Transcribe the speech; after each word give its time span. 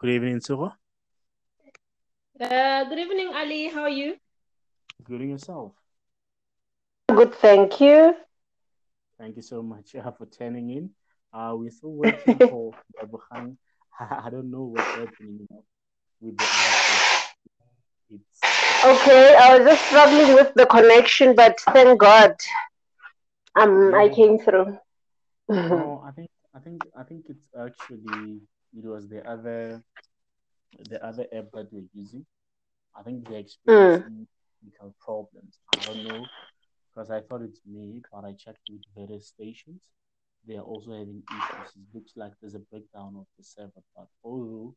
Good 0.00 0.12
evening, 0.12 0.40
Sura. 0.40 0.72
Uh, 2.40 2.84
good 2.84 2.98
evening, 2.98 3.32
Ali. 3.36 3.68
How 3.68 3.82
are 3.82 3.90
you? 3.90 4.16
Good 5.04 5.20
in 5.20 5.28
yourself. 5.28 5.72
Good, 7.08 7.34
thank 7.34 7.82
you. 7.82 8.14
Thank 9.18 9.36
you 9.36 9.42
so 9.42 9.62
much 9.62 9.94
uh, 9.94 10.10
for 10.12 10.24
tuning 10.24 10.70
in. 10.70 10.90
Uh, 11.34 11.52
we're 11.54 11.70
still 11.70 11.92
waiting 11.92 12.38
for 12.48 12.72
Abraham. 12.96 13.58
I 14.00 14.30
don't 14.30 14.50
know 14.50 14.72
what's 14.72 14.88
happening 14.88 15.46
with 16.22 16.38
the 16.38 16.44
it's 18.10 18.40
okay. 18.82 19.36
I 19.36 19.58
was 19.58 19.68
just 19.68 19.84
struggling 19.84 20.34
with 20.34 20.54
the 20.54 20.64
connection, 20.64 21.34
but 21.36 21.60
thank 21.60 22.00
God, 22.00 22.36
um, 23.54 23.90
yeah. 23.92 23.98
I 23.98 24.08
came 24.08 24.38
through. 24.38 24.78
no, 25.50 26.02
I 26.06 26.10
think 26.12 26.30
I 26.54 26.58
think 26.60 26.82
I 26.98 27.02
think 27.02 27.26
it's 27.28 27.44
actually 27.54 28.40
it 28.76 28.84
was 28.84 29.08
the 29.08 29.28
other 29.28 29.82
the 30.88 31.04
other 31.04 31.26
app 31.32 31.50
that 31.52 31.68
we're 31.72 31.82
using. 31.92 32.24
I 32.96 33.02
think 33.02 33.28
they're 33.28 33.38
experiencing 33.38 34.26
technical 34.62 34.94
problems. 35.00 35.58
I 35.72 35.84
don't 35.86 36.04
know 36.04 36.26
because 36.92 37.10
I 37.10 37.20
thought 37.20 37.42
it's 37.42 37.60
me, 37.66 38.02
but 38.12 38.24
I 38.24 38.32
checked 38.32 38.60
with 38.68 38.80
various 38.96 39.28
stations. 39.28 39.82
They 40.46 40.56
are 40.56 40.62
also 40.62 40.92
having 40.92 41.22
issues. 41.28 41.74
It 41.76 41.94
looks 41.94 42.12
like 42.16 42.32
there's 42.40 42.54
a 42.54 42.60
breakdown 42.60 43.14
of 43.18 43.26
the 43.38 43.44
server, 43.44 43.82
but 43.96 44.08
although 44.24 44.74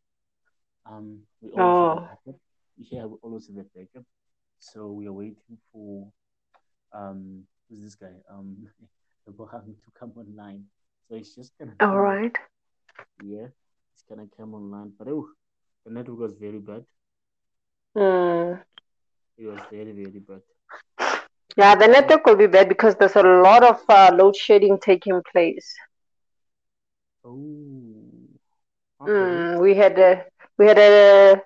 um 0.85 1.19
we 1.41 1.49
also 1.51 2.03
oh. 2.27 2.31
yeah 2.77 3.05
we 3.05 3.17
also 3.21 3.53
have 3.55 3.65
a 3.65 3.79
backup, 3.79 4.03
so 4.59 4.91
we 4.91 5.07
are 5.07 5.13
waiting 5.13 5.57
for 5.71 6.07
um 6.93 7.43
who's 7.69 7.81
this 7.83 7.95
guy 7.95 8.13
um 8.29 8.67
Abraham 9.29 9.75
to 9.85 9.91
come 9.99 10.11
online. 10.17 10.65
So 11.07 11.15
it's 11.15 11.35
just 11.35 11.53
gonna 11.57 11.73
all 11.79 11.99
right. 11.99 12.35
Yeah, 13.23 13.47
it's 13.93 14.03
gonna 14.09 14.27
come 14.37 14.53
online, 14.53 14.91
but 14.97 15.07
oh, 15.07 15.27
the 15.85 15.91
network 15.91 16.19
was 16.19 16.33
very 16.39 16.59
bad. 16.59 16.83
Mm. 17.95 18.61
It 19.37 19.45
was 19.45 19.59
very 19.71 19.91
very 19.91 20.19
bad. 20.19 20.41
Yeah, 21.55 21.75
the 21.75 21.87
network 21.87 22.25
will 22.25 22.35
be 22.35 22.47
bad 22.47 22.67
because 22.67 22.95
there's 22.95 23.15
a 23.15 23.21
lot 23.21 23.63
of 23.63 23.81
uh, 23.87 24.11
load 24.13 24.35
shedding 24.35 24.79
taking 24.79 25.21
place. 25.31 25.73
Oh. 27.23 28.03
Okay. 29.01 29.11
Mm, 29.11 29.59
we 29.61 29.75
had 29.75 29.99
a 29.99 30.25
we 30.57 30.65
had 30.65 30.77
a 30.77 31.41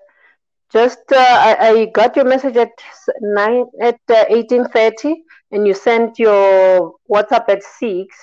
just 0.71 0.99
uh, 1.11 1.17
I, 1.17 1.69
I 1.69 1.85
got 1.85 2.15
your 2.15 2.25
message 2.25 2.55
at 2.55 2.71
nine 3.21 3.65
at 3.81 3.99
uh, 4.09 4.25
eighteen 4.29 4.65
thirty, 4.65 5.23
and 5.51 5.67
you 5.67 5.73
sent 5.73 6.19
your 6.19 6.93
WhatsApp 7.09 7.49
at 7.49 7.63
six. 7.63 8.15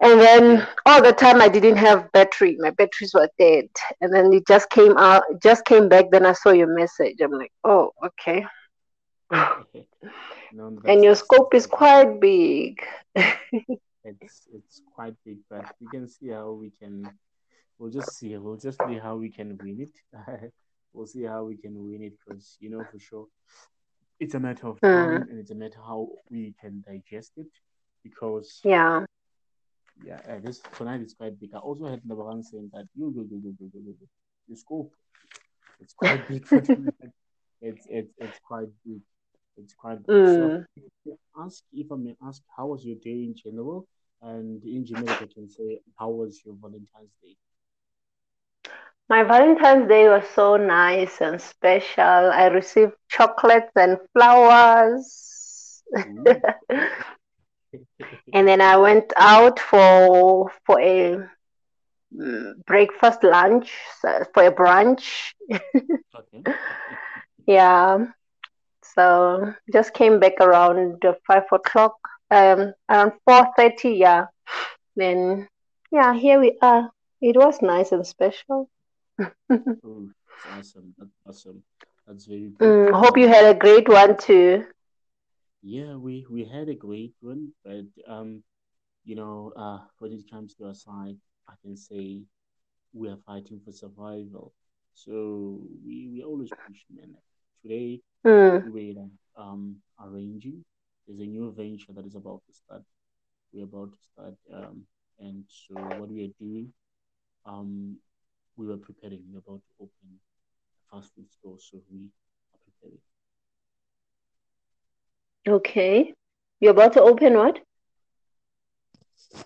And 0.00 0.20
then 0.20 0.66
all 0.86 1.02
the 1.02 1.12
time 1.12 1.40
I 1.40 1.48
didn't 1.48 1.76
have 1.76 2.10
battery. 2.12 2.56
My 2.58 2.70
batteries 2.70 3.14
were 3.14 3.28
dead. 3.38 3.68
And 4.00 4.12
then 4.12 4.32
it 4.32 4.46
just 4.46 4.68
came 4.70 4.96
out, 4.96 5.22
just 5.42 5.64
came 5.64 5.88
back. 5.88 6.10
Then 6.10 6.26
I 6.26 6.32
saw 6.32 6.50
your 6.50 6.66
message. 6.66 7.20
I'm 7.22 7.30
like, 7.30 7.52
oh, 7.62 7.92
okay. 8.04 8.44
no, 10.52 10.78
and 10.84 11.02
your 11.02 11.14
scope 11.14 11.54
is 11.54 11.66
quite 11.66 12.20
big. 12.20 12.82
it's 14.04 14.46
it's 14.52 14.82
quite 14.94 15.14
big, 15.24 15.38
but 15.48 15.74
we 15.80 15.86
can 15.88 16.08
see 16.08 16.28
how 16.28 16.52
we 16.52 16.70
can. 16.70 17.10
We'll 17.78 17.90
just 17.90 18.14
see. 18.16 18.36
We'll 18.36 18.56
just 18.56 18.78
see 18.86 18.98
how 18.98 19.16
we 19.16 19.30
can 19.30 19.58
win 19.62 19.80
it. 19.80 20.52
we'll 20.92 21.06
see 21.06 21.22
how 21.24 21.44
we 21.44 21.56
can 21.56 21.82
win 21.82 22.02
it 22.02 22.12
because 22.24 22.56
you 22.60 22.70
know 22.70 22.84
for 22.90 22.98
sure, 22.98 23.26
it's 24.20 24.34
a 24.34 24.40
matter 24.40 24.68
of 24.68 24.80
time 24.80 25.22
mm. 25.22 25.30
and 25.30 25.38
it's 25.38 25.50
a 25.50 25.54
matter 25.54 25.78
how 25.78 26.08
we 26.30 26.54
can 26.60 26.84
digest 26.86 27.32
it. 27.36 27.46
Because 28.02 28.60
yeah, 28.64 29.04
yeah, 30.02 30.20
uh, 30.28 30.40
this 30.42 30.60
tonight 30.76 31.00
is 31.02 31.14
quite 31.14 31.38
big. 31.40 31.50
I 31.54 31.58
also 31.58 31.86
had 31.86 32.02
Nabaran 32.02 32.42
saying 32.44 32.70
that 32.72 32.86
you 32.96 33.12
go 33.14 33.22
go 33.22 33.36
go 33.36 33.50
go 33.58 33.66
go 33.72 33.92
go 33.92 34.06
the 34.48 34.56
scope, 34.56 34.92
it's 35.80 35.94
quite 35.94 36.26
big. 36.28 36.46
It's 37.60 37.86
it's 37.88 38.12
it's 38.18 38.38
quite 38.46 38.68
big. 38.84 39.00
It's 39.56 39.72
quite 39.72 40.06
big. 40.06 40.16
Mm. 40.16 40.66
So 41.04 41.18
ask 41.40 41.62
if 41.72 41.90
I 41.90 41.96
may 41.96 42.14
ask, 42.22 42.42
how 42.54 42.66
was 42.66 42.84
your 42.84 42.96
day 42.96 43.24
in 43.24 43.34
general? 43.34 43.86
And 44.20 44.62
in 44.64 44.84
general, 44.84 45.08
I 45.10 45.26
can 45.32 45.48
say, 45.48 45.80
how 45.98 46.10
was 46.10 46.42
your 46.44 46.56
Valentine's 46.60 47.14
Day? 47.22 47.36
My 49.08 49.22
Valentine's 49.22 49.88
Day 49.88 50.08
was 50.08 50.24
so 50.34 50.56
nice 50.56 51.20
and 51.20 51.40
special. 51.40 52.02
I 52.04 52.46
received 52.46 52.92
chocolates 53.08 53.72
and 53.76 53.98
flowers. 54.12 55.82
and 58.32 58.46
then 58.46 58.60
I 58.60 58.76
went 58.76 59.12
out 59.16 59.58
for 59.58 60.50
for 60.66 60.80
a 60.80 61.28
mm, 62.14 62.64
breakfast 62.66 63.22
lunch 63.22 63.72
for 64.00 64.44
a 64.44 64.52
brunch. 64.52 65.32
okay. 65.52 66.42
yeah. 67.46 68.06
So 68.94 69.52
just 69.72 69.94
came 69.94 70.20
back 70.20 70.34
around 70.40 71.02
five 71.26 71.44
o'clock, 71.52 71.96
um, 72.30 72.74
around 72.88 73.12
four 73.24 73.48
thirty. 73.56 73.92
Yeah. 73.94 74.26
Then 74.96 75.48
yeah, 75.90 76.14
here 76.14 76.40
we 76.40 76.58
are. 76.62 76.90
It 77.20 77.36
was 77.36 77.62
nice 77.62 77.92
and 77.92 78.06
special. 78.06 78.68
oh, 79.20 80.08
awesome! 80.50 80.94
That's 80.98 81.16
awesome. 81.26 81.62
That's 82.06 82.26
very. 82.26 82.52
Mm, 82.60 82.92
hope 82.92 83.16
you 83.16 83.28
had 83.28 83.44
a 83.44 83.58
great 83.58 83.88
one 83.88 84.16
too. 84.16 84.64
Yeah, 85.64 85.96
we 85.96 86.26
we 86.30 86.44
had 86.44 86.68
a 86.68 86.74
great 86.76 87.14
one, 87.22 87.52
but 87.64 87.88
um, 88.06 88.44
you 89.04 89.16
know, 89.16 89.52
uh, 89.56 89.80
when 89.98 90.12
it 90.12 90.30
comes 90.30 90.54
to 90.56 90.66
our 90.66 90.74
side, 90.74 91.16
I 91.48 91.54
can 91.62 91.76
say 91.76 92.22
we 92.92 93.08
are 93.08 93.18
fighting 93.26 93.60
for 93.64 93.72
survival. 93.72 94.52
So 94.94 95.60
we 95.84 96.08
we 96.12 96.22
always 96.22 96.50
push 96.66 96.82
men. 96.94 97.14
Today 97.62 98.00
mm. 98.26 98.62
we're 98.72 99.08
um 99.36 99.76
arranging. 100.00 100.64
There's 101.06 101.20
a 101.20 101.26
new 101.26 101.52
venture 101.52 101.92
that 101.94 102.06
is 102.06 102.14
about 102.16 102.42
to 102.46 102.52
start. 102.54 102.82
We're 103.52 103.64
about 103.64 103.92
to 103.92 103.98
start, 104.12 104.36
um, 104.52 104.86
and 105.20 105.44
so 105.48 105.74
what 105.98 106.10
we 106.10 106.24
are 106.26 106.34
doing, 106.44 106.72
um, 107.46 107.96
we 108.56 108.66
were 108.66 108.78
preparing. 108.78 109.22
We're 109.32 109.38
about 109.46 109.62
to 109.68 109.74
open 109.80 110.08
a 110.76 110.96
fast 110.96 111.14
food 111.14 111.30
store, 111.32 111.58
so 111.58 111.82
we 111.90 112.10
are 112.52 112.60
preparing. 112.66 113.00
Okay. 115.46 116.14
You're 116.60 116.72
about 116.72 116.94
to 116.94 117.02
open 117.02 117.34
what? 117.34 117.60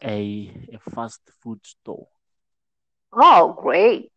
A, 0.03 0.53
a 0.72 0.91
fast 0.91 1.20
food 1.42 1.60
store. 1.64 2.06
Oh, 3.12 3.56
great. 3.60 4.10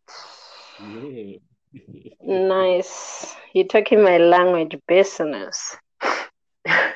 Yeah. 0.92 1.38
nice. 2.22 3.34
You're 3.54 3.66
talking 3.66 4.02
my 4.02 4.18
language 4.18 4.76
business. 4.86 5.76
yeah, 6.64 6.92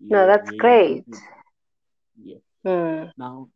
no, 0.00 0.26
that's 0.26 0.50
yeah, 0.50 0.56
great. 0.58 1.04
Yeah. 2.22 2.36
Hmm. 2.64 3.04
Now, 3.16 3.48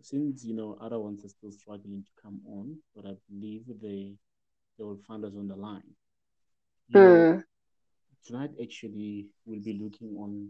since 0.00 0.44
you 0.44 0.54
know 0.54 0.76
other 0.80 0.98
ones 0.98 1.24
are 1.24 1.28
still 1.28 1.52
struggling 1.52 2.02
to 2.04 2.22
come 2.22 2.40
on, 2.46 2.76
but 2.94 3.06
I 3.06 3.14
believe 3.30 3.62
they 3.80 4.14
they 4.78 4.84
will 4.84 5.00
find 5.06 5.24
us 5.24 5.34
on 5.36 5.48
the 5.48 5.56
line. 5.56 5.94
Know, 6.90 7.42
tonight 8.24 8.50
actually 8.60 9.28
we'll 9.44 9.60
be 9.60 9.74
looking 9.82 10.16
on 10.18 10.48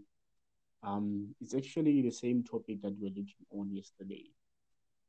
um 0.82 1.34
it's 1.40 1.54
actually 1.54 2.02
the 2.02 2.10
same 2.10 2.42
topic 2.44 2.80
that 2.82 2.94
we 3.00 3.06
are 3.08 3.10
looking 3.10 3.46
on 3.52 3.70
yesterday. 3.74 4.24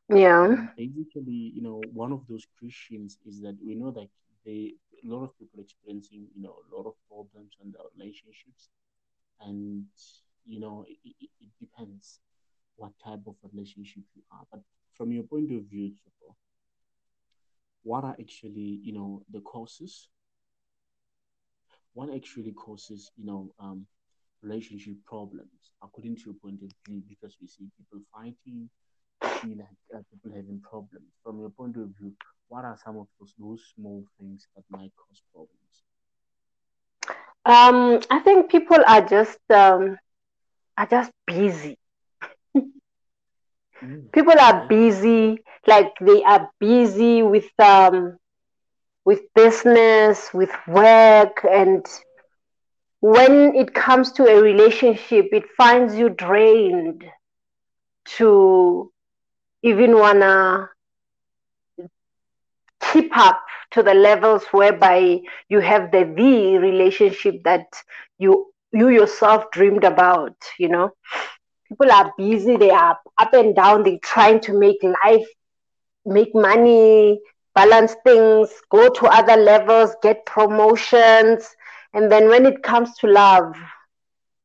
Yeah. 0.10 0.44
Um, 0.44 0.70
basically 0.78 1.52
you 1.56 1.62
know 1.62 1.82
one 1.94 2.12
of 2.12 2.26
those 2.28 2.46
questions 2.60 3.18
is 3.26 3.42
that 3.42 3.58
we 3.66 3.76
know 3.76 3.92
that 3.92 4.10
they 4.46 4.74
a 5.04 5.08
lot 5.08 5.24
of 5.24 5.38
people 5.38 5.60
experiencing 5.60 6.28
you 6.36 6.42
know 6.42 6.56
a 6.72 6.76
lot 6.76 6.88
of 6.88 6.94
problems 7.08 7.58
in 7.64 7.72
their 7.72 7.84
relationships 7.98 8.70
and 9.42 9.86
you 10.46 10.60
know 10.60 10.86
it, 10.88 10.98
it, 11.20 11.30
it 11.42 11.50
depends 11.60 12.20
what 12.76 12.92
type 13.04 13.22
of 13.28 13.36
relationship 13.52 14.04
you 14.16 14.24
are. 14.32 14.46
But 14.52 14.62
from 14.94 15.12
your 15.12 15.24
point 15.24 15.52
of 15.52 15.64
view 15.64 15.92
what 17.84 18.04
are 18.04 18.16
actually 18.20 18.80
you 18.84 18.94
know 18.94 19.22
the 19.32 19.42
causes 19.42 20.10
what 21.94 22.14
actually 22.14 22.52
causes, 22.54 23.12
you 23.18 23.26
know, 23.26 23.50
um, 23.60 23.86
relationship 24.42 24.96
problems 25.06 25.72
according 25.84 26.16
to 26.18 26.22
your 26.28 26.36
point 26.36 26.62
of 26.64 26.72
view? 26.88 27.02
Because 27.08 27.38
we 27.42 27.48
see 27.48 27.68
people 27.78 28.00
fighting, 28.14 28.70
we 29.24 29.30
see 29.30 29.56
like 29.56 29.78
uh, 29.96 30.02
people 30.12 30.32
having 30.36 30.62
problems. 30.62 31.12
From 31.24 31.40
your 31.40 31.50
point 31.50 31.78
of 31.78 31.90
view, 32.00 32.14
what 32.50 32.66
are 32.66 32.78
some 32.84 32.98
of 32.98 33.08
those 33.20 33.34
those 33.40 33.64
small 33.76 34.04
things 34.20 34.48
that 34.56 34.64
might 34.70 34.92
cause 34.98 35.22
problems? 35.34 35.84
Um, 37.46 38.00
I 38.10 38.20
think 38.20 38.50
people 38.50 38.78
are 38.88 39.02
just 39.02 39.40
um, 39.52 39.98
are 40.78 40.88
just 40.88 41.12
busy. 41.28 41.78
mm, 43.82 44.10
people 44.14 44.40
are 44.40 44.66
busy, 44.68 45.40
like 45.68 45.94
they 46.02 46.24
are 46.24 46.50
busy 46.60 47.22
with 47.24 47.50
um, 47.60 48.18
with 49.06 49.22
business, 49.36 50.34
with 50.34 50.52
work, 50.68 51.44
and 51.50 51.86
when 53.02 53.56
it 53.56 53.74
comes 53.74 54.12
to 54.14 54.26
a 54.26 54.42
relationship, 54.42 55.28
it 55.32 55.44
finds 55.58 55.96
you 55.96 56.10
drained 56.10 57.04
to 58.06 58.92
even 59.64 59.98
wanna 59.98 60.70
keep 62.92 63.16
up 63.18 63.42
to 63.72 63.82
the 63.84 63.94
levels 63.94 64.46
whereby 64.52 65.20
you 65.50 65.60
have 65.60 65.92
the 65.92 66.04
the 66.16 66.58
relationship 66.58 67.36
that 67.44 67.66
you 68.18 68.48
you 68.72 68.90
yourself 68.90 69.50
dreamed 69.52 69.84
about 69.84 70.36
you 70.60 70.70
know? 70.70 70.92
People 71.68 71.92
are 71.92 72.14
busy 72.18 72.58
they 72.58 72.70
are 72.72 72.98
up 73.20 73.34
and 73.34 73.56
down 73.56 73.84
they're 73.84 74.00
trying 74.04 74.40
to 74.42 74.58
make 74.58 74.82
life 74.84 75.28
make 76.06 76.34
money 76.34 77.20
balance 77.56 77.96
things 78.04 78.50
go 78.70 78.90
to 78.90 79.06
other 79.08 79.36
levels 79.38 79.96
get 80.02 80.26
promotions. 80.26 81.56
And 81.94 82.12
then 82.12 82.30
when 82.30 82.46
it 82.46 82.64
comes 82.64 82.96
to 83.00 83.08
love 83.08 83.56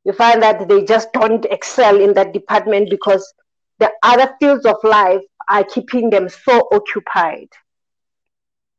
you 0.05 0.13
find 0.13 0.43
that 0.43 0.69
they 0.69 0.85
just 0.85 1.13
don't 1.13 1.45
excel 1.47 2.01
in 2.01 2.15
that 2.15 2.33
department 2.33 2.91
because 2.91 3.33
the 3.79 3.91
other 4.03 4.33
fields 4.41 4.65
of 4.65 4.77
life 4.83 5.23
are 5.49 5.65
keeping 5.65 6.11
them 6.11 6.29
so 6.29 6.69
occupied. 6.73 7.49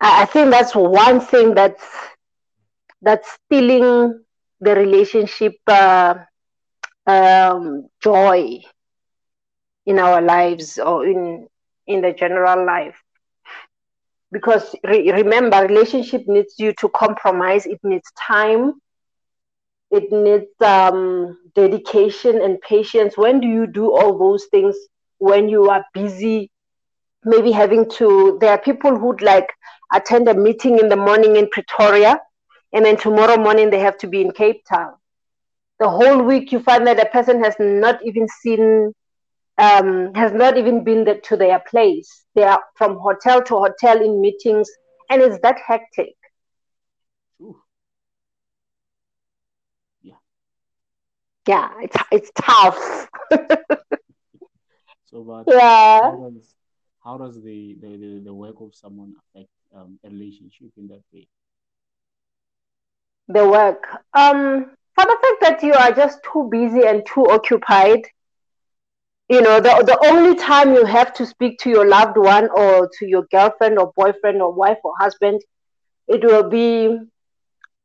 I 0.01 0.25
think 0.25 0.51
that's 0.51 0.75
one 0.75 1.19
thing 1.21 1.53
that's 1.53 1.83
that's 3.01 3.37
stealing 3.45 4.23
the 4.59 4.75
relationship 4.75 5.53
uh, 5.67 6.15
um, 7.07 7.87
joy 8.01 8.59
in 9.85 9.99
our 9.99 10.21
lives 10.21 10.77
or 10.77 11.05
in 11.05 11.47
in 11.87 12.01
the 12.01 12.13
general 12.13 12.65
life 12.65 13.01
because 14.31 14.75
re- 14.83 15.11
remember 15.11 15.61
relationship 15.65 16.23
needs 16.27 16.55
you 16.57 16.73
to 16.79 16.89
compromise. 16.89 17.65
It 17.65 17.79
needs 17.83 18.11
time. 18.27 18.73
It 19.91 20.11
needs 20.11 20.51
um, 20.61 21.37
dedication 21.55 22.41
and 22.41 22.59
patience. 22.61 23.17
When 23.17 23.39
do 23.39 23.47
you 23.47 23.67
do 23.67 23.91
all 23.91 24.17
those 24.17 24.45
things? 24.51 24.75
When 25.17 25.49
you 25.49 25.69
are 25.69 25.85
busy 25.93 26.51
maybe 27.23 27.51
having 27.51 27.89
to 27.89 28.37
there 28.41 28.51
are 28.51 28.57
people 28.57 28.97
who'd 28.97 29.21
like 29.21 29.47
attend 29.93 30.27
a 30.29 30.33
meeting 30.33 30.79
in 30.79 30.89
the 30.89 30.95
morning 30.95 31.35
in 31.35 31.49
pretoria 31.49 32.19
and 32.73 32.85
then 32.85 32.95
tomorrow 32.97 33.37
morning 33.37 33.69
they 33.69 33.79
have 33.79 33.97
to 33.97 34.07
be 34.07 34.21
in 34.21 34.31
cape 34.31 34.61
town. 34.69 34.93
The 35.79 35.89
whole 35.89 36.21
week 36.23 36.51
you 36.51 36.59
find 36.59 36.85
that 36.87 36.99
a 37.01 37.05
person 37.09 37.43
has 37.43 37.55
not 37.59 37.99
even 38.05 38.27
seen 38.27 38.93
um, 39.59 40.13
has 40.15 40.31
not 40.33 40.57
even 40.57 40.83
been 40.83 41.03
the, 41.03 41.15
to 41.23 41.35
their 41.35 41.59
place 41.69 42.25
they 42.35 42.43
are 42.43 42.63
from 42.75 42.97
hotel 42.97 43.41
to 43.41 43.55
hotel 43.55 44.01
in 44.01 44.21
meetings 44.21 44.69
and 45.09 45.21
it's 45.21 45.39
that 45.41 45.57
hectic 45.67 46.15
Ooh. 47.41 47.61
Yeah. 50.01 50.15
yeah 51.47 51.69
it's 51.81 51.97
it's 52.11 52.31
tough 52.35 53.09
So, 55.05 55.23
but 55.23 55.47
yeah 55.47 56.01
how 56.01 56.29
does 56.29 56.55
how 57.03 57.17
does 57.17 57.41
the 57.41 57.75
the, 57.81 57.97
the, 57.97 58.21
the 58.25 58.33
work 58.33 58.55
of 58.61 58.75
someone 58.75 59.15
affect 59.19 59.49
um, 59.75 59.99
a 60.03 60.09
relationship 60.09 60.71
in 60.77 60.87
that 60.87 61.01
way? 61.13 61.27
the 63.27 63.47
work 63.47 63.87
um 64.13 64.65
for 64.95 65.05
the 65.05 65.17
fact 65.21 65.41
that 65.41 65.63
you 65.63 65.73
are 65.73 65.91
just 65.91 66.19
too 66.31 66.47
busy 66.51 66.85
and 66.85 67.05
too 67.05 67.25
occupied 67.29 68.01
you 69.29 69.41
know 69.41 69.59
the, 69.59 69.71
the 69.85 69.99
only 70.11 70.35
time 70.35 70.73
you 70.73 70.85
have 70.85 71.13
to 71.13 71.25
speak 71.25 71.59
to 71.59 71.69
your 71.69 71.87
loved 71.87 72.17
one 72.17 72.49
or 72.55 72.89
to 72.99 73.05
your 73.07 73.23
girlfriend 73.31 73.77
or 73.79 73.91
boyfriend 73.95 74.41
or 74.41 74.51
wife 74.53 74.77
or 74.83 74.93
husband 74.99 75.41
it 76.07 76.23
will 76.23 76.49
be 76.49 76.97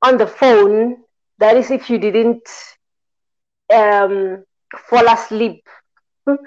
on 0.03 0.17
the 0.19 0.27
phone. 0.27 0.97
That 1.39 1.57
is 1.57 1.71
if 1.71 1.91
you 1.91 1.99
didn't 1.99 2.49
um, 3.73 4.45
fall 4.89 5.07
asleep. 5.09 5.63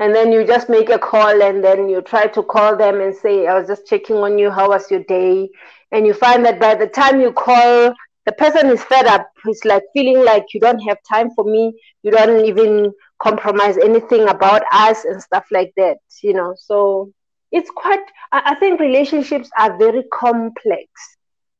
And 0.00 0.14
then 0.14 0.32
you 0.32 0.44
just 0.44 0.68
make 0.68 0.90
a 0.90 0.98
call 0.98 1.42
and 1.42 1.62
then 1.62 1.88
you 1.88 2.00
try 2.02 2.26
to 2.26 2.42
call 2.42 2.76
them 2.76 3.00
and 3.00 3.14
say 3.14 3.46
i 3.46 3.54
was 3.58 3.68
just 3.68 3.86
checking 3.86 4.16
on 4.16 4.38
you. 4.38 4.50
How 4.50 4.68
was 4.70 4.90
your 4.90 5.02
day? 5.04 5.48
And 5.92 6.06
you 6.06 6.12
find 6.14 6.44
that 6.44 6.58
by 6.60 6.74
the 6.74 6.86
time 6.88 7.20
you 7.20 7.32
call 7.32 7.94
the 8.26 8.32
person 8.32 8.68
is 8.68 8.82
fed 8.84 9.06
up. 9.06 9.28
It's 9.46 9.64
like 9.64 9.82
feeling 9.94 10.24
like 10.24 10.44
you 10.54 10.60
don't 10.60 10.80
have 10.88 10.98
time 11.08 11.30
for 11.34 11.44
me. 11.44 11.72
You 12.02 12.10
don't 12.12 12.44
even 12.44 12.92
compromise 13.22 13.78
anything 13.78 14.28
about 14.28 14.62
us 14.72 15.04
and 15.04 15.22
stuff 15.22 15.46
like 15.50 15.72
that 15.76 15.98
you 16.22 16.34
know. 16.34 16.54
So 16.56 17.10
it's 17.52 17.70
quite 17.70 18.00
i, 18.32 18.42
I 18.52 18.54
think 18.56 18.80
relationships 18.80 19.50
are 19.58 19.78
very 19.78 20.04
complex 20.12 20.88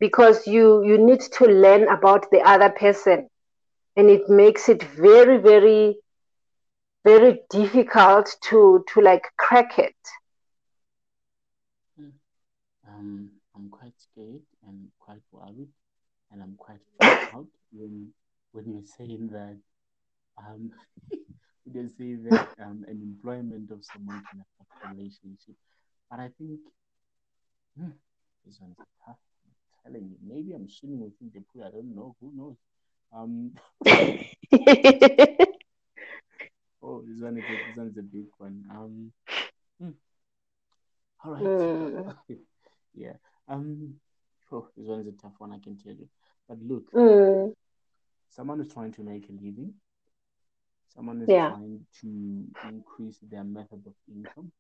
because 0.00 0.47
you 0.47 0.85
you 0.85 0.99
need 0.99 1.20
to 1.38 1.47
learn 1.47 1.88
about 1.88 2.31
the 2.31 2.41
other 2.41 2.70
person 2.70 3.29
and 3.97 4.11
it 4.11 4.29
makes 4.29 4.69
it 4.69 4.82
very 4.82 5.38
very 5.38 5.97
very 7.05 7.41
difficult 7.50 8.37
to 8.43 8.85
to 8.88 9.00
like 9.00 9.25
crack 9.38 9.79
it. 9.79 9.94
Um, 12.88 13.31
I'm 13.55 13.69
quite 13.70 13.99
scared 13.99 14.43
and 14.67 14.91
quite 14.99 15.23
worried, 15.32 15.70
and 16.31 16.43
I'm 16.43 16.56
quite 16.56 16.81
out 17.35 17.49
when 17.73 18.12
when 18.53 18.70
you're 18.70 18.87
saying 18.99 19.29
that 19.32 19.59
um 20.38 20.73
when 21.64 21.75
you're 21.75 21.88
saying 21.91 22.25
that 22.25 22.47
um 22.64 22.85
an 22.88 23.00
employment 23.03 23.70
of 23.70 23.85
someone 23.85 24.23
can 24.31 24.41
affect 24.44 24.70
a 24.85 24.88
relationship. 24.88 25.56
But 26.11 26.20
I 26.20 26.29
think 26.38 26.61
hmm, 27.79 27.91
this 28.44 28.59
one's 28.61 28.76
tough. 29.05 29.17
I'm 29.47 29.93
telling 29.93 30.09
you, 30.11 30.17
maybe 30.23 30.53
I'm 30.55 30.69
swimming 30.69 31.00
within 31.00 31.31
the 31.35 31.41
pool. 31.41 31.64
I 31.64 31.70
don't 31.70 31.94
know. 31.94 32.17
Who 32.20 32.32
knows? 32.35 32.56
Um, 33.12 33.53
oh, 36.82 37.03
this 37.06 37.20
one 37.20 37.37
is 37.38 37.50
a, 37.50 37.56
this 37.56 37.76
one 37.76 37.88
is 37.88 37.97
a 37.99 38.03
big 38.03 38.26
one. 38.38 38.64
Um, 38.70 39.12
hmm, 39.81 39.91
all 41.25 41.32
right. 41.32 41.50
Mm, 41.50 42.14
yeah. 42.94 43.14
Um. 43.49 43.94
Oh, 44.53 44.69
this 44.76 44.87
one 44.87 45.00
is 45.00 45.06
a 45.09 45.12
tough 45.12 45.32
one. 45.38 45.53
I 45.53 45.59
can 45.59 45.76
tell 45.79 45.93
you. 45.94 46.09
But 46.49 46.59
look, 46.62 46.85
mm, 46.94 47.55
someone 48.31 48.61
is 48.61 48.73
trying 48.73 48.93
to 48.93 49.03
make 49.03 49.29
a 49.29 49.32
living. 49.32 49.75
Someone 50.94 51.23
is 51.23 51.35
yeah 51.37 51.55
trying 51.55 51.87
to 52.00 52.47
increase 52.62 53.19
their 53.23 53.44
method 53.44 53.83
of 53.87 53.94
income. 54.09 54.53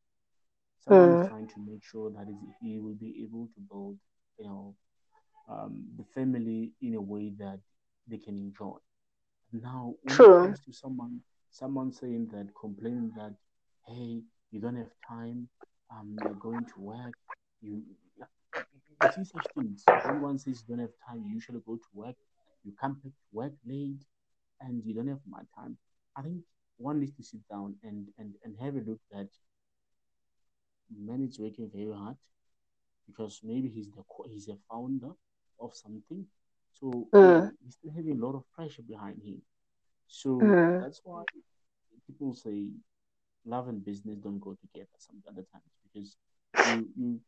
Someone 0.78 1.12
is 1.12 1.20
mm, 1.20 1.26
trying 1.26 1.48
to 1.48 1.60
make 1.60 1.82
sure 1.82 2.10
that 2.10 2.26
he 2.60 2.78
will 2.78 2.94
be 2.94 3.22
able 3.22 3.48
to 3.54 3.60
build, 3.70 3.98
you 4.38 4.46
know, 4.46 4.74
um, 5.48 5.84
the 5.96 6.04
family 6.14 6.72
in 6.80 6.94
a 6.94 7.00
way 7.00 7.30
that 7.38 7.60
they 8.08 8.18
can 8.18 8.36
enjoy. 8.36 8.76
Now, 9.52 9.94
when 10.02 10.20
it 10.20 10.30
true 10.30 10.42
comes 10.42 10.60
to 10.64 10.72
someone, 10.72 11.20
someone 11.50 11.92
saying 11.92 12.28
that, 12.32 12.48
complaining 12.58 13.12
that, 13.16 13.34
hey, 13.86 14.22
you 14.50 14.60
don't 14.60 14.76
have 14.76 14.92
time, 15.08 15.48
um, 15.90 16.16
you're 16.20 16.34
going 16.34 16.66
to 16.66 16.80
work, 16.80 17.14
you, 17.60 17.82
you 19.00 19.08
see 19.08 19.24
such 19.24 19.46
things. 19.54 19.88
When 20.02 20.20
one 20.20 20.38
says 20.38 20.62
you 20.62 20.74
don't 20.74 20.84
have 20.84 20.94
time, 21.06 21.24
you 21.26 21.34
usually 21.34 21.60
go 21.66 21.76
to 21.76 21.88
work, 21.94 22.16
you 22.64 22.72
come 22.80 22.94
back 22.94 23.12
to 23.12 23.26
work 23.32 23.52
late, 23.66 24.04
and 24.60 24.82
you 24.84 24.94
don't 24.94 25.08
have 25.08 25.20
my 25.28 25.42
time. 25.56 25.76
I 26.16 26.22
think 26.22 26.42
one 26.78 27.00
needs 27.00 27.12
to 27.16 27.22
sit 27.22 27.46
down 27.48 27.76
and 27.82 28.08
and 28.18 28.34
and 28.44 28.56
have 28.58 28.76
a 28.76 28.80
look 28.80 29.00
that 29.10 29.28
man 31.06 31.22
is 31.28 31.38
working 31.38 31.68
very 31.72 31.92
hard 31.92 32.16
because 33.06 33.40
maybe 33.44 33.68
he's 33.68 33.88
the 33.90 34.02
he's 34.30 34.48
a 34.48 34.56
founder 34.70 35.12
of 35.60 35.74
something, 35.74 36.26
so 36.72 37.08
he, 37.20 37.32
mm, 37.32 37.50
he's 37.64 37.74
still 37.74 37.92
having 37.96 38.18
a 38.20 38.24
lot 38.26 38.34
of 38.36 38.44
pressure 38.52 38.82
behind 38.82 39.20
him. 39.22 39.40
So 40.06 40.30
mm, 40.40 40.80
that's 40.80 41.00
why 41.04 41.24
people 42.06 42.34
say 42.34 42.68
love 43.44 43.68
and 43.68 43.84
business 43.84 44.16
don't 44.18 44.40
go 44.40 44.54
together 44.60 44.96
some 44.98 45.22
other 45.28 45.44
times 45.52 45.72
because 45.84 46.16
you 46.64 46.88
you 46.96 47.20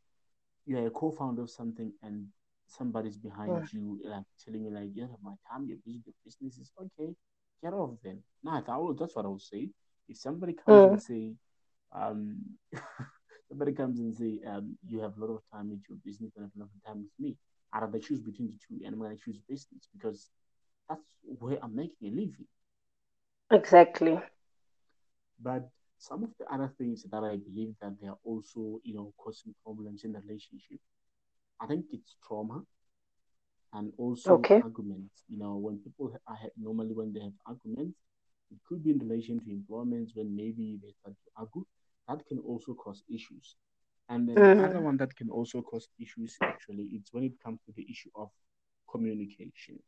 you're 0.66 0.86
a 0.86 0.90
co-founder 0.90 1.42
of 1.42 1.50
something 1.50 1.92
and 2.02 2.26
somebody's 2.66 3.16
behind 3.18 3.62
mm, 3.62 3.72
you 3.72 4.00
like 4.04 4.24
telling 4.44 4.64
you 4.64 4.70
like 4.70 4.88
you 4.94 5.02
don't 5.02 5.10
have 5.10 5.22
my 5.22 5.34
time 5.50 5.66
you're 5.66 5.78
busy 5.84 6.02
business 6.24 6.58
is 6.58 6.72
okay 6.80 7.14
get 7.64 7.72
off 7.72 7.90
then 8.04 8.18
no 8.42 8.62
that 8.66 8.80
would, 8.80 8.98
that's 8.98 9.16
what 9.16 9.24
i 9.24 9.28
would 9.28 9.40
say. 9.40 9.70
If 10.06 10.18
somebody 10.18 10.52
comes 10.52 10.92
and 10.92 10.98
mm. 10.98 11.02
say 11.02 11.24
um 12.00 12.18
somebody 13.48 13.72
comes 13.72 13.98
and 14.00 14.14
say 14.14 14.40
um 14.46 14.76
you 14.86 15.00
have 15.00 15.16
a 15.16 15.20
lot 15.20 15.34
of 15.34 15.42
time 15.52 15.70
with 15.70 15.80
your 15.88 15.98
business 16.04 16.32
and 16.36 16.44
have 16.44 16.56
a 16.56 16.60
lot 16.60 16.68
of 16.76 16.84
time 16.86 17.02
with 17.04 17.16
me 17.18 17.36
i'd 17.72 17.82
rather 17.82 17.98
choose 17.98 18.20
between 18.20 18.48
the 18.48 18.58
two 18.64 18.84
and 18.84 18.94
i'm 18.94 19.00
going 19.00 19.16
to 19.16 19.24
choose 19.24 19.40
business 19.48 19.88
because 19.94 20.28
that's 20.88 21.00
where 21.40 21.58
i'm 21.62 21.74
making 21.74 22.08
a 22.08 22.10
living. 22.10 22.46
Exactly. 23.50 24.18
But 25.40 25.68
some 25.98 26.24
of 26.24 26.30
the 26.38 26.46
other 26.52 26.70
things 26.78 27.04
that 27.10 27.24
i 27.24 27.36
believe 27.36 27.74
that 27.80 27.94
they 28.00 28.08
are 28.08 28.18
also 28.24 28.80
you 28.84 28.94
know 28.94 29.12
causing 29.16 29.54
problems 29.64 30.04
in 30.04 30.12
the 30.12 30.20
relationship 30.20 30.80
i 31.60 31.66
think 31.66 31.84
it's 31.92 32.16
trauma 32.26 32.62
and 33.74 33.92
also 33.98 34.34
okay 34.34 34.60
arguments. 34.62 35.22
You 35.28 35.38
know, 35.38 35.56
when 35.56 35.78
people 35.78 36.16
are 36.26 36.38
normally 36.56 36.94
when 36.94 37.12
they 37.12 37.20
have 37.20 37.32
arguments, 37.46 37.98
it 38.50 38.58
could 38.66 38.82
be 38.82 38.90
in 38.90 38.98
relation 38.98 39.40
to 39.40 39.50
employment 39.50 40.10
when 40.14 40.34
maybe 40.34 40.78
they 40.82 40.92
start 41.00 41.16
to 41.24 41.30
argue. 41.36 41.64
That 42.08 42.26
can 42.26 42.38
also 42.38 42.74
cause 42.74 43.02
issues. 43.12 43.56
And 44.08 44.28
then 44.28 44.34
the 44.34 44.64
other 44.64 44.80
mm, 44.80 44.82
one 44.82 44.96
that 44.98 45.16
can 45.16 45.30
also 45.30 45.62
cause 45.62 45.88
issues 45.98 46.36
actually, 46.42 46.88
it's 46.92 47.12
when 47.12 47.24
it 47.24 47.32
comes 47.42 47.60
to 47.66 47.72
the 47.74 47.86
issue 47.90 48.10
of 48.14 48.28
communication. 48.90 49.78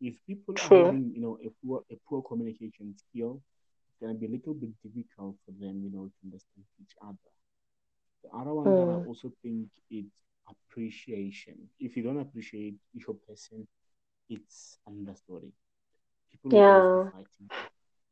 If 0.00 0.14
people 0.26 0.54
are 0.58 0.84
having, 0.86 1.12
you 1.14 1.20
know, 1.20 1.38
a 1.44 1.50
poor 1.64 1.82
a 1.90 1.96
poor 2.08 2.22
communication 2.22 2.94
skill, 2.96 3.40
it's 3.88 3.98
gonna 4.00 4.18
be 4.18 4.26
a 4.26 4.30
little 4.30 4.54
bit 4.54 4.70
difficult 4.82 5.36
for 5.44 5.52
them, 5.60 5.80
you 5.84 5.90
know, 5.92 6.06
to 6.06 6.18
understand 6.24 6.64
each 6.82 6.94
other. 7.00 7.30
The 8.24 8.30
other 8.36 8.52
one 8.52 8.66
mm. 8.66 8.76
that 8.76 8.92
I 8.92 8.96
hmm. 9.02 9.08
also 9.08 9.32
think 9.42 9.68
is 9.90 10.06
appreciation. 10.50 11.54
If 11.78 11.96
you 11.96 12.02
don't 12.02 12.20
appreciate 12.20 12.76
your 12.92 13.14
person, 13.28 13.66
it's 14.28 14.78
another 14.86 15.14
story. 15.16 15.52
People 16.30 16.52
yeah. 16.52 17.08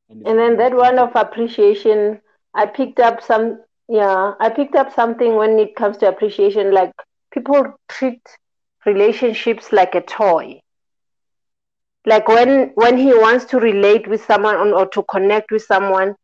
And, 0.08 0.22
and 0.24 0.38
then 0.38 0.56
that 0.56 0.74
one 0.74 0.98
of 0.98 1.14
appreciation, 1.14 2.20
I 2.54 2.66
picked 2.66 3.00
up 3.00 3.22
some 3.22 3.62
yeah, 3.88 4.34
I 4.40 4.50
picked 4.50 4.74
up 4.76 4.92
something 4.92 5.36
when 5.36 5.58
it 5.58 5.74
comes 5.76 5.96
to 5.98 6.08
appreciation. 6.08 6.72
Like 6.72 6.92
people 7.32 7.74
treat 7.88 8.22
relationships 8.86 9.72
like 9.72 9.94
a 9.94 10.00
toy. 10.02 10.60
Like 12.06 12.28
when 12.28 12.70
when 12.74 12.96
he 12.98 13.12
wants 13.14 13.44
to 13.46 13.58
relate 13.58 14.08
with 14.08 14.24
someone 14.24 14.56
or 14.72 14.86
to 14.88 15.02
connect 15.04 15.50
with 15.50 15.62
someone, 15.62 16.16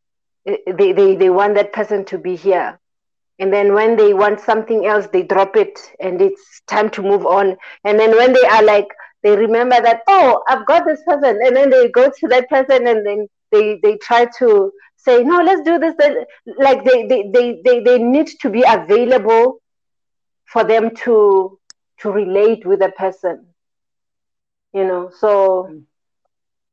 eh, 0.47 0.57
they, 0.67 0.93
they, 0.93 1.17
they 1.17 1.31
want 1.31 1.55
that 1.55 1.73
person 1.73 2.05
to 2.07 2.19
be 2.19 2.37
here. 2.37 2.79
And 3.39 3.53
then 3.53 3.75
when 3.75 3.97
they 3.97 4.15
want 4.15 4.41
something 4.41 4.87
else, 4.87 5.07
they 5.13 5.23
drop 5.23 5.57
it 5.57 5.79
and 6.01 6.21
it's 6.23 6.63
time 6.69 6.91
to 6.91 7.03
move 7.03 7.27
on. 7.27 7.57
And 7.85 7.99
then 7.99 8.13
when 8.17 8.33
they 8.33 8.45
are 8.45 8.63
like, 8.63 8.89
they 9.23 9.37
remember 9.37 9.81
that, 9.81 10.03
oh, 10.07 10.43
I've 10.49 10.67
got 10.67 10.85
this 10.85 11.03
person. 11.07 11.41
And 11.45 11.57
then 11.57 11.71
they 11.71 11.89
go 11.91 12.11
to 12.11 12.29
that 12.29 12.49
person 12.49 12.87
and 12.87 13.05
then 13.05 13.27
they, 13.51 13.81
they 13.83 13.97
try 13.99 14.27
to 14.39 14.73
say, 14.97 15.23
no, 15.23 15.41
let's 15.43 15.63
do 15.63 15.79
this. 15.79 15.95
Like 16.59 16.85
they, 16.85 17.07
they, 17.07 17.31
they, 17.33 17.61
they, 17.65 17.81
they 17.81 17.99
need 17.99 18.29
to 18.41 18.51
be 18.51 18.65
available 18.67 19.59
for 20.47 20.65
them 20.65 20.95
to 21.05 21.59
to 22.01 22.11
relate 22.11 22.67
with 22.67 22.83
a 22.83 22.91
person. 22.91 23.47
You 24.73 24.85
know, 24.85 25.11
so 25.19 25.69
mm. 25.71 25.83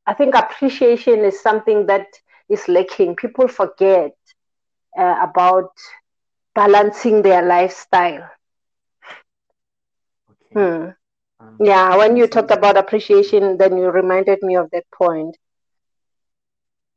I 0.06 0.14
think 0.14 0.34
appreciation 0.34 1.20
is 1.24 1.40
something 1.40 1.86
that 1.86 2.06
is 2.48 2.68
lacking. 2.68 3.16
People 3.16 3.48
forget 3.48 4.12
uh, 4.98 5.16
about 5.22 5.72
balancing 6.54 7.22
their 7.22 7.42
lifestyle. 7.42 8.28
Okay. 10.30 10.54
Hmm. 10.54 10.88
Um, 11.40 11.58
yeah, 11.58 11.96
when 11.96 12.16
you 12.16 12.26
talked 12.26 12.50
about 12.50 12.76
appreciation, 12.76 13.56
then 13.58 13.76
you 13.76 13.90
reminded 13.90 14.42
me 14.42 14.56
of 14.56 14.70
that 14.70 14.84
point. 14.90 15.36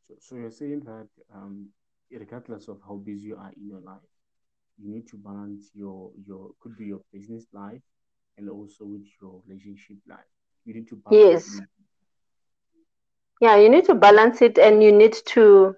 So, 0.08 0.16
so 0.20 0.36
you're 0.36 0.52
saying 0.52 0.82
that 0.82 1.08
um, 1.34 1.70
regardless 2.12 2.68
of 2.68 2.80
how 2.88 2.96
busy 2.98 3.28
you 3.28 3.38
are 3.38 3.52
in 3.56 3.68
your 3.68 3.82
life, 3.82 4.10
you 4.78 4.90
need 4.92 5.08
to 5.10 5.18
balance 5.18 5.72
your 5.74 6.12
your 6.26 6.52
could 6.60 6.76
be 6.78 6.86
your 6.88 7.02
business 7.12 7.46
life 7.54 7.82
and 8.38 8.50
also 8.50 8.86
with 8.86 9.06
your 9.22 9.42
relationship 9.48 9.98
life. 10.08 10.32
You 10.66 10.74
need 10.74 10.88
to 10.90 10.96
balance. 10.96 11.46
Yes. 11.46 11.62
Yeah, 13.40 13.56
you 13.58 13.70
need 13.70 13.86
to 13.86 13.96
balance 13.96 14.42
it, 14.42 14.58
and 14.58 14.84
you 14.84 14.92
need 14.92 15.14
to. 15.26 15.76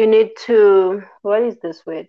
You 0.00 0.06
need 0.06 0.30
to. 0.46 1.02
What 1.20 1.42
is 1.42 1.58
this 1.58 1.84
word? 1.84 2.06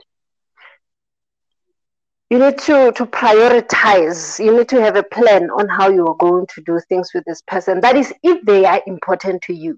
you 2.32 2.40
need 2.40 2.58
to 2.60 2.94
to 2.94 3.06
prioritize. 3.06 4.44
You 4.44 4.58
need 4.58 4.70
to 4.70 4.80
have 4.82 4.96
a 4.96 5.04
plan 5.04 5.50
on 5.50 5.68
how 5.68 5.90
you 5.90 6.08
are 6.08 6.16
going 6.16 6.48
to 6.56 6.62
do 6.62 6.80
things 6.88 7.10
with 7.14 7.26
this 7.26 7.42
person. 7.42 7.82
That 7.82 7.98
is 7.98 8.14
if 8.24 8.42
they 8.46 8.64
are 8.64 8.82
important 8.88 9.42
to 9.44 9.54
you. 9.54 9.78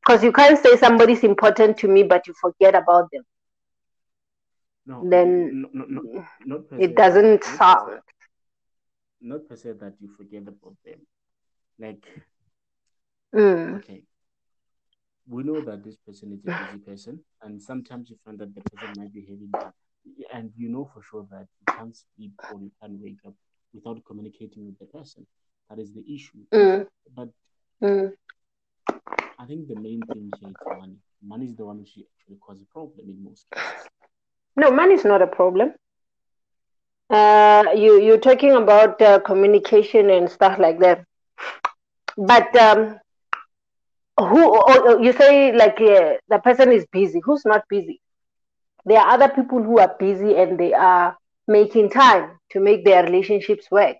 Because 0.00 0.22
you 0.22 0.30
can't 0.30 0.56
say 0.56 0.76
somebody's 0.76 1.24
important 1.24 1.78
to 1.78 1.88
me 1.88 2.04
but 2.04 2.28
you 2.28 2.34
forget 2.40 2.76
about 2.76 3.10
them. 3.10 3.24
No 4.86 5.02
then 5.10 5.66
no, 5.72 5.84
no, 5.88 6.24
no, 6.44 6.64
it 6.78 6.94
doesn't 6.94 7.42
not 7.42 7.44
sound 7.44 7.86
per 7.88 8.02
not 9.20 9.48
per 9.48 9.56
se 9.56 9.72
that 9.80 9.94
you 9.98 10.08
forget 10.16 10.42
about 10.42 10.76
them. 10.84 11.00
Like 11.80 12.06
mm. 13.34 13.78
okay 13.78 14.02
we 15.28 15.42
know 15.42 15.60
that 15.60 15.84
this 15.84 15.96
person 15.96 16.32
is 16.32 16.40
a 16.46 16.64
busy 16.64 16.78
person 16.78 17.20
and 17.42 17.60
sometimes 17.60 18.10
you 18.10 18.16
find 18.24 18.38
that 18.38 18.54
the 18.54 18.60
person 18.60 18.88
might 18.96 19.12
be 19.12 19.22
having 19.22 19.50
and 20.32 20.50
you 20.56 20.68
know 20.68 20.88
for 20.92 21.02
sure 21.02 21.26
that 21.30 21.46
you 21.60 21.74
can't 21.78 21.96
sleep 21.96 22.32
or 22.52 22.60
you 22.60 22.70
can't 22.80 22.94
wake 23.00 23.18
up 23.26 23.34
without 23.72 24.04
communicating 24.06 24.66
with 24.66 24.78
the 24.78 24.86
person. 24.86 25.26
That 25.68 25.78
is 25.78 25.92
the 25.92 26.04
issue. 26.12 26.38
Mm. 26.52 26.86
But 27.16 27.28
mm. 27.82 28.12
I 29.38 29.46
think 29.46 29.68
the 29.68 29.76
main 29.76 30.00
thing 30.00 30.30
here 30.40 30.50
is 30.50 30.78
money. 30.78 30.96
Money 31.26 31.46
is 31.46 31.56
the 31.56 31.64
one 31.64 31.78
which 31.78 31.98
actually 31.98 32.36
causes 32.36 32.62
a 32.62 32.72
problem 32.72 33.08
in 33.08 33.24
most 33.24 33.46
cases. 33.52 33.88
No, 34.56 34.70
money 34.70 34.94
is 34.94 35.04
not 35.04 35.22
a 35.22 35.26
problem. 35.26 35.72
Uh, 37.10 37.64
you 37.74 38.00
you're 38.00 38.18
talking 38.18 38.52
about 38.52 39.00
uh, 39.02 39.18
communication 39.20 40.10
and 40.10 40.30
stuff 40.30 40.58
like 40.58 40.78
that. 40.80 41.04
But 42.16 42.54
um, 42.56 42.98
who 44.18 44.44
oh, 44.44 44.64
oh, 44.66 44.98
you 45.02 45.12
say 45.12 45.52
like 45.52 45.78
the 45.78 46.38
person 46.42 46.72
is 46.72 46.86
busy? 46.92 47.20
Who's 47.24 47.44
not 47.44 47.64
busy? 47.68 48.00
there 48.86 49.00
are 49.00 49.14
other 49.14 49.28
people 49.28 49.62
who 49.62 49.78
are 49.78 49.94
busy 49.98 50.36
and 50.36 50.58
they 50.58 50.72
are 50.72 51.16
making 51.48 51.90
time 51.90 52.38
to 52.50 52.60
make 52.60 52.84
their 52.84 53.02
relationships 53.04 53.70
work. 53.70 53.96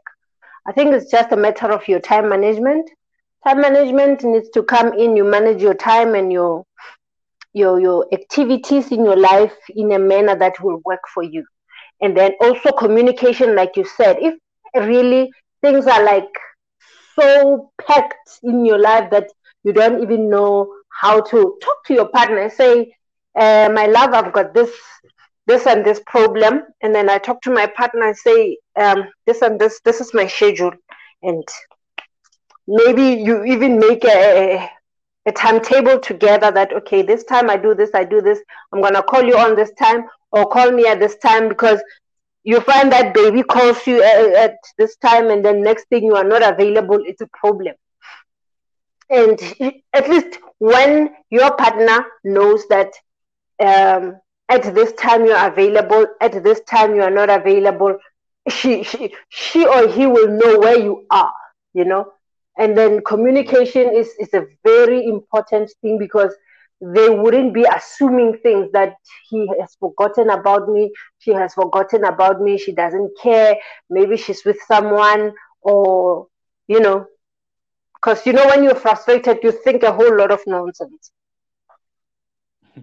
I 0.67 0.73
think 0.73 0.95
it's 0.95 1.11
just 1.11 1.33
a 1.33 1.37
matter 1.37 1.71
of 1.73 1.87
your 1.89 2.01
time 2.01 2.29
management. 2.29 2.91
Time 3.47 3.61
management 3.61 4.25
needs 4.25 4.49
to 4.51 4.63
come 4.63 4.93
in. 4.95 5.17
You 5.17 5.25
manage 5.25 5.61
your 5.63 5.75
time 5.75 6.15
and 6.15 6.33
your 6.33 6.65
your 7.53 7.81
your 7.81 8.07
activities 8.13 8.91
in 8.91 9.05
your 9.05 9.17
life 9.17 9.55
in 9.71 9.93
a 9.93 9.99
manner 9.99 10.37
that 10.37 10.61
will 10.63 10.81
work 10.85 11.03
for 11.13 11.23
you. 11.23 11.45
And 12.01 12.17
then 12.17 12.33
also 12.41 12.71
communication, 12.73 13.55
like 13.55 13.77
you 13.77 13.85
said, 13.85 14.17
if 14.21 14.35
really 14.75 15.31
things 15.63 15.87
are 15.87 16.03
like 16.03 16.29
so 17.15 17.71
packed 17.87 18.41
in 18.43 18.65
your 18.65 18.79
life 18.79 19.11
that 19.11 19.29
you 19.65 19.73
don't 19.73 20.03
even 20.03 20.31
know 20.31 20.73
how 21.01 21.21
to 21.21 21.59
talk 21.61 21.85
to 21.87 21.95
your 21.95 22.09
partner, 22.09 22.39
and 22.39 22.53
say, 22.53 22.95
uh, 23.37 23.69
my 23.75 23.87
love, 23.87 24.15
I've 24.15 24.33
got 24.33 24.55
this, 24.55 24.71
this 25.47 25.67
and 25.67 25.85
this 25.85 26.01
problem, 26.07 26.63
and 26.83 26.95
then 26.95 27.11
I 27.11 27.19
talk 27.19 27.43
to 27.43 27.51
my 27.51 27.67
partner 27.67 28.07
and 28.09 28.17
say, 28.17 28.59
um, 28.77 29.05
this 29.27 29.43
and 29.43 29.59
this, 29.59 29.81
this 29.85 30.01
is 30.01 30.15
my 30.15 30.27
schedule, 30.27 30.73
and 31.23 31.43
maybe 32.69 33.23
you 33.23 33.45
even 33.45 33.79
make 33.79 34.05
a, 34.05 34.71
a 35.27 35.33
timetable 35.33 35.99
together 35.99 36.51
that 36.51 36.73
okay, 36.73 37.03
this 37.03 37.25
time 37.25 37.51
I 37.51 37.57
do 37.57 37.75
this, 37.75 37.91
I 37.95 38.05
do 38.05 38.21
this. 38.21 38.39
I'm 38.73 38.83
gonna 38.83 39.03
call 39.03 39.23
you 39.23 39.37
on 39.37 39.57
this 39.57 39.73
time, 39.79 40.05
or 40.31 40.47
call 40.47 40.71
me 40.71 40.87
at 40.87 41.01
this 41.01 41.17
time 41.17 41.49
because 41.49 41.83
you 42.45 42.61
find 42.61 42.93
that 42.93 43.15
baby 43.15 43.43
calls 43.43 43.87
you 43.87 44.03
at, 44.03 44.33
at 44.35 44.57
this 44.77 44.97
time, 44.97 45.31
and 45.31 45.45
then 45.45 45.63
next 45.63 45.89
thing 45.89 46.05
you 46.05 46.15
are 46.15 46.25
not 46.25 46.43
available. 46.43 47.01
It's 47.05 47.23
a 47.23 47.29
problem 47.29 47.75
and 49.11 49.39
at 49.93 50.09
least 50.09 50.39
when 50.59 51.15
your 51.31 51.55
partner 51.57 52.05
knows 52.25 52.67
that 52.69 52.93
um, 53.61 54.21
at 54.49 54.75
this 54.75 54.93
time 54.93 55.25
you're 55.25 55.47
available, 55.47 56.07
at 56.21 56.43
this 56.43 56.61
time 56.63 56.95
you 56.95 57.03
are 57.03 57.11
not 57.11 57.31
available. 57.31 57.99
She, 58.49 58.83
she, 58.83 59.15
she 59.31 59.67
or 59.67 59.89
he 59.89 60.07
will 60.07 60.29
know 60.29 60.59
where 60.59 60.79
you 60.79 61.07
are, 61.11 61.33
you 61.73 61.85
know. 61.85 62.13
And 62.59 62.77
then 62.77 63.03
communication 63.03 63.95
is, 63.95 64.09
is 64.19 64.33
a 64.35 64.47
very 64.63 65.07
important 65.07 65.73
thing 65.81 65.99
because 65.99 66.35
they 66.81 67.09
wouldn't 67.09 67.55
be 67.55 67.65
assuming 67.65 68.39
things 68.39 68.71
that 68.73 68.95
he 69.31 69.49
has 69.61 69.75
forgotten 69.81 70.31
about 70.31 70.69
me, 70.69 70.93
she 71.19 71.31
has 71.33 71.55
forgotten 71.55 72.05
about 72.05 72.41
me, 72.43 72.59
she 72.59 72.73
doesn't 72.73 73.11
care, 73.21 73.57
maybe 73.89 74.17
she's 74.17 74.45
with 74.45 74.59
someone, 74.69 75.33
or, 75.63 76.27
you 76.69 76.81
know, 76.81 77.07
because 78.05 78.27
you 78.27 78.35
know, 78.35 78.47
when 78.47 78.63
you're 78.63 78.75
frustrated, 78.75 79.39
you 79.43 79.51
think 79.51 79.83
a 79.83 79.93
whole 79.93 80.17
lot 80.17 80.31
of 80.31 80.41
nonsense. 80.47 81.11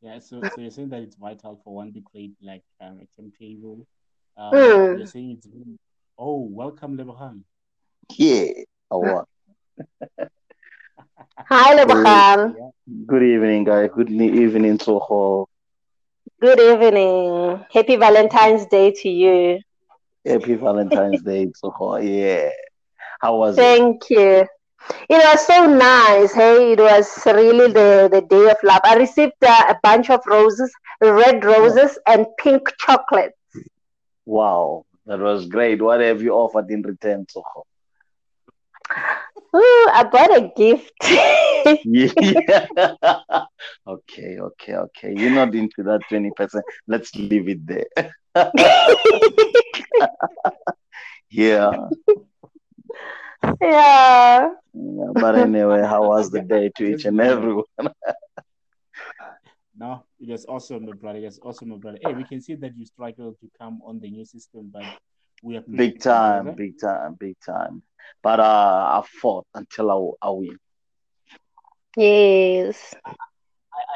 Yeah, 0.00 0.20
so, 0.20 0.40
so 0.54 0.60
you're 0.60 0.70
saying 0.70 0.90
that 0.90 1.02
it's 1.02 1.16
vital 1.16 1.60
for 1.64 1.74
one 1.74 1.92
to 1.92 2.00
create 2.00 2.30
like 2.40 2.62
um, 2.80 3.00
a 3.02 3.20
timetable. 3.20 3.84
Um, 4.36 4.52
mm. 4.52 4.98
You're 4.98 5.08
saying 5.08 5.32
it's 5.32 5.48
oh, 6.16 6.48
welcome, 6.48 6.96
Lebohang. 6.96 7.42
Yeah, 8.14 8.62
oh, 8.92 9.24
Hi, 11.48 11.74
Lebohang. 11.74 12.54
Good 13.06 13.22
evening, 13.24 13.64
guys. 13.64 13.90
Good 13.92 14.08
evening, 14.08 14.78
Soho. 14.78 15.48
Good 16.40 16.60
evening. 16.60 17.64
Happy 17.72 17.96
Valentine's 17.96 18.66
Day 18.66 18.92
to 18.92 19.08
you. 19.08 19.58
Happy 20.24 20.54
Valentine's 20.54 21.22
Day, 21.22 21.50
Soho. 21.56 21.96
Yeah. 21.96 22.50
How 23.20 23.36
was 23.36 23.56
Thank 23.56 24.04
it? 24.12 24.14
Thank 24.14 24.44
you. 24.44 24.48
It 25.08 25.16
was 25.16 25.46
so 25.46 25.66
nice. 25.66 26.32
Hey, 26.32 26.72
it 26.72 26.78
was 26.78 27.26
really 27.26 27.72
the, 27.72 28.08
the 28.10 28.22
day 28.22 28.50
of 28.50 28.56
love. 28.62 28.80
I 28.84 28.96
received 28.96 29.32
uh, 29.42 29.64
a 29.68 29.76
bunch 29.82 30.10
of 30.10 30.20
roses, 30.26 30.72
red 31.00 31.44
roses, 31.44 31.98
and 32.06 32.26
pink 32.38 32.68
chocolates. 32.78 33.34
Wow, 34.24 34.84
that 35.06 35.18
was 35.18 35.46
great. 35.46 35.80
What 35.80 36.00
have 36.00 36.22
you 36.22 36.32
offered 36.32 36.70
in 36.70 36.82
return, 36.82 37.26
Soho? 37.28 37.64
Ooh, 39.56 39.88
I 39.92 40.04
bought 40.04 40.36
a 40.36 40.50
gift. 40.54 40.92
yeah. 41.84 42.66
okay, 43.86 44.38
okay, 44.38 44.74
okay. 44.74 45.14
You're 45.16 45.30
not 45.30 45.54
into 45.54 45.82
that 45.84 46.02
20%. 46.10 46.60
Let's 46.86 47.14
leave 47.14 47.48
it 47.48 47.66
there. 47.66 48.14
yeah. 51.30 51.88
Yeah. 53.60 54.50
But 55.14 55.36
anyway, 55.36 55.82
how 55.82 56.08
was 56.08 56.30
the 56.30 56.42
day 56.42 56.70
to 56.76 56.84
each 56.84 57.04
and 57.04 57.20
everyone? 57.20 57.64
no, 59.76 60.04
it 60.20 60.28
It 60.28 60.32
was 60.32 60.46
awesome, 60.46 60.86
my 60.86 60.92
brother. 60.92 61.18
It 61.18 61.24
was 61.24 61.40
awesome, 61.42 61.70
my 61.70 61.76
brother. 61.76 61.98
Hey, 62.02 62.12
we 62.12 62.24
can 62.24 62.40
see 62.40 62.54
that 62.56 62.76
you 62.76 62.84
struggled 62.84 63.38
to 63.40 63.50
come 63.58 63.80
on 63.84 64.00
the 64.00 64.10
new 64.10 64.24
system, 64.24 64.70
but 64.72 64.84
we 65.42 65.56
are 65.56 65.62
big 65.62 66.00
time, 66.00 66.54
big 66.54 66.78
time, 66.80 67.14
big 67.18 67.36
time. 67.44 67.82
But 68.22 68.40
uh, 68.40 69.02
I 69.02 69.06
fought 69.20 69.46
until 69.54 70.16
I, 70.22 70.26
I 70.26 70.30
win. 70.30 70.58
Yes. 71.96 72.94
I, 73.04 73.14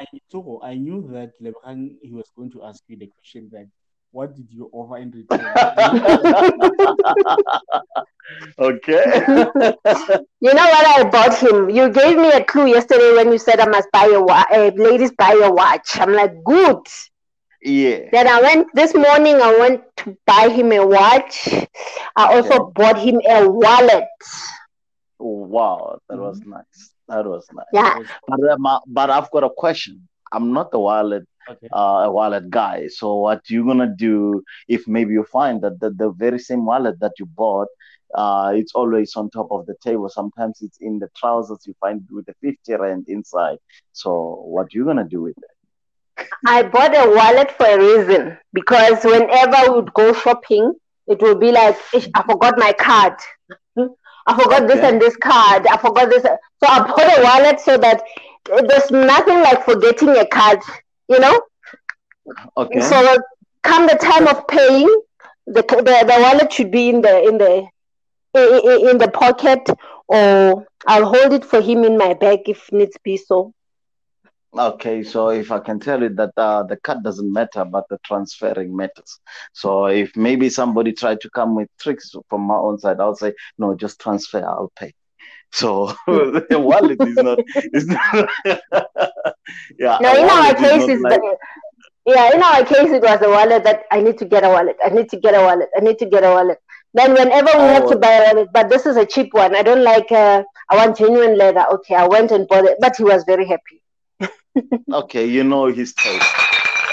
I, 0.01 0.07
so 0.29 0.61
I 0.63 0.75
knew 0.75 1.09
that 1.13 1.33
Lebron, 1.41 1.97
he 2.03 2.13
was 2.13 2.29
going 2.37 2.51
to 2.53 2.65
ask 2.65 2.83
you 2.89 2.97
the 2.97 3.07
question 3.07 3.49
that 3.53 3.67
what 4.12 4.37
did 4.37 4.47
you 4.50 4.69
offer 4.73 4.99
in 4.99 5.11
return? 5.11 5.40
okay. 8.59 9.25
you 10.40 10.54
know 10.54 10.66
what 10.75 10.87
I 10.87 11.04
bought 11.11 11.38
him? 11.38 11.71
You 11.71 11.88
gave 11.90 12.19
me 12.19 12.31
a 12.31 12.45
clue 12.45 12.66
yesterday 12.66 13.14
when 13.16 13.33
you 13.33 13.38
said 13.38 13.59
I 13.59 13.66
must 13.66 13.90
buy 13.90 14.12
a 14.14 14.21
watch. 14.21 14.47
Uh, 14.52 14.71
ladies 14.76 15.12
buy 15.12 15.33
a 15.42 15.50
watch. 15.50 15.99
I'm 15.99 16.12
like, 16.12 16.45
good. 16.45 16.87
Yeah. 17.62 18.11
Then 18.12 18.28
I 18.28 18.42
went 18.42 18.69
this 18.75 18.95
morning. 18.95 19.40
I 19.40 19.59
went 19.59 19.83
to 19.99 20.16
buy 20.26 20.50
him 20.50 20.73
a 20.73 20.87
watch. 20.87 21.49
I 22.14 22.35
also 22.35 22.54
okay. 22.54 22.73
bought 22.75 22.99
him 22.99 23.21
a 23.26 23.49
wallet. 23.49 24.04
Wow, 25.19 26.00
that 26.09 26.19
was 26.19 26.40
mm-hmm. 26.40 26.50
nice. 26.50 26.90
That 27.09 27.25
was 27.25 27.47
nice. 27.52 27.66
Yeah. 27.73 27.99
But, 28.28 28.50
um, 28.50 28.66
but 28.87 29.11
I've 29.11 29.31
got 29.31 29.45
a 29.45 29.50
question. 29.50 30.07
I'm 30.33 30.53
not 30.53 30.71
a 30.73 30.79
wallet 30.79 31.25
okay. 31.49 31.69
uh, 31.73 32.05
a 32.07 32.11
wallet 32.11 32.51
guy. 32.51 32.89
So 32.89 33.17
what 33.17 33.49
you 33.51 33.65
gonna 33.65 33.95
do 33.97 34.43
if 34.69 34.89
maybe 34.89 35.12
you 35.12 35.25
find 35.25 35.62
that 35.62 35.81
the, 35.81 35.91
the 35.91 36.11
very 36.12 36.39
same 36.39 36.65
wallet 36.65 36.99
that 37.01 37.12
you 37.19 37.27
bought 37.27 37.69
uh, 38.15 38.53
it's 38.55 38.73
always 38.75 39.15
on 39.17 39.31
top 39.31 39.49
of 39.51 39.67
the 39.67 39.75
table. 39.83 40.09
Sometimes 40.09 40.59
it's 40.61 40.79
in 40.81 40.99
the 40.99 41.09
trousers 41.17 41.61
you 41.67 41.75
find 41.81 42.07
with 42.11 42.27
the 42.27 42.35
50 42.43 42.75
rand 42.75 43.05
inside. 43.09 43.59
So 43.93 44.43
what 44.47 44.75
you 44.75 44.85
gonna 44.85 45.09
do 45.09 45.23
with 45.23 45.37
it? 45.39 46.29
I 46.47 46.62
bought 46.62 46.95
a 46.95 47.11
wallet 47.11 47.51
for 47.53 47.67
a 47.67 47.79
reason 47.79 48.39
because 48.53 49.03
whenever 49.03 49.71
we 49.71 49.77
would 49.77 49.95
go 49.95 50.12
shopping, 50.12 50.75
it 51.07 51.21
would 51.23 51.41
be 51.41 51.53
like 51.53 51.77
I 52.15 52.23
forgot 52.23 52.59
my 52.59 52.73
card. 52.73 53.15
I 54.27 54.41
forgot 54.41 54.65
okay. 54.65 54.75
this 54.75 54.85
and 54.85 55.01
this 55.01 55.17
card. 55.17 55.67
I 55.67 55.77
forgot 55.79 56.11
this. 56.11 56.23
So 56.23 56.69
I 56.69 56.81
bought 56.81 57.19
a 57.19 57.23
wallet 57.23 57.61
so 57.61 57.79
that 57.79 58.03
there's 58.45 58.91
nothing 58.91 59.41
like 59.41 59.65
forgetting 59.65 60.11
a 60.11 60.27
card, 60.27 60.61
you 61.09 61.19
know? 61.19 61.41
Okay. 62.57 62.81
So 62.81 63.19
come 63.63 63.87
the 63.87 63.97
time 63.97 64.29
of 64.29 64.47
paying, 64.49 64.89
the, 65.47 65.63
the, 65.63 66.05
the 66.07 66.17
wallet 66.21 66.53
should 66.53 66.71
be 66.71 66.89
in 66.89 67.03
the 67.03 67.23
in 67.29 67.39
the 67.39 67.69
in 68.35 68.99
the 68.99 69.11
pocket 69.13 69.69
or 70.09 70.67
I'll 70.87 71.07
hold 71.07 71.33
it 71.33 71.45
for 71.45 71.61
him 71.61 71.85
in 71.85 71.99
my 71.99 72.15
bag 72.15 72.41
if 72.47 72.71
needs 72.73 72.97
be 73.03 73.17
so. 73.17 73.53
Okay, 74.55 75.03
so 75.03 75.31
if 75.31 75.51
I 75.51 75.61
can 75.61 75.81
tell 75.81 76.03
you 76.03 76.11
that 76.11 76.33
uh, 76.37 76.63
the 76.65 76.77
card 76.77 77.03
doesn't 77.03 77.33
matter, 77.33 77.65
but 77.65 77.89
the 77.89 77.99
transferring 78.05 78.77
matters. 78.77 79.19
So 79.55 79.87
if 79.87 80.15
maybe 80.15 80.51
somebody 80.51 80.93
tried 80.93 81.23
to 81.23 81.31
come 81.31 81.55
with 81.55 81.69
tricks 81.81 82.15
from 82.29 82.43
my 82.43 82.57
own 82.57 82.79
side, 82.79 83.01
I'll 83.01 83.17
say, 83.17 83.33
no, 83.57 83.75
just 83.75 83.99
transfer, 83.99 84.45
I'll 84.45 84.71
pay. 84.77 84.93
So 85.53 85.95
the 86.07 86.59
wallet 86.59 87.01
is 87.01 87.15
not, 87.17 87.39
is 87.73 87.87
not 87.87 88.29
yeah. 89.79 89.99
No, 90.01 90.15
in 90.15 90.29
our 90.29 90.55
case, 90.55 90.89
is 90.89 91.01
like... 91.01 91.21
the, 91.21 91.37
yeah, 92.07 92.35
in 92.35 92.43
our 92.43 92.65
case, 92.65 92.91
it 92.91 93.03
was 93.03 93.21
a 93.23 93.29
wallet 93.29 93.63
that 93.65 93.85
I 93.91 94.01
need 94.01 94.19
to 94.19 94.25
get 94.25 94.45
a 94.45 94.49
wallet. 94.49 94.77
I 94.85 94.89
need 94.89 95.09
to 95.11 95.17
get 95.17 95.35
a 95.35 95.41
wallet. 95.41 95.69
I 95.77 95.81
need 95.81 95.99
to 95.99 96.07
get 96.07 96.25
a 96.25 96.31
wallet. 96.31 96.59
Then 96.95 97.13
whenever 97.13 97.51
we 97.55 97.65
oh, 97.65 97.69
have 97.69 97.89
to 97.89 97.97
buy 97.97 98.13
a 98.13 98.35
wallet, 98.35 98.49
but 98.53 98.69
this 98.69 98.87
is 98.87 98.97
a 98.97 99.07
cheap 99.07 99.33
one. 99.33 99.55
I 99.55 99.62
don't 99.62 99.85
like. 99.85 100.11
Uh, 100.11 100.43
I 100.71 100.77
want 100.77 100.97
genuine 100.97 101.38
leather. 101.38 101.65
Okay, 101.75 101.95
I 101.95 102.07
went 102.09 102.33
and 102.33 102.49
bought 102.49 102.65
it, 102.65 102.79
but 102.81 102.97
he 102.97 103.05
was 103.05 103.25
very 103.25 103.47
happy. 103.47 103.83
okay, 104.93 105.27
you 105.27 105.45
know 105.45 105.67
his 105.67 105.93
taste. 105.95 106.33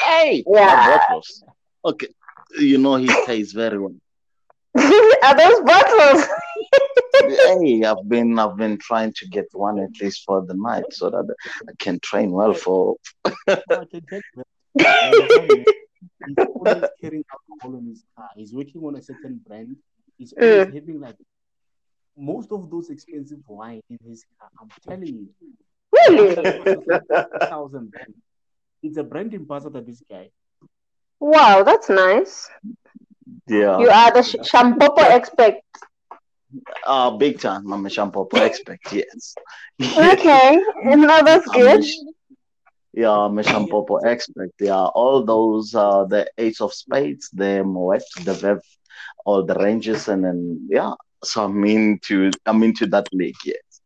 Hey, 0.04 0.44
yeah. 0.48 1.00
Okay, 1.86 2.08
you 2.60 2.78
know 2.78 2.96
his 2.96 3.16
taste 3.26 3.56
very 3.56 3.80
well. 3.80 3.96
Are 5.24 5.36
those 5.36 5.62
bottles? 5.62 6.28
hey, 7.14 7.84
I've 7.84 8.08
been 8.08 8.40
I've 8.40 8.58
been 8.58 8.78
trying 8.78 9.14
to 9.14 9.28
get 9.28 9.46
one 9.54 9.80
at 9.80 10.00
least 10.02 10.24
for 10.26 10.46
the 10.46 10.54
night 10.54 10.86
so 10.92 11.10
that 11.10 11.36
I 11.68 11.72
can 11.80 12.00
train 12.00 12.32
well 12.32 12.54
for. 12.54 12.96
He's 16.28 16.38
always 16.38 16.84
carrying 17.02 17.26
alcohol 17.32 17.80
in 17.80 17.88
his 17.88 18.04
car. 18.16 18.30
He's 18.36 18.54
working 18.54 18.84
on 18.84 18.96
a 18.96 19.02
certain 19.02 19.42
brand. 19.46 19.76
He's 20.18 20.34
always 20.34 20.68
mm. 20.68 20.74
having 20.74 21.00
like 21.00 21.16
most 22.18 22.52
of 22.52 22.70
those 22.70 22.90
expensive 22.90 23.40
wine 23.48 23.82
in 23.90 23.98
his 24.08 24.26
car. 24.40 24.50
I'm 24.62 24.70
telling 24.88 25.08
you. 25.08 25.30
Really? 25.92 26.36
Thousand 27.42 27.94
It's 28.84 28.98
a 28.98 29.04
brand 29.04 29.34
ambassador, 29.34 29.82
this 29.82 30.02
guy. 30.10 30.30
Wow, 31.20 31.64
that's 31.64 31.90
nice. 31.90 32.50
Yeah. 33.48 33.80
You 33.80 33.90
are 33.90 34.12
the 34.12 34.24
sh- 34.24 34.36
Shampopo 34.42 35.00
expert. 35.00 35.56
Uh, 36.86 37.12
big 37.12 37.40
time. 37.40 37.72
I'm 37.72 37.86
a 37.86 37.90
Shampopo 37.90 38.34
expert, 38.48 38.80
yes. 38.92 39.36
okay. 39.98 40.60
No, 40.86 41.22
that's 41.24 41.48
good. 41.50 41.84
Yeah, 42.94 43.12
I'm 43.12 43.38
a 43.38 43.44
Shampopo 43.44 44.00
expert. 44.06 44.52
Yeah, 44.60 44.82
all 44.82 45.24
those, 45.24 45.76
uh, 45.76 46.06
the 46.06 46.28
Ace 46.38 46.62
of 46.62 46.74
Spades, 46.74 47.30
the 47.32 47.64
Moet, 47.64 48.02
the 48.24 48.34
Veuve, 48.34 48.62
all 49.26 49.46
the 49.46 49.54
ranges, 49.56 50.08
and 50.08 50.24
then, 50.24 50.68
yeah. 50.70 50.94
So 51.24 51.46
I'm 51.46 51.64
into, 51.66 52.32
I'm 52.46 52.64
into 52.64 52.88
that 52.88 53.08
league, 53.14 53.36
yes. 53.46 53.82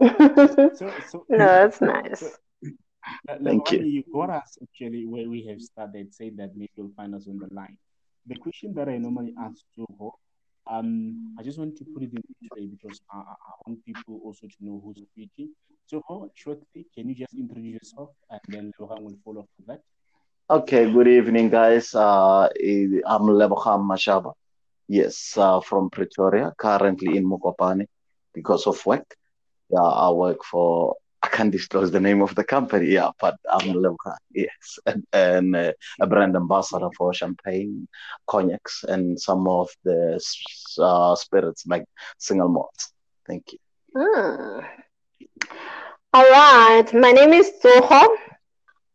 so, 0.78 0.92
so, 1.10 1.24
no, 1.30 1.38
that's 1.38 1.80
nice. 1.80 2.20
So, 2.20 2.30
uh, 3.28 3.36
Thank 3.42 3.72
you. 3.72 3.80
You 3.82 4.02
got 4.12 4.30
us 4.30 4.58
actually 4.62 5.06
where 5.06 5.28
we 5.28 5.46
have 5.46 5.60
started, 5.60 6.12
saying 6.12 6.36
that 6.36 6.50
maybe 6.54 6.70
you'll 6.76 6.92
find 6.96 7.14
us 7.14 7.26
on 7.28 7.38
the 7.38 7.48
line. 7.54 7.76
The 8.26 8.36
question 8.36 8.72
that 8.74 8.88
I 8.88 8.98
normally 8.98 9.34
ask 9.38 9.62
to 9.76 9.86
um, 10.70 11.34
I 11.38 11.42
just 11.42 11.58
want 11.58 11.76
to 11.76 11.84
put 11.84 12.02
it 12.04 12.12
in 12.12 12.22
this 12.22 12.50
way 12.54 12.66
because 12.66 13.00
I, 13.12 13.18
I, 13.18 13.52
want 13.66 13.84
people 13.84 14.20
also 14.24 14.46
to 14.46 14.56
know 14.60 14.80
who's 14.84 15.02
speaking. 15.12 15.50
So, 15.86 16.02
shortly, 16.34 16.86
can 16.94 17.08
you 17.08 17.14
just 17.14 17.34
introduce 17.34 17.74
yourself 17.74 18.10
and 18.30 18.40
then 18.48 18.72
Lebogang 18.78 19.02
will 19.02 19.18
follow 19.24 19.46
from 19.56 19.64
that? 19.66 19.80
Okay, 20.48 20.90
good 20.92 21.08
evening, 21.08 21.50
guys. 21.50 21.94
Uh, 21.94 22.44
I'm 22.44 23.22
Lebogang 23.22 23.86
Mashaba. 23.88 24.34
Yes, 24.88 25.36
uh, 25.36 25.60
from 25.60 25.90
Pretoria, 25.90 26.52
currently 26.56 27.16
in 27.16 27.24
Mokopane 27.24 27.86
because 28.32 28.66
of 28.66 28.84
work. 28.86 29.16
Yeah, 29.68 29.80
I 29.80 30.10
work 30.10 30.44
for 30.44 30.94
I 31.22 31.28
can't 31.28 31.52
disclose 31.52 31.90
the 31.92 32.00
name 32.00 32.20
of 32.20 32.34
the 32.34 32.42
company, 32.42 32.86
yeah, 32.86 33.10
but 33.20 33.36
I'm 33.48 33.70
a 33.70 33.74
Lemka, 33.74 34.16
yes, 34.34 34.78
and, 34.86 35.04
and 35.12 35.54
uh, 35.54 35.72
a 36.00 36.06
brand 36.06 36.34
ambassador 36.34 36.88
for 36.96 37.14
champagne, 37.14 37.86
cognacs, 38.26 38.84
and 38.84 39.20
some 39.20 39.46
of 39.46 39.68
the 39.84 40.20
uh, 40.80 41.14
spirits 41.14 41.64
like 41.66 41.84
single 42.18 42.48
malts. 42.48 42.92
Thank 43.26 43.52
you. 43.52 43.58
Mm. 43.96 44.66
All 46.12 46.30
right, 46.30 46.92
my 46.92 47.12
name 47.12 47.32
is 47.32 47.52
Soho. 47.60 48.16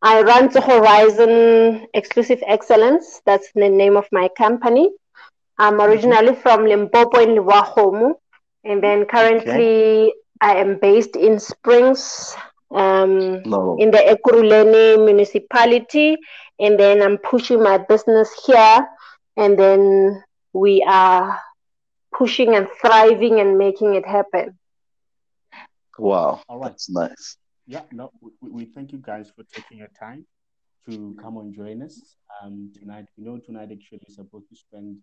I 0.02 0.22
run 0.22 0.50
the 0.50 0.62
Horizon 0.62 1.88
Exclusive 1.94 2.44
Excellence. 2.46 3.22
That's 3.26 3.52
the 3.54 3.70
name 3.70 3.98
of 3.98 4.06
my 4.12 4.30
company. 4.38 4.92
I'm 5.58 5.82
originally 5.82 6.34
mm-hmm. 6.34 6.42
from 6.42 6.66
Limpopo 6.66 7.20
in 7.20 7.44
Wahomu, 7.44 8.14
and 8.64 8.84
then 8.84 9.06
currently 9.06 10.08
okay. 10.08 10.14
I 10.42 10.56
am 10.58 10.80
based 10.80 11.16
in 11.16 11.40
Springs, 11.40 12.36
um, 12.72 13.42
no. 13.44 13.78
in 13.80 13.92
the 13.92 13.98
Ekurhuleni 13.98 15.04
municipality, 15.04 16.18
and 16.60 16.80
then 16.80 17.02
I'm 17.02 17.18
pushing 17.18 17.62
my 17.62 17.78
business 17.78 18.30
here, 18.46 18.88
and 19.36 19.58
then 19.58 20.24
we 20.54 20.84
are 20.88 21.40
pushing 22.14 22.56
and 22.56 22.68
thriving 22.82 23.40
and 23.40 23.58
making 23.58 23.96
it 23.96 24.06
happen. 24.06 24.58
Wow, 25.98 26.42
all 26.48 26.60
right, 26.60 26.70
that's 26.70 26.90
nice. 26.90 27.38
Yeah, 27.66 27.82
no, 27.92 28.12
we, 28.22 28.32
we 28.42 28.66
thank 28.66 28.92
you 28.92 29.00
guys 29.00 29.32
for 29.36 29.44
taking 29.44 29.80
your 29.80 29.90
time 30.00 30.26
to 30.90 31.18
come 31.22 31.38
and 31.38 31.54
join 31.54 31.82
us 31.82 32.16
um, 32.42 32.72
tonight. 32.74 33.08
We 33.18 33.26
know 33.26 33.38
tonight 33.40 33.70
actually 33.72 34.00
you're 34.08 34.16
supposed 34.16 34.50
to 34.50 34.56
spend 34.56 34.98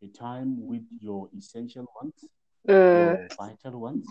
the 0.00 0.08
time 0.08 0.66
with 0.66 0.82
your 1.00 1.28
essential 1.36 1.86
ones, 2.00 2.14
mm. 2.68 2.72
your 2.72 3.28
vital 3.38 3.80
ones, 3.80 4.06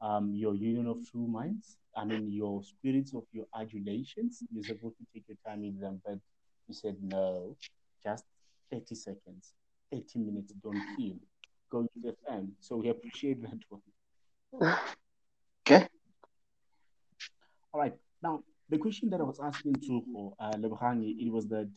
um, 0.00 0.32
your 0.34 0.54
union 0.54 0.86
of 0.86 0.98
true 1.10 1.26
minds. 1.26 1.76
I 1.96 2.04
mean, 2.04 2.30
your 2.30 2.62
spirits 2.62 3.14
of 3.14 3.24
your 3.32 3.46
adulations. 3.58 4.42
You're 4.52 4.64
supposed 4.64 4.96
to 4.98 5.06
take 5.12 5.24
your 5.28 5.38
time 5.46 5.62
with 5.62 5.80
them, 5.80 6.00
but 6.04 6.18
you 6.68 6.74
said 6.74 6.96
no, 7.00 7.56
just 8.02 8.24
30 8.72 8.94
seconds, 8.94 9.54
30 9.92 10.18
minutes, 10.18 10.52
don't 10.62 10.80
kill. 10.96 11.16
Go 11.70 11.82
to 11.82 12.14
FM. 12.30 12.50
So 12.60 12.76
we 12.76 12.88
appreciate 12.88 13.42
that 13.42 13.58
one. 13.68 14.76
Okay. 15.66 15.86
All 17.72 17.80
right. 17.80 17.94
Now, 18.22 18.42
the 18.68 18.78
question 18.78 19.10
that 19.10 19.20
I 19.20 19.24
was 19.24 19.40
asking 19.40 19.74
to 19.86 20.02
for 20.12 20.34
uh, 20.40 20.52
it 20.54 21.32
was 21.32 21.46
that 21.48 21.68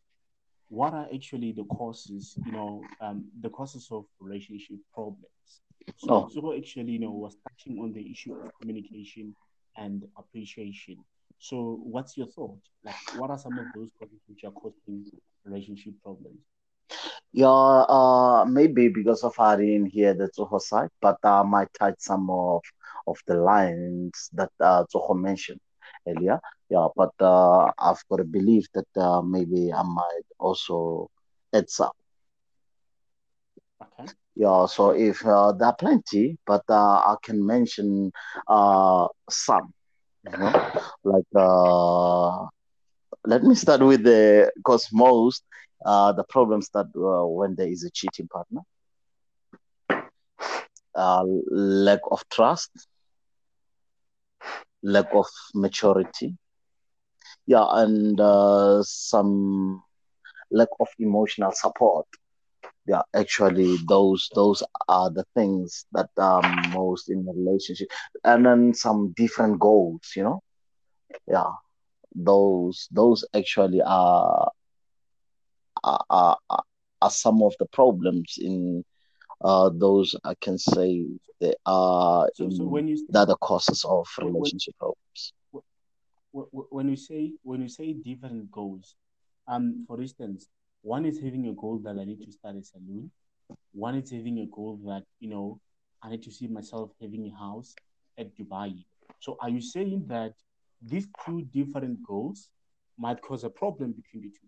what 0.70 0.94
are 0.94 1.08
actually 1.14 1.54
the 1.54 1.64
causes, 1.66 2.38
you 2.46 2.52
know, 2.52 2.82
um, 3.02 3.26
the 3.42 3.50
causes 3.50 3.88
of 3.92 4.06
relationship 4.20 4.78
problems? 4.94 5.62
So, 5.96 6.30
oh. 6.36 6.56
actually, 6.56 6.92
you 6.92 7.00
know, 7.00 7.12
was 7.12 7.38
touching 7.48 7.80
on 7.80 7.94
the 7.94 8.12
issue 8.12 8.34
of 8.34 8.52
communication 8.60 9.36
and 9.78 10.04
appreciation. 10.18 10.98
So, 11.40 11.80
what's 11.84 12.18
your 12.18 12.28
thought? 12.28 12.60
Like, 12.84 12.96
what 13.18 13.30
are 13.30 13.38
some 13.38 13.58
of 13.58 13.66
those 13.76 13.90
causes 14.00 14.20
which 14.28 14.44
are 14.44 14.52
causing 14.52 15.06
relationship 15.46 15.94
problems? 16.04 16.40
Yeah, 17.34 17.48
uh, 17.48 18.46
maybe 18.46 18.90
because 18.90 19.24
of 19.24 19.40
I 19.40 19.58
didn't 19.58 19.88
hear 19.88 20.14
the 20.14 20.30
Soho 20.34 20.58
side, 20.60 20.90
but 21.02 21.18
I 21.24 21.44
might 21.44 21.68
touch 21.78 21.96
some 22.00 22.30
of 22.30 22.62
of 23.06 23.18
the 23.28 23.36
lines 23.36 24.30
that 24.34 24.52
uh, 24.60 24.86
Soho 24.90 25.14
mentioned 25.14 25.60
earlier. 26.08 26.40
Yeah, 26.70 26.88
but 26.96 27.14
uh, 27.20 27.72
I've 27.78 28.04
got 28.10 28.20
a 28.20 28.26
belief 28.26 28.66
that 28.74 28.88
uh, 29.02 29.22
maybe 29.22 29.72
I 29.72 29.84
might 29.84 30.28
also 30.40 31.10
add 31.54 31.70
some. 31.70 31.92
Okay. 33.82 34.06
Yeah, 34.36 34.66
so 34.68 34.92
if 34.92 35.26
uh, 35.26 35.52
there 35.54 35.68
are 35.70 35.76
plenty, 35.76 36.38
but 36.46 36.64
uh, 36.70 36.98
I 37.12 37.16
can 37.24 37.46
mention 37.46 38.12
uh, 38.48 39.08
some. 39.30 39.74
You 40.26 40.38
know, 40.38 40.54
like 41.04 41.26
uh, 41.36 42.46
let 43.26 43.44
me 43.44 43.56
start 43.56 43.82
with 43.82 44.04
the 44.04 44.52
because 44.58 44.88
most 44.94 45.44
uh, 45.86 46.12
the 46.14 46.24
problems 46.30 46.70
that 46.74 46.88
uh, 46.96 47.26
when 47.28 47.56
there 47.56 47.68
is 47.70 47.84
a 47.84 47.92
cheating 47.92 48.28
partner, 48.28 48.62
uh, 50.96 51.24
lack 51.52 52.00
of 52.12 52.24
trust, 52.30 52.88
lack 54.84 55.10
of 55.14 55.28
maturity, 55.54 56.38
yeah, 57.46 57.66
and 57.72 58.20
uh, 58.20 58.82
some 58.84 59.84
lack 60.52 60.70
of 60.80 60.88
emotional 61.00 61.52
support. 61.54 62.06
Yeah, 62.88 63.02
actually, 63.14 63.78
those 63.88 64.30
those 64.36 64.64
are 64.88 65.12
the 65.12 65.26
things 65.36 65.86
that 65.94 66.10
are 66.18 66.44
most 66.44 67.10
in 67.10 67.26
the 67.26 67.34
relationship, 67.34 67.88
and 68.24 68.46
then 68.46 68.74
some 68.74 69.14
different 69.16 69.60
goals. 69.60 70.02
You 70.16 70.24
know, 70.24 70.40
yeah, 71.28 71.52
those 72.16 72.88
those 72.92 73.26
actually 73.36 73.82
are 73.82 74.52
are, 75.84 76.06
are, 76.10 76.38
are 77.02 77.10
some 77.12 77.42
of 77.44 77.54
the 77.60 77.66
problems 77.68 78.36
in 78.40 78.84
uh, 79.44 79.70
those 79.74 80.16
I 80.24 80.34
can 80.42 80.58
say 80.58 81.06
they 81.40 81.54
are 81.66 82.30
So, 82.34 82.50
so 82.50 82.66
when 82.66 82.88
you 82.88 82.98
the 83.10 83.20
other 83.20 83.36
causes 83.36 83.86
of 83.86 84.08
when, 84.20 84.34
relationship 84.34 84.76
problems. 84.80 85.34
when 86.32 86.46
when 86.70 86.88
you 86.90 86.96
say 86.96 87.34
when 87.44 87.62
you 87.62 87.70
say 87.70 87.94
different 87.94 88.52
goals, 88.52 88.96
um, 89.48 89.86
for 89.88 90.02
instance, 90.02 90.50
one 90.96 91.06
is 91.06 91.20
having 91.20 91.48
a 91.48 91.54
goal 91.54 91.80
that 91.86 91.98
I 92.00 92.06
need 92.06 92.22
to 92.26 92.32
start 92.32 92.56
a 92.58 92.64
salon. 92.64 93.12
One 93.74 93.96
is 93.96 94.12
having 94.12 94.40
a 94.40 94.48
goal 94.48 94.80
that 94.88 95.04
you 95.20 95.30
know 95.30 95.60
I 96.04 96.10
need 96.12 96.24
to 96.24 96.32
see 96.32 96.48
myself 96.48 96.92
having 97.02 97.28
a 97.28 97.36
house 97.46 97.78
at 98.18 98.36
Dubai. 98.38 98.72
So, 99.20 99.38
are 99.42 99.50
you 99.50 99.62
saying 99.62 100.06
that 100.08 100.34
these 100.82 101.08
two 101.26 101.42
different 101.60 102.04
goals 102.04 102.50
might 102.98 103.22
cause 103.22 103.44
a 103.44 103.50
problem 103.50 103.92
between 103.94 104.24
the 104.24 104.30
two? 104.30 104.48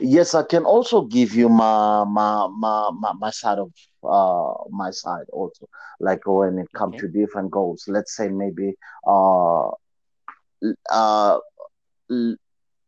Yes, 0.00 0.34
I 0.34 0.42
can 0.42 0.64
also 0.64 1.02
give 1.02 1.34
you 1.34 1.48
my 1.48 2.04
my 2.04 2.48
my 2.58 2.90
my, 3.00 3.12
my 3.18 3.30
side 3.30 3.58
of 3.58 3.70
uh 4.02 4.54
my 4.70 4.90
side 4.90 5.26
also. 5.32 5.66
Like 6.00 6.20
when 6.26 6.58
it 6.58 6.68
comes 6.72 6.96
Okay. 6.96 7.00
to 7.00 7.08
different 7.08 7.50
goals, 7.50 7.84
let's 7.88 8.16
say 8.16 8.28
maybe 8.28 8.74
uh 9.06 9.70
uh 10.90 11.38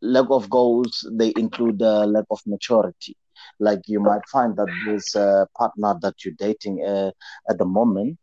lack 0.02 0.26
of 0.30 0.48
goals 0.50 1.06
they 1.12 1.32
include 1.36 1.80
uh, 1.82 2.04
lack 2.06 2.24
of 2.30 2.40
maturity 2.46 3.16
like 3.60 3.80
you 3.86 4.00
might 4.00 4.26
find 4.28 4.56
that 4.56 4.68
this 4.84 5.14
uh, 5.16 5.44
partner 5.56 5.94
that 6.00 6.14
you're 6.24 6.34
dating 6.38 6.84
uh, 6.84 7.10
at 7.48 7.58
the 7.58 7.64
moment 7.64 8.16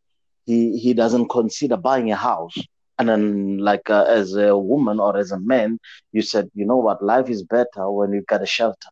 he 0.46 0.78
he 0.78 0.94
doesn't 0.94 1.30
consider 1.30 1.78
buying 1.78 2.12
a 2.12 2.16
house 2.16 2.56
and 3.00 3.10
then 3.10 3.58
like 3.58 3.90
uh, 3.90 4.04
as 4.04 4.36
a 4.36 4.58
woman 4.58 5.00
or 5.00 5.18
as 5.18 5.32
a 5.32 5.40
man 5.40 5.78
you 6.12 6.22
said 6.22 6.50
you 6.54 6.66
know 6.66 6.78
what 6.78 7.04
life 7.04 7.30
is 7.30 7.44
better 7.44 7.90
when 7.92 8.12
you've 8.14 8.26
got 8.28 8.42
a 8.42 8.46
shelter 8.46 8.90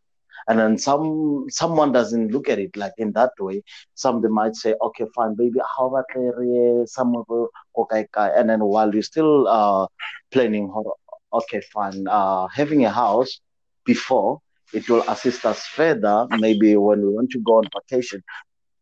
and 0.48 0.60
then 0.60 0.78
some 0.78 1.46
someone 1.50 1.92
doesn't 1.92 2.32
look 2.32 2.50
at 2.50 2.60
it 2.60 2.76
like 2.76 2.94
in 2.98 3.12
that 3.14 3.32
way 3.40 3.62
some 3.94 4.22
they 4.22 4.28
might 4.28 4.56
say 4.56 4.76
okay 4.82 5.06
fine 5.16 5.36
baby 5.36 5.60
how 5.78 5.88
about 5.88 6.06
some 6.88 7.16
of 7.16 7.26
okay 7.78 8.06
and 8.16 8.50
then 8.50 8.60
while 8.64 8.94
you're 8.94 9.04
still 9.04 9.48
uh 9.48 9.88
planning 10.32 10.72
okay 11.34 11.62
fine 11.74 12.06
uh 12.10 12.48
having 12.54 12.86
a 12.86 12.92
house 12.92 13.40
before 13.86 14.40
it 14.74 14.88
will 14.90 15.04
assist 15.08 15.46
us 15.46 15.66
further 15.78 16.28
maybe 16.32 16.76
when 16.78 17.00
we 17.02 17.10
want 17.18 17.30
to 17.32 17.40
go 17.40 17.58
on 17.58 17.66
vacation 17.78 18.22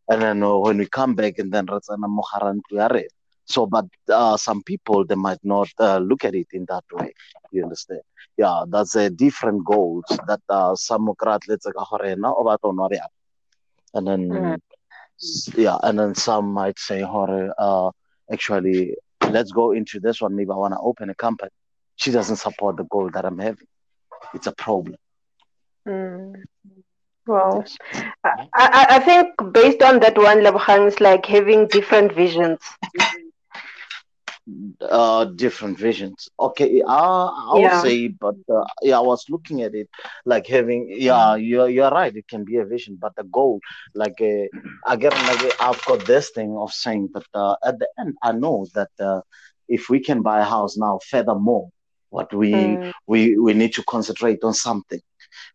and 0.08 0.22
then 0.22 0.42
uh, 0.42 0.56
when 0.58 0.78
we 0.78 0.86
come 0.86 1.14
back 1.14 1.38
and 1.38 1.52
then 1.52 1.66
Ratsana 1.66 2.06
Moharan 2.18 2.60
Tuyare. 2.70 3.04
So, 3.44 3.66
but 3.66 3.86
uh, 4.10 4.36
some 4.36 4.62
people 4.62 5.04
they 5.04 5.14
might 5.14 5.38
not 5.44 5.68
uh, 5.78 5.98
look 5.98 6.24
at 6.24 6.34
it 6.34 6.48
in 6.52 6.66
that 6.68 6.84
way. 6.92 7.12
You 7.52 7.62
understand? 7.64 8.00
Yeah, 8.36 8.62
that's 8.68 8.94
a 8.96 9.10
different 9.10 9.64
goals 9.64 10.04
that 10.26 10.40
uh, 10.48 10.74
some 10.76 11.08
let's 11.48 11.64
say 11.64 11.70
and 13.94 14.06
then 14.06 14.22
Mm. 14.30 14.60
yeah, 15.56 15.78
and 15.82 15.98
then 15.98 16.14
some 16.14 16.52
might 16.52 16.78
say, 16.78 17.00
"Hore, 17.02 17.52
uh, 17.58 17.90
actually, 18.32 18.94
let's 19.30 19.52
go 19.52 19.72
into 19.72 20.00
this 20.00 20.20
one. 20.20 20.34
Maybe 20.36 20.50
I 20.50 20.56
want 20.56 20.74
to 20.74 20.80
open 20.80 21.10
a 21.10 21.14
company." 21.14 21.50
She 21.96 22.10
doesn't 22.10 22.36
support 22.36 22.76
the 22.76 22.84
goal 22.84 23.10
that 23.12 23.24
I'm 23.24 23.38
having. 23.38 23.66
It's 24.34 24.46
a 24.46 24.52
problem. 24.52 24.96
Mm. 25.86 26.44
Well, 27.26 27.64
I, 28.24 28.30
I, 28.54 28.86
I 28.96 28.98
think 29.00 29.28
based 29.52 29.82
on 29.82 30.00
that 30.00 30.16
one, 30.18 30.40
Lebohang 30.40 30.86
is 30.88 31.00
like 31.00 31.26
having 31.26 31.66
different 31.68 32.12
visions. 32.12 32.58
uh 34.90 35.24
different 35.44 35.78
visions 35.78 36.28
okay 36.38 36.82
uh, 36.86 37.26
i'll 37.52 37.70
Yeah. 37.70 37.82
say 37.84 38.08
but 38.08 38.34
uh, 38.56 38.64
yeah 38.82 38.96
i 38.98 39.00
was 39.12 39.24
looking 39.28 39.62
at 39.62 39.74
it 39.74 39.88
like 40.24 40.46
having 40.46 40.82
yeah 40.90 41.34
you're, 41.36 41.68
you're 41.68 41.90
right 41.90 42.16
it 42.16 42.26
can 42.28 42.44
be 42.44 42.56
a 42.56 42.64
vision 42.64 42.96
but 43.00 43.14
the 43.16 43.24
goal 43.24 43.60
like 43.94 44.18
uh, 44.20 44.46
again 44.94 45.12
like 45.28 45.42
i've 45.60 45.84
got 45.86 46.04
this 46.06 46.30
thing 46.30 46.56
of 46.58 46.72
saying 46.72 47.08
but 47.12 47.24
uh, 47.34 47.54
at 47.64 47.78
the 47.78 47.88
end 48.00 48.14
i 48.22 48.32
know 48.32 48.66
that 48.74 48.90
uh, 49.00 49.20
if 49.68 49.88
we 49.88 50.00
can 50.00 50.22
buy 50.22 50.40
a 50.40 50.44
house 50.56 50.76
now 50.76 50.98
furthermore 51.10 51.68
what 52.12 52.28
we 52.42 52.52
Mm. 52.52 52.92
we 53.12 53.18
we 53.46 53.52
need 53.60 53.72
to 53.78 53.82
concentrate 53.94 54.40
on 54.44 54.54
something 54.54 55.00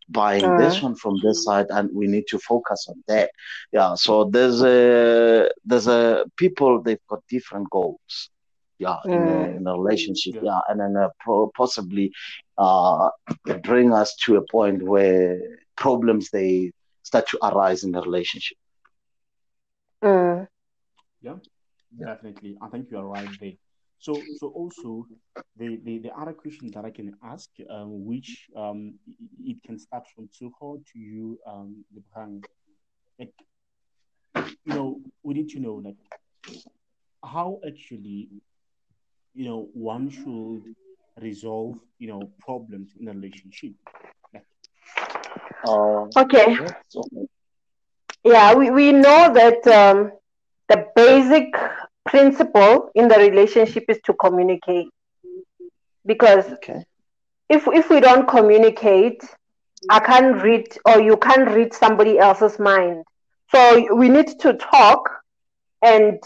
buying 0.08 0.54
this 0.56 0.74
Mm. 0.76 0.82
one 0.86 0.94
from 1.02 1.14
this 1.24 1.44
side 1.44 1.66
and 1.70 1.90
we 2.00 2.06
need 2.14 2.26
to 2.32 2.38
focus 2.38 2.80
on 2.90 2.96
that 3.08 3.30
yeah 3.72 3.94
so 3.94 4.12
there's 4.34 4.60
a 4.62 5.48
there's 5.64 5.88
a 5.88 6.24
people 6.36 6.82
they've 6.82 7.06
got 7.12 7.20
different 7.36 7.68
goals 7.70 8.30
yeah 8.78 8.98
in 9.16 9.28
a, 9.28 9.40
Mm. 9.40 9.56
in 9.56 9.66
a 9.66 9.74
relationship 9.80 10.34
Yeah. 10.34 10.42
yeah 10.48 10.60
and 10.68 10.80
then 10.80 10.94
uh, 10.96 11.08
pro- 11.24 11.50
possibly 11.56 12.10
uh 12.58 13.08
bring 13.68 13.92
us 13.92 14.14
to 14.24 14.36
a 14.36 14.44
point 14.56 14.82
where 14.82 15.38
problems 15.76 16.30
they 16.30 16.72
start 17.02 17.26
to 17.28 17.38
arise 17.48 17.84
in 17.84 17.92
the 17.92 18.02
relationship 18.02 18.58
Mm. 20.02 20.46
Yeah, 21.20 21.36
definitely. 21.98 22.56
I 22.60 22.68
think 22.68 22.90
you 22.90 22.98
are 22.98 23.06
right 23.06 23.28
there. 23.40 23.52
So, 23.98 24.28
so 24.34 24.48
also 24.48 25.06
the, 25.56 25.78
the, 25.84 25.98
the 25.98 26.10
other 26.18 26.32
question 26.32 26.70
that 26.74 26.84
I 26.84 26.90
can 26.90 27.14
ask, 27.24 27.50
um, 27.70 28.04
which 28.06 28.48
um, 28.56 28.94
it 29.08 29.56
it 29.56 29.62
can 29.64 29.78
start 29.78 30.06
from 30.14 30.28
Tuho 30.28 30.84
to 30.92 30.98
you, 30.98 31.38
um, 31.46 31.84
Lebrang. 31.94 32.42
Like, 33.18 33.34
you 34.64 34.72
know, 34.72 35.00
we 35.22 35.34
need 35.34 35.48
to 35.50 35.60
know 35.60 35.74
like 35.74 35.96
how 37.24 37.60
actually, 37.66 38.28
you 39.34 39.44
know, 39.44 39.68
one 39.72 40.08
should 40.10 40.62
resolve, 41.20 41.78
you 41.98 42.08
know, 42.08 42.30
problems 42.38 42.94
in 43.00 43.08
a 43.08 43.12
relationship. 43.12 43.72
Like, 44.32 44.46
uh, 45.64 46.06
Okay. 46.16 46.58
yeah, 46.58 46.72
so, 46.88 47.02
Yeah, 48.24 48.54
we, 48.54 48.70
we 48.70 48.92
know 48.92 49.32
that 49.32 49.66
um, 49.68 50.12
the 50.68 50.86
basic 50.94 51.54
principle 52.08 52.90
in 52.94 53.08
the 53.08 53.16
relationship 53.16 53.84
is 53.88 54.00
to 54.06 54.14
communicate. 54.14 54.88
Because 56.04 56.46
okay 56.54 56.84
if 57.48 57.66
if 57.68 57.90
we 57.90 58.00
don't 58.00 58.28
communicate, 58.28 59.22
I 59.90 60.00
can't 60.00 60.42
read 60.42 60.66
or 60.84 61.00
you 61.00 61.16
can't 61.16 61.48
read 61.50 61.72
somebody 61.72 62.18
else's 62.18 62.58
mind. 62.58 63.04
So 63.50 63.94
we 63.94 64.08
need 64.08 64.28
to 64.40 64.54
talk 64.54 65.08
and 65.82 66.18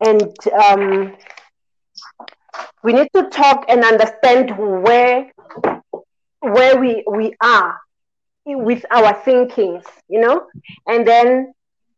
and 0.00 0.32
um, 0.52 1.16
we 2.82 2.92
need 2.92 3.08
to 3.14 3.28
talk 3.30 3.66
and 3.68 3.84
understand 3.84 4.56
where 4.58 5.32
where 6.40 6.78
we 6.78 7.04
we 7.10 7.34
are 7.42 7.78
with 8.46 8.84
our 8.90 9.14
thinkings, 9.24 9.84
you 10.08 10.20
know, 10.20 10.46
and 10.86 11.06
then 11.06 11.52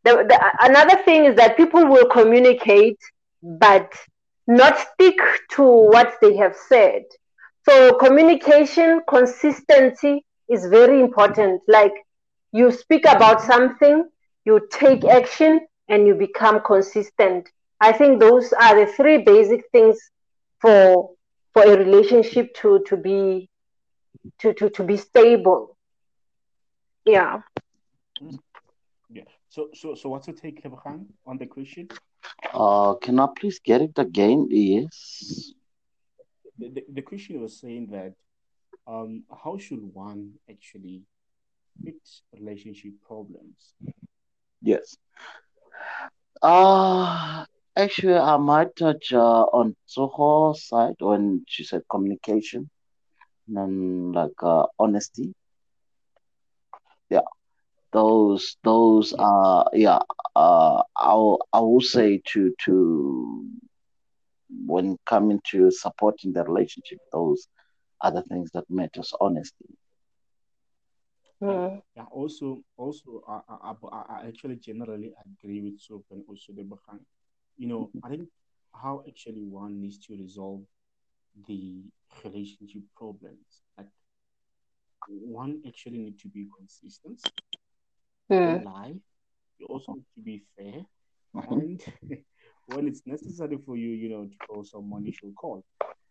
the, 0.05 0.25
the 0.29 0.53
another 0.61 1.03
thing 1.05 1.25
is 1.25 1.37
that 1.37 1.57
people 1.57 1.87
will 1.87 2.07
communicate 2.09 2.99
but 3.43 3.93
not 4.47 4.79
stick 4.79 5.17
to 5.53 5.63
what 5.63 6.15
they 6.21 6.37
have 6.37 6.57
said. 6.69 7.05
So 7.69 7.95
communication 7.99 9.03
consistency 9.09 10.25
is 10.49 10.67
very 10.67 11.01
important. 11.01 11.63
Like 11.69 11.93
you 12.53 12.71
speak 12.73 13.05
about 13.07 13.43
something, 13.43 14.09
you 14.45 14.67
take 14.73 15.05
action, 15.05 15.61
and 15.89 16.07
you 16.07 16.15
become 16.15 16.61
consistent. 16.65 17.49
I 17.81 17.93
think 17.93 18.21
those 18.21 18.53
are 18.53 18.85
the 18.85 18.91
three 18.93 19.19
basic 19.19 19.63
things 19.73 19.99
for 20.61 21.11
for 21.53 21.63
a 21.65 21.77
relationship 21.77 22.55
to 22.57 22.83
to 22.87 22.97
be 22.97 23.49
to 24.39 24.53
to, 24.55 24.71
to 24.71 24.85
be 24.85 24.97
stable. 24.97 25.77
Yeah. 27.05 27.43
Mm. 28.23 28.39
So 29.49 29.69
so 29.75 29.95
so 29.95 30.11
what's 30.11 30.27
your 30.27 30.37
take, 30.37 30.63
Khan, 30.63 31.07
on 31.27 31.39
the 31.39 31.47
question? 31.47 31.89
Uh, 32.53 32.95
can 32.95 33.19
I 33.19 33.29
please 33.37 33.61
get 33.61 33.81
it 33.81 33.99
again? 33.99 34.47
Yes. 34.51 35.53
The, 36.59 36.69
the, 36.69 36.85
the 36.93 37.03
question 37.03 37.41
was 37.41 37.59
saying 37.59 37.89
that 37.93 38.15
um, 38.87 39.25
how 39.45 39.57
should 39.59 39.81
one 39.95 40.35
actually 40.51 41.03
fix 41.85 42.23
relationship 42.39 42.93
problems? 43.07 43.75
Yes. 44.61 44.97
Uh, 46.43 47.45
actually, 47.77 48.15
I 48.15 48.37
might 48.37 48.75
touch 48.77 49.13
uh, 49.13 49.45
on 49.53 49.75
Soho's 49.87 50.65
side 50.67 50.97
when 51.01 51.45
she 51.49 51.65
said 51.65 51.83
communication 51.91 52.69
and 53.49 54.15
like 54.15 54.43
uh, 54.43 54.67
honesty. 54.79 55.33
Yeah, 57.09 57.21
those 57.92 58.57
those 58.64 59.14
are 59.18 59.68
yeah. 59.72 59.98
Uh, 60.37 60.83
I 60.96 61.14
I 61.53 61.61
will 61.61 61.81
say 61.81 62.20
to 62.33 62.55
to 62.64 63.46
when 64.66 64.96
coming 65.07 65.40
to 65.51 65.70
supporting 65.70 66.33
the 66.33 66.44
relationship, 66.44 66.98
those 67.12 67.48
are 68.01 68.12
the 68.12 68.22
things 68.22 68.51
that 68.53 68.64
matters. 68.68 69.12
honestly. 69.20 69.68
Mm. 71.42 71.83
Yeah. 71.96 72.05
Also, 72.11 72.62
also, 72.77 73.22
I, 73.29 73.40
I, 73.48 73.72
I, 73.92 74.03
I 74.22 74.27
actually 74.27 74.57
generally 74.57 75.12
agree 75.24 75.61
with 75.61 75.81
Soap 75.81 76.05
and 76.11 76.24
also 76.29 76.53
the 76.53 76.62
Bahang. 76.62 77.01
You 77.57 77.68
know, 77.68 77.90
I 78.03 78.09
think 78.09 78.29
how 78.74 79.05
actually 79.07 79.44
one 79.44 79.81
needs 79.81 79.98
to 80.07 80.16
resolve 80.16 80.62
the 81.46 81.83
relationship 82.24 82.83
problems. 82.96 83.62
Like 83.77 83.87
one 85.09 85.62
actually 85.66 85.98
need 85.98 86.18
to 86.20 86.29
be 86.29 86.48
consistent 86.57 87.20
Mm. 88.31 88.59
in 88.59 88.64
life. 88.64 88.97
You 89.59 89.67
also 89.67 89.95
need 89.95 90.05
to 90.14 90.21
be 90.21 90.43
fair, 90.57 90.83
and 91.51 91.83
when 92.67 92.87
it's 92.87 93.03
necessary 93.07 93.59
for 93.64 93.77
you, 93.77 93.91
you 93.91 94.09
know, 94.09 94.25
to 94.25 94.37
call 94.47 94.64
someone, 94.64 95.05
you 95.05 95.12
should 95.12 95.35
call. 95.35 95.64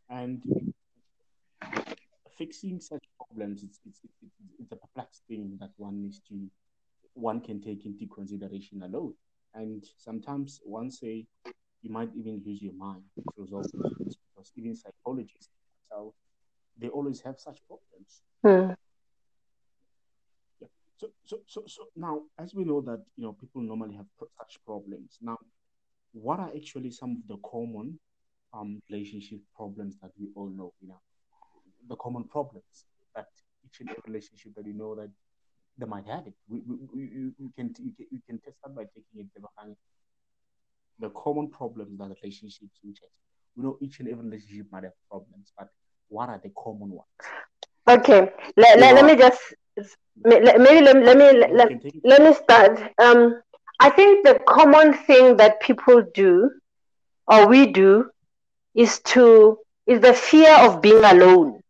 And 0.10 0.41
fixing 2.38 2.80
such 2.80 3.03
problems, 3.17 3.63
it's 3.63 3.80
it's 3.86 4.01
it's, 4.03 4.36
it's 4.60 4.71
a 4.71 4.75
perplexed 4.75 5.23
thing 5.27 5.58
that 5.60 5.71
one 5.77 6.01
needs 6.01 6.21
to 6.30 6.49
one 7.13 7.41
can 7.41 7.60
take 7.62 7.86
into 7.86 8.06
consideration 8.08 8.84
alone. 8.84 9.13
And 9.53 9.84
sometimes 9.97 10.62
one 10.63 10.91
say 10.91 11.25
you 11.82 11.91
might 11.91 12.10
even 12.15 12.41
lose 12.45 12.62
your 12.62 12.73
mind 12.73 13.03
to 13.15 13.41
resolve 13.41 13.65
because 13.73 14.51
even 14.56 14.75
psychologists 14.75 15.49
so 15.89 16.13
they 16.80 16.89
always 16.89 17.21
have 17.21 17.39
such 17.39 17.60
problems. 17.67 18.21
Mm. 18.45 18.75
So, 20.97 21.07
so, 21.25 21.39
so, 21.47 21.63
so 21.67 21.83
now, 21.95 22.21
as 22.39 22.55
we 22.55 22.63
know 22.63 22.81
that 22.81 23.03
you 23.15 23.23
know 23.23 23.33
people 23.33 23.62
normally 23.62 23.95
have 23.95 24.07
such 24.38 24.57
problems. 24.65 25.17
Now, 25.21 25.38
what 26.13 26.39
are 26.39 26.51
actually 26.55 26.91
some 26.91 27.12
of 27.12 27.27
the 27.27 27.38
common 27.47 27.99
um 28.53 28.81
relationship 28.89 29.39
problems 29.55 29.95
that 30.01 30.12
we 30.19 30.29
all 30.36 30.49
know? 30.49 30.73
You 30.81 30.89
know, 30.89 31.01
the 31.88 31.95
common 31.97 32.23
problems 32.23 32.86
that 33.15 33.27
each 33.65 33.79
and 33.81 33.89
every 33.89 34.01
relationship 34.07 34.55
that 34.55 34.65
you 34.65 34.73
know 34.73 34.95
that 34.95 35.10
they 35.77 35.86
might 35.86 36.07
have 36.07 36.25
it. 36.25 36.33
We, 36.49 36.62
we, 36.65 37.31
we, 37.39 37.49
can 37.55 37.73
you 37.79 37.91
can 37.95 38.05
you 38.10 38.21
can 38.27 38.39
test 38.39 38.57
that 38.63 38.75
by 38.75 38.83
taking 38.86 39.29
it 39.36 39.77
the 40.99 41.10
common 41.12 41.49
problems 41.49 41.97
that 41.99 42.10
relationships 42.23 42.79
which 42.83 42.99
have. 43.01 43.10
We 43.55 43.63
know 43.63 43.77
each 43.81 43.99
and 43.99 44.10
every 44.10 44.25
relationship 44.25 44.67
might 44.71 44.83
have 44.83 44.93
problems, 45.10 45.51
but 45.57 45.69
what 46.10 46.29
are 46.29 46.39
the 46.43 46.51
common 46.57 46.89
ones? 46.89 47.07
Okay. 47.88 48.31
Let, 48.55 48.79
let, 48.79 48.95
let 48.95 49.05
me 49.05 49.15
just 49.15 49.39
maybe 50.23 50.45
let, 50.45 50.59
maybe 50.59 50.81
let, 50.81 51.17
me 51.17 51.31
let, 51.53 51.69
let 52.03 52.21
me 52.21 52.33
start. 52.33 52.79
Um, 52.99 53.41
I 53.79 53.89
think 53.89 54.25
the 54.25 54.39
common 54.47 54.93
thing 54.93 55.37
that 55.37 55.61
people 55.61 56.01
do 56.13 56.49
or 57.27 57.47
we 57.47 57.67
do 57.67 58.09
is 58.75 58.99
to 59.13 59.59
is 59.85 60.01
the 60.01 60.13
fear 60.13 60.53
of 60.59 60.81
being 60.81 61.03
alone. 61.03 61.61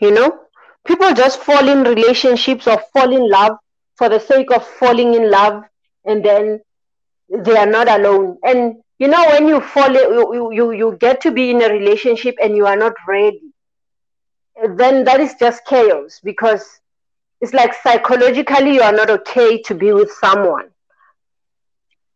You 0.00 0.10
know, 0.12 0.40
people 0.86 1.12
just 1.14 1.40
fall 1.40 1.68
in 1.68 1.82
relationships 1.84 2.66
or 2.66 2.78
fall 2.92 3.14
in 3.14 3.28
love 3.28 3.58
for 3.96 4.08
the 4.08 4.18
sake 4.20 4.50
of 4.52 4.66
falling 4.66 5.14
in 5.14 5.30
love, 5.30 5.64
and 6.04 6.24
then 6.24 6.60
they 7.28 7.56
are 7.56 7.66
not 7.66 7.88
alone. 7.88 8.38
And 8.42 8.82
you 8.98 9.08
know, 9.08 9.24
when 9.28 9.46
you 9.48 9.60
fall, 9.60 9.92
you 9.92 10.52
you 10.52 10.72
you 10.72 10.96
get 11.00 11.20
to 11.22 11.30
be 11.30 11.50
in 11.50 11.62
a 11.62 11.68
relationship 11.68 12.36
and 12.42 12.56
you 12.56 12.66
are 12.66 12.76
not 12.76 12.94
ready, 13.08 13.52
then 14.76 15.04
that 15.04 15.20
is 15.20 15.34
just 15.34 15.64
chaos 15.66 16.20
because 16.22 16.80
it's 17.40 17.52
like 17.54 17.74
psychologically 17.74 18.74
you 18.74 18.82
are 18.82 18.92
not 18.92 19.10
okay 19.10 19.60
to 19.62 19.74
be 19.74 19.92
with 19.92 20.10
someone. 20.12 20.70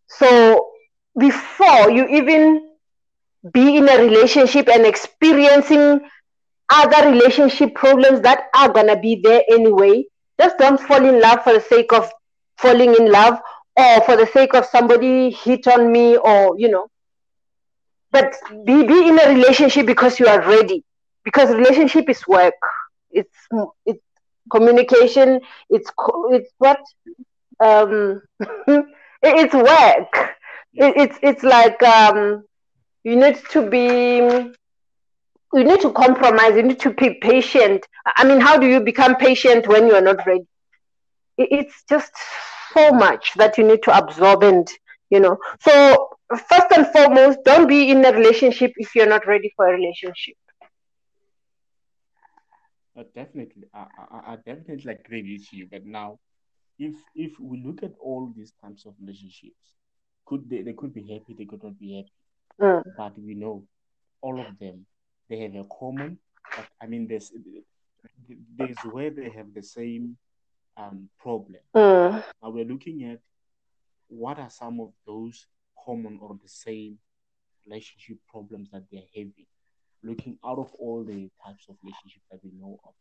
So 0.07 0.71
before 1.19 1.91
you 1.91 2.07
even 2.09 2.71
be 3.53 3.77
in 3.77 3.89
a 3.89 3.97
relationship 3.99 4.69
and 4.69 4.85
experiencing 4.87 6.01
other 6.71 7.11
relationship 7.11 7.75
problems 7.75 8.21
that 8.23 8.45
are 8.55 8.71
gonna 8.73 8.99
be 8.99 9.21
there 9.23 9.43
anyway, 9.51 10.05
just 10.41 10.59
don't 10.59 10.81
fall 10.81 11.05
in 11.05 11.21
love 11.21 11.43
for 11.43 11.53
the 11.53 11.61
sake 11.61 11.93
of 11.93 12.11
falling 12.59 12.95
in 12.95 13.11
love 13.11 13.41
or 13.77 14.01
for 14.03 14.17
the 14.17 14.27
sake 14.27 14.55
of 14.55 14.67
somebody 14.67 15.31
hit 15.31 15.67
on 15.69 15.91
me 15.93 16.17
or 16.17 16.59
you 16.59 16.69
know. 16.69 16.89
But 18.13 18.35
be 18.65 18.85
be 18.87 19.09
in 19.09 19.19
a 19.19 19.29
relationship 19.29 19.87
because 19.87 20.19
you 20.21 20.27
are 20.27 20.41
ready. 20.41 20.85
Because 21.25 21.51
relationship 21.55 22.09
is 22.09 22.27
work. 22.27 22.55
It's 23.11 23.37
it's 23.87 24.05
communication. 24.51 25.41
It's 25.71 25.91
co- 25.91 26.33
it's 26.33 26.51
what 26.59 26.79
um 27.61 28.23
it- 28.69 28.85
it's 29.23 29.55
work. 29.55 30.35
It, 30.75 30.95
it's 30.97 31.19
it's 31.23 31.43
like 31.43 31.83
um 31.83 32.45
you 33.05 33.17
need 33.17 33.39
to 33.51 33.69
be 33.69 34.53
you 35.53 35.65
need 35.65 35.81
to 35.81 35.93
compromise 35.93 36.55
you 36.57 36.63
need 36.63 36.81
to 36.81 36.91
be 36.95 37.15
patient 37.23 37.87
i 38.17 38.25
mean 38.25 38.41
how 38.41 38.57
do 38.59 38.67
you 38.67 38.81
become 38.81 39.15
patient 39.17 39.67
when 39.69 39.87
you 39.87 39.95
are 39.95 40.07
not 40.11 40.25
ready 40.27 40.47
It- 41.39 41.53
it's 41.59 41.83
just 41.89 42.13
so 42.75 42.93
much 42.93 43.35
that 43.35 43.59
you 43.59 43.65
need 43.65 43.83
to 43.85 43.97
absorb 43.97 44.43
and 44.45 44.67
you 45.11 45.21
know 45.21 45.37
so 45.61 45.75
first 46.51 46.69
and 46.77 46.87
foremost 46.95 47.39
don't 47.45 47.69
be 47.69 47.91
in 47.91 48.05
a 48.05 48.13
relationship 48.13 48.73
if 48.77 48.95
you're 48.95 49.13
not 49.17 49.27
ready 49.27 49.53
for 49.57 49.69
a 49.69 49.73
relationship 49.73 50.37
Uh, 53.01 53.05
definitely, 53.15 53.65
I, 53.75 53.87
I, 54.13 54.33
I 54.35 54.37
definitely 54.47 54.95
agree 54.95 55.23
with 55.39 55.53
you. 55.55 55.69
But 55.71 55.87
now, 55.87 56.21
if 56.79 56.95
if 57.17 57.41
we 57.41 57.63
look 57.65 57.83
at 57.85 57.95
all 58.01 58.33
these 58.37 58.53
types 58.63 58.87
of 58.87 58.95
relationships, 59.01 59.75
could 60.27 60.49
they, 60.51 60.63
they 60.63 60.75
could 60.75 60.95
be 60.95 61.03
happy, 61.03 61.35
they 61.39 61.47
could 61.47 61.65
not 61.65 61.79
be 61.81 61.97
happy. 61.97 62.13
Mm, 62.61 62.85
But 62.97 63.19
we 63.19 63.35
know 63.35 63.65
all 64.23 64.41
of 64.41 64.59
them, 64.61 64.87
they 65.29 65.39
have 65.41 65.57
a 65.57 65.65
common. 65.81 66.19
But 66.57 66.67
I 66.83 66.87
mean, 66.87 67.09
there's 67.09 67.33
there's 68.59 68.79
where 68.93 69.11
they 69.11 69.31
have 69.31 69.55
the 69.55 69.63
same 69.63 70.17
um 70.77 71.11
problem. 71.21 71.61
mm, 71.75 72.23
Now 72.43 72.51
we're 72.51 72.65
looking 72.67 73.05
at 73.05 73.21
what 74.09 74.39
are 74.39 74.51
some 74.51 74.81
of 74.81 74.93
those 75.07 75.47
common 75.85 76.19
or 76.23 76.39
the 76.43 76.49
same 76.49 76.99
relationship 77.67 78.19
problems 78.29 78.71
that 78.73 78.85
they're 78.91 79.11
having. 79.15 79.47
Looking 80.03 80.39
out 80.45 80.59
of 80.59 80.73
all 80.79 81.05
the 81.05 81.29
types 81.45 81.67
of 81.69 81.77
relationships 81.83 82.25
that 82.31 82.41
we 82.43 82.51
know 82.59 82.79
of, 82.85 82.95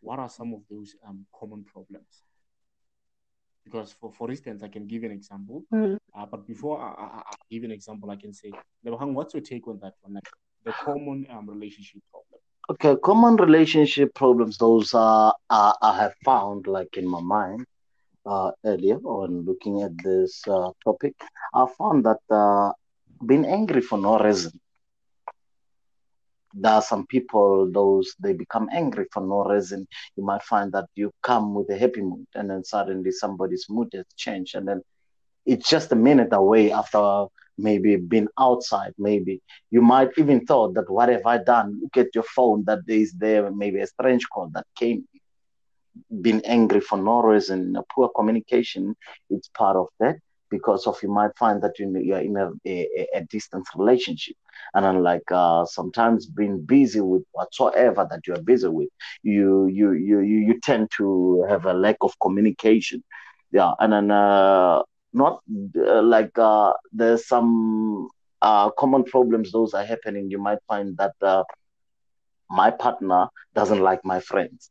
what 0.00 0.18
are 0.18 0.28
some 0.28 0.54
of 0.54 0.60
those 0.70 0.94
um, 1.06 1.26
common 1.38 1.64
problems? 1.64 2.22
Because, 3.64 3.92
for, 3.92 4.10
for 4.12 4.30
instance, 4.30 4.62
I 4.62 4.68
can 4.68 4.86
give 4.86 5.02
an 5.04 5.10
example. 5.10 5.64
mm. 5.72 5.98
Uh, 6.16 6.26
but 6.26 6.46
before 6.46 6.80
I, 6.80 6.88
I, 6.88 7.18
I 7.18 7.34
give 7.50 7.64
an 7.64 7.70
example, 7.70 8.10
I 8.10 8.16
can 8.16 8.32
say, 8.32 8.50
Lebohang, 8.84 9.12
what's 9.12 9.34
your 9.34 9.42
take 9.42 9.68
on 9.68 9.78
that 9.82 9.94
one? 10.00 10.14
Like 10.14 10.28
the 10.64 10.72
common 10.72 11.26
um, 11.30 11.48
relationship 11.48 12.02
problem. 12.10 12.40
Okay, 12.70 12.96
common 13.02 13.36
relationship 13.36 14.14
problems. 14.14 14.58
Those 14.58 14.94
are 14.94 15.34
uh, 15.48 15.72
I 15.80 15.96
have 15.96 16.14
found 16.24 16.66
like 16.66 16.96
in 16.96 17.08
my 17.08 17.20
mind 17.20 17.64
uh, 18.26 18.50
earlier 18.64 18.98
when 18.98 19.44
looking 19.46 19.82
at 19.82 19.92
this 20.04 20.46
uh, 20.46 20.70
topic. 20.84 21.14
I 21.54 21.66
found 21.78 22.04
that 22.04 22.20
uh, 22.30 22.72
being 23.24 23.46
angry 23.46 23.80
for 23.80 23.98
no 23.98 24.18
reason. 24.18 24.52
There 26.54 26.72
are 26.72 26.82
some 26.82 27.06
people, 27.06 27.70
those 27.72 28.14
they 28.20 28.32
become 28.32 28.68
angry 28.72 29.06
for 29.12 29.22
no 29.22 29.44
reason. 29.44 29.86
You 30.16 30.24
might 30.24 30.42
find 30.42 30.72
that 30.72 30.86
you 30.94 31.12
come 31.22 31.54
with 31.54 31.70
a 31.70 31.78
happy 31.78 32.02
mood, 32.02 32.26
and 32.34 32.50
then 32.50 32.64
suddenly 32.64 33.10
somebody's 33.12 33.66
mood 33.68 33.88
has 33.94 34.06
changed, 34.16 34.54
and 34.54 34.66
then 34.68 34.82
it's 35.46 35.68
just 35.68 35.92
a 35.92 35.96
minute 35.96 36.32
away 36.32 36.72
after 36.72 37.26
maybe 37.58 37.96
being 37.96 38.28
outside. 38.38 38.92
Maybe 38.98 39.40
you 39.70 39.82
might 39.82 40.10
even 40.18 40.44
thought 40.46 40.74
that 40.74 40.90
what 40.90 41.08
have 41.08 41.26
I 41.26 41.38
done? 41.38 41.80
Look 41.82 41.96
at 41.96 42.14
your 42.14 42.24
phone 42.24 42.64
that 42.66 42.80
is 42.88 43.12
there, 43.14 43.50
maybe 43.50 43.80
a 43.80 43.86
strange 43.86 44.24
call 44.28 44.48
that 44.54 44.66
came. 44.76 45.06
Being 46.20 46.44
angry 46.44 46.80
for 46.80 46.98
no 46.98 47.22
reason, 47.22 47.76
poor 47.94 48.08
communication, 48.14 48.94
it's 49.30 49.48
part 49.48 49.76
of 49.76 49.88
that. 50.00 50.16
because 50.50 50.86
of 50.86 51.02
you 51.02 51.08
might 51.10 51.36
find 51.36 51.62
that 51.62 51.78
you're 51.78 52.18
in 52.18 52.36
a, 52.36 52.50
a, 52.66 53.06
a 53.14 53.20
distance 53.30 53.68
relationship 53.76 54.36
and 54.74 54.84
unlike 54.84 55.30
uh, 55.30 55.64
sometimes 55.64 56.26
being 56.26 56.60
busy 56.60 57.00
with 57.00 57.22
whatsoever 57.32 58.06
that 58.10 58.26
you 58.26 58.34
are 58.34 58.42
busy 58.42 58.68
with 58.68 58.88
you 59.22 59.66
you 59.66 59.92
you 59.92 60.20
you, 60.20 60.38
you 60.38 60.60
tend 60.60 60.90
to 60.96 61.44
have 61.48 61.64
a 61.66 61.74
lack 61.74 61.96
of 62.00 62.12
communication 62.20 63.02
yeah 63.50 63.72
and 63.80 63.92
then 63.92 64.10
uh, 64.10 64.82
not 65.12 65.42
uh, 65.76 66.02
like 66.02 66.36
uh, 66.38 66.72
there's 66.92 67.26
some 67.26 68.08
uh, 68.42 68.70
common 68.70 69.04
problems 69.04 69.52
those 69.52 69.74
are 69.74 69.84
happening 69.84 70.30
you 70.30 70.38
might 70.38 70.58
find 70.68 70.96
that 70.96 71.14
uh, 71.22 71.42
my 72.50 72.70
partner 72.70 73.28
doesn't 73.54 73.80
like 73.80 74.04
my 74.04 74.20
friends 74.20 74.70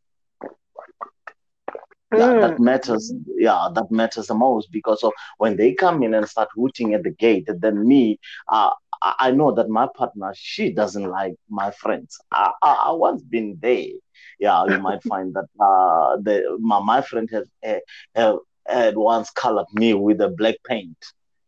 yeah, 2.13 2.33
mm. 2.33 2.41
that 2.41 2.59
matters. 2.59 3.13
Yeah, 3.35 3.67
that 3.73 3.91
matters 3.91 4.27
the 4.27 4.33
most 4.33 4.71
because 4.71 5.03
of 5.03 5.11
when 5.37 5.57
they 5.57 5.73
come 5.73 6.03
in 6.03 6.13
and 6.13 6.27
start 6.27 6.49
hooting 6.55 6.93
at 6.93 7.03
the 7.03 7.11
gate, 7.11 7.49
then 7.59 7.87
me, 7.87 8.19
uh, 8.47 8.71
I 9.01 9.31
know 9.31 9.51
that 9.51 9.69
my 9.69 9.87
partner 9.95 10.33
she 10.35 10.71
doesn't 10.71 11.09
like 11.09 11.35
my 11.49 11.71
friends. 11.71 12.17
I, 12.31 12.51
I, 12.61 12.73
I 12.87 12.91
once 12.91 13.21
been 13.23 13.57
there. 13.61 13.87
Yeah, 14.39 14.65
you 14.65 14.79
might 14.79 15.03
find 15.11 15.33
that 15.35 15.47
uh, 15.59 16.17
the 16.21 16.57
my, 16.59 16.79
my 16.81 17.01
friend 17.01 17.29
has 17.31 17.45
uh, 18.15 18.37
had 18.67 18.97
once 18.97 19.29
colored 19.31 19.67
me 19.73 19.93
with 19.93 20.21
a 20.21 20.29
black 20.29 20.55
paint 20.67 20.97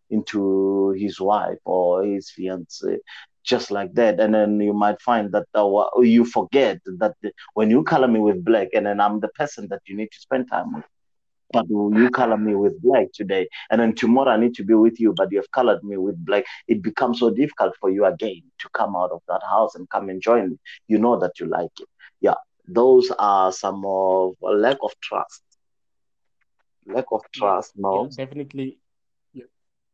into 0.10 0.92
his 0.98 1.20
wife 1.20 1.60
or 1.66 2.04
his 2.04 2.30
fiance 2.32 2.98
just 3.44 3.72
like 3.72 3.94
that 3.94 4.20
and 4.20 4.34
then 4.34 4.60
you 4.60 4.74
might 4.74 5.00
find 5.02 5.32
that 5.32 5.46
uh, 5.56 5.68
you 6.02 6.26
forget 6.26 6.80
that 6.98 7.14
when 7.54 7.70
you 7.70 7.84
color 7.84 8.08
me 8.08 8.20
with 8.20 8.44
black 8.44 8.68
and 8.74 8.86
then 8.86 9.00
i'm 9.00 9.20
the 9.20 9.28
person 9.30 9.68
that 9.70 9.82
you 9.88 9.96
need 9.96 10.10
to 10.12 10.20
spend 10.20 10.48
time 10.50 10.74
with 10.74 10.84
but 11.52 11.68
you 11.70 12.10
color 12.12 12.38
me 12.38 12.56
with 12.56 12.82
black 12.82 13.08
today 13.14 13.48
and 13.70 13.82
then 13.82 13.94
tomorrow 13.94 14.32
i 14.32 14.38
need 14.38 14.54
to 14.54 14.64
be 14.64 14.74
with 14.74 15.00
you 15.00 15.14
but 15.14 15.32
you 15.32 15.38
have 15.38 15.52
colored 15.52 15.84
me 15.84 15.98
with 15.98 16.16
black 16.26 16.46
it 16.68 16.82
becomes 16.82 17.20
so 17.20 17.30
difficult 17.30 17.76
for 17.80 17.90
you 17.90 18.06
again 18.06 18.42
to 18.60 18.70
come 18.70 18.96
out 18.96 19.12
of 19.12 19.22
that 19.28 19.42
house 19.44 19.76
and 19.76 19.90
come 19.90 20.10
and 20.10 20.22
join 20.22 20.52
me 20.52 20.58
you 20.88 20.98
know 20.98 21.20
that 21.20 21.40
you 21.40 21.46
like 21.46 21.72
it 21.80 21.88
yeah 22.22 22.36
those 22.68 23.12
are 23.18 23.52
some 23.52 23.84
of 23.86 24.36
lack 24.42 24.78
of 24.84 24.92
trust 25.02 25.44
lack 26.86 27.06
of 27.12 27.22
trust 27.34 27.74
no 27.76 28.04
yeah, 28.04 28.26
definitely 28.26 28.78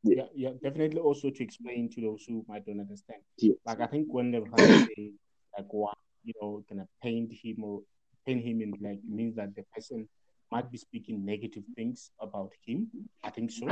yeah. 0.06 0.16
yeah, 0.18 0.50
yeah, 0.52 0.58
definitely. 0.62 1.00
Also 1.00 1.32
to 1.32 1.44
explain 1.44 1.90
to 1.90 2.02
those 2.02 2.26
who 2.28 2.46
might 2.48 2.64
don't 2.64 2.80
understand. 2.80 3.22
Yes. 3.38 3.56
Like 3.66 3.82
I 3.82 3.88
think 3.88 4.06
when 4.08 4.30
they 4.30 4.40
say 4.60 5.14
like 5.58 5.66
what 5.74 5.98
you 6.24 6.34
know, 6.42 6.64
gonna 6.70 6.88
paint 7.02 7.32
him 7.32 7.64
or 7.64 7.82
paint 8.26 8.44
him 8.44 8.62
in 8.62 8.72
black 8.72 8.98
means 9.08 9.36
that 9.36 9.56
the 9.56 9.64
person 9.74 10.08
might 10.56 10.72
be 10.72 10.78
speaking 10.78 11.26
negative 11.26 11.66
things 11.76 12.12
about 12.22 12.52
him. 12.66 12.88
I 13.28 13.30
think 13.30 13.52
so. 13.52 13.68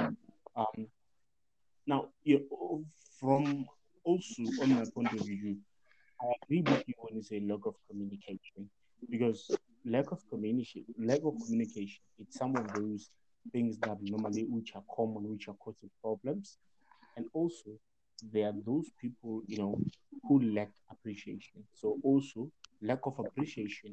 Um, 0.58 0.80
now, 1.88 2.10
you 2.26 2.38
from 3.19 3.65
also 4.04 4.43
on 4.62 4.74
my 4.74 4.86
point 4.93 5.13
of 5.13 5.26
view, 5.26 5.56
I 6.22 6.26
agree 6.43 6.62
with 6.62 6.84
you 6.88 6.96
when 6.98 7.15
you 7.15 7.24
say 7.24 7.39
lack 7.39 7.65
of 7.65 7.76
communication 7.89 8.69
because 9.10 9.39
lack 9.86 10.12
of 10.12 10.19
communication, 10.30 10.84
lack 11.00 11.22
of 11.24 11.36
communication, 11.46 12.04
it's 12.19 12.38
some 12.38 12.54
of 12.58 12.67
those 12.74 13.10
things 13.54 13.78
that 13.80 13.98
normally 14.02 14.43
which 14.50 14.74
are 14.76 14.84
common, 14.93 15.30
which 15.32 15.48
are 15.48 15.56
causing 15.63 15.89
problems. 16.02 16.58
And 17.15 17.26
also 17.34 17.72
there 18.34 18.48
are 18.48 18.56
those 18.65 18.89
people, 19.00 19.41
you 19.48 19.58
know, 19.58 19.80
who 20.28 20.41
lack 20.54 20.72
appreciation. 20.91 21.63
So 21.74 21.98
also 22.04 22.52
lack 22.82 23.06
of 23.06 23.19
appreciation, 23.19 23.91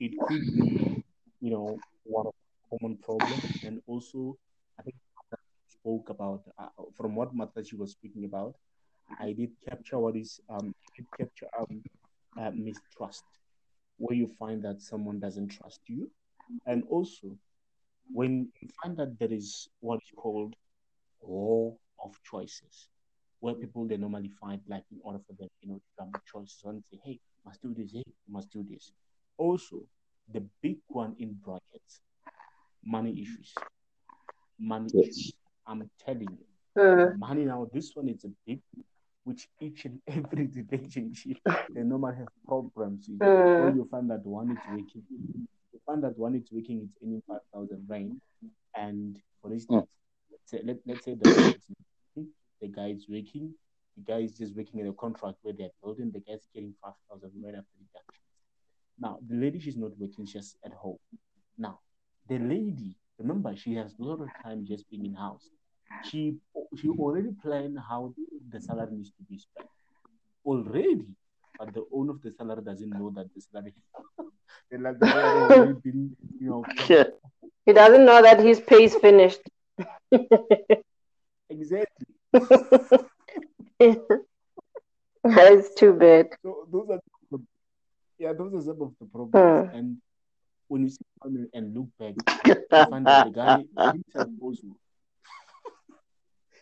it 0.00 0.12
could 0.26 0.56
be, 0.56 0.99
you 1.40 1.50
know, 1.50 1.78
one 2.04 2.26
of 2.26 2.34
common 2.70 2.96
problems. 2.98 3.64
And 3.64 3.80
also 3.86 4.36
I 4.78 4.82
think 4.82 4.96
spoke 5.68 6.10
about 6.10 6.42
uh, 6.58 6.68
from 6.96 7.14
what 7.14 7.34
Matashi 7.34 7.74
was 7.74 7.92
speaking 7.92 8.24
about, 8.24 8.54
I 9.18 9.32
did 9.32 9.50
capture 9.68 9.98
what 9.98 10.16
is 10.16 10.40
um 10.48 10.74
did 10.96 11.06
capture 11.18 11.48
um 11.58 11.82
uh, 12.38 12.50
mistrust, 12.54 13.24
where 13.98 14.16
you 14.16 14.28
find 14.38 14.62
that 14.62 14.80
someone 14.82 15.18
doesn't 15.18 15.48
trust 15.48 15.80
you, 15.86 16.10
and 16.66 16.84
also 16.88 17.36
when 18.12 18.48
you 18.60 18.68
find 18.82 18.96
that 18.96 19.18
there 19.18 19.32
is 19.32 19.68
what 19.80 19.96
is 20.02 20.10
called 20.16 20.54
war 21.20 21.76
of 22.04 22.18
choices, 22.22 22.88
where 23.40 23.54
people 23.54 23.86
they 23.86 23.96
normally 23.96 24.30
find 24.40 24.60
like 24.68 24.84
in 24.92 24.98
order 25.02 25.18
for 25.26 25.32
them, 25.34 25.48
you 25.60 25.68
know, 25.68 25.80
to 25.98 26.04
make 26.06 26.24
choices 26.24 26.62
and 26.64 26.82
say, 26.90 26.98
hey, 27.04 27.20
must 27.44 27.62
do 27.62 27.74
this, 27.76 27.92
hey, 27.92 28.04
must 28.28 28.50
do 28.50 28.64
this. 28.68 28.92
Also, 29.38 29.82
the 30.32 30.44
big 30.62 30.78
one 30.88 31.14
in 31.18 31.34
brackets, 31.44 32.00
money 32.84 33.20
issues. 33.22 33.54
Money 34.58 34.90
yes. 34.92 35.08
issues. 35.08 35.32
I'm 35.66 35.88
telling 36.04 36.28
you. 36.30 36.82
Uh, 36.82 37.10
money 37.16 37.44
now, 37.44 37.66
this 37.72 37.92
one 37.94 38.08
is 38.08 38.24
a 38.24 38.30
big 38.46 38.60
which 39.24 39.48
each 39.60 39.84
and 39.84 40.00
every 40.08 40.48
relationship 40.48 41.36
they 41.74 41.82
normally 41.82 42.16
have 42.16 42.28
problems 42.46 43.06
with. 43.08 43.22
Uh, 43.22 43.64
when 43.64 43.76
you 43.76 43.86
find 43.90 44.10
that 44.10 44.24
one 44.24 44.50
is 44.50 44.58
working, 44.70 45.02
you 45.72 45.80
find 45.86 46.02
that 46.02 46.18
one 46.18 46.34
it's 46.34 46.50
working, 46.50 46.82
it's 46.84 46.96
earning 47.02 47.22
5,000 47.28 47.84
rand. 47.88 48.20
And 48.74 49.16
for 49.42 49.52
instance, 49.52 49.84
mm. 49.84 50.32
let's 50.32 50.50
say, 50.50 50.60
let, 50.64 50.78
let's 50.86 51.04
say 51.04 51.14
the, 51.14 52.26
the 52.60 52.68
guy 52.68 52.88
is 52.88 53.06
working, 53.08 53.52
the 53.96 54.12
guy 54.12 54.20
is 54.20 54.32
just 54.32 54.56
working 54.56 54.80
in 54.80 54.88
a 54.88 54.92
contract 54.92 55.38
where 55.42 55.54
they're 55.56 55.68
building, 55.82 56.10
the 56.12 56.20
guy's 56.20 56.46
getting 56.54 56.74
5,000 56.82 57.30
right 57.44 57.54
after 57.54 57.76
deduction. 57.78 58.22
Now, 58.98 59.18
the 59.26 59.36
lady, 59.36 59.60
she's 59.60 59.76
not 59.76 59.92
working, 59.98 60.26
she's 60.26 60.56
at 60.64 60.72
home. 60.72 60.98
Now, 61.56 61.78
the 62.28 62.38
lady, 62.38 62.96
remember, 63.18 63.54
she 63.56 63.74
has 63.74 63.94
a 63.98 64.02
lot 64.02 64.20
of 64.20 64.28
time 64.42 64.64
just 64.66 64.88
being 64.90 65.04
in 65.06 65.14
house. 65.14 65.48
She 66.02 66.36
she 66.76 66.88
already 66.88 67.30
planned 67.42 67.78
how 67.88 68.14
the 68.50 68.60
salary 68.60 68.92
needs 68.92 69.10
to 69.10 69.22
be 69.28 69.38
spent. 69.38 69.68
Already, 70.44 71.06
but 71.58 71.74
the 71.74 71.84
owner 71.92 72.12
of 72.12 72.22
the 72.22 72.32
salary 72.32 72.62
doesn't 72.64 72.90
know 72.90 73.10
that 73.14 73.26
the 73.34 73.40
salary 73.40 73.74
like 74.72 74.98
been, 75.82 76.16
you 76.38 76.48
know. 76.48 76.64
He 77.66 77.72
doesn't 77.72 78.04
know 78.04 78.22
that 78.22 78.40
his 78.40 78.60
pay 78.60 78.84
is 78.84 78.94
finished. 78.96 79.40
exactly. 81.50 82.06
That's 85.24 85.74
too 85.74 85.92
bad. 85.92 86.28
So 86.42 86.66
those 86.72 86.88
are 86.90 87.00
yeah, 88.20 88.34
those 88.34 88.54
are 88.54 88.60
some 88.60 88.82
of 88.82 88.92
the 89.00 89.06
problems. 89.06 89.70
Hmm. 89.70 89.76
And 89.76 89.96
when 90.68 90.82
you 90.82 90.90
sit 90.90 91.06
down 91.24 91.48
and 91.54 91.74
look 91.74 91.88
back, 91.98 92.14
you 92.46 92.86
find 92.90 93.06
that 93.06 93.24
the 93.24 93.32
guy 93.32 93.92
himself 93.92 94.28
also. 94.42 94.66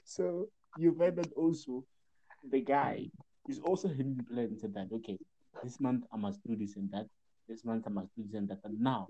so 0.04 0.48
you 0.78 0.94
find 0.96 1.16
that 1.16 1.32
also 1.32 1.84
the 2.48 2.60
guy 2.60 3.10
is 3.48 3.58
also 3.58 3.88
having 3.88 4.24
plans 4.30 4.62
that 4.62 4.88
okay, 4.92 5.18
this 5.64 5.80
month 5.80 6.04
I 6.12 6.16
must 6.16 6.38
do 6.46 6.54
this 6.54 6.76
and 6.76 6.88
that 6.92 7.06
this 7.48 7.64
month 7.64 7.84
I 7.88 7.90
must 7.90 8.14
do 8.16 8.22
this 8.24 8.34
and 8.34 8.48
that. 8.48 8.60
And 8.62 8.80
now, 8.80 9.08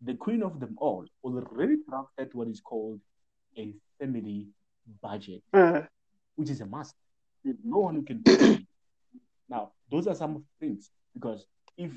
the 0.00 0.14
queen 0.14 0.42
of 0.42 0.60
them 0.60 0.76
all 0.78 1.04
already 1.22 1.76
drafted 1.86 2.32
what 2.32 2.48
is 2.48 2.60
called 2.60 3.00
a 3.58 3.74
family 4.00 4.46
budget, 5.02 5.42
uh-huh. 5.52 5.82
which 6.36 6.48
is 6.48 6.62
a 6.62 6.66
must. 6.66 6.94
No 7.62 7.80
one 7.80 7.96
who 7.96 8.02
can. 8.02 8.66
Now, 9.46 9.72
those 9.90 10.06
are 10.06 10.14
some 10.14 10.36
of 10.36 10.42
the 10.42 10.66
things 10.66 10.90
because 11.14 11.46
if, 11.76 11.90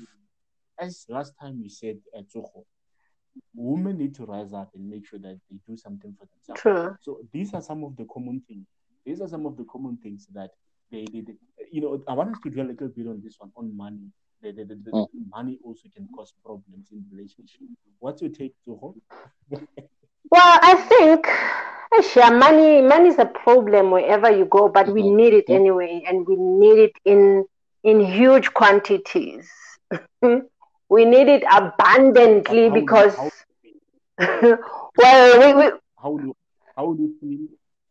as 0.78 1.04
last 1.08 1.34
time 1.40 1.60
we 1.60 1.68
said 1.68 1.98
at 2.16 2.30
Soho, 2.30 2.64
women 3.54 3.98
need 3.98 4.14
to 4.16 4.24
rise 4.24 4.52
up 4.52 4.70
and 4.74 4.88
make 4.88 5.06
sure 5.06 5.18
that 5.18 5.38
they 5.50 5.56
do 5.66 5.76
something 5.76 6.14
for 6.18 6.26
themselves. 6.26 6.60
True. 6.60 6.96
So 7.02 7.20
these 7.32 7.54
are 7.54 7.62
some 7.62 7.84
of 7.84 7.96
the 7.96 8.04
common 8.12 8.42
things. 8.48 8.66
These 9.04 9.20
are 9.20 9.28
some 9.28 9.46
of 9.46 9.56
the 9.56 9.64
common 9.64 9.96
things 10.02 10.26
that 10.34 10.50
they, 10.90 11.06
they, 11.12 11.20
they 11.20 11.34
you 11.70 11.80
know, 11.80 12.02
I 12.08 12.14
want 12.14 12.30
us 12.30 12.38
to 12.44 12.50
dwell 12.50 12.66
a 12.66 12.68
little 12.68 12.88
bit 12.88 13.06
on 13.06 13.20
this 13.22 13.36
one 13.38 13.52
on 13.56 13.76
money 13.76 14.10
the, 14.42 14.52
the, 14.52 14.64
the, 14.64 14.90
oh. 14.92 15.08
money 15.28 15.58
also 15.64 15.88
can 15.94 16.08
cause 16.14 16.32
problems 16.44 16.88
in 16.92 17.04
relationship. 17.10 17.62
What's 17.98 18.22
your 18.22 18.30
take, 18.30 18.54
Soho? 18.64 18.94
well, 19.50 19.60
I 20.62 20.74
think 20.88 21.26
yeah, 22.16 22.30
money 22.30 22.82
money 22.82 23.08
is 23.08 23.18
a 23.18 23.26
problem 23.26 23.90
wherever 23.90 24.30
you 24.30 24.44
go, 24.44 24.68
but 24.68 24.88
we 24.88 25.02
mm-hmm. 25.02 25.16
need 25.16 25.34
it 25.34 25.44
anyway, 25.48 26.02
and 26.06 26.26
we 26.26 26.36
need 26.36 26.78
it 26.78 26.92
in 27.04 27.44
in 27.84 28.00
huge 28.00 28.52
quantities. 28.54 29.48
we 30.22 31.04
need 31.04 31.28
it 31.28 31.44
abundantly 31.50 32.70
because 32.70 33.16
well, 34.18 35.38
we, 35.38 35.54
we 35.54 35.70
how 36.02 36.16
do 36.18 36.34
how 36.76 36.92
do 36.92 37.02
you 37.02 37.14
feel? 37.20 37.46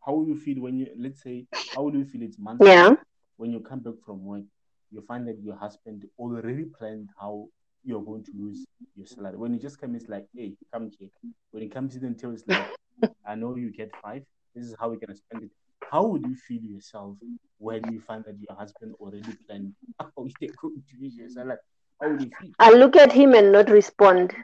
How 0.05 0.23
do 0.23 0.29
you 0.31 0.38
feel 0.38 0.61
when 0.61 0.77
you 0.79 0.88
let's 0.97 1.21
say 1.21 1.45
how 1.75 1.89
do 1.89 1.99
you 1.99 2.05
feel 2.05 2.21
it's 2.21 2.38
monthly? 2.39 2.67
Yeah. 2.67 2.95
When 3.38 3.51
you 3.51 3.59
come 3.59 3.79
back 3.79 3.95
from 4.05 4.25
work 4.25 4.43
you 4.91 5.01
find 5.01 5.27
that 5.27 5.39
your 5.41 5.55
husband 5.55 6.05
already 6.17 6.65
planned 6.65 7.09
how 7.19 7.47
you're 7.83 8.03
going 8.03 8.23
to 8.23 8.31
lose 8.38 8.65
your 8.95 9.05
salary. 9.05 9.38
When 9.38 9.53
you 9.53 9.59
just 9.59 9.79
come, 9.79 9.95
it's 9.95 10.09
like, 10.09 10.25
hey, 10.35 10.53
come 10.73 10.91
here. 10.99 11.09
When 11.51 11.63
it 11.63 11.73
comes 11.73 11.95
in 11.95 12.05
until 12.05 12.31
it's 12.31 12.43
like, 12.47 12.67
I 13.27 13.35
know 13.35 13.55
you 13.55 13.71
get 13.71 13.91
five. 14.01 14.23
This 14.55 14.65
is 14.65 14.75
how 14.79 14.89
we're 14.89 14.97
gonna 14.97 15.15
spend 15.15 15.43
it. 15.43 15.51
How 15.84 16.05
would 16.07 16.23
you 16.25 16.36
feel 16.36 16.61
yourself 16.63 17.17
when 17.57 17.91
you 17.91 17.99
find 17.99 18.23
that 18.25 18.38
your 18.39 18.55
husband 18.57 18.95
already 18.99 19.34
planned 19.47 19.73
how 19.99 20.11
you're 20.39 20.51
going 20.61 20.84
to 20.88 20.95
lose 21.01 21.15
your 21.17 21.30
salary? 21.30 21.57
How 22.01 22.09
would 22.09 22.21
you 22.21 22.32
feel? 22.39 22.53
I 22.59 22.71
look 22.71 22.95
at 22.95 23.13
him 23.13 23.34
and 23.34 23.51
not 23.51 23.69
respond, 23.69 24.36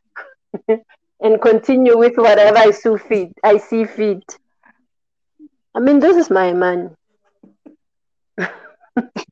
and 1.21 1.41
continue 1.41 1.97
with 1.97 2.17
whatever 2.17 2.57
I 2.57 2.71
see 2.71 2.97
fit. 2.97 3.29
I 3.43 3.57
see 3.57 3.85
fit. 3.85 4.37
I 5.75 5.79
mean, 5.79 5.99
this 5.99 6.17
is 6.17 6.29
my 6.29 6.53
man. 6.53 6.95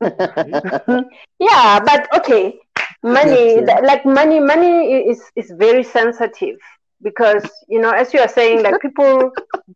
yeah, 1.38 1.80
but 1.80 2.06
okay, 2.16 2.58
money, 3.02 3.60
like 3.82 4.04
money, 4.04 4.40
money 4.40 5.08
is 5.10 5.22
is 5.36 5.52
very 5.56 5.82
sensitive 5.82 6.56
because 7.02 7.44
you 7.68 7.80
know, 7.80 7.90
as 7.90 8.12
you 8.14 8.20
are 8.20 8.28
saying, 8.28 8.62
like 8.62 8.80
people, 8.80 9.32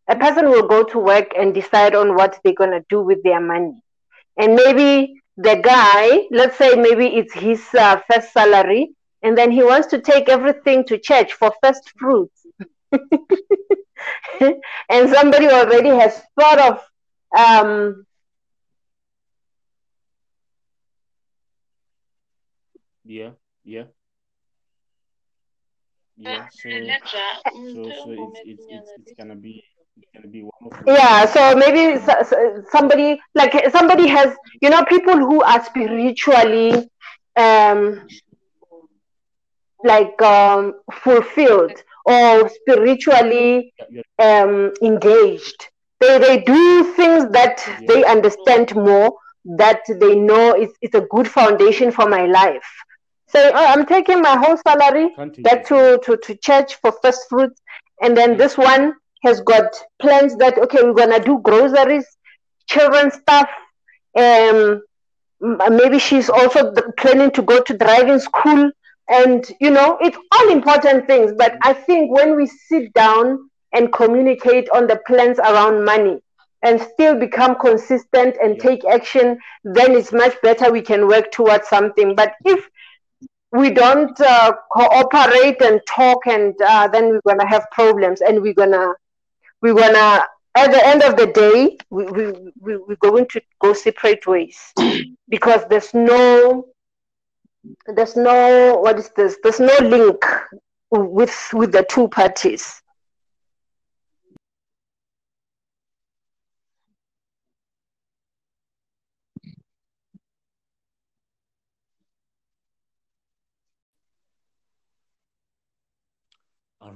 a 0.09 0.17
person 0.17 0.51
will 0.51 0.67
go 0.69 0.83
to 0.85 0.99
work 0.99 1.33
and 1.37 1.55
decide 1.55 1.95
on 1.95 2.15
what 2.15 2.39
they're 2.45 2.55
gonna 2.55 2.83
do 2.89 3.01
with 3.03 3.23
their 3.23 3.41
money, 3.41 3.83
and 4.39 4.55
maybe 4.55 5.15
the 5.37 5.57
guy, 5.57 6.27
let's 6.31 6.57
say 6.57 6.75
maybe 6.75 7.07
it's 7.07 7.35
his 7.35 7.67
uh, 7.75 8.01
first 8.11 8.33
salary, 8.33 8.91
and 9.23 9.37
then 9.37 9.51
he 9.51 9.63
wants 9.63 9.87
to 9.89 10.01
take 10.01 10.29
everything 10.29 10.85
to 10.87 10.99
church 10.99 11.33
for 11.35 11.53
first 11.63 11.93
fruits. 11.99 12.47
and 14.91 15.09
somebody 15.11 15.49
already 15.49 15.89
has 15.91 16.23
thought 16.39 16.59
of 16.59 16.81
um, 17.39 18.05
yeah 23.05 23.33
yeah 23.65 23.87
yeah 26.17 26.47
so 26.51 26.97
so, 27.73 27.93
so 27.93 28.11
it's, 28.11 28.41
it's, 28.45 28.67
it's, 28.69 28.93
it's 28.99 29.13
gonna 29.13 29.37
be 29.37 29.63
yeah 30.87 31.25
so 31.27 31.55
maybe 31.57 31.99
somebody 32.71 33.21
like 33.35 33.53
somebody 33.71 34.07
has 34.09 34.35
you 34.61 34.71
know 34.71 34.85
people 34.85 35.17
who 35.17 35.43
are 35.43 35.63
spiritually 35.65 36.89
um 37.37 38.07
like 39.85 40.21
um 40.23 40.75
fulfilled 40.93 41.73
or 42.05 42.49
spiritually 42.49 43.73
um 44.19 44.73
engaged. 44.83 45.69
They 46.01 46.19
they 46.19 46.43
do 46.43 46.95
things 46.95 47.29
that 47.31 47.57
they 47.87 48.05
understand 48.05 48.75
more 48.75 49.13
that 49.59 49.81
they 49.89 50.15
know 50.17 50.53
it's, 50.53 50.73
it's 50.83 50.95
a 50.95 51.07
good 51.11 51.29
foundation 51.29 51.91
for 51.93 52.09
my 52.09 52.27
life 52.27 52.67
so 53.29 53.51
oh, 53.55 53.67
i'm 53.67 53.87
taking 53.87 54.21
my 54.21 54.37
whole 54.37 54.57
salary 54.57 55.09
back 55.39 55.67
to, 55.67 56.01
to 56.05 56.17
to 56.19 56.37
church 56.37 56.77
for 56.77 56.93
first 57.03 57.29
fruits. 57.29 57.61
And 58.03 58.17
then 58.17 58.37
this 58.37 58.59
one 58.59 58.95
has 59.25 59.41
got 59.41 59.75
plans 60.01 60.37
that 60.37 60.59
okay 60.59 60.83
we're 60.83 60.93
gonna 60.93 61.21
do 61.21 61.41
groceries 61.43 62.07
children 62.69 63.11
stuff 63.11 63.49
um 64.19 64.83
maybe 65.41 65.99
she's 65.99 66.29
also 66.29 66.73
planning 66.99 67.31
to 67.33 67.43
go 67.43 67.63
to 67.63 67.77
driving 67.77 68.19
school. 68.19 68.71
And 69.09 69.47
you 69.61 69.71
know 69.71 69.99
it's 70.01 70.19
all 70.33 70.51
important 70.51 71.07
things. 71.07 71.33
But 71.37 71.57
i 71.63 71.73
think 71.73 72.13
when 72.13 72.37
we 72.37 72.47
sit 72.47 72.93
down 72.93 73.51
and 73.73 73.93
communicate 73.93 74.69
on 74.71 74.87
the 74.87 75.01
plans 75.07 75.39
around 75.39 75.85
money 75.85 76.21
and 76.63 76.81
still 76.81 77.19
become 77.19 77.55
consistent 77.57 78.37
and 78.43 78.59
take 78.59 78.85
action 78.87 79.39
then 79.65 79.93
it's 79.93 80.13
much 80.13 80.35
better 80.43 80.73
we 80.73 80.81
can 80.83 81.07
work 81.07 81.31
towards 81.31 81.69
something. 81.69 82.15
But 82.15 82.35
if 82.45 82.69
we 83.57 83.71
don't 83.71 84.21
uh, 84.21 84.53
cooperate 84.71 85.61
and 85.63 85.81
talk 85.87 86.27
and 86.27 86.55
uh, 86.63 86.89
then 86.89 87.09
we're 87.09 87.21
going 87.27 87.39
to 87.41 87.47
have 87.47 87.67
problems 87.71 88.21
and 88.21 88.41
we're 88.43 88.55
going 88.55 88.73
to 88.73 88.95
we're 89.63 89.75
gonna 89.75 90.25
at 90.57 90.71
the 90.71 90.87
end 90.87 91.03
of 91.03 91.17
the 91.17 91.27
day 91.27 91.77
we, 91.91 92.05
we, 92.07 92.33
we, 92.61 92.77
we're 92.77 92.97
going 92.97 93.27
to 93.27 93.41
go 93.61 93.73
separate 93.73 94.27
ways. 94.27 94.59
Because 95.29 95.67
there's 95.69 95.93
no 95.93 96.67
there's 97.97 98.15
no 98.15 98.79
what 98.81 98.97
is 98.97 99.11
this? 99.17 99.37
There's 99.43 99.59
no 99.59 99.77
link 99.83 100.25
with 100.93 101.37
with 101.53 101.73
the 101.73 101.85
two 101.91 102.07
parties 102.09 102.81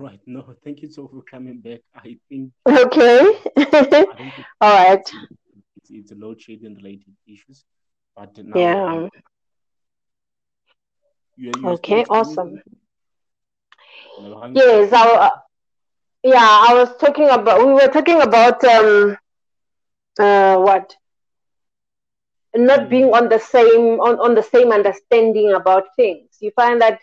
right. 0.01 0.20
No, 0.26 0.55
thank 0.64 0.82
you 0.82 0.90
so 0.90 1.09
for 1.09 1.22
coming 1.22 1.61
back. 1.61 1.80
I 1.94 2.16
think. 2.28 2.53
Okay. 2.66 3.38
I 3.57 4.07
All 4.61 4.88
right. 4.88 5.12
It's, 5.76 5.90
it's, 5.90 6.12
a 6.12 6.14
load 6.14 6.40
shedding 6.40 6.76
related 6.76 7.14
issues, 7.26 7.64
but 8.16 8.36
now. 8.38 8.59
Yeah. 8.59 9.09
You're, 11.36 11.53
you're 11.59 11.70
okay. 11.72 12.05
Awesome. 12.11 12.61
Yes. 14.53 14.92
I, 14.92 15.09
uh, 15.09 15.30
yeah, 16.22 16.64
I 16.68 16.74
was 16.74 16.96
talking 16.98 17.28
about. 17.30 17.66
We 17.66 17.72
were 17.72 17.88
talking 17.88 18.20
about 18.20 18.62
um, 18.64 19.16
uh, 20.18 20.57
what 20.57 20.94
not 22.55 22.90
being 22.90 23.07
mm. 23.07 23.14
on 23.14 23.28
the 23.28 23.38
same 23.38 24.01
on, 24.01 24.18
on 24.18 24.34
the 24.34 24.42
same 24.42 24.72
understanding 24.72 25.53
about 25.53 25.84
things 25.96 26.36
you 26.40 26.51
find 26.57 26.80
that 26.80 26.98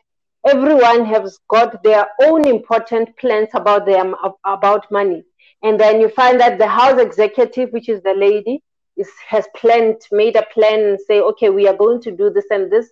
everyone 0.47 1.05
has 1.05 1.39
got 1.49 1.83
their 1.83 2.07
own 2.21 2.47
important 2.47 3.15
plans 3.17 3.49
about 3.53 3.85
them 3.85 4.15
about 4.45 4.89
money. 4.91 5.23
And 5.63 5.79
then 5.79 5.99
you 6.01 6.09
find 6.09 6.39
that 6.39 6.59
the 6.59 6.67
house 6.67 6.99
executive 6.99 7.71
which 7.71 7.89
is 7.89 8.01
the 8.03 8.13
lady 8.13 8.61
is 8.95 9.09
has 9.27 9.47
planned 9.55 10.01
made 10.11 10.35
a 10.35 10.45
plan 10.53 10.79
and 10.79 10.99
say 10.99 11.19
okay 11.21 11.49
we 11.49 11.67
are 11.67 11.75
going 11.75 12.01
to 12.01 12.11
do 12.11 12.29
this 12.29 12.45
and 12.51 12.71
this 12.71 12.89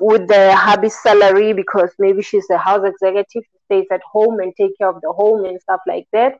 with 0.00 0.26
the 0.28 0.54
hubby's 0.56 0.98
salary 1.02 1.52
because 1.52 1.90
maybe 1.98 2.22
she's 2.22 2.48
a 2.50 2.58
house 2.58 2.84
executive 2.84 3.44
stays 3.66 3.86
at 3.92 4.00
home 4.02 4.40
and 4.40 4.52
take 4.56 4.76
care 4.78 4.88
of 4.88 5.00
the 5.02 5.12
home 5.12 5.44
and 5.44 5.60
stuff 5.60 5.80
like 5.86 6.06
that. 6.12 6.38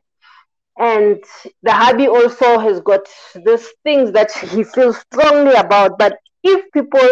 And 0.77 1.23
the 1.63 1.71
hubby 1.71 2.07
also 2.07 2.59
has 2.59 2.81
got 2.81 3.07
these 3.33 3.67
things 3.83 4.11
that 4.11 4.31
he 4.53 4.63
feels 4.63 4.97
strongly 4.99 5.53
about 5.55 5.97
but 5.97 6.17
if 6.45 6.71
people 6.71 7.09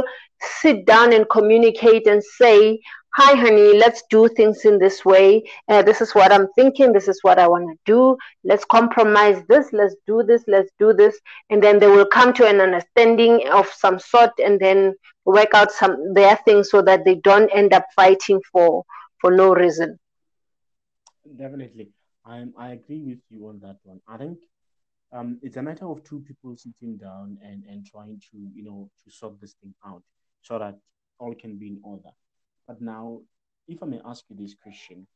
sit 0.61 0.85
down 0.85 1.13
and 1.13 1.29
communicate 1.29 2.07
and 2.07 2.23
say 2.23 2.79
hi 3.15 3.35
honey 3.35 3.77
let's 3.77 4.03
do 4.09 4.27
things 4.29 4.65
in 4.65 4.79
this 4.79 5.05
way. 5.05 5.43
Uh, 5.67 5.81
this 5.81 6.01
is 6.01 6.13
what 6.15 6.31
i'm 6.31 6.47
thinking. 6.55 6.93
This 6.93 7.07
is 7.07 7.19
what 7.23 7.39
i 7.39 7.47
want 7.47 7.69
to 7.69 7.77
do. 7.85 8.17
Let's 8.43 8.65
compromise 8.65 9.41
this. 9.49 9.67
Let's 9.73 9.95
do 10.07 10.23
this. 10.23 10.43
Let's 10.47 10.71
do 10.79 10.93
this. 10.93 11.19
And 11.49 11.61
then 11.61 11.79
they 11.79 11.87
will 11.87 12.07
come 12.07 12.33
to 12.33 12.47
an 12.47 12.59
understanding 12.61 13.47
of 13.51 13.67
some 13.67 13.99
sort 13.99 14.31
and 14.43 14.59
then 14.59 14.93
work 15.25 15.53
out 15.53 15.71
some 15.71 16.13
their 16.13 16.37
things 16.45 16.69
so 16.69 16.81
that 16.81 17.05
they 17.05 17.15
don't 17.15 17.49
end 17.49 17.73
up 17.73 17.85
fighting 17.95 18.41
for 18.51 18.83
for 19.21 19.31
no 19.31 19.53
reason. 19.53 19.99
Definitely. 21.37 21.89
I'm 22.25 22.53
i 22.57 22.71
agree 22.71 23.01
with 23.01 23.19
you 23.29 23.47
on 23.47 23.59
that 23.61 23.77
one. 23.83 23.99
I 24.07 24.17
think 24.17 24.39
um, 25.13 25.39
it's 25.41 25.57
a 25.57 25.61
matter 25.61 25.85
of 25.85 26.03
two 26.03 26.19
people 26.19 26.55
sitting 26.57 26.97
down 26.97 27.37
and, 27.43 27.63
and 27.65 27.85
trying 27.85 28.19
to 28.31 28.37
you 28.53 28.63
know 28.63 28.89
to 29.03 29.11
sort 29.11 29.39
this 29.39 29.53
thing 29.61 29.73
out 29.85 30.03
so 30.41 30.59
that 30.59 30.77
all 31.19 31.33
can 31.35 31.57
be 31.57 31.67
in 31.67 31.79
order 31.83 32.09
but 32.67 32.81
now, 32.81 33.21
if 33.67 33.81
I 33.83 33.85
may 33.85 33.99
ask 34.05 34.23
you 34.29 34.35
this 34.35 34.55
question, 34.55 35.07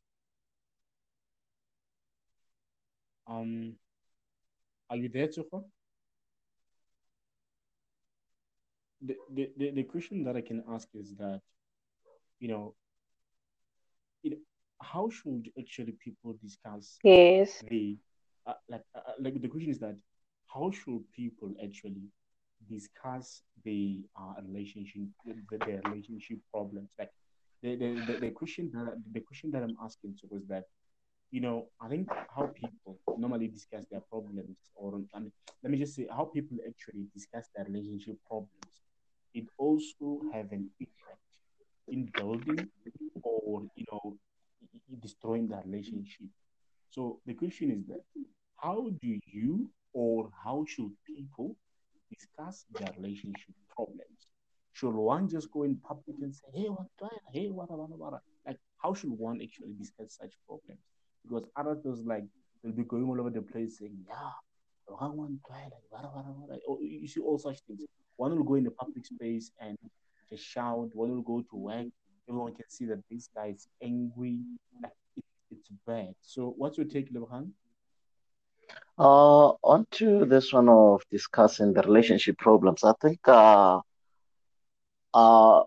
um, 3.26 3.76
are 4.89 4.98
you 4.98 5.10
there, 5.10 5.28
Tufa? 5.28 5.64
The, 9.02 9.16
the, 9.34 9.50
the, 9.58 9.72
the 9.72 9.84
question 9.84 10.24
that 10.24 10.36
I 10.36 10.41
can 10.41 10.64
ask 10.70 10.88
is 10.93 11.16
that, 11.16 11.41
you 12.39 12.48
know, 12.48 12.76
it, 14.24 14.39
how 14.82 15.10
should 15.10 15.50
actually 15.58 15.93
people 15.93 16.36
discuss 16.41 16.98
yes 17.04 17.64
the 17.70 17.98
uh, 18.48 18.54
like 18.70 18.84
uh, 18.95 19.00
uh 19.10 19.14
like 19.20 19.41
the 19.41 19.48
question 19.48 19.72
is 19.72 19.80
that 19.80 19.95
how 20.54 20.72
should 20.72 21.04
people 21.14 21.52
actually 21.64 22.08
discuss 22.70 23.43
the 23.64 24.02
uh, 24.20 24.34
relationship 24.48 25.04
the, 25.26 25.58
the 25.58 25.82
relationship 25.86 26.39
problems 26.52 26.89
like 26.98 27.12
the, 27.64 27.76
the, 27.76 28.06
the, 28.06 28.20
the 28.20 28.30
question 28.32 28.70
that 28.74 28.95
the 29.12 29.20
question 29.22 29.52
that 29.52 29.64
I'm 29.64 29.76
asking 29.84 30.16
to 30.22 30.28
was 30.30 30.45
that, 30.48 30.66
you 31.32 31.41
know, 31.41 31.68
I 31.82 31.88
think 31.88 32.08
how 32.36 32.52
people 32.56 33.00
normally 33.18 33.48
discuss 33.48 33.86
their 33.89 34.02
problems, 34.02 34.58
or 34.76 35.02
I 35.14 35.20
mean, 35.20 35.32
let 35.64 35.72
me 35.72 35.78
just 35.78 35.95
say 35.95 36.08
how 36.10 36.26
people 36.26 36.58
actually 36.68 37.08
discuss 37.14 37.48
their 37.56 37.66
relationship 37.66 38.18
problems, 38.28 38.82
it 39.34 39.45
also 39.58 40.22
have 40.34 40.52
an 40.52 40.70
effect 40.80 41.20
in 41.88 42.10
building 42.16 42.70
or 43.24 43.64
you 43.76 43.86
know 43.91 44.18
destroying 45.02 45.48
the 45.48 45.60
relationship. 45.66 46.28
So 46.89 47.20
the 47.26 47.34
question 47.34 47.72
is 47.72 47.86
that 47.88 48.04
how 48.58 48.89
do 49.01 49.20
you 49.26 49.70
or 49.93 50.30
how 50.43 50.66
should 50.68 50.91
people 51.05 51.55
discuss 52.10 52.66
their 52.78 52.89
relationship 52.97 53.55
problems? 53.74 54.28
should 54.78 54.93
one 54.93 55.28
just 55.28 55.51
go 55.51 55.64
in 55.64 55.76
public 55.78 56.18
and 56.22 56.36
say, 56.36 56.45
hey, 56.53 56.68
what, 56.68 56.86
hey, 57.34 57.49
what, 57.49 57.72
what, 57.72 57.89
what? 57.89 58.22
Like, 58.45 58.60
how 58.78 58.93
should 58.93 59.10
one 59.10 59.41
actually 59.41 59.74
discuss 59.80 60.18
such 60.22 60.34
problems? 60.45 60.80
Because 61.24 61.45
others, 61.55 62.03
like, 62.05 62.26
they'll 62.64 62.74
be 62.74 62.84
going 62.84 63.05
all 63.05 63.20
over 63.20 63.32
the 63.32 63.41
place 63.41 63.80
saying, 63.80 63.97
yeah, 64.08 64.30
one, 64.88 65.39
like, 66.47 66.60
oh, 66.70 66.78
you 66.80 67.08
see 67.08 67.22
all 67.22 67.39
such 67.39 67.60
things. 67.62 67.82
One 68.18 68.36
will 68.36 68.43
go 68.43 68.53
in 68.53 68.66
the 68.66 68.72
public 68.72 69.03
space 69.03 69.51
and 69.60 69.78
just 70.30 70.43
shout, 70.43 70.89
one 70.93 71.10
will 71.10 71.24
go 71.24 71.43
to 71.49 71.55
work. 71.55 71.88
Everyone 72.30 72.53
can 72.53 72.70
see 72.70 72.86
that 72.86 73.01
this 73.10 73.30
guy 73.36 73.47
is 73.47 73.68
angry. 73.82 74.41
Like, 74.84 74.91
it, 75.16 75.24
it's 75.49 75.70
bad. 75.88 76.14
So, 76.22 76.53
what's 76.55 76.78
your 76.78 76.86
take, 76.86 77.12
Lebohang? 77.12 77.49
Uh, 79.00 79.50
on 79.64 79.86
to 79.91 80.26
this 80.26 80.52
one 80.52 80.68
of 80.70 81.04
discussing 81.12 81.72
the 81.72 81.82
relationship 81.84 82.36
problems. 82.39 82.84
I 82.84 82.93
think 83.00 83.20
uh, 83.28 83.80
uh, 85.14 85.64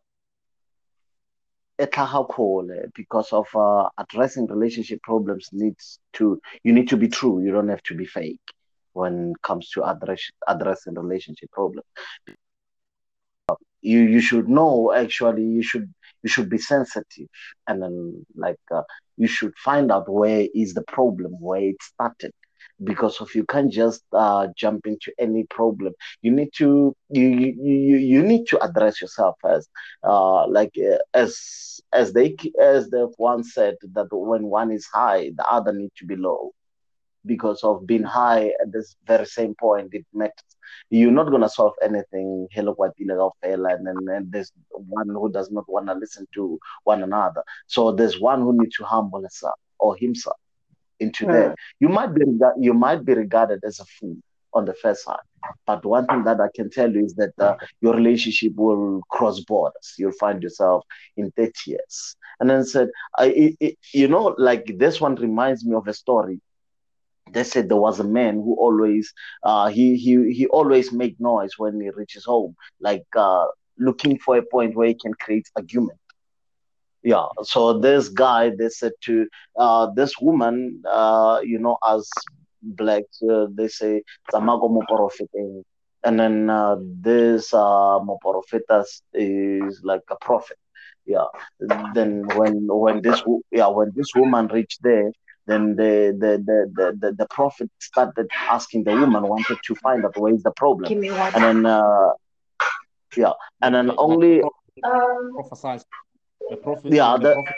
because 2.94 3.32
of 3.32 3.46
uh, 3.54 3.88
addressing 3.98 4.46
relationship 4.48 5.00
problems 5.02 5.48
needs 5.52 6.00
to 6.14 6.40
you 6.64 6.72
need 6.72 6.88
to 6.88 6.96
be 6.96 7.08
true. 7.08 7.40
You 7.40 7.52
don't 7.52 7.68
have 7.68 7.82
to 7.84 7.94
be 7.94 8.04
fake 8.04 8.40
when 8.94 9.30
it 9.30 9.42
comes 9.42 9.70
to 9.70 9.84
address 9.84 10.22
addressing 10.48 10.94
relationship 10.94 11.52
problems. 11.52 11.86
You 13.80 14.00
you 14.00 14.20
should 14.20 14.48
know 14.48 14.92
actually 14.92 15.44
you 15.44 15.62
should 15.62 15.92
you 16.24 16.28
should 16.28 16.50
be 16.50 16.58
sensitive 16.58 17.28
and 17.68 17.80
then 17.80 18.26
like 18.34 18.58
uh, 18.74 18.82
you 19.16 19.28
should 19.28 19.54
find 19.56 19.92
out 19.92 20.10
where 20.10 20.48
is 20.52 20.74
the 20.74 20.82
problem 20.82 21.32
where 21.40 21.62
it 21.62 21.76
started 21.80 22.32
because 22.82 23.20
of 23.20 23.34
you 23.34 23.44
can't 23.44 23.72
just 23.72 24.02
uh, 24.12 24.48
jump 24.56 24.86
into 24.86 25.12
any 25.18 25.44
problem. 25.44 25.92
You 26.22 26.32
need 26.32 26.52
to 26.54 26.94
you 27.10 27.24
you, 27.28 27.96
you 27.96 28.22
need 28.22 28.46
to 28.48 28.62
address 28.62 29.00
yourself 29.00 29.36
as 29.48 29.68
uh, 30.04 30.46
like 30.48 30.74
uh, 30.78 30.98
as 31.14 31.80
as 31.92 32.12
they 32.12 32.36
as 32.60 32.88
the 32.90 33.10
one 33.16 33.44
said 33.44 33.76
that 33.92 34.06
when 34.10 34.44
one 34.44 34.72
is 34.72 34.86
high 34.86 35.30
the 35.36 35.46
other 35.50 35.72
need 35.72 35.92
to 35.96 36.06
be 36.06 36.16
low. 36.16 36.52
Because 37.26 37.62
of 37.64 37.86
being 37.86 38.02
high 38.02 38.46
at 38.62 38.72
this 38.72 38.96
very 39.06 39.26
same 39.26 39.54
point 39.54 39.90
it 39.92 40.06
matters. 40.14 40.32
You're 40.88 41.10
not 41.10 41.30
to 41.30 41.48
solve 41.50 41.74
anything 41.82 42.48
hello 42.50 42.72
what 42.76 42.92
illegal 42.98 43.36
fail 43.42 43.66
and 43.66 43.86
then 43.86 43.96
and 44.08 44.32
there's 44.32 44.52
one 44.70 45.08
who 45.08 45.30
does 45.30 45.50
not 45.50 45.64
want 45.68 45.88
to 45.88 45.94
listen 45.94 46.26
to 46.34 46.58
one 46.84 47.02
another. 47.02 47.42
So 47.66 47.92
there's 47.92 48.18
one 48.18 48.40
who 48.40 48.58
needs 48.58 48.76
to 48.76 48.84
humble 48.84 49.20
himself 49.20 49.58
or 49.78 49.96
himself 49.96 50.36
into 51.00 51.26
mm. 51.26 51.32
there 51.32 51.54
you 51.80 51.88
might 51.88 52.14
be 52.14 52.22
you 52.58 52.74
might 52.74 53.04
be 53.04 53.14
regarded 53.14 53.60
as 53.64 53.80
a 53.80 53.84
fool 53.84 54.16
on 54.52 54.64
the 54.64 54.74
first 54.74 55.04
side 55.04 55.16
but 55.66 55.84
one 55.84 56.06
thing 56.06 56.24
that 56.24 56.40
i 56.40 56.48
can 56.54 56.68
tell 56.70 56.90
you 56.90 57.04
is 57.04 57.14
that 57.14 57.32
uh, 57.38 57.56
your 57.80 57.94
relationship 57.94 58.52
will 58.56 59.00
cross 59.10 59.40
borders. 59.40 59.94
You'll 59.98 60.12
find 60.12 60.42
yourself 60.42 60.84
in 61.16 61.30
30 61.32 61.52
years 61.66 62.16
and 62.40 62.48
then 62.48 62.64
said 62.64 62.88
I, 63.18 63.26
it, 63.26 63.56
it, 63.60 63.78
you 63.92 64.08
know 64.08 64.34
like 64.38 64.78
this 64.78 65.00
one 65.00 65.14
reminds 65.16 65.64
me 65.64 65.74
of 65.76 65.86
a 65.86 65.94
story. 65.94 66.40
They 67.32 67.44
said 67.44 67.68
there 67.68 67.76
was 67.76 68.00
a 68.00 68.04
man 68.04 68.34
who 68.34 68.56
always 68.58 69.12
uh, 69.44 69.68
he 69.68 69.96
he 69.96 70.32
he 70.32 70.46
always 70.46 70.90
make 70.90 71.20
noise 71.20 71.52
when 71.58 71.80
he 71.80 71.90
reaches 71.90 72.24
home, 72.24 72.56
like 72.80 73.04
uh, 73.14 73.46
looking 73.78 74.18
for 74.18 74.36
a 74.36 74.42
point 74.42 74.74
where 74.74 74.88
he 74.88 74.94
can 74.94 75.14
create 75.14 75.48
argument. 75.54 75.99
Yeah, 77.02 77.26
so 77.42 77.78
this 77.78 78.08
guy 78.08 78.50
they 78.50 78.68
said 78.68 78.92
to 79.02 79.26
uh, 79.56 79.86
this 79.94 80.20
woman, 80.20 80.82
uh, 80.88 81.40
you 81.42 81.58
know, 81.58 81.78
as 81.88 82.08
black, 82.62 83.04
uh, 83.30 83.46
they 83.54 83.68
say 83.68 84.02
Zamago 84.32 84.68
Moporofete. 84.70 85.62
And 86.02 86.18
then 86.18 86.48
uh, 86.48 86.76
this 86.80 87.52
uh, 87.52 87.98
Moporofitas 88.00 89.02
is 89.12 89.80
like 89.84 90.02
a 90.10 90.16
prophet. 90.20 90.56
Yeah. 91.04 91.26
Then 91.94 92.26
when 92.36 92.66
when 92.68 93.02
this 93.02 93.22
yeah 93.50 93.68
when 93.68 93.92
this 93.94 94.14
woman 94.14 94.46
reached 94.48 94.82
there, 94.82 95.10
then 95.46 95.74
the, 95.76 96.16
the, 96.18 96.32
the, 96.46 96.96
the, 97.00 97.12
the, 97.12 97.26
prophet 97.26 97.68
started 97.80 98.28
asking 98.48 98.84
the 98.84 98.92
woman, 98.92 99.26
wanted 99.26 99.58
to 99.64 99.74
find 99.74 100.04
out 100.04 100.16
where 100.16 100.32
is 100.32 100.42
the 100.42 100.52
problem. 100.52 100.88
Give 100.88 100.98
me 100.98 101.10
one. 101.10 101.34
And 101.34 101.42
then, 101.42 101.66
uh, 101.66 102.10
yeah, 103.16 103.32
and 103.60 103.74
then 103.74 103.90
only. 103.98 104.42
Um, 104.42 105.32
prophesied. 105.34 105.82
The 106.50 106.56
prophet. 106.56 106.92
Yeah, 106.92 107.12
the, 107.16 107.28
the, 107.28 107.34
prophet. 107.34 107.54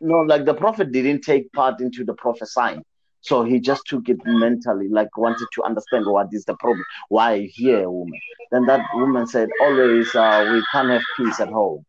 no, 0.00 0.20
like 0.20 0.44
the 0.46 0.54
prophet 0.54 0.90
didn't 0.90 1.20
take 1.20 1.52
part 1.52 1.80
into 1.80 2.02
the 2.04 2.14
prophesying. 2.14 2.82
So 3.20 3.44
he 3.44 3.60
just 3.60 3.86
took 3.86 4.08
it 4.08 4.18
mentally, 4.24 4.88
like 4.88 5.16
wanted 5.16 5.46
to 5.52 5.62
understand 5.62 6.06
what 6.06 6.28
is 6.32 6.44
the 6.44 6.56
problem. 6.56 6.84
Why 7.08 7.42
here, 7.52 7.88
woman? 7.88 8.18
Then 8.50 8.66
that 8.66 8.84
woman 8.94 9.26
said, 9.28 9.48
always 9.60 10.12
uh, 10.14 10.50
we 10.52 10.64
can't 10.72 10.90
have 10.90 11.02
peace 11.16 11.38
at 11.38 11.48
home. 11.48 11.84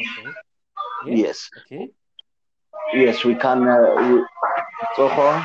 Okay. 0.00 0.30
Yeah. 1.06 1.26
Yes. 1.26 1.50
Okay. 1.60 1.90
Yes, 2.94 3.24
we 3.24 3.34
can. 3.34 3.68
Uh, 3.68 3.94
we, 3.96 4.24
so 4.94 5.08
far. 5.08 5.44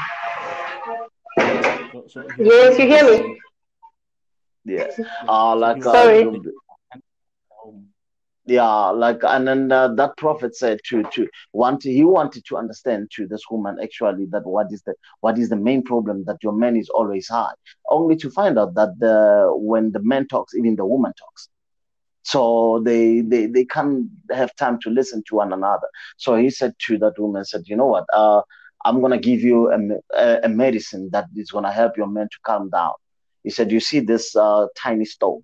So, 1.91 2.05
so 2.07 2.27
yes, 2.37 2.79
you 2.79 2.87
hear 2.87 3.03
me. 3.03 3.41
Yes. 4.63 4.99
Uh, 5.27 5.55
like 5.55 5.83
sorry. 5.83 6.23
Uh, 6.23 6.37
yeah, 8.45 8.89
like 8.89 9.19
and 9.23 9.47
then 9.47 9.71
uh, 9.71 9.89
that 9.89 10.17
prophet 10.17 10.55
said 10.55 10.79
to 10.85 11.03
to 11.13 11.27
want 11.53 11.83
he 11.83 12.03
wanted 12.03 12.43
to 12.45 12.57
understand 12.57 13.11
to 13.15 13.27
this 13.27 13.43
woman 13.51 13.77
actually 13.81 14.25
that 14.31 14.45
what 14.45 14.67
is 14.71 14.81
the 14.81 14.95
what 15.19 15.37
is 15.37 15.49
the 15.49 15.55
main 15.55 15.83
problem 15.83 16.23
that 16.25 16.37
your 16.41 16.53
man 16.53 16.75
is 16.75 16.89
always 16.89 17.27
high, 17.27 17.53
only 17.89 18.15
to 18.15 18.31
find 18.31 18.57
out 18.57 18.73
that 18.73 18.97
the 18.99 19.51
when 19.55 19.91
the 19.91 20.01
man 20.01 20.27
talks, 20.27 20.55
even 20.55 20.75
the 20.75 20.85
woman 20.85 21.13
talks. 21.17 21.49
So 22.23 22.81
they, 22.83 23.21
they 23.21 23.45
they 23.45 23.65
can't 23.65 24.07
have 24.31 24.55
time 24.55 24.79
to 24.81 24.89
listen 24.89 25.23
to 25.27 25.35
one 25.35 25.53
another. 25.53 25.87
So 26.17 26.35
he 26.35 26.49
said 26.49 26.73
to 26.87 26.97
that 26.99 27.19
woman 27.19 27.45
said 27.45 27.63
you 27.65 27.75
know 27.75 27.87
what? 27.87 28.05
Uh, 28.11 28.41
i'm 28.83 28.99
to 29.11 29.19
give 29.19 29.41
you 29.41 29.71
a, 29.71 30.39
a, 30.43 30.49
medicine 30.49 31.07
that 31.11 31.25
is 31.35 31.49
to 31.49 31.71
help 31.71 31.95
your 31.97 32.07
man 32.07 32.27
to 32.31 32.37
calm 32.43 32.69
down. 32.71 32.93
He 33.43 33.51
said 33.51 33.71
you 33.71 33.79
see 33.79 33.99
this 33.99 34.35
uh, 34.35 34.65
tiny 34.75 35.05
stone 35.05 35.43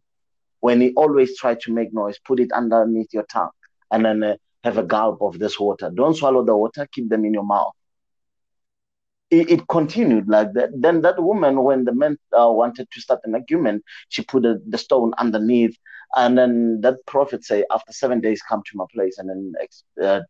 when 0.60 0.82
he 0.82 0.94
always 0.96 1.38
try 1.38 1.56
to 1.56 1.74
make 1.74 1.94
noise 1.94 2.18
put 2.26 2.40
it 2.40 2.52
underneath 2.52 3.14
your 3.14 3.24
tongue 3.24 3.50
and 3.92 4.06
then 4.06 4.24
uh, 4.24 4.36
have 4.64 4.78
a 4.78 4.84
gulp 4.84 5.22
of 5.22 5.40
this 5.40 5.60
water 5.60 5.92
don't 5.94 6.16
swallow 6.18 6.44
the 6.44 6.56
water 6.56 6.88
keep 6.92 7.10
them 7.10 7.26
in 7.26 7.34
your 7.34 7.46
mouth 7.46 7.74
it, 9.30 9.50
it 9.50 9.68
continued 9.68 10.28
like 10.30 10.54
that 10.54 10.70
then 10.74 11.02
that 11.02 11.22
woman 11.22 11.64
when 11.64 11.84
the 11.86 11.94
man 11.94 12.18
uh, 12.40 12.50
wanted 12.50 12.90
to 12.92 13.02
start 13.02 13.20
an 13.26 13.36
argument 13.36 13.84
she 14.10 14.22
put 14.24 14.46
a, 14.46 14.60
the 14.68 14.78
stone 14.78 15.14
underneath 15.18 15.78
and 16.16 16.38
then 16.38 16.82
that 16.82 17.06
prophet 17.06 17.44
say, 17.44 17.66
after 17.72 17.92
seven 17.92 18.22
days, 18.22 18.42
come 18.48 18.64
to 18.66 18.78
my 18.78 18.86
place 18.94 19.18
and 19.18 19.30
then 19.30 19.54
uh, 20.02 20.22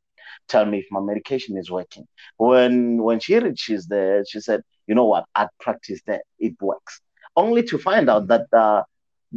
tell 0.48 0.66
me 0.66 0.80
if 0.80 0.86
my 0.92 1.00
medication 1.00 1.58
is 1.58 1.70
working. 1.70 2.08
When 2.38 3.04
when 3.04 3.20
she 3.20 3.38
reaches 3.38 3.88
there, 3.88 4.24
she 4.26 4.40
said, 4.42 4.62
you 4.88 4.96
know 4.96 5.06
what? 5.06 5.26
I 5.36 5.48
practiced 5.60 6.06
that. 6.08 6.24
It 6.40 6.56
works. 6.62 7.02
Only 7.36 7.64
to 7.64 7.78
find 7.78 8.10
out 8.10 8.28
that 8.28 8.48
uh, 8.54 8.84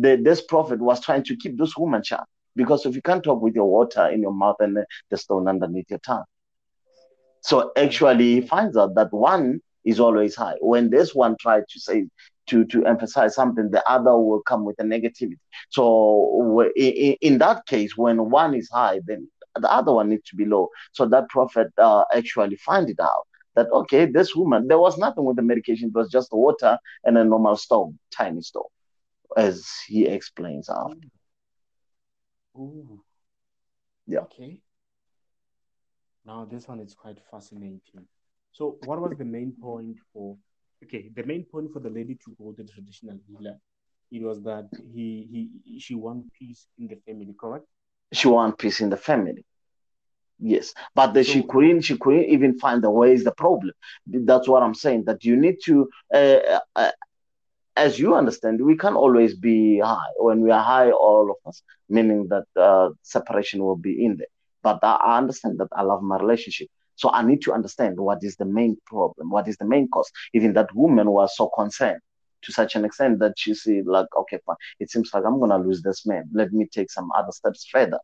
the, 0.01 0.17
this 0.17 0.41
prophet 0.43 0.81
was 0.81 1.01
trying 1.01 1.25
to 1.25 1.37
keep 1.37 1.59
this 1.59 1.77
woman 1.77 2.03
shut. 2.03 2.25
Because 2.57 2.85
if 2.85 2.95
you 2.95 3.03
can't 3.03 3.23
talk 3.23 3.41
with 3.41 3.55
your 3.55 3.71
water 3.71 4.09
in 4.09 4.21
your 4.23 4.35
mouth 4.35 4.57
and 4.61 4.79
the 5.11 5.17
stone 5.17 5.49
underneath 5.49 5.89
your 5.89 6.01
tongue. 6.01 6.25
So 7.43 7.73
actually, 7.77 8.35
he 8.35 8.41
finds 8.41 8.77
out 8.77 8.95
that 8.97 9.13
one 9.13 9.61
is 9.85 10.01
always 10.01 10.35
high. 10.35 10.57
When 10.61 10.91
this 10.91 11.15
one 11.15 11.37
tried 11.41 11.65
to 11.71 11.81
say 11.81 12.07
to 12.49 12.65
to 12.67 12.85
emphasize 12.85 13.35
something, 13.35 13.71
the 13.71 13.89
other 13.89 14.17
will 14.17 14.43
come 14.43 14.65
with 14.65 14.77
a 14.81 14.83
negativity. 14.83 15.39
So 15.71 16.71
in, 16.77 17.17
in 17.21 17.39
that 17.39 17.67
case, 17.67 17.97
when 17.97 18.31
one 18.31 18.55
is 18.55 18.69
high, 18.71 19.01
then 19.07 19.29
the 19.57 19.73
other 19.73 19.93
one 19.93 20.11
needs 20.11 20.29
to 20.31 20.37
be 20.37 20.45
low. 20.45 20.69
So 20.93 21.07
that 21.07 21.29
prophet 21.29 21.69
uh, 21.79 22.05
actually 22.15 22.57
find 22.57 22.91
it 22.91 23.01
out 23.01 23.27
that 23.57 23.69
okay, 23.73 24.07
this 24.07 24.35
woman, 24.35 24.69
there 24.69 24.79
was 24.79 24.99
nothing 24.99 25.25
with 25.25 25.37
the 25.37 25.43
medication; 25.43 25.89
it 25.89 25.95
was 25.99 26.11
just 26.11 26.33
water 26.33 26.79
and 27.05 27.17
a 27.19 27.25
normal 27.25 27.57
stone, 27.57 27.99
tiny 28.11 28.43
stone, 28.43 28.63
as 29.37 29.67
he 29.87 30.07
explains 30.07 30.69
after. 30.69 31.09
Ooh. 32.57 33.03
Yeah. 34.07 34.21
Okay. 34.21 34.61
Now 36.25 36.45
this 36.51 36.69
one 36.69 36.81
is 36.81 36.95
quite 36.95 37.19
fascinating. 37.31 38.07
So, 38.53 38.77
what 38.85 39.01
was 39.01 39.17
the 39.17 39.25
main 39.25 39.53
point 39.61 39.97
for 40.13 40.37
okay, 40.85 41.11
the 41.15 41.23
main 41.25 41.45
point 41.45 41.73
for 41.73 41.81
the 41.81 41.91
lady 41.91 42.17
to 42.25 42.37
go 42.39 42.53
to 42.53 42.63
the 42.63 42.69
traditional 42.69 43.19
healer, 43.29 43.57
it 44.11 44.23
was 44.23 44.43
that 44.43 44.69
he 44.93 45.51
he 45.65 45.79
she 45.81 45.95
want 45.95 46.33
peace 46.33 46.67
in 46.79 46.89
the 46.89 46.97
family, 47.07 47.35
correct? 47.39 47.67
She 48.13 48.29
want 48.29 48.59
peace 48.59 48.81
in 48.81 48.91
the 48.91 48.97
family. 48.97 49.45
Yes, 50.43 50.73
but 50.95 51.13
the, 51.13 51.23
so, 51.23 51.33
she 51.33 51.43
couldn't. 51.43 51.83
She 51.83 51.99
couldn't 51.99 52.25
even 52.25 52.59
find 52.59 52.83
the 52.83 52.91
way 52.91 53.13
is 53.13 53.25
the 53.25 53.33
problem. 53.33 53.75
That's 54.07 54.49
what 54.49 54.63
I'm 54.63 54.75
saying. 54.75 55.05
That 55.05 55.23
you 55.23 55.37
need 55.37 55.57
to, 55.65 55.89
uh, 56.15 56.59
uh, 56.75 56.91
as 57.77 57.99
you 57.99 58.15
understand, 58.15 58.65
we 58.65 58.77
can't 58.77 58.97
always 58.97 59.35
be 59.35 59.79
high. 59.79 60.13
When 60.17 60.43
we 60.43 60.51
are 60.51 60.63
high, 60.63 60.91
all 60.91 61.31
of 61.31 61.37
us, 61.49 61.63
meaning 61.89 62.29
that 62.29 62.45
uh, 62.61 62.91
separation 63.03 63.63
will 63.63 63.77
be 63.77 64.05
in 64.05 64.17
there. 64.17 64.27
But 64.63 64.81
I, 64.83 65.17
understand 65.17 65.59
that 65.59 65.69
I 65.73 65.83
love 65.83 66.03
my 66.03 66.19
relationship. 66.19 66.69
So 66.97 67.11
I 67.11 67.23
need 67.23 67.41
to 67.43 67.53
understand 67.53 67.99
what 67.99 68.23
is 68.23 68.37
the 68.37 68.45
main 68.45 68.77
problem, 68.87 69.31
what 69.31 69.49
is 69.49 69.57
the 69.57 69.65
main 69.65 69.89
cause. 69.89 70.11
Even 70.35 70.53
that 70.55 70.75
woman 70.75 71.11
was 71.11 71.35
so 71.37 71.49
concerned 71.49 72.01
to 72.43 72.53
such 72.53 72.75
an 72.75 72.85
extent 72.85 73.19
that 73.21 73.39
she 73.39 73.55
said, 73.55 73.87
like, 73.87 74.07
okay, 74.17 74.39
fine, 74.45 74.57
it 74.79 74.91
seems 74.91 75.11
like 75.15 75.25
I'm 75.25 75.41
gonna 75.41 75.59
lose 75.59 75.83
this 75.83 76.05
man. 76.05 76.29
Let 76.33 76.53
me 76.53 76.67
take 76.67 76.91
some 76.91 77.11
other 77.17 77.33
steps 77.33 77.67
further. 77.71 77.99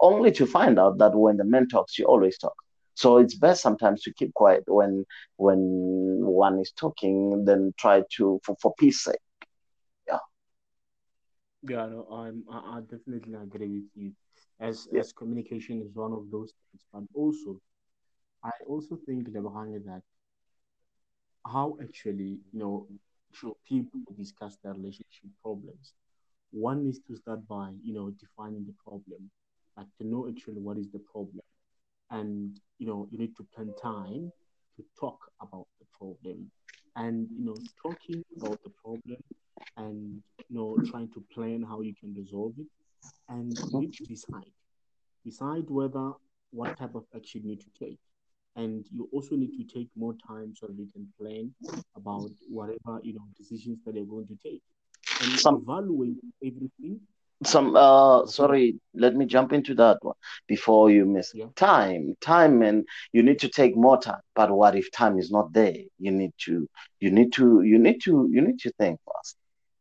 Only 0.00 0.30
to 0.32 0.46
find 0.46 0.78
out 0.78 0.98
that 0.98 1.14
when 1.14 1.36
the 1.36 1.44
man 1.44 1.68
talks, 1.68 1.92
she 1.92 2.04
always 2.04 2.38
talks. 2.38 2.64
So 2.98 3.18
it's 3.18 3.36
best 3.36 3.62
sometimes 3.62 4.02
to 4.02 4.12
keep 4.12 4.34
quiet 4.34 4.64
when 4.66 5.04
when 5.36 5.60
one 6.24 6.58
is 6.58 6.72
talking, 6.72 7.44
then 7.44 7.72
try 7.78 8.02
to 8.16 8.40
for, 8.44 8.56
for 8.60 8.74
peace 8.76 9.04
sake. 9.04 9.20
Yeah. 10.08 10.18
Yeah, 11.62 11.86
no, 11.86 12.06
I'm 12.12 12.44
I, 12.50 12.78
I 12.78 12.80
definitely 12.80 13.34
agree 13.34 13.68
with 13.68 13.90
you. 13.94 14.12
As 14.60 14.88
yeah. 14.92 15.00
as 15.00 15.12
communication 15.12 15.80
is 15.82 15.94
one 15.94 16.12
of 16.12 16.30
those 16.30 16.52
things, 16.70 16.84
but 16.92 17.04
also 17.14 17.60
I 18.44 18.50
also 18.66 18.96
think, 19.06 19.28
Lebohang, 19.28 19.84
that 19.86 20.02
how 21.46 21.76
actually, 21.82 22.38
you 22.52 22.58
know, 22.60 22.86
should 23.32 23.54
people 23.68 24.00
discuss 24.16 24.56
their 24.62 24.72
relationship 24.74 25.30
problems? 25.42 25.94
One 26.50 26.84
needs 26.84 27.00
to 27.08 27.16
start 27.16 27.46
by, 27.48 27.72
you 27.82 27.94
know, 27.94 28.10
defining 28.10 28.64
the 28.66 28.74
problem, 28.84 29.30
like 29.76 29.86
to 29.98 30.06
know 30.06 30.28
actually 30.28 30.60
what 30.60 30.78
is 30.78 30.88
the 30.90 31.00
problem. 31.12 31.47
And, 32.10 32.56
you 32.78 32.86
know, 32.86 33.08
you 33.10 33.18
need 33.18 33.36
to 33.36 33.46
plan 33.54 33.72
time 33.82 34.32
to 34.76 34.84
talk 34.98 35.18
about 35.40 35.66
the 35.80 35.86
problem. 35.98 36.50
And, 36.96 37.28
you 37.36 37.44
know, 37.44 37.54
talking 37.82 38.24
about 38.36 38.60
the 38.64 38.70
problem 38.70 39.18
and, 39.76 40.22
you 40.48 40.56
know, 40.56 40.76
trying 40.90 41.10
to 41.12 41.24
plan 41.32 41.62
how 41.62 41.80
you 41.80 41.94
can 41.94 42.14
resolve 42.14 42.54
it. 42.58 42.66
And 43.28 43.52
you 43.70 43.80
need 43.80 43.92
to 43.94 44.04
decide. 44.06 44.52
Decide 45.24 45.64
whether 45.68 46.12
what 46.50 46.76
type 46.78 46.94
of 46.94 47.04
action 47.14 47.42
you 47.44 47.50
need 47.50 47.60
to 47.60 47.70
take 47.78 47.98
and 48.56 48.84
you 48.92 49.08
also 49.12 49.36
need 49.36 49.52
to 49.56 49.64
take 49.64 49.88
more 49.96 50.14
time 50.26 50.52
so 50.54 50.66
that 50.66 50.76
you 50.76 50.88
can 50.92 51.06
plan 51.20 51.52
about 51.96 52.30
whatever 52.48 53.00
you 53.02 53.14
know 53.14 53.26
decisions 53.36 53.78
that 53.84 53.94
you're 53.94 54.04
going 54.06 54.26
to 54.26 54.36
take 54.42 54.62
and 55.20 55.38
some, 55.38 55.62
evaluate 55.62 56.16
everything 56.44 56.98
some 57.44 57.76
uh 57.76 58.26
sorry 58.26 58.76
let 58.94 59.14
me 59.14 59.24
jump 59.24 59.52
into 59.52 59.74
that 59.74 59.96
one 60.02 60.16
before 60.48 60.90
you 60.90 61.04
miss 61.04 61.32
yeah. 61.34 61.46
time 61.54 62.16
time 62.20 62.62
and 62.62 62.84
you 63.12 63.22
need 63.22 63.38
to 63.38 63.48
take 63.48 63.76
more 63.76 64.00
time 64.00 64.20
but 64.34 64.50
what 64.50 64.74
if 64.74 64.90
time 64.90 65.18
is 65.18 65.30
not 65.30 65.52
there 65.52 65.76
you 65.98 66.10
need 66.10 66.32
to 66.36 66.68
you 66.98 67.10
need 67.10 67.32
to 67.32 67.62
you 67.62 67.78
need 67.78 68.00
to 68.00 68.28
you 68.30 68.40
need 68.40 68.58
to 68.58 68.72
think 68.72 68.98
first 69.06 69.36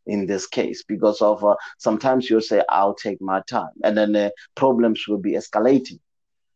in 0.06 0.26
this 0.28 0.46
case 0.46 0.84
because 0.84 1.20
of 1.22 1.44
uh, 1.44 1.56
sometimes 1.80 2.30
you'll 2.30 2.40
say 2.42 2.62
i'll 2.70 2.94
take 2.94 3.20
my 3.22 3.42
time 3.48 3.72
and 3.84 3.98
then 3.98 4.16
uh, 4.16 4.30
problems 4.56 5.08
will 5.08 5.18
be 5.18 5.34
escalating 5.34 6.00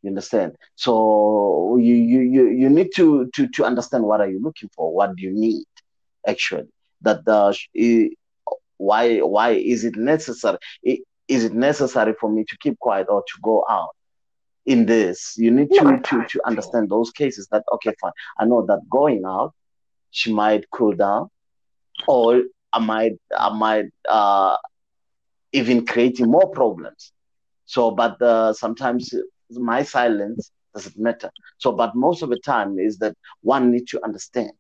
you 0.01 0.09
understand? 0.09 0.55
So 0.75 1.77
you 1.77 1.93
you 1.93 2.19
you, 2.21 2.49
you 2.49 2.69
need 2.69 2.89
to, 2.95 3.29
to 3.35 3.47
to 3.49 3.65
understand 3.65 4.03
what 4.03 4.21
are 4.21 4.29
you 4.29 4.41
looking 4.41 4.69
for, 4.75 4.93
what 4.93 5.15
do 5.15 5.23
you 5.23 5.31
need 5.31 5.65
actually. 6.27 6.69
That 7.01 7.25
the 7.25 8.11
why 8.87 9.19
why 9.19 9.49
is 9.51 9.83
it 9.89 9.95
necessary? 9.95 10.57
Is 11.35 11.43
it 11.45 11.53
necessary 11.53 12.13
for 12.19 12.29
me 12.29 12.43
to 12.49 12.57
keep 12.63 12.77
quiet 12.79 13.07
or 13.09 13.21
to 13.21 13.35
go 13.41 13.65
out? 13.69 13.95
in 14.67 14.85
this 14.85 15.33
you 15.37 15.49
need 15.49 15.69
to, 15.73 15.99
to 16.03 16.23
to 16.29 16.39
understand 16.45 16.87
those 16.87 17.09
cases 17.09 17.47
that 17.51 17.63
okay 17.73 17.91
fine 17.99 18.11
i 18.39 18.45
know 18.45 18.63
that 18.63 18.79
going 18.91 19.23
out 19.25 19.51
she 20.11 20.31
might 20.31 20.63
cool 20.69 20.93
down 20.93 21.27
or 22.07 22.43
i 22.71 22.77
might 22.77 23.13
i 23.39 23.49
might 23.49 23.87
uh 24.07 24.55
even 25.51 25.83
creating 25.83 26.29
more 26.29 26.47
problems 26.51 27.11
so 27.65 27.89
but 27.89 28.21
uh, 28.21 28.53
sometimes 28.53 29.11
my 29.49 29.81
silence 29.81 30.51
doesn't 30.73 30.97
matter. 30.97 31.29
So, 31.57 31.71
but 31.71 31.95
most 31.95 32.21
of 32.21 32.29
the 32.29 32.39
time 32.39 32.79
is 32.79 32.97
that 32.99 33.15
one 33.41 33.71
needs 33.71 33.91
to 33.91 34.03
understand. 34.03 34.51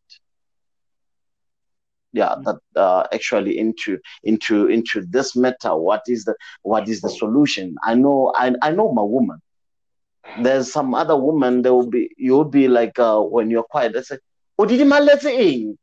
Yeah, 2.13 2.35
that 2.43 2.57
uh, 2.75 3.07
actually 3.13 3.57
into 3.57 3.97
into 4.23 4.67
into 4.67 5.05
this 5.09 5.35
matter. 5.35 5.75
What 5.75 6.03
is 6.07 6.25
the 6.25 6.35
what 6.61 6.89
is 6.89 6.99
the 7.01 7.09
solution? 7.09 7.75
I 7.83 7.95
know 7.95 8.33
I 8.35 8.53
I 8.61 8.71
know 8.71 8.91
my 8.91 9.01
woman. 9.01 9.41
There's 10.41 10.71
some 10.71 10.93
other 10.93 11.15
woman. 11.15 11.61
There 11.61 11.73
will 11.73 11.89
be 11.89 12.09
you'll 12.17 12.45
be 12.45 12.67
like 12.67 12.99
uh, 12.99 13.21
when 13.21 13.49
you're 13.49 13.63
quiet. 13.63 13.93
They 13.93 14.01
say, 14.01 14.17
"Oh, 14.59 14.65
did 14.65 14.79
you 14.79 14.85
man 14.85 15.05
let 15.05 15.23
in?" 15.23 15.77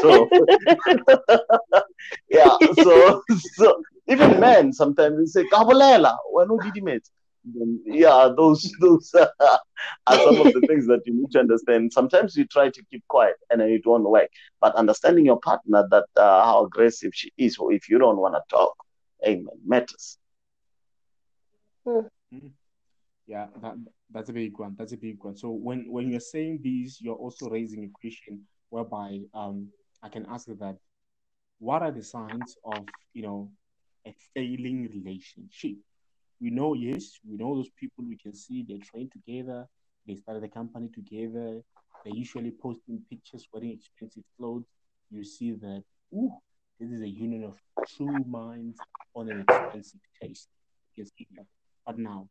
so 0.00 0.28
yeah, 2.28 2.56
so 2.82 3.22
so 3.54 3.82
even 4.08 4.40
men 4.40 4.72
sometimes 4.72 5.18
they 5.18 5.42
say, 5.42 5.48
"Kabolela, 5.48 6.16
when 6.30 6.48
did 6.58 6.74
you 6.74 6.84
meet?" 6.84 7.02
Yeah, 7.84 8.30
those 8.36 8.70
those 8.80 9.12
are 10.06 10.18
some 10.20 10.40
of 10.40 10.52
the 10.52 10.62
things 10.68 10.86
that 10.86 11.00
you 11.06 11.14
need 11.14 11.30
to 11.32 11.40
understand. 11.40 11.92
Sometimes 11.92 12.36
you 12.36 12.46
try 12.46 12.70
to 12.70 12.82
keep 12.90 13.02
quiet 13.08 13.36
and 13.50 13.60
it 13.60 13.82
won't 13.84 14.08
work. 14.08 14.28
But 14.60 14.74
understanding 14.76 15.26
your 15.26 15.40
partner 15.40 15.86
that 15.90 16.06
uh, 16.16 16.44
how 16.44 16.64
aggressive 16.64 17.12
she 17.14 17.32
is, 17.36 17.58
or 17.58 17.72
if 17.72 17.88
you 17.88 17.98
don't 17.98 18.18
want 18.18 18.34
to 18.34 18.42
talk, 18.48 18.74
amen, 19.26 19.46
matters. 19.66 20.18
Mm. 21.86 22.08
Yeah, 23.26 23.46
that 23.60 23.74
that's 24.10 24.28
a 24.30 24.32
big 24.32 24.58
one. 24.58 24.74
That's 24.78 24.92
a 24.92 24.96
big 24.96 25.22
one. 25.22 25.36
So 25.36 25.50
when 25.50 25.90
when 25.90 26.10
you're 26.10 26.20
saying 26.20 26.60
these, 26.62 26.98
you're 27.00 27.16
also 27.16 27.48
raising 27.48 27.84
a 27.84 27.90
question 28.00 28.42
whereby 28.70 29.20
um 29.34 29.68
I 30.02 30.08
can 30.08 30.26
ask 30.28 30.46
that 30.46 30.76
what 31.58 31.82
are 31.82 31.92
the 31.92 32.02
signs 32.02 32.56
of 32.64 32.84
you 33.14 33.22
know 33.22 33.50
a 34.06 34.14
failing 34.34 34.90
relationship? 34.92 35.76
We 36.42 36.50
know, 36.50 36.74
yes, 36.74 37.20
we 37.24 37.36
know 37.36 37.54
those 37.54 37.70
people. 37.78 38.04
We 38.04 38.16
can 38.16 38.34
see 38.34 38.64
they 38.68 38.78
train 38.78 39.08
together. 39.10 39.68
They 40.08 40.16
started 40.16 40.42
the 40.42 40.48
company 40.48 40.88
together. 40.92 41.60
They're 42.04 42.14
usually 42.14 42.50
posting 42.50 43.00
pictures 43.08 43.46
wearing 43.52 43.70
expensive 43.70 44.24
clothes. 44.36 44.64
You 45.12 45.22
see 45.22 45.52
that, 45.52 45.84
ooh, 46.12 46.32
this 46.80 46.90
is 46.90 47.00
a 47.00 47.08
union 47.08 47.44
of 47.44 47.56
true 47.96 48.24
minds 48.28 48.80
on 49.14 49.30
an 49.30 49.44
expensive 49.48 50.00
taste. 50.20 50.48
You 50.96 51.04
can 51.04 51.12
see 51.16 51.28
that. 51.36 51.46
But 51.86 51.98
now, 51.98 52.26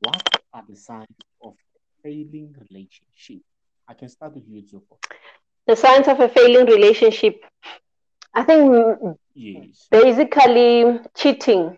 what 0.00 0.22
are 0.54 0.64
the 0.66 0.76
signs 0.76 1.06
of 1.42 1.52
a 1.52 2.02
failing 2.02 2.54
relationship? 2.70 3.42
I 3.86 3.92
can 3.92 4.08
start 4.08 4.34
with 4.34 4.44
you, 4.48 4.62
Soho. 4.66 4.98
The 5.66 5.76
signs 5.76 6.08
of 6.08 6.18
a 6.18 6.30
failing 6.30 6.64
relationship. 6.64 7.42
I 8.32 8.42
think 8.44 9.18
yes. 9.34 9.88
basically 9.90 10.98
cheating 11.14 11.76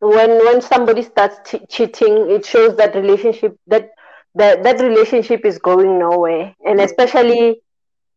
when 0.00 0.30
when 0.44 0.60
somebody 0.60 1.02
starts 1.02 1.36
t- 1.50 1.64
cheating 1.68 2.30
it 2.30 2.44
shows 2.44 2.76
that 2.76 2.94
relationship 2.94 3.56
that 3.66 3.90
that 4.34 4.62
that 4.62 4.80
relationship 4.80 5.44
is 5.44 5.58
going 5.58 5.98
nowhere. 5.98 6.54
And 6.66 6.80
especially 6.80 7.60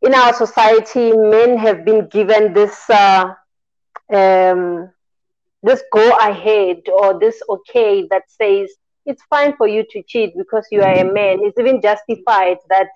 in 0.02 0.14
our 0.14 0.34
society 0.34 1.12
men 1.16 1.58
have 1.58 1.86
been 1.86 2.08
given 2.10 2.54
this 2.54 2.90
uh, 2.90 3.26
um, 4.14 4.90
this 5.64 5.84
go 5.94 6.16
ahead 6.18 6.78
or 6.94 7.20
this 7.20 7.42
okay 7.50 8.08
that 8.10 8.24
says 8.30 8.70
it's 9.06 9.24
fine 9.30 9.56
for 9.58 9.68
you 9.68 9.84
to 9.92 10.02
cheat 10.08 10.34
because 10.38 10.66
you 10.72 10.82
are 10.84 10.94
a 11.00 11.04
man. 11.04 11.40
It's 11.42 11.60
even 11.60 11.82
justified 11.82 12.58
that 12.70 12.88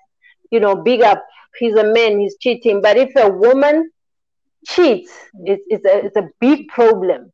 you 0.50 0.60
know 0.60 0.76
big 0.76 1.02
up 1.02 1.22
he's 1.58 1.74
a 1.74 1.84
man 1.84 2.20
he's 2.20 2.36
cheating. 2.40 2.80
But 2.82 2.96
if 2.96 3.10
a 3.16 3.28
woman 3.30 3.90
cheats. 4.66 5.12
It's, 5.44 5.62
it's, 5.68 5.84
a, 5.84 6.06
it's 6.06 6.16
a 6.16 6.28
big 6.40 6.68
problem 6.68 7.32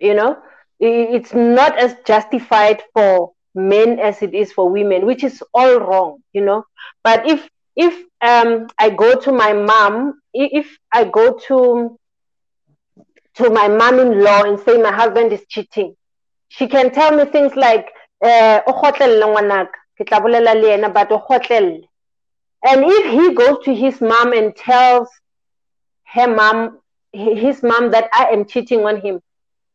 you 0.00 0.14
know? 0.14 0.36
It's 0.80 1.32
not 1.32 1.78
as 1.78 1.96
justified 2.04 2.82
for 2.92 3.32
men 3.54 3.98
as 4.00 4.22
it 4.22 4.34
is 4.34 4.52
for 4.52 4.68
women, 4.68 5.06
which 5.06 5.24
is 5.24 5.42
all 5.54 5.78
wrong, 5.80 6.18
you 6.32 6.44
know. 6.44 6.64
But 7.02 7.28
if 7.28 7.48
if 7.76 7.94
um, 8.20 8.66
I 8.78 8.90
go 8.90 9.18
to 9.20 9.32
my 9.32 9.52
mom, 9.52 10.20
if 10.34 10.76
I 10.92 11.04
go 11.04 11.38
to 11.48 11.98
to 13.36 13.50
my 13.50 13.68
mom-in-law 13.68 14.42
and 14.44 14.60
say 14.60 14.76
my 14.76 14.92
husband 14.92 15.32
is 15.32 15.44
cheating, 15.48 15.94
she 16.48 16.66
can 16.66 16.90
tell 16.90 17.16
me 17.16 17.24
things 17.24 17.54
like, 17.56 17.86
uh, 18.24 18.60
but 18.66 19.00
and 22.66 22.82
if 22.86 23.10
he 23.10 23.34
goes 23.34 23.58
to 23.64 23.74
his 23.74 24.00
mom 24.00 24.32
and 24.32 24.56
tells 24.56 25.08
her 26.14 26.34
mom, 26.34 26.80
his 27.12 27.62
mom 27.62 27.90
that 27.92 28.08
I 28.12 28.26
am 28.32 28.46
cheating 28.46 28.84
on 28.84 29.00
him, 29.00 29.20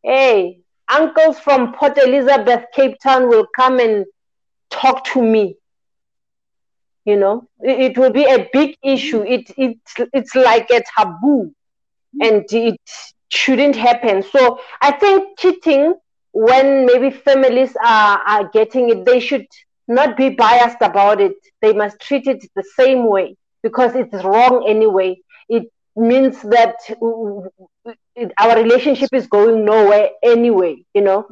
hey, 0.04 0.62
uncles 0.90 1.40
from 1.40 1.74
Port 1.74 1.98
Elizabeth, 1.98 2.66
Cape 2.74 2.98
Town 3.02 3.30
will 3.30 3.48
come 3.56 3.80
and 3.80 4.06
talk 4.70 5.04
to 5.14 5.22
me. 5.22 5.56
You 7.06 7.18
know, 7.18 7.48
it, 7.62 7.92
it 7.92 7.98
will 7.98 8.12
be 8.12 8.26
a 8.26 8.48
big 8.54 8.76
issue. 8.84 9.24
It, 9.24 9.52
it, 9.58 9.78
it's 10.14 10.36
like 10.36 10.70
a 10.72 10.82
taboo 10.98 11.52
and 12.22 12.46
it 12.52 12.80
shouldn't 13.30 13.76
happen. 13.76 14.24
So 14.24 14.60
I 14.82 14.92
think 14.92 15.40
cheating, 15.40 15.96
when 16.32 16.86
maybe 16.86 17.10
families 17.12 17.76
are, 17.84 18.20
are 18.28 18.50
getting 18.50 18.90
it, 18.90 19.06
they 19.06 19.20
should 19.20 19.46
not 19.88 20.18
be 20.18 20.30
biased 20.30 20.82
about 20.82 21.22
it. 21.22 21.34
They 21.62 21.74
must 21.74 22.00
treat 22.00 22.28
it 22.28 22.44
the 22.56 22.64
same 22.76 23.08
way 23.08 23.36
because 23.64 23.96
it's 23.96 24.14
wrong 24.24 24.66
anyway. 24.68 25.18
It 25.50 25.64
means 26.00 26.42
that 26.42 26.76
our 28.38 28.56
relationship 28.56 29.10
is 29.14 29.28
going 29.28 29.66
nowhere 29.66 30.10
anyway, 30.24 30.84
you 30.94 31.02
know, 31.02 31.28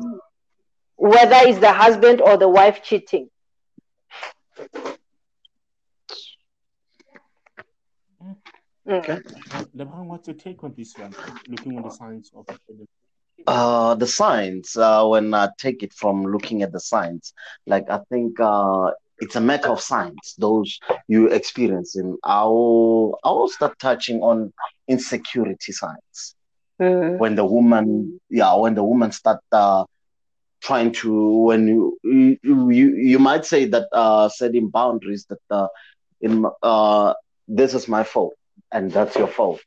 whether 0.95 1.37
it's 1.47 1.59
the 1.59 1.71
husband 1.71 2.21
or 2.21 2.37
the 2.37 2.49
wife 2.49 2.83
cheating. 2.83 3.29
Okay. 8.89 9.19
LeBron, 9.75 10.05
what's 10.05 10.27
your 10.27 10.37
take 10.37 10.63
on 10.63 10.73
this 10.77 10.93
one? 10.97 11.13
Looking 11.49 11.77
at 11.77 11.83
the 11.83 11.89
signs 11.89 12.31
of 12.33 12.45
uh, 13.45 13.95
the 13.95 14.07
signs, 14.07 14.75
uh, 14.77 15.05
when 15.05 15.33
I 15.33 15.49
take 15.57 15.83
it 15.83 15.93
from 15.93 16.23
looking 16.23 16.63
at 16.63 16.71
the 16.71 16.79
signs, 16.79 17.33
like 17.65 17.89
I 17.89 17.99
think 18.09 18.39
uh, 18.39 18.91
it's 19.19 19.35
a 19.35 19.41
matter 19.41 19.69
of 19.69 19.79
science 19.81 20.35
those 20.37 20.79
you 21.07 21.27
experience 21.27 21.95
in 21.95 22.17
i'll 22.23 23.17
i'll 23.23 23.47
start 23.47 23.77
touching 23.79 24.21
on 24.21 24.51
insecurity 24.87 25.71
signs 25.71 26.35
mm. 26.81 27.17
when 27.17 27.35
the 27.35 27.45
woman 27.45 28.19
yeah 28.29 28.53
when 28.55 28.75
the 28.75 28.83
woman 28.83 29.11
start 29.11 29.39
uh, 29.51 29.83
trying 30.61 30.91
to 30.91 31.11
when 31.47 31.67
you 31.67 31.97
you 32.03 32.71
you, 32.71 32.95
you 32.95 33.19
might 33.19 33.45
say 33.45 33.65
that 33.65 33.87
uh, 33.91 34.27
setting 34.29 34.69
boundaries 34.69 35.25
that 35.29 35.39
uh, 35.49 35.67
in 36.21 36.45
uh, 36.63 37.13
this 37.47 37.73
is 37.73 37.87
my 37.87 38.03
fault 38.03 38.33
and 38.71 38.91
that's 38.91 39.15
your 39.15 39.27
fault. 39.27 39.61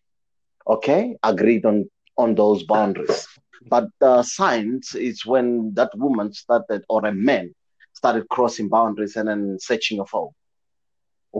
Okay, 0.66 1.16
agreed 1.22 1.64
on 1.64 1.88
on 2.16 2.34
those 2.34 2.62
boundaries. 2.64 3.26
But 3.68 3.84
the 4.00 4.22
signs 4.22 4.94
is 4.94 5.24
when 5.24 5.74
that 5.74 5.90
woman 5.96 6.32
started 6.32 6.82
or 6.88 7.04
a 7.06 7.12
man 7.12 7.54
started 8.00 8.26
crossing 8.30 8.68
boundaries 8.76 9.16
and 9.16 9.28
then 9.28 9.58
searching 9.60 10.00
a 10.00 10.06
phone 10.06 10.32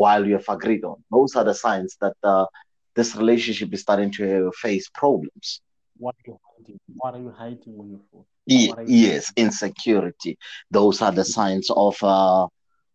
while 0.02 0.26
you 0.28 0.34
have 0.34 0.48
agreed 0.56 0.84
on. 0.84 0.98
Those 1.11 1.34
are 1.34 1.44
the 1.50 1.54
signs 1.54 1.96
that 2.02 2.16
uh, 2.22 2.44
this 2.94 3.16
relationship 3.16 3.72
is 3.72 3.80
starting 3.80 4.11
to 4.18 4.52
face 4.64 4.86
problems. 5.02 5.62
What 5.96 6.14
are 6.16 6.26
you 6.30 6.38
hiding? 6.48 6.78
What 7.00 7.14
are 7.14 7.22
you 7.26 7.32
hiding 7.42 7.74
on 7.80 7.86
your 7.92 8.02
phone? 8.11 8.24
yes, 8.86 9.32
insecurity. 9.36 10.36
Those 10.70 11.00
are 11.00 11.12
the 11.12 11.24
signs 11.24 11.70
of 11.70 11.96
uh, 12.02 12.44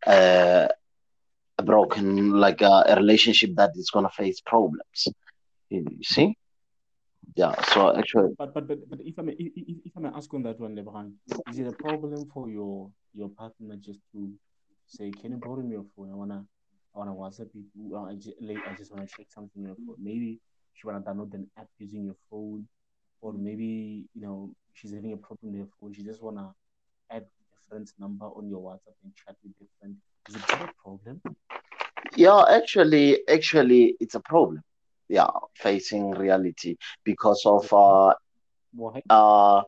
uh, 0.06 0.68
a 1.58 1.64
broken, 1.64 2.32
like 2.46 2.62
uh, 2.62 2.84
a 2.88 2.96
relationship 2.96 3.52
that 3.56 3.72
is 3.76 3.90
going 3.90 4.06
to 4.06 4.12
face 4.12 4.42
problems. 4.46 5.08
You 5.70 5.86
see? 6.04 6.38
Yeah. 7.36 7.56
So 7.74 7.98
actually, 7.98 8.36
but 8.38 8.54
but 8.54 8.68
but, 8.68 8.90
but 8.90 9.00
if 9.04 9.18
I 9.20 9.24
may 9.24 9.34
if, 9.40 9.78
if 9.88 9.94
I 9.98 10.00
may 10.02 10.10
ask 10.20 10.32
on 10.34 10.44
that 10.44 10.60
one, 10.60 10.76
Lebron, 10.76 11.14
is 11.52 11.60
it 11.60 11.68
a 11.68 11.72
problem 11.72 12.30
for 12.34 12.50
your 12.50 12.92
your 13.16 13.30
partner 13.30 13.78
just 13.78 14.02
to 14.14 14.32
say, 14.88 15.12
"Can 15.14 15.32
you 15.32 15.38
borrow 15.38 15.64
me 15.64 15.74
your 15.74 15.86
phone? 15.96 16.12
I 16.12 16.16
wanna 16.16 16.46
I 16.96 17.00
wanna 17.00 17.14
WhatsApp 17.14 17.50
you. 17.56 17.98
I 17.98 18.16
just, 18.16 18.38
I 18.42 18.74
just 18.78 18.92
wanna 18.92 19.08
check 19.08 19.28
something 19.30 19.62
on 19.64 19.68
your 19.70 19.78
phone. 19.86 19.98
Maybe 20.04 20.40
she 20.74 20.88
wanna 20.88 21.02
download 21.02 21.34
an 21.36 21.50
app 21.58 21.70
using 21.80 22.04
your 22.06 22.18
phone, 22.30 22.68
or 23.22 23.34
maybe 23.34 24.08
you 24.14 24.22
know 24.22 24.52
she's 24.74 24.94
having 24.94 25.14
a 25.14 25.18
problem 25.18 25.54
with 25.54 25.62
her 25.62 25.72
phone. 25.80 25.94
She 25.94 26.04
just 26.04 26.22
wanna 26.24 26.54
add 27.12 27.24
a 27.24 27.58
friend's 27.70 27.94
number 28.00 28.26
on 28.26 28.48
your 28.50 28.62
WhatsApp 28.62 28.98
and 29.04 29.14
chat 29.16 29.36
with 29.44 29.54
your 29.60 29.70
friend. 29.80 29.96
Is 30.28 30.36
it 30.36 30.44
a 30.52 30.70
problem? 30.82 31.22
Yeah, 32.16 32.44
actually, 32.50 33.20
actually, 33.28 33.96
it's 34.00 34.16
a 34.16 34.20
problem. 34.20 34.62
Yeah, 35.10 35.28
facing 35.56 36.12
reality 36.12 36.76
because 37.04 37.44
of 37.46 37.72
uh, 37.74 38.14
Why? 38.74 39.04
uh, 39.10 39.62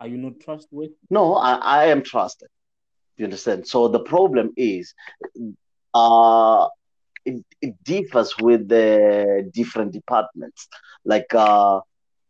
Are 0.00 0.08
you 0.08 0.18
not 0.18 0.40
trustworthy? 0.40 0.94
no, 1.10 1.34
I, 1.34 1.54
I 1.54 1.84
am 1.86 2.02
trusted. 2.02 2.48
You 3.18 3.24
understand? 3.24 3.66
So 3.66 3.88
the 3.88 4.00
problem 4.00 4.52
is, 4.56 4.94
uh, 5.94 6.68
it, 7.24 7.44
it 7.60 7.74
differs 7.84 8.34
with 8.38 8.68
the 8.68 9.50
different 9.52 9.92
departments. 9.92 10.68
Like, 11.04 11.34
uh, 11.34 11.80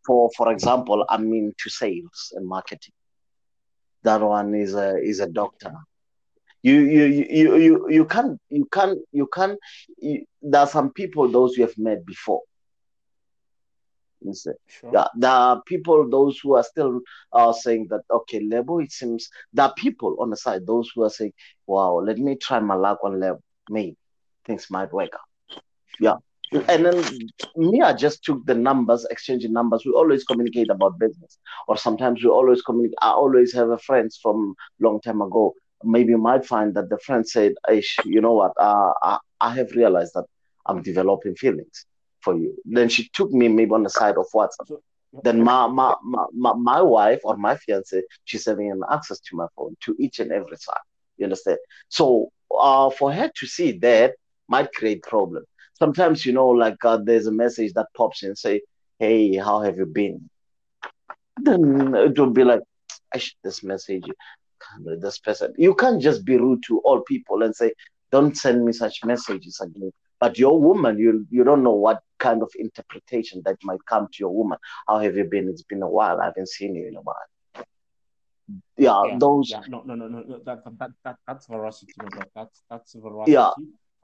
for 0.07 0.30
for 0.36 0.51
example, 0.51 1.05
I'm 1.09 1.32
into 1.32 1.68
sales 1.68 2.32
and 2.34 2.49
marketing. 2.49 2.95
That 4.05 4.22
one 4.22 4.55
is 4.55 4.74
a 4.74 4.97
is 4.99 5.20
a 5.20 5.28
doctor. 5.28 5.72
You 6.62 6.80
you 6.80 7.05
you 7.05 7.57
you 7.57 7.86
you 7.91 8.05
can't 8.07 8.39
you 8.49 8.66
can't 8.72 8.99
you 9.12 9.28
can't. 9.32 9.59
You, 9.99 10.24
there 10.43 10.62
are 10.62 10.66
some 10.66 10.93
people 10.93 11.28
those 11.28 11.57
you 11.57 11.64
have 11.64 11.78
met 11.78 12.05
before. 12.07 12.43
See. 14.32 14.50
Sure. 14.66 14.90
Yeah, 14.92 15.06
there 15.16 15.30
are 15.30 15.62
people, 15.62 16.08
those 16.10 16.40
who 16.40 16.56
are 16.56 16.64
still 16.64 17.00
uh, 17.32 17.52
saying 17.52 17.86
that, 17.90 18.02
okay, 18.10 18.40
Lebo, 18.40 18.80
it 18.80 18.92
seems 18.92 19.28
there 19.52 19.66
are 19.66 19.74
people 19.74 20.16
on 20.20 20.30
the 20.30 20.36
side, 20.36 20.66
those 20.66 20.90
who 20.94 21.04
are 21.04 21.10
saying, 21.10 21.32
wow, 21.66 22.00
let 22.04 22.18
me 22.18 22.36
try 22.36 22.58
my 22.58 22.74
luck 22.74 22.98
on 23.04 23.20
Lebo. 23.20 23.40
Maybe 23.70 23.96
things 24.44 24.66
might 24.70 24.92
work 24.92 25.10
out. 25.14 25.60
Yeah. 26.00 26.16
And 26.68 26.86
then 26.86 27.04
me, 27.56 27.82
I 27.82 27.92
just 27.92 28.24
took 28.24 28.44
the 28.46 28.54
numbers, 28.54 29.06
exchanging 29.10 29.52
numbers. 29.52 29.84
We 29.84 29.92
always 29.92 30.24
communicate 30.24 30.70
about 30.70 30.98
business, 30.98 31.38
or 31.68 31.76
sometimes 31.76 32.24
we 32.24 32.30
always 32.30 32.62
communicate. 32.62 32.96
I 33.02 33.10
always 33.10 33.52
have 33.52 33.68
a 33.68 33.78
friends 33.78 34.18
from 34.20 34.54
long 34.80 35.00
time 35.00 35.20
ago. 35.20 35.54
Maybe 35.84 36.10
you 36.10 36.18
might 36.18 36.46
find 36.46 36.74
that 36.74 36.88
the 36.88 36.98
friend 36.98 37.28
said, 37.28 37.52
you 38.04 38.20
know 38.20 38.32
what? 38.32 38.52
Uh, 38.58 38.94
I, 39.02 39.18
I 39.40 39.54
have 39.54 39.72
realized 39.72 40.12
that 40.14 40.24
I'm 40.66 40.82
developing 40.82 41.34
feelings 41.34 41.84
for 42.28 42.38
you. 42.42 42.54
Then 42.76 42.88
she 42.88 43.08
took 43.16 43.30
me 43.32 43.48
maybe 43.48 43.72
on 43.72 43.84
the 43.84 43.90
side 43.90 44.16
of 44.18 44.26
WhatsApp. 44.34 44.66
So, 44.66 44.80
Then 45.22 45.42
my 45.42 45.66
my, 45.66 45.94
my, 46.04 46.26
my, 46.44 46.52
my 46.54 46.82
wife 46.82 47.20
or 47.24 47.36
my 47.36 47.56
fiance, 47.56 48.02
she's 48.24 48.46
having 48.46 48.70
an 48.70 48.82
access 48.96 49.20
to 49.26 49.36
my 49.36 49.46
phone 49.56 49.76
to 49.84 49.96
each 50.04 50.20
and 50.20 50.32
every 50.32 50.56
side. 50.58 50.86
You 51.18 51.24
understand? 51.26 51.58
So 51.88 52.30
uh, 52.66 52.90
for 52.90 53.12
her 53.12 53.30
to 53.38 53.46
see 53.46 53.70
that 53.78 54.14
might 54.48 54.72
create 54.72 55.02
problem. 55.02 55.44
Sometimes 55.74 56.26
you 56.26 56.32
know, 56.32 56.48
like 56.48 56.84
uh, 56.84 56.98
there's 57.02 57.26
a 57.26 57.32
message 57.32 57.72
that 57.74 57.86
pops 57.96 58.22
in, 58.22 58.34
say, 58.36 58.62
"Hey, 58.98 59.36
how 59.36 59.60
have 59.62 59.76
you 59.78 59.86
been?" 59.86 60.28
Then 61.42 61.94
it 61.94 62.18
will 62.18 62.30
be 62.30 62.44
like, 62.44 62.62
"Aish, 63.14 63.34
this 63.44 63.62
message, 63.62 64.04
this 65.02 65.18
person." 65.18 65.54
You 65.56 65.74
can't 65.74 66.00
just 66.02 66.24
be 66.24 66.36
rude 66.36 66.62
to 66.68 66.80
all 66.84 67.00
people 67.02 67.42
and 67.44 67.54
say, 67.54 67.72
"Don't 68.10 68.36
send 68.36 68.64
me 68.64 68.72
such 68.72 69.04
messages 69.04 69.60
again." 69.60 69.92
But 70.20 70.38
your 70.38 70.60
woman, 70.60 70.98
you 70.98 71.26
you 71.30 71.44
don't 71.44 71.62
know 71.62 71.74
what 71.74 72.02
kind 72.18 72.42
of 72.42 72.50
interpretation 72.58 73.42
that 73.44 73.56
might 73.62 73.84
come 73.86 74.06
to 74.06 74.16
your 74.18 74.34
woman. 74.34 74.58
How 74.86 74.98
have 74.98 75.16
you 75.16 75.24
been? 75.24 75.48
It's 75.48 75.62
been 75.62 75.82
a 75.82 75.88
while. 75.88 76.20
I 76.20 76.26
haven't 76.26 76.48
seen 76.48 76.74
you 76.74 76.88
in 76.88 76.96
a 76.96 77.00
while. 77.00 77.16
Yeah, 78.76 79.04
yeah, 79.04 79.18
those. 79.18 79.50
yeah, 79.50 79.60
no, 79.68 79.82
no, 79.84 79.94
no, 79.94 80.08
no, 80.08 80.20
no, 80.20 80.38
that, 80.44 80.64
that, 80.64 80.90
that, 81.04 81.16
that's 81.26 81.46
veracity, 81.46 81.92
no, 82.00 82.08
that, 82.16 82.28
that's, 82.34 82.62
that's 82.70 82.94
veracity. 82.94 83.32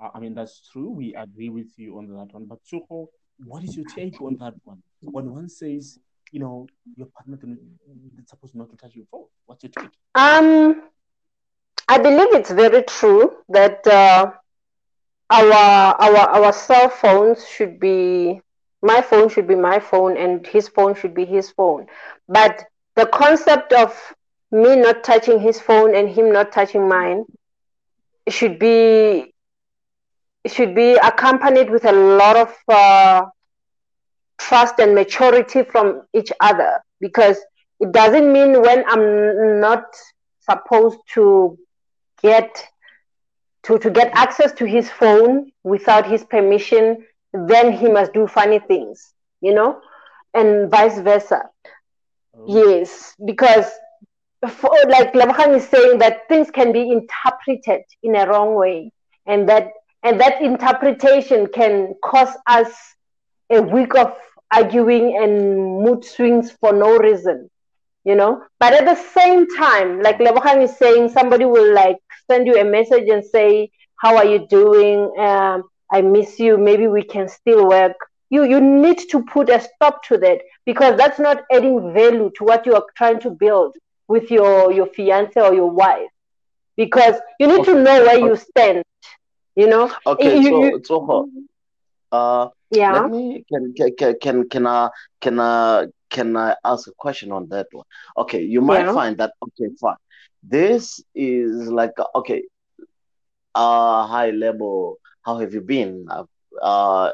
Yeah. 0.01 0.09
I 0.15 0.21
mean, 0.21 0.35
that's 0.35 0.69
true. 0.71 0.91
We 0.91 1.15
agree 1.15 1.49
with 1.49 1.73
you 1.77 1.97
on 1.97 2.09
that 2.09 2.35
one. 2.35 2.45
But 2.45 2.59
Soho, 2.65 3.09
what 3.45 3.65
is 3.65 3.77
your 3.77 3.87
take 3.87 4.21
on 4.21 4.37
that 4.41 4.55
one? 4.65 4.83
When 5.01 5.33
one 5.33 5.49
says, 5.49 5.99
you 6.31 6.41
know, 6.41 6.67
your 6.97 7.07
partner 7.07 7.39
is 7.43 8.29
supposed 8.29 8.55
not 8.55 8.71
to 8.71 8.77
touch 8.77 8.95
your 8.97 9.07
phone, 9.11 9.25
what's 9.47 9.63
your 9.63 9.71
take? 9.71 9.91
Um, 10.15 10.83
I 11.89 11.99
believe 11.99 12.35
it's 12.35 12.51
very 12.51 12.83
true 12.83 13.37
that 13.51 13.87
uh, 13.87 14.33
our 15.31 15.53
our 15.53 16.19
our 16.37 16.53
cell 16.53 16.89
phones 16.89 17.47
should 17.49 17.79
be 17.81 18.41
my 18.83 19.01
phone 19.01 19.29
should 19.29 19.47
be 19.47 19.55
my 19.57 19.79
phone 19.81 20.17
and 20.17 20.47
his 20.47 20.69
phone 20.69 20.95
should 20.95 21.15
be 21.15 21.25
his 21.25 21.51
phone. 21.51 21.87
But 22.29 22.65
the 22.97 23.07
concept 23.07 23.73
of 23.73 23.95
me 24.51 24.77
not 24.77 25.03
touching 25.05 25.41
his 25.41 25.61
phone 25.61 25.95
and 25.95 26.09
him 26.09 26.33
not 26.33 26.53
touching 26.53 26.89
mine 26.89 27.25
should 28.29 28.59
be 28.59 29.33
should 30.47 30.75
be 30.75 30.95
accompanied 30.95 31.71
with 31.71 31.85
a 31.85 31.93
lot 31.93 32.37
of 32.37 32.55
uh, 32.69 33.25
trust 34.39 34.79
and 34.79 34.95
maturity 34.95 35.63
from 35.63 36.03
each 36.13 36.33
other 36.41 36.83
because 37.01 37.39
it 37.81 37.93
doesn't 37.93 38.33
mean 38.33 38.61
when 38.63 38.85
I'm 38.89 39.61
not 39.61 39.85
supposed 40.41 40.99
to 41.15 41.59
get 42.23 42.67
to, 43.65 43.79
to 43.79 43.91
get 43.91 44.11
access 44.15 44.53
to 44.53 44.65
his 44.67 44.91
phone 44.91 45.51
without 45.65 46.07
his 46.07 46.25
permission, 46.25 47.05
then 47.33 47.73
he 47.73 47.89
must 47.89 48.13
do 48.13 48.27
funny 48.27 48.59
things, 48.59 49.15
you 49.41 49.55
know, 49.55 49.81
and 50.35 50.71
vice 50.71 50.99
versa. 51.01 51.43
Oh, 52.35 52.47
Yes, 52.47 53.15
because 53.25 53.71
for, 54.49 54.71
like 54.89 55.13
Lebohang 55.15 55.57
is 55.57 55.69
saying 55.69 55.99
that 55.99 56.29
things 56.29 56.51
can 56.51 56.73
be 56.73 56.91
interpreted 56.91 57.83
in 58.03 58.15
a 58.17 58.27
wrong 58.27 58.55
way, 58.55 58.93
and 59.27 59.49
that 59.49 59.69
and 60.03 60.21
that 60.21 60.41
interpretation 60.43 61.47
can 61.49 61.95
cause 62.05 62.35
us 62.47 62.73
a 63.51 63.61
week 63.63 63.95
of 63.95 64.13
arguing 64.53 65.17
and 65.21 65.83
mood 65.83 66.05
swings 66.05 66.51
for 66.61 66.73
no 66.73 66.97
reason, 66.99 67.49
you 68.05 68.15
know. 68.15 68.43
But 68.61 68.75
at 68.75 68.85
the 68.85 68.95
same 68.95 69.47
time, 69.57 70.01
like 70.01 70.19
Lebohang 70.19 70.63
is 70.63 70.77
saying, 70.77 71.09
somebody 71.11 71.45
will 71.45 71.73
like 71.75 71.99
send 72.31 72.47
you 72.47 72.57
a 72.57 72.65
message 72.65 73.09
and 73.09 73.25
say, 73.25 73.71
"How 73.97 74.17
are 74.17 74.25
you 74.25 74.47
doing? 74.49 74.99
Um, 75.19 75.65
I 75.93 76.03
miss 76.03 76.39
you. 76.39 76.57
Maybe 76.59 76.87
we 76.89 77.03
can 77.03 77.29
still 77.29 77.69
work." 77.69 77.97
You 78.31 78.45
you 78.45 78.61
need 78.61 78.99
to 79.11 79.23
put 79.25 79.49
a 79.51 79.61
stop 79.61 80.03
to 80.05 80.19
that 80.19 80.41
because 80.67 80.97
that's 80.97 81.19
not 81.19 81.43
adding 81.53 81.93
value 81.95 82.31
to 82.37 82.45
what 82.45 82.67
you 82.67 82.75
are 82.75 82.85
trying 82.97 83.21
to 83.21 83.31
build 83.31 83.77
with 84.09 84.31
your 84.31 84.73
your 84.73 84.87
fiance 84.87 85.41
or 85.41 85.55
your 85.55 85.71
wife 85.71 86.11
because 86.77 87.17
you 87.39 87.47
need 87.47 87.65
to 87.65 87.75
know 87.75 88.03
where 88.05 88.19
you 88.19 88.37
stand 88.37 88.83
you 89.57 89.67
know 89.67 89.91
Okay, 90.07 90.37
You- 90.37 90.41
so 90.41 90.57
you- 90.63 90.81
so 90.85 91.29
uh, 92.13 92.49
yeah 92.71 92.89
let 92.89 93.05
me 93.07 93.45
can 93.49 93.75
can 93.77 94.15
can 94.21 94.49
can 94.49 94.67
I 94.67 94.89
can 95.21 95.39
I 95.41 95.87
can 96.11 96.37
I 96.37 96.55
ask 96.65 96.87
a 96.89 96.93
question 96.97 97.33
on 97.33 97.49
that 97.51 97.67
one? 97.73 97.85
Okay, 98.19 98.43
you 98.43 98.61
might 98.61 98.89
Yeah. 98.89 98.91
find 98.91 99.17
that 99.19 99.33
okay, 99.43 99.69
fine. 99.81 99.97
This 100.49 101.01
is 101.15 101.69
like 101.71 101.93
okay, 102.15 102.43
uh, 103.55 104.07
high 104.07 104.31
level. 104.31 104.99
How 105.25 105.39
have 105.39 105.53
you 105.55 105.61
been? 105.61 106.07
Uh, 106.11 106.25
uh, 106.63 107.11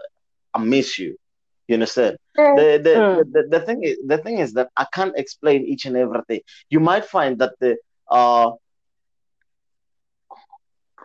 I 0.54 0.58
miss 0.58 0.98
you. 0.98 1.16
You 1.68 1.74
understand? 1.74 2.16
The 2.52 2.80
the, 2.82 2.94
Mm. 2.94 3.22
the, 3.32 3.42
the 3.50 3.60
thing 3.60 3.82
is 3.82 3.96
the 4.06 4.18
thing 4.18 4.38
is 4.38 4.54
that 4.54 4.68
I 4.76 4.86
can't 4.92 5.14
explain 5.16 5.64
each 5.64 5.84
and 5.86 5.96
everything. 5.96 6.40
You 6.70 6.80
might 6.80 7.04
find 7.04 7.38
that 7.38 7.52
the 7.60 7.76
uh 8.10 8.50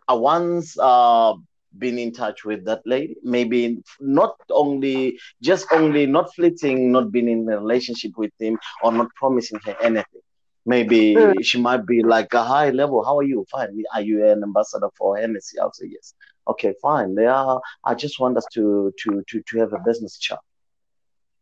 I 0.07 0.13
once 0.13 0.78
uh 0.80 1.34
been 1.78 1.97
in 1.99 2.11
touch 2.13 2.43
with 2.45 2.65
that 2.65 2.82
lady. 2.86 3.15
Maybe 3.23 3.82
not 3.99 4.36
only 4.51 5.19
just 5.41 5.67
only 5.71 6.05
not 6.05 6.34
fleeting, 6.36 6.91
not 6.91 7.11
being 7.11 7.28
in 7.30 7.47
a 7.49 7.59
relationship 7.59 8.11
with 8.17 8.32
him 8.39 8.57
or 8.82 8.91
not 8.91 9.09
promising 9.15 9.59
her 9.65 9.76
anything. 9.82 10.24
Maybe 10.66 11.16
mm. 11.16 11.43
she 11.43 11.61
might 11.61 11.86
be 11.86 12.01
like 12.01 12.34
a 12.34 12.43
high 12.43 12.72
level. 12.72 13.03
How 13.03 13.20
are 13.20 13.24
you? 13.24 13.45
Fine. 13.51 13.84
Are 13.93 14.01
you 14.01 14.26
an 14.26 14.41
ambassador 14.41 14.89
for 14.97 15.18
Hennessy? 15.18 15.59
I'll 15.59 15.72
say 15.74 15.88
yes. 15.91 16.16
Okay, 16.47 16.74
fine. 16.82 17.16
Yeah, 17.16 17.57
I 17.84 17.93
just 17.93 18.20
want 18.20 18.38
us 18.38 18.45
to 18.53 18.91
to 19.03 19.24
to 19.28 19.41
to 19.41 19.59
have 19.59 19.74
a 19.74 19.80
business 19.86 20.18
chat. 20.18 20.39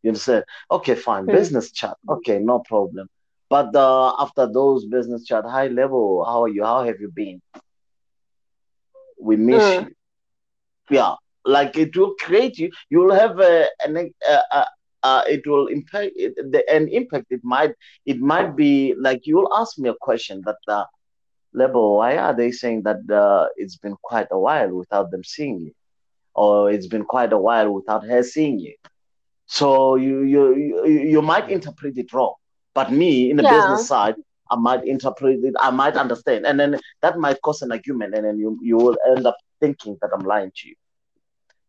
You 0.02 0.10
understand? 0.10 0.44
Okay, 0.70 0.96
fine. 0.96 1.26
Mm. 1.26 1.34
Business 1.34 1.72
chat. 1.72 1.96
Okay, 2.10 2.40
no 2.40 2.60
problem. 2.60 3.08
But 3.50 3.74
uh, 3.76 4.14
after 4.20 4.48
those 4.52 4.86
business 4.86 5.26
chat, 5.26 5.46
high 5.46 5.68
level, 5.68 6.26
how 6.26 6.44
are 6.44 6.50
you? 6.50 6.64
How 6.64 6.84
have 6.84 7.00
you 7.00 7.10
been? 7.10 7.42
We 9.20 9.38
miss 9.38 9.64
mm. 9.64 9.86
you. 9.86 9.96
Yeah, 10.90 11.16
like 11.46 11.78
it 11.78 11.96
will 11.96 12.16
create 12.20 12.58
you. 12.58 12.72
You 12.90 13.00
will 13.00 13.16
have 13.16 13.40
a, 13.40 13.68
an, 13.86 13.96
a, 13.98 14.40
a, 14.52 14.66
uh, 15.04 15.24
it 15.28 15.46
will 15.46 15.68
impact 15.68 16.14
it, 16.16 16.34
the 16.36 16.64
an 16.72 16.88
impact. 16.88 17.28
It 17.30 17.42
might 17.44 17.74
it 18.06 18.20
might 18.20 18.56
be 18.56 18.96
like 18.98 19.28
you 19.28 19.36
will 19.36 19.54
ask 19.54 19.78
me 19.78 19.90
a 19.90 19.96
question 20.00 20.42
that 20.46 20.58
uh, 20.68 20.86
level. 21.54 21.98
Why 21.98 22.18
are 22.18 22.36
they 22.36 22.52
saying 22.52 22.84
that 22.84 23.10
uh, 23.10 23.48
it's 23.58 23.78
been 23.78 23.96
quite 24.02 24.28
a 24.32 24.40
while 24.40 24.74
without 24.74 25.12
them 25.12 25.24
seeing 25.24 25.60
you, 25.60 25.74
or 26.34 26.72
it's 26.72 26.88
been 26.88 27.04
quite 27.04 27.34
a 27.34 27.38
while 27.38 27.72
without 27.72 28.06
her 28.06 28.24
seeing 28.24 28.60
you? 28.60 28.76
So 29.46 29.96
you 29.96 30.24
you 30.24 30.56
you, 30.56 30.88
you 30.88 31.22
might 31.22 31.50
interpret 31.50 31.98
it 31.98 32.12
wrong. 32.14 32.36
But 32.74 32.92
me 32.92 33.30
in 33.30 33.38
the 33.38 33.44
yeah. 33.44 33.52
business 33.52 33.88
side, 33.88 34.16
I 34.50 34.56
might 34.56 34.84
interpret 34.86 35.44
it. 35.44 35.54
I 35.60 35.70
might 35.70 35.96
understand, 35.96 36.46
and 36.46 36.60
then 36.60 36.80
that 37.02 37.20
might 37.20 37.42
cause 37.42 37.62
an 37.62 37.72
argument, 37.72 38.16
and 38.16 38.26
then 38.26 38.40
you 38.40 38.58
you 38.64 38.78
will 38.78 38.98
end 39.16 39.28
up 39.28 39.38
thinking 39.60 39.98
that 40.02 40.12
I'm 40.14 40.26
lying 40.26 40.52
to 40.56 40.70
you 40.70 40.76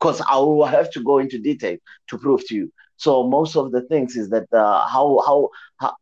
because 0.04 0.20
I 0.28 0.36
will 0.36 0.66
have 0.66 0.90
to 0.90 1.02
go 1.02 1.18
into 1.18 1.38
detail 1.38 1.78
to 2.08 2.18
prove 2.18 2.46
to 2.48 2.54
you. 2.54 2.72
So 2.96 3.24
most 3.24 3.56
of 3.56 3.72
the 3.72 3.82
things 3.82 4.16
is 4.16 4.30
that 4.30 4.52
uh, 4.52 4.86
how 4.86 5.20
how 5.26 5.50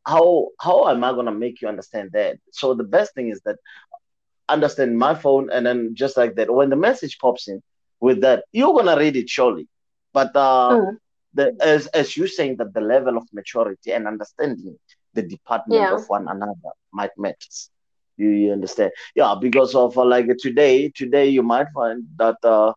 how 0.05 0.49
how 0.61 0.89
am 0.89 1.05
I 1.05 1.13
gonna 1.13 1.33
make 1.33 1.61
you 1.61 1.69
understand 1.69 2.11
that? 2.13 2.39
So 2.53 2.75
the 2.75 2.85
best 2.85 3.15
thing 3.15 3.29
is 3.29 3.41
that 3.45 3.57
understand 4.49 4.99
my 4.99 5.15
phone, 5.15 5.51
and 5.51 5.65
then 5.65 5.95
just 5.95 6.17
like 6.17 6.35
that, 6.37 6.53
when 6.53 6.71
the 6.71 6.77
message 6.77 7.19
pops 7.19 7.49
in 7.49 7.63
with 8.01 8.21
that, 8.21 8.45
you're 8.53 8.75
gonna 8.75 8.97
read 8.97 9.17
it 9.17 9.31
surely. 9.31 9.69
But 10.13 10.37
uh, 10.37 10.71
mm. 10.71 10.97
the 11.35 11.57
as 11.61 11.87
as 11.89 12.17
you 12.17 12.27
saying 12.27 12.57
that 12.57 12.75
the 12.75 12.81
level 12.81 13.17
of 13.17 13.25
maturity 13.33 13.93
and 13.93 14.07
understanding 14.07 14.79
the 15.15 15.23
department 15.23 15.81
yeah. 15.81 15.95
of 15.95 16.09
one 16.09 16.29
another 16.29 16.73
might 16.93 17.17
matters. 17.17 17.71
You, 18.17 18.29
you 18.29 18.53
understand? 18.53 18.93
Yeah, 19.15 19.35
because 19.41 19.75
of 19.75 19.97
uh, 19.97 20.05
like 20.05 20.29
today, 20.39 20.91
today 20.91 21.29
you 21.29 21.43
might 21.43 21.69
find 21.75 22.05
that 22.17 22.37
uh, 22.45 22.73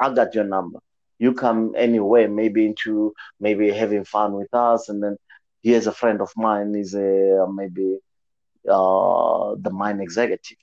I 0.00 0.12
got 0.12 0.34
your 0.34 0.44
number. 0.44 0.80
You 1.18 1.32
come 1.34 1.74
anywhere, 1.76 2.28
maybe 2.28 2.66
into 2.66 3.14
maybe 3.40 3.70
having 3.70 4.04
fun 4.04 4.34
with 4.34 4.52
us, 4.52 4.88
and 4.88 5.02
then 5.02 5.16
here's 5.62 5.86
a 5.86 5.92
friend 5.92 6.20
of 6.20 6.30
mine, 6.36 6.74
is 6.74 6.94
a 6.94 7.46
maybe 7.52 7.98
uh, 8.68 9.54
the 9.58 9.70
mine 9.70 10.00
executive. 10.00 10.58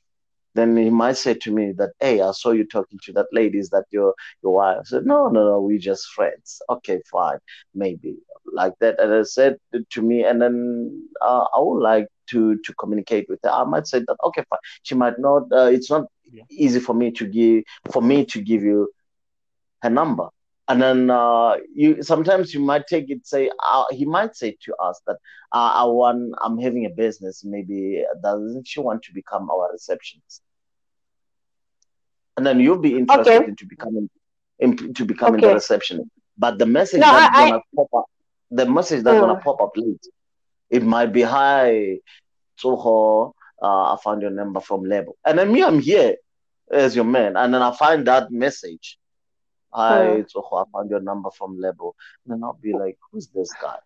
Then 0.56 0.78
he 0.78 0.90
might 0.90 1.18
say 1.18 1.34
to 1.34 1.52
me 1.52 1.72
that, 1.74 1.94
"Hey, 2.00 2.22
I 2.22 2.32
saw 2.32 2.52
you 2.52 2.66
talking 2.66 3.00
to 3.04 3.14
that 3.14 3.28
lady. 3.32 3.58
Is 3.58 3.70
that 3.70 3.86
your 3.92 4.14
your 4.44 4.54
wife?" 4.54 4.78
I 4.82 4.84
said, 4.84 5.06
"No, 5.06 5.28
no, 5.30 5.44
no, 5.46 5.62
we 5.62 5.78
just 5.80 6.08
friends." 6.08 6.62
Okay, 6.70 7.02
fine, 7.12 7.40
maybe 7.74 8.18
like 8.52 8.74
that. 8.80 9.00
And 9.00 9.14
I 9.14 9.24
said 9.24 9.58
to 9.90 10.02
me, 10.02 10.24
and 10.24 10.42
then 10.42 11.08
uh, 11.22 11.46
I 11.56 11.60
would 11.60 11.82
like 11.82 12.08
to 12.28 12.58
to 12.58 12.74
communicate 12.76 13.28
with 13.30 13.40
her. 13.44 13.50
I 13.50 13.64
might 13.64 13.88
say 13.88 14.00
that, 14.00 14.18
okay, 14.26 14.44
fine. 14.50 14.60
She 14.84 14.96
might 14.96 15.18
not. 15.18 15.52
Uh, 15.52 15.72
it's 15.74 15.90
not 15.90 16.06
yeah. 16.32 16.44
easy 16.50 16.80
for 16.80 16.94
me 16.94 17.12
to 17.12 17.26
give 17.26 17.64
for 17.92 18.02
me 18.02 18.26
to 18.26 18.42
give 18.42 18.64
you 18.64 18.92
her 19.82 19.90
number 19.90 20.30
and 20.70 20.82
then 20.82 21.10
uh, 21.10 21.56
you 21.74 22.02
sometimes 22.02 22.54
you 22.54 22.60
might 22.60 22.88
take 22.88 23.10
it 23.10 23.26
say 23.26 23.50
uh, 23.66 23.86
he 23.92 24.06
might 24.06 24.36
say 24.36 24.56
to 24.62 24.76
us 24.76 25.02
that 25.08 25.18
uh, 25.52 25.72
I 25.76 25.84
want 25.86 26.34
I'm 26.42 26.58
having 26.58 26.86
a 26.86 26.90
business 26.90 27.44
maybe 27.44 28.04
doesn't 28.22 28.68
she 28.68 28.80
want 28.80 29.04
to 29.04 29.14
become 29.14 29.50
our 29.50 29.72
receptionist 29.72 30.42
and 32.38 32.46
then 32.46 32.60
you'll 32.60 32.80
be 32.80 32.98
interested 32.98 33.34
okay. 33.34 33.46
into 33.46 33.66
becoming 33.66 34.10
in, 34.60 34.94
to 34.94 35.06
becoming 35.06 35.40
okay. 35.40 35.48
the 35.48 35.54
receptionist 35.56 36.10
but 36.38 36.58
the 36.58 36.66
message 36.66 37.02
no, 37.02 37.12
that's 37.12 37.38
I, 37.38 37.50
gonna 37.50 37.58
I... 37.58 37.76
pop 37.76 37.94
up 37.94 38.06
the 38.52 38.66
message 38.66 39.04
that's 39.04 39.20
gonna 39.20 39.36
mm. 39.36 39.44
pop 39.44 39.62
up 39.62 39.72
late 39.76 40.06
it 40.70 40.84
might 40.84 41.12
be 41.12 41.22
hi 41.22 41.98
Soho 42.58 43.36
uh, 43.62 43.94
I 43.94 43.98
found 44.04 44.22
your 44.22 44.32
number 44.32 44.62
from 44.62 44.86
Lebo 44.86 45.16
and 45.26 45.38
then 45.38 45.52
me 45.52 45.64
I'm 45.64 45.80
here 45.80 46.16
as 46.72 46.96
your 46.96 47.06
man 47.06 47.36
and 47.36 47.54
then 47.54 47.62
I 47.62 47.76
find 47.76 48.08
that 48.08 48.32
message 48.32 48.98
Hi, 49.74 50.24
so 50.28 50.48
I 50.54 50.64
found 50.72 50.90
your 50.90 51.00
number 51.02 51.32
from 51.32 51.60
Lebo. 51.60 51.96
And 52.26 52.34
then 52.34 52.44
I'll 52.44 52.60
be 52.62 52.74
like, 52.74 52.98
who's 53.12 53.28
this 53.28 53.52
guy? 53.62 53.78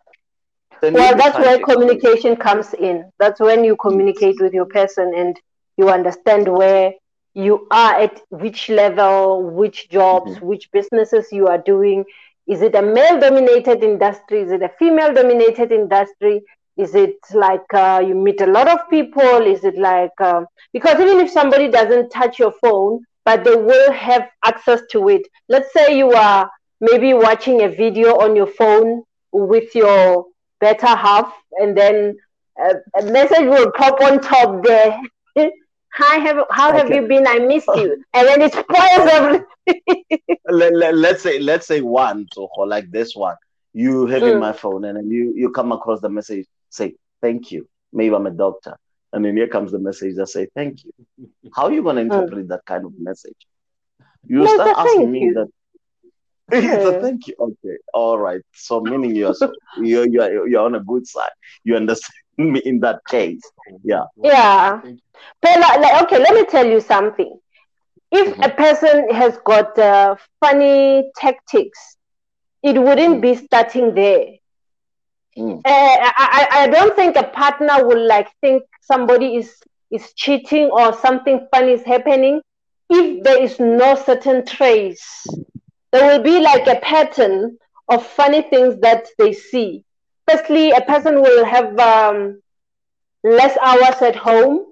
Then 0.80 0.92
well, 0.94 1.16
that's 1.16 1.38
where 1.38 1.58
communication 1.58 2.36
comes 2.36 2.74
in. 2.74 3.10
That's 3.18 3.40
when 3.40 3.64
you 3.64 3.76
communicate 3.76 4.40
with 4.40 4.52
your 4.52 4.66
person 4.66 5.12
and 5.16 5.38
you 5.76 5.88
understand 5.90 6.46
where 6.48 6.92
you 7.34 7.66
are 7.70 7.94
at 7.94 8.20
which 8.30 8.68
level, 8.68 9.42
which 9.42 9.88
jobs, 9.88 10.32
mm-hmm. 10.32 10.46
which 10.46 10.70
businesses 10.72 11.32
you 11.32 11.46
are 11.46 11.58
doing. 11.58 12.04
Is 12.46 12.62
it 12.62 12.74
a 12.74 12.82
male 12.82 13.20
dominated 13.20 13.82
industry? 13.82 14.40
Is 14.40 14.52
it 14.52 14.62
a 14.62 14.70
female 14.78 15.12
dominated 15.12 15.72
industry? 15.72 16.42
Is 16.76 16.94
it 16.94 17.16
like 17.34 17.74
uh, 17.74 18.02
you 18.06 18.14
meet 18.14 18.40
a 18.40 18.46
lot 18.46 18.68
of 18.68 18.88
people? 18.88 19.46
Is 19.46 19.64
it 19.64 19.76
like, 19.76 20.18
uh, 20.20 20.42
because 20.72 21.00
even 21.00 21.18
if 21.18 21.30
somebody 21.30 21.68
doesn't 21.68 22.10
touch 22.10 22.38
your 22.38 22.52
phone, 22.52 23.02
but 23.28 23.44
they 23.44 23.54
will 23.54 23.92
have 23.92 24.26
access 24.42 24.80
to 24.90 25.10
it. 25.10 25.28
Let's 25.50 25.70
say 25.74 25.98
you 25.98 26.12
are 26.12 26.50
maybe 26.80 27.12
watching 27.12 27.60
a 27.60 27.68
video 27.68 28.18
on 28.18 28.34
your 28.34 28.46
phone 28.46 29.02
with 29.32 29.74
your 29.74 30.24
better 30.60 30.86
half, 30.86 31.30
and 31.60 31.76
then 31.76 32.16
a, 32.58 32.76
a 32.98 33.02
message 33.12 33.44
will 33.44 33.70
pop 33.72 34.00
on 34.00 34.22
top 34.22 34.64
there. 34.64 34.98
Hi, 35.92 36.16
have, 36.20 36.38
how 36.50 36.70
okay. 36.70 36.78
have 36.78 36.90
you 36.90 37.06
been? 37.06 37.26
I 37.26 37.38
miss 37.40 37.66
you, 37.66 38.02
and 38.14 38.26
then 38.28 38.40
it 38.40 38.52
spoils 38.52 39.10
everything. 39.12 40.38
let, 40.48 40.74
let, 40.74 40.94
let's 40.94 41.22
say 41.22 41.38
let's 41.38 41.66
say 41.66 41.82
one 41.82 42.26
so 42.32 42.48
like 42.64 42.90
this 42.90 43.14
one. 43.14 43.36
You 43.74 44.06
have 44.06 44.22
mm. 44.22 44.32
in 44.32 44.40
my 44.40 44.54
phone, 44.54 44.86
and 44.86 44.96
then 44.96 45.10
you 45.10 45.34
you 45.36 45.50
come 45.50 45.72
across 45.72 46.00
the 46.00 46.08
message 46.08 46.46
say 46.70 46.94
thank 47.20 47.52
you. 47.52 47.68
Maybe 47.92 48.14
I'm 48.14 48.26
a 48.26 48.30
doctor 48.30 48.78
and 49.12 49.24
then 49.24 49.36
here 49.36 49.48
comes 49.48 49.72
the 49.72 49.78
message 49.78 50.16
that 50.16 50.28
say 50.28 50.48
thank 50.54 50.84
you. 50.84 50.92
How 51.54 51.64
are 51.64 51.72
you 51.72 51.82
going 51.82 51.96
to 51.96 52.02
hmm. 52.02 52.12
interpret 52.12 52.48
that 52.48 52.64
kind 52.66 52.84
of 52.84 52.92
message? 52.98 53.36
You 54.26 54.38
no, 54.38 54.54
start 54.54 54.76
asking 54.76 55.10
me 55.10 55.20
you. 55.24 55.34
that. 55.34 55.48
it's 56.52 56.84
a 56.84 57.00
thank 57.00 57.26
you. 57.26 57.34
Okay, 57.38 57.76
all 57.92 58.18
right. 58.18 58.40
So 58.54 58.80
meaning 58.80 59.14
you're 59.14 59.34
so, 59.34 59.52
you're 59.80 60.08
you're 60.08 60.48
you're 60.48 60.62
on 60.62 60.74
a 60.74 60.80
good 60.80 61.06
side. 61.06 61.30
You 61.64 61.76
understand 61.76 62.14
me 62.38 62.60
in 62.64 62.80
that 62.80 63.00
case. 63.08 63.42
Yeah. 63.82 64.04
Yeah. 64.16 64.80
But 65.42 65.60
like, 65.60 65.80
like 65.80 66.02
okay, 66.04 66.18
let 66.18 66.34
me 66.34 66.44
tell 66.46 66.66
you 66.66 66.80
something. 66.80 67.38
If 68.10 68.28
mm-hmm. 68.28 68.42
a 68.42 68.48
person 68.50 69.10
has 69.10 69.38
got 69.44 69.78
uh, 69.78 70.16
funny 70.40 71.10
tactics, 71.16 71.96
it 72.62 72.80
wouldn't 72.80 73.20
be 73.20 73.34
starting 73.34 73.94
there. 73.94 74.26
Mm. 75.36 75.58
Uh, 75.58 75.60
I, 75.64 76.46
I 76.50 76.66
don't 76.68 76.96
think 76.96 77.16
a 77.16 77.24
partner 77.24 77.86
will 77.86 78.06
like 78.06 78.28
think 78.40 78.62
somebody 78.90 79.36
is 79.36 79.54
is 79.90 80.12
cheating 80.14 80.70
or 80.70 80.92
something 80.92 81.46
funny 81.50 81.72
is 81.72 81.82
happening 81.82 82.40
if 82.90 83.22
there 83.24 83.42
is 83.42 83.58
no 83.58 83.94
certain 83.94 84.44
trace. 84.44 85.26
There 85.92 86.06
will 86.06 86.22
be 86.22 86.40
like 86.40 86.66
a 86.66 86.80
pattern 86.80 87.56
of 87.88 88.06
funny 88.06 88.42
things 88.42 88.80
that 88.80 89.06
they 89.18 89.32
see. 89.32 89.84
Firstly, 90.28 90.70
a 90.72 90.82
person 90.82 91.22
will 91.22 91.44
have 91.44 91.78
um, 91.78 92.42
less 93.24 93.56
hours 93.58 94.02
at 94.02 94.16
home 94.16 94.66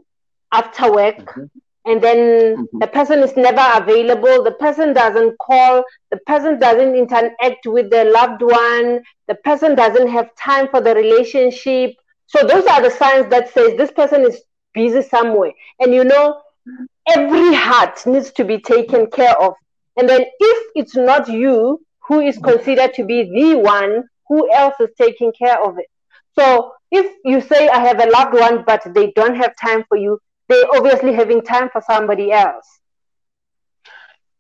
after 0.53 0.93
work. 0.93 1.17
Mm-hmm 1.19 1.45
and 1.87 2.03
then 2.03 2.17
mm-hmm. 2.57 2.79
the 2.81 2.87
person 2.89 3.21
is 3.21 3.37
never 3.37 3.65
available 3.81 4.43
the 4.43 4.57
person 4.59 4.93
doesn't 4.93 5.39
call 5.39 5.85
the 6.11 6.19
person 6.27 6.59
doesn't 6.59 6.95
interact 6.95 7.67
with 7.67 7.89
the 7.91 8.05
loved 8.05 8.43
one 8.43 9.01
the 9.29 9.35
person 9.45 9.75
doesn't 9.75 10.09
have 10.09 10.35
time 10.35 10.69
for 10.69 10.81
the 10.81 10.95
relationship 10.95 11.95
so 12.27 12.47
those 12.47 12.67
are 12.67 12.83
the 12.83 12.91
signs 12.91 13.29
that 13.31 13.53
says 13.53 13.77
this 13.77 13.93
person 13.93 14.23
is 14.23 14.43
busy 14.75 15.03
somewhere 15.03 15.53
and 15.81 15.95
you 15.95 16.05
know 16.05 16.41
every 17.09 17.55
heart 17.55 18.05
needs 18.07 18.31
to 18.33 18.45
be 18.45 18.59
taken 18.59 19.07
care 19.11 19.37
of 19.41 19.55
and 19.97 20.09
then 20.09 20.21
if 20.21 20.71
it's 20.75 20.97
not 20.97 21.29
you 21.29 21.81
who 22.09 22.21
is 22.21 22.39
considered 22.39 22.93
to 22.95 23.05
be 23.05 23.25
the 23.25 23.57
one 23.59 24.05
who 24.29 24.53
else 24.53 24.75
is 24.81 24.91
taking 25.01 25.33
care 25.33 25.63
of 25.63 25.79
it 25.79 25.87
so 26.39 26.73
if 26.91 27.07
you 27.25 27.41
say 27.41 27.69
i 27.69 27.79
have 27.79 28.01
a 28.01 28.11
loved 28.11 28.35
one 28.35 28.65
but 28.67 28.83
they 28.95 29.13
don't 29.13 29.37
have 29.37 29.55
time 29.57 29.85
for 29.89 29.97
you 29.97 30.19
they're 30.49 30.67
obviously 30.75 31.13
having 31.13 31.43
time 31.43 31.69
for 31.71 31.83
somebody 31.83 32.31
else. 32.33 32.81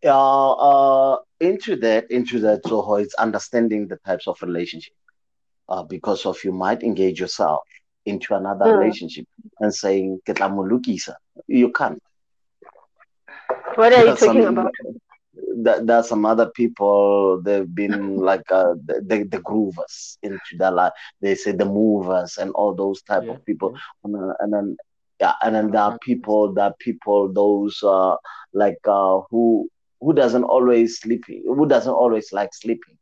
Uh, 0.05 0.53
uh, 0.53 1.19
into 1.41 1.77
that, 1.77 2.11
into 2.11 2.39
that, 2.41 2.61
so 2.67 2.97
it's 2.97 3.15
understanding 3.15 3.89
the 3.89 3.97
types 3.97 4.29
of 4.29 4.41
relationship. 4.43 4.95
Uh, 5.69 5.83
because 5.83 6.27
of 6.27 6.43
you 6.45 6.53
might 6.53 6.83
engage 6.83 7.21
yourself 7.21 7.63
into 8.05 8.35
another 8.35 8.67
mm. 8.67 8.79
relationship 8.79 9.27
and 9.59 9.75
saying 9.75 10.21
you 11.49 11.73
can't. 11.73 12.03
What 13.75 13.93
are 13.93 14.07
you 14.07 14.17
talking 14.17 14.45
about? 14.45 14.73
th- 15.65 15.83
there's 15.83 16.09
some 16.09 16.25
other 16.25 16.51
people 16.51 17.41
they've 17.43 17.73
been 17.75 18.17
like 18.31 18.51
uh, 18.51 18.75
the, 18.85 19.27
the 19.31 19.41
groovers 19.41 20.19
into 20.23 20.57
that 20.59 20.75
life. 20.75 20.93
they 21.21 21.35
say 21.35 21.53
the 21.53 21.65
movers 21.65 22.39
and 22.39 22.51
all 22.53 22.75
those 22.75 23.03
type 23.03 23.25
yeah, 23.25 23.33
of 23.33 23.45
people 23.45 23.77
and, 24.05 24.15
then, 24.15 24.33
and 24.41 24.53
then 24.53 24.77
yeah 25.21 25.33
and 25.43 25.55
then 25.55 25.71
there 25.71 25.83
are 25.83 25.99
people 25.99 26.53
that 26.53 26.79
people 26.79 27.33
those 27.33 27.83
uh 27.83 28.15
like 28.53 28.79
uh 28.87 29.21
who 29.31 29.69
who 30.01 30.13
doesn't 30.13 30.45
always 30.45 30.99
sleeping 30.99 31.43
who 31.47 31.67
doesn't 31.67 31.93
always 31.93 32.33
like 32.33 32.53
sleeping 32.55 32.96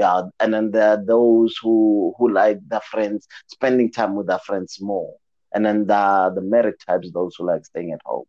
yeah 0.00 0.22
and 0.40 0.54
then 0.54 0.70
there 0.70 0.90
are 0.92 1.04
those 1.04 1.56
who 1.62 2.14
who 2.16 2.32
like 2.32 2.58
their 2.68 2.86
friends 2.92 3.28
spending 3.46 3.90
time 3.92 4.14
with 4.16 4.26
their 4.26 4.44
friends 4.48 4.78
more 4.80 5.14
and 5.54 5.64
then 5.66 5.86
the 5.86 6.32
the 6.34 6.40
married 6.40 6.78
types 6.86 7.10
those 7.12 7.34
who 7.36 7.46
like 7.46 7.64
staying 7.66 7.92
at 7.92 8.00
home 8.04 8.24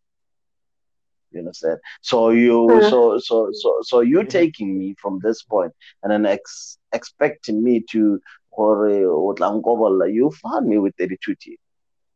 you 1.31 1.39
understand 1.39 1.79
so 2.01 2.29
you 2.29 2.67
mm-hmm. 2.69 2.89
so 2.89 3.17
so 3.19 3.49
so 3.53 3.77
so 3.81 4.01
you 4.01 4.19
mm-hmm. 4.19 4.27
taking 4.27 4.77
me 4.77 4.93
from 5.01 5.19
this 5.23 5.43
point 5.43 5.71
and 6.03 6.11
then 6.11 6.25
ex- 6.25 6.77
expecting 6.91 7.63
me 7.63 7.81
to 7.89 8.19
or 8.51 8.89
you 8.89 10.31
found 10.43 10.67
me 10.67 10.77
with 10.77 10.93
32 10.97 11.35
teeth 11.39 11.59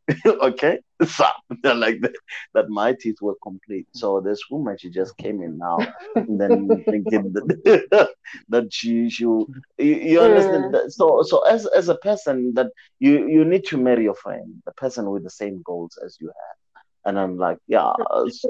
okay? 0.25 0.79
So 1.05 1.25
like 1.63 1.99
that, 2.01 2.13
that 2.53 2.69
my 2.69 2.93
teeth 2.93 3.17
were 3.21 3.35
complete. 3.43 3.87
So 3.91 4.21
this 4.21 4.39
woman 4.49 4.77
she 4.77 4.89
just 4.89 5.17
came 5.17 5.41
in 5.41 5.57
now 5.57 5.77
and 6.15 6.39
then 6.39 6.83
thinking 6.89 7.33
that, 7.33 8.09
that 8.49 8.73
she 8.73 9.09
she 9.09 9.23
you, 9.23 9.47
you 9.77 10.21
understand? 10.21 10.73
That, 10.73 10.91
so 10.91 11.21
so 11.23 11.41
as 11.41 11.65
as 11.67 11.89
a 11.89 11.95
person 11.95 12.53
that 12.53 12.67
you 12.99 13.27
you 13.27 13.43
need 13.43 13.65
to 13.65 13.77
marry 13.77 14.03
your 14.03 14.15
friend 14.15 14.61
the 14.65 14.71
person 14.73 15.09
with 15.09 15.23
the 15.23 15.29
same 15.29 15.61
goals 15.63 15.97
as 16.05 16.17
you 16.21 16.27
have. 16.27 16.83
And 17.07 17.19
I'm 17.19 17.37
like, 17.37 17.59
yeah, 17.67 17.91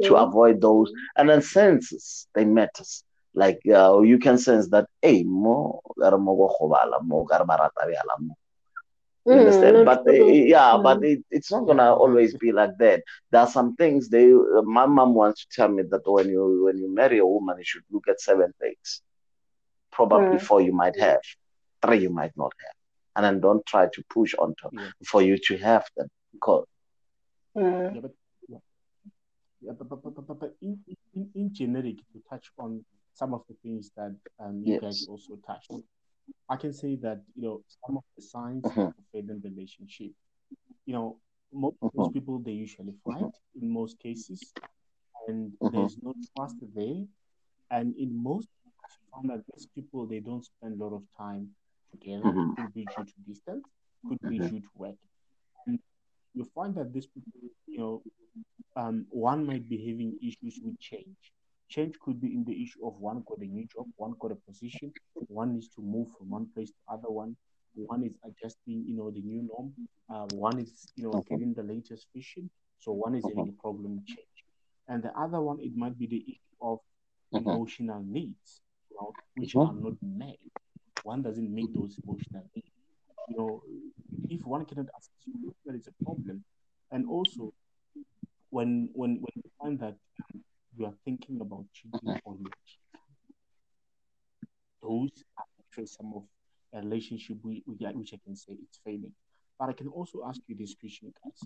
to 0.04 0.16
avoid 0.16 0.62
those. 0.62 0.92
And 1.18 1.30
then 1.30 1.42
senses, 1.42 2.28
they 2.36 2.46
matters. 2.46 3.04
Like 3.34 3.60
uh, 3.70 4.00
you 4.00 4.18
can 4.18 4.38
sense 4.38 4.70
that, 4.70 4.88
hey, 5.02 5.24
mo, 5.24 5.82
mo, 5.98 7.28
you 9.26 9.40
understand? 9.40 9.78
Mm, 9.78 9.86
but 9.86 10.08
uh, 10.08 10.12
yeah, 10.12 10.74
mm. 10.74 10.84
but 10.84 11.04
it, 11.04 11.24
it's 11.32 11.52
not 11.52 11.66
gonna 11.66 11.94
always 11.94 12.36
be 12.38 12.52
like 12.52 12.78
that. 12.80 13.04
There 13.32 13.42
are 13.42 13.48
some 13.48 13.76
things 13.76 14.10
they. 14.10 14.32
Uh, 14.32 14.62
my 14.62 14.86
mom 14.86 15.14
wants 15.14 15.46
to 15.46 15.48
tell 15.56 15.70
me 15.70 15.84
that 15.90 16.02
when 16.06 16.30
you 16.30 16.64
when 16.66 16.78
you 16.78 16.94
marry 16.94 17.20
a 17.20 17.26
woman, 17.26 17.58
you 17.58 17.64
should 17.64 17.84
look 17.92 18.08
at 18.08 18.22
seven 18.22 18.54
things. 18.60 19.02
Probably 19.92 20.38
mm. 20.38 20.42
four 20.42 20.62
you 20.62 20.74
might 20.74 21.00
have, 21.00 21.22
three 21.82 22.00
you 22.00 22.10
might 22.10 22.34
not 22.36 22.54
have, 22.60 22.76
and 23.16 23.26
then 23.26 23.42
don't 23.42 23.66
try 23.66 23.88
to 23.88 24.04
push 24.10 24.36
onto 24.36 24.70
yeah. 24.72 24.90
for 25.06 25.22
you 25.22 25.38
to 25.38 25.58
have 25.58 25.86
them. 25.98 26.08
Because 26.34 26.66
mm. 27.58 27.96
yeah, 27.96 28.02
but, 28.02 28.12
yeah, 28.50 29.72
but, 29.78 29.90
but, 29.90 30.04
but, 30.04 30.28
but, 30.28 30.40
but 30.40 30.56
in, 30.62 30.80
in, 31.16 31.30
in 31.34 31.54
generic, 31.54 31.98
to 32.12 32.22
touch 32.30 32.52
on 32.60 32.84
some 33.14 33.34
of 33.34 33.42
the 33.48 33.56
things 33.64 33.90
that 33.96 34.16
um, 34.40 34.62
you 34.64 34.74
yes. 34.74 34.82
guys 34.82 35.08
also 35.10 35.40
touched 35.48 35.72
I 36.50 36.56
can 36.56 36.74
say 36.74 36.96
that 36.98 37.22
you 37.36 37.44
know 37.44 37.62
some 37.86 37.98
of 37.98 38.04
the 38.16 38.22
signs 38.22 38.64
mm-hmm. 38.64 38.80
of 38.80 38.88
a 38.88 39.04
failing 39.12 39.42
relationship. 39.44 40.12
You 40.86 40.94
know, 40.94 41.18
most, 41.52 41.78
most 41.94 42.14
people 42.14 42.40
they 42.40 42.52
usually 42.52 42.94
fight 43.04 43.34
in 43.60 43.70
most 43.70 44.00
cases, 44.00 44.54
and 45.28 45.52
mm-hmm. 45.52 45.76
there's 45.76 45.98
no 46.02 46.14
trust 46.36 46.58
there. 46.76 47.04
And 47.72 47.96
in 47.98 48.16
most, 48.16 48.48
I 48.84 48.88
found 49.12 49.30
that 49.30 49.44
these 49.54 49.68
people 49.74 50.06
they 50.06 50.20
don't 50.20 50.46
spend 50.46 50.80
a 50.80 50.84
lot 50.84 50.96
of 50.96 51.04
time 51.18 51.50
together. 51.92 52.24
Mm-hmm. 52.24 52.62
Could 52.62 52.74
be 52.74 52.86
due 52.86 53.04
to 53.04 53.14
distance, 53.28 53.66
could 54.08 54.30
be 54.30 54.38
due 54.40 54.60
to 54.60 54.70
work. 54.76 54.96
And 55.66 55.80
you 56.34 56.46
find 56.54 56.76
that 56.76 56.94
these 56.94 57.08
people, 57.08 57.40
you 57.68 57.80
know, 57.80 58.04
um, 58.76 59.06
one 59.10 59.46
might 59.46 59.68
be 59.68 59.78
having 59.78 60.18
issues 60.22 60.60
with 60.64 60.80
change 60.80 61.32
Change 61.70 61.96
could 62.00 62.22
be 62.22 62.28
in 62.28 62.44
the 62.46 62.62
issue 62.64 62.86
of 62.86 63.00
one 63.00 63.24
got 63.28 63.40
a 63.40 63.46
new 63.46 63.66
job, 63.66 63.86
one 63.98 64.14
got 64.20 64.32
a 64.32 64.36
position, 64.36 64.92
one 65.14 65.54
needs 65.54 65.70
to 65.70 65.82
move 65.82 66.08
from 66.18 66.30
one 66.30 66.48
place 66.54 66.70
to 66.70 66.94
other 66.94 67.10
one, 67.10 67.36
one 67.74 68.04
is 68.04 68.14
adjusting, 68.24 68.86
you 68.88 68.96
know, 68.96 69.12
the 69.12 69.22
new 69.22 69.48
norm, 69.52 69.74
uh, 70.10 70.26
one 70.36 70.60
is, 70.60 70.88
you 70.96 71.04
know, 71.04 71.24
getting 71.30 71.54
the 71.54 71.64
latest 71.64 72.08
vision, 72.16 72.50
so 72.80 72.92
one 72.92 73.16
is 73.16 73.24
having 73.24 73.50
a 73.50 73.62
problem 73.62 74.02
change. 74.06 74.46
And 74.88 75.02
the 75.04 75.12
other 75.20 75.42
one, 75.42 75.60
it 75.60 75.76
might 75.76 75.98
be 75.98 76.08
the 76.08 76.24
issue 76.28 76.56
of 76.62 76.80
uh-huh. 77.34 77.50
emotional 77.50 78.04
needs, 78.06 78.62
you 78.90 78.98
know, 78.98 79.12
which 79.36 79.56
uh-huh. 79.56 79.72
are 79.72 79.74
not 79.74 79.94
met. 80.02 80.38
One 81.04 81.22
doesn't 81.22 81.54
meet 81.54 81.74
those 81.74 81.98
emotional 82.04 82.44
needs. 82.56 82.68
You 83.30 83.38
know, 83.38 83.64
if 84.30 84.46
one 84.46 84.66
cannot 84.66 84.88
access 84.96 85.12
you, 85.26 85.54
there 85.66 85.76
is 85.76 85.88
a 85.88 86.04
problem. 86.04 86.44
And 86.92 87.08
also, 87.10 87.54
when 88.52 88.90
when 88.94 89.18
when 89.22 89.34
you 89.36 89.50
find 89.60 89.80
that 89.80 89.96
you 90.78 90.86
are 90.86 90.94
thinking 91.04 91.40
about 91.42 91.66
cheating 91.74 92.22
on 92.26 92.38
your 92.40 92.52
Those 94.82 95.24
are 95.38 95.46
actually 95.60 95.88
some 95.88 96.14
of 96.16 96.24
a 96.74 96.82
relationship 96.82 97.38
we, 97.44 97.64
we, 97.66 97.76
which 97.94 98.14
I 98.14 98.20
can 98.24 98.36
say 98.36 98.54
it's 98.62 98.80
failing. 98.84 99.12
But 99.60 99.70
I 99.70 99.74
can 99.74 99.88
also 99.88 100.24
ask 100.28 100.42
you 100.48 100.56
this 100.56 100.76
question, 100.80 101.14
guys. 101.24 101.40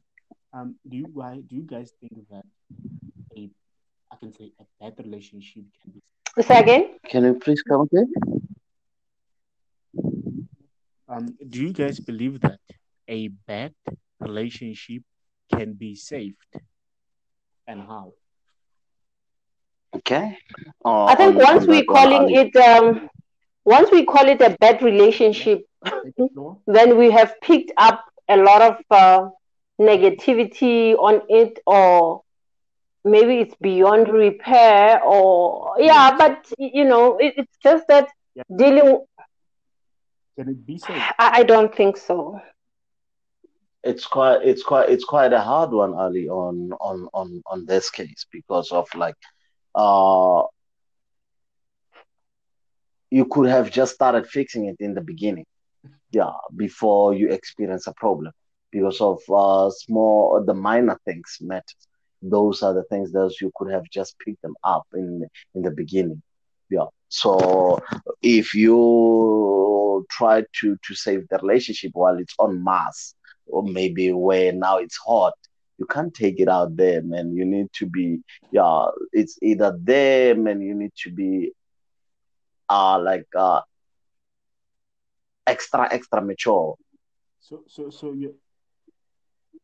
Um, 0.54 0.76
do 0.88 0.98
you 0.98 1.08
guys 1.16 1.42
do 1.48 1.56
you 1.56 1.62
guys 1.62 1.94
think 2.00 2.14
that 2.32 2.46
a 3.38 3.50
I 4.12 4.16
can 4.16 4.34
say 4.34 4.52
a 4.60 4.66
bad 4.80 4.94
relationship 4.98 5.66
can 5.82 5.92
be 5.94 6.02
Say 6.42 6.60
again? 6.60 6.96
Can 7.06 7.24
you 7.24 7.34
please 7.36 7.62
come 7.62 7.82
again? 7.82 8.12
Um, 11.08 11.36
do 11.48 11.60
you 11.62 11.74
guys 11.74 12.00
believe 12.00 12.40
that 12.42 12.60
a 13.08 13.28
bad 13.28 13.74
relationship 14.20 15.04
can 15.52 15.74
be 15.74 15.96
saved? 15.96 16.38
And 17.68 17.82
how? 17.82 18.14
Okay. 19.96 20.38
Uh, 20.86 21.06
I 21.06 21.16
think 21.16 21.36
once 21.36 21.66
we're 21.66 21.84
calling 21.84 22.34
it 22.36 22.56
um, 22.56 23.10
once 23.66 23.90
we 23.92 24.06
call 24.06 24.28
it 24.28 24.42
a 24.42 24.56
bad 24.60 24.82
relationship, 24.82 25.66
then 26.68 26.98
we 26.98 27.12
have 27.12 27.34
picked 27.42 27.72
up 27.78 28.06
a 28.28 28.38
lot 28.38 28.62
of 28.62 28.78
uh, 28.92 29.30
negativity 29.80 30.96
on 30.96 31.22
it, 31.28 31.60
or 31.66 32.22
maybe 33.04 33.38
it's 33.38 33.56
beyond 33.62 34.10
repair, 34.10 35.02
or 35.04 35.74
yeah. 35.80 36.16
But 36.18 36.52
you 36.58 36.86
know, 36.86 37.18
it, 37.18 37.34
it's 37.38 37.58
just 37.64 37.88
that 37.88 38.10
yeah. 38.36 38.44
dealing. 38.56 39.06
Can 40.38 40.50
it 40.50 40.66
be 40.66 40.78
so? 40.78 40.94
I, 40.94 41.14
I 41.18 41.44
don't 41.44 41.74
think 41.74 41.98
so 41.98 42.42
it's 43.84 44.06
quite 44.06 44.42
it's 44.44 44.64
quite 44.64 44.90
it's 44.90 45.06
quite 45.06 45.32
a 45.32 45.40
hard 45.40 45.72
one 45.72 45.94
ali 45.94 46.28
on 46.28 46.74
on 46.82 47.08
on 47.14 47.42
on 47.46 47.66
this 47.66 47.90
case 47.90 48.26
because 48.32 48.72
of 48.72 48.88
like 48.94 49.16
uh, 49.76 50.44
you 53.10 53.26
could 53.26 53.50
have 53.50 53.72
just 53.72 53.94
started 53.94 54.28
fixing 54.28 54.66
it 54.66 54.78
in 54.80 54.94
the 54.94 55.02
beginning, 55.02 55.46
yeah, 56.12 56.32
before 56.56 57.14
you 57.14 57.30
experience 57.30 57.88
a 57.88 57.94
problem 57.94 58.32
because 58.72 59.02
of 59.02 59.20
uh, 59.34 59.70
small, 59.70 60.44
the 60.46 60.54
minor 60.54 60.98
things 61.06 61.38
matter. 61.42 61.64
Those 62.22 62.62
are 62.64 62.74
the 62.74 62.84
things 62.84 63.12
that 63.14 63.34
you 63.42 63.52
could 63.56 63.72
have 63.72 63.86
just 63.92 64.16
picked 64.20 64.42
them 64.42 64.56
up 64.64 64.84
in 64.94 65.26
in 65.56 65.62
the 65.62 65.72
beginning, 65.72 66.22
yeah. 66.70 66.88
So 67.08 67.80
if 68.22 68.54
you 68.54 70.06
try 70.12 70.44
to 70.62 70.78
to 70.86 70.96
save 70.96 71.28
the 71.30 71.38
relationship 71.38 71.92
while 71.94 72.18
it's 72.18 72.36
on 72.40 72.64
mass, 72.64 73.16
or 73.48 73.64
maybe 73.64 74.12
where 74.12 74.52
now 74.52 74.78
it's 74.78 74.98
hot, 74.98 75.34
you 75.80 75.86
can't 75.86 76.14
take 76.14 76.40
it 76.40 76.50
out 76.50 76.76
there, 76.76 77.02
man. 77.02 77.34
You 77.34 77.46
need 77.46 77.72
to 77.74 77.86
be, 77.86 78.20
yeah, 78.52 78.88
it's 79.14 79.40
either 79.42 79.78
them 79.82 80.48
and 80.48 80.62
you 80.62 80.76
need 80.76 80.92
to 81.04 81.12
be, 81.12 81.52
uh, 82.68 83.00
like, 83.00 83.28
uh, 83.36 83.62
extra, 85.48 85.88
extra 85.92 86.22
mature. 86.22 86.76
So, 87.40 87.64
so, 87.68 87.90
so 87.90 88.12
you, 88.14 88.36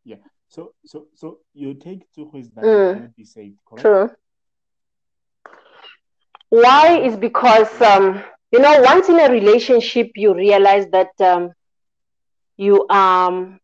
yeah. 0.04 0.24
So, 0.48 0.74
so, 0.86 1.08
so 1.14 1.40
you 1.54 1.74
take 1.74 2.12
two 2.14 2.30
ways 2.32 2.50
that 2.52 2.64
mm. 2.64 2.94
cannot 2.94 3.16
be 3.16 3.26
saved, 3.26 3.58
correct? 3.68 3.82
True. 3.82 4.10
Why 6.50 7.00
is 7.00 7.18
because 7.18 7.82
um, 7.82 8.24
you 8.52 8.60
know 8.60 8.82
once 8.82 9.10
in 9.10 9.20
a 9.20 9.30
relationship 9.30 10.12
you 10.16 10.34
realize 10.34 10.88
that 10.92 11.10
um, 11.20 11.52
you 12.56 12.88
um 12.88 13.60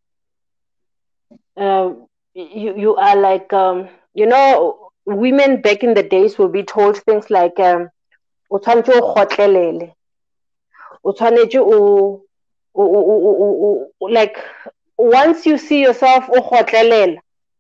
uh, 1.56 1.92
you 2.34 2.76
you 2.78 2.96
are 2.96 3.16
like 3.16 3.52
um, 3.54 3.88
you 4.14 4.26
know 4.26 4.90
women 5.06 5.62
back 5.62 5.84
in 5.84 5.94
the 5.94 6.04
days 6.04 6.38
will 6.38 6.50
be 6.50 6.64
told 6.64 6.98
things 6.98 7.30
like 7.30 7.60
um 7.60 7.90
o 12.74 12.84
o 12.84 12.84
o 13.46 13.88
o 14.02 14.06
like 14.08 14.38
once 14.98 15.46
you 15.46 15.58
see 15.58 15.82
yourself 15.82 16.26
o 16.30 16.42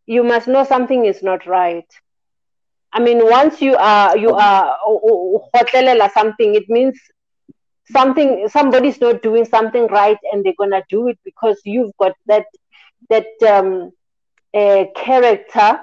you 0.05 0.23
must 0.23 0.47
know 0.47 0.63
something 0.63 1.05
is 1.05 1.21
not 1.23 1.45
right. 1.45 1.87
I 2.93 2.99
mean 2.99 3.19
once 3.29 3.61
you 3.61 3.75
are 3.77 4.17
you 4.17 4.33
are 4.33 4.77
gotlelela 5.55 6.09
something 6.11 6.55
it 6.55 6.67
means 6.69 6.99
something 7.91 8.47
somebody's 8.47 8.99
not 9.01 9.21
doing 9.21 9.45
something 9.45 9.87
right 9.87 10.17
and 10.31 10.43
they're 10.43 10.59
gonna 10.59 10.83
do 10.89 11.07
it 11.07 11.17
because 11.23 11.59
you've 11.65 11.95
got 11.97 12.13
that 12.27 12.45
that 13.09 13.27
um 13.47 13.91
uh, 14.53 14.85
character 14.95 15.79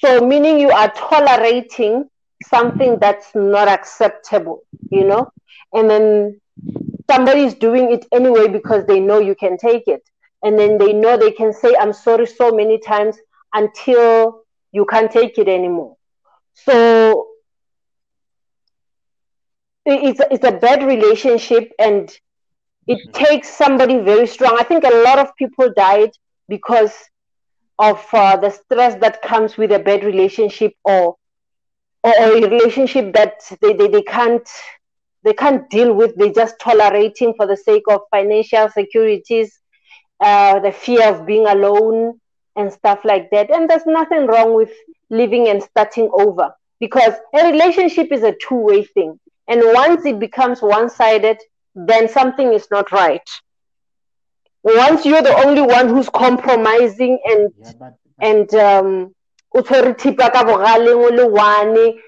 so 0.00 0.26
meaning 0.26 0.58
you 0.58 0.70
are 0.70 0.90
tolerating 0.92 2.08
something 2.46 2.98
that's 2.98 3.34
not 3.34 3.68
acceptable, 3.68 4.62
you 4.90 5.04
know, 5.04 5.30
and 5.72 5.90
then 5.90 6.40
somebody 7.10 7.42
is 7.42 7.54
doing 7.54 7.92
it 7.92 8.06
anyway 8.12 8.48
because 8.48 8.86
they 8.86 9.00
know 9.00 9.18
you 9.18 9.34
can 9.34 9.58
take 9.58 9.86
it. 9.86 10.02
And 10.42 10.58
then 10.58 10.78
they 10.78 10.92
know 10.92 11.16
they 11.16 11.32
can 11.32 11.52
say, 11.52 11.74
I'm 11.78 11.92
sorry 11.92 12.26
so 12.26 12.52
many 12.52 12.78
times 12.78 13.16
until 13.52 14.42
you 14.70 14.86
can't 14.86 15.10
take 15.10 15.36
it 15.36 15.48
anymore. 15.48 15.96
So 16.54 17.26
it's, 19.84 20.20
it's 20.30 20.44
a 20.44 20.52
bad 20.52 20.86
relationship 20.86 21.72
and 21.78 22.08
it 22.86 22.98
mm-hmm. 22.98 23.24
takes 23.24 23.50
somebody 23.50 23.98
very 23.98 24.26
strong. 24.26 24.56
I 24.58 24.62
think 24.62 24.84
a 24.84 25.02
lot 25.04 25.18
of 25.18 25.34
people 25.36 25.72
died 25.76 26.12
because 26.48 26.92
of 27.78 28.04
uh, 28.12 28.36
the 28.36 28.50
stress 28.50 28.96
that 29.00 29.22
comes 29.22 29.56
with 29.56 29.72
a 29.72 29.78
bad 29.78 30.04
relationship 30.04 30.72
or 30.84 31.16
or 32.04 32.12
a 32.18 32.32
relationship 32.48 33.12
that 33.14 33.34
they, 33.60 33.72
they, 33.72 33.88
they 33.88 34.02
can't 34.02 34.48
they 35.24 35.32
can't 35.32 35.68
deal 35.70 35.92
with. 35.92 36.14
They're 36.16 36.32
just 36.32 36.60
tolerating 36.60 37.34
for 37.36 37.46
the 37.46 37.56
sake 37.56 37.82
of 37.88 38.02
financial 38.10 38.68
securities 38.70 39.58
uh, 40.20 40.58
the 40.60 40.72
fear 40.72 41.02
of 41.12 41.26
being 41.26 41.46
alone 41.46 42.20
and 42.56 42.72
stuff 42.72 43.04
like 43.04 43.30
that. 43.30 43.50
And 43.50 43.68
there's 43.70 43.86
nothing 43.86 44.26
wrong 44.26 44.54
with 44.54 44.70
living 45.10 45.48
and 45.48 45.62
starting 45.62 46.10
over 46.12 46.52
because 46.80 47.14
a 47.34 47.50
relationship 47.50 48.10
is 48.12 48.22
a 48.22 48.34
two-way 48.46 48.84
thing. 48.84 49.18
And 49.48 49.62
once 49.64 50.04
it 50.04 50.18
becomes 50.18 50.60
one-sided 50.60 51.38
then 51.74 52.08
something 52.08 52.52
is 52.52 52.66
not 52.70 52.90
right 52.92 53.28
once 54.62 55.04
you're 55.04 55.22
the 55.22 55.36
only 55.46 55.62
one 55.62 55.88
who's 55.88 56.08
compromising 56.08 57.18
and 57.24 57.52
yeah, 57.58 57.72
but, 57.78 57.96
but, 58.18 58.26
and 58.26 58.54
um, 58.54 59.14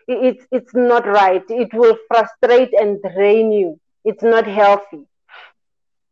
it's, 0.08 0.46
it's 0.52 0.74
not 0.74 1.06
right. 1.06 1.42
It 1.48 1.72
will 1.72 1.96
frustrate 2.08 2.72
and 2.74 3.00
drain 3.02 3.52
you. 3.52 3.80
It's 4.04 4.22
not 4.22 4.46
healthy. 4.46 5.06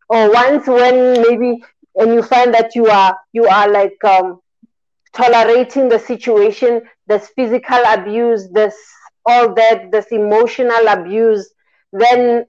Or 0.08 0.32
once 0.32 0.66
when 0.66 1.22
maybe 1.22 1.62
and 1.98 2.14
you 2.14 2.22
find 2.22 2.54
that 2.54 2.74
you 2.74 2.86
are 2.86 3.18
you 3.32 3.46
are 3.46 3.68
like 3.70 4.02
um, 4.04 4.40
tolerating 5.12 5.88
the 5.88 5.98
situation 5.98 6.82
this 7.06 7.28
physical 7.34 7.80
abuse 7.86 8.48
this 8.50 8.76
all 9.26 9.52
that 9.54 9.90
this 9.90 10.06
emotional 10.12 10.88
abuse 10.88 11.52
then 11.92 12.44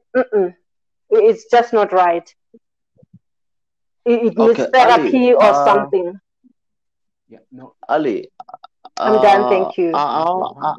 it's 1.09 1.45
just 1.49 1.73
not 1.73 1.91
right 1.91 2.33
it, 4.11 4.19
it 4.27 4.37
needs 4.37 4.59
okay, 4.59 4.69
therapy 4.73 5.23
Ali, 5.31 5.33
or 5.33 5.51
uh, 5.53 5.65
something 5.65 6.07
yeah 7.29 7.43
no 7.51 7.73
ali 7.87 8.17
I'm 8.99 9.15
uh, 9.15 9.21
done. 9.21 9.49
Thank 9.49 9.77
you. 9.77 9.91
Uh, 9.93 10.51
uh, 10.61 10.75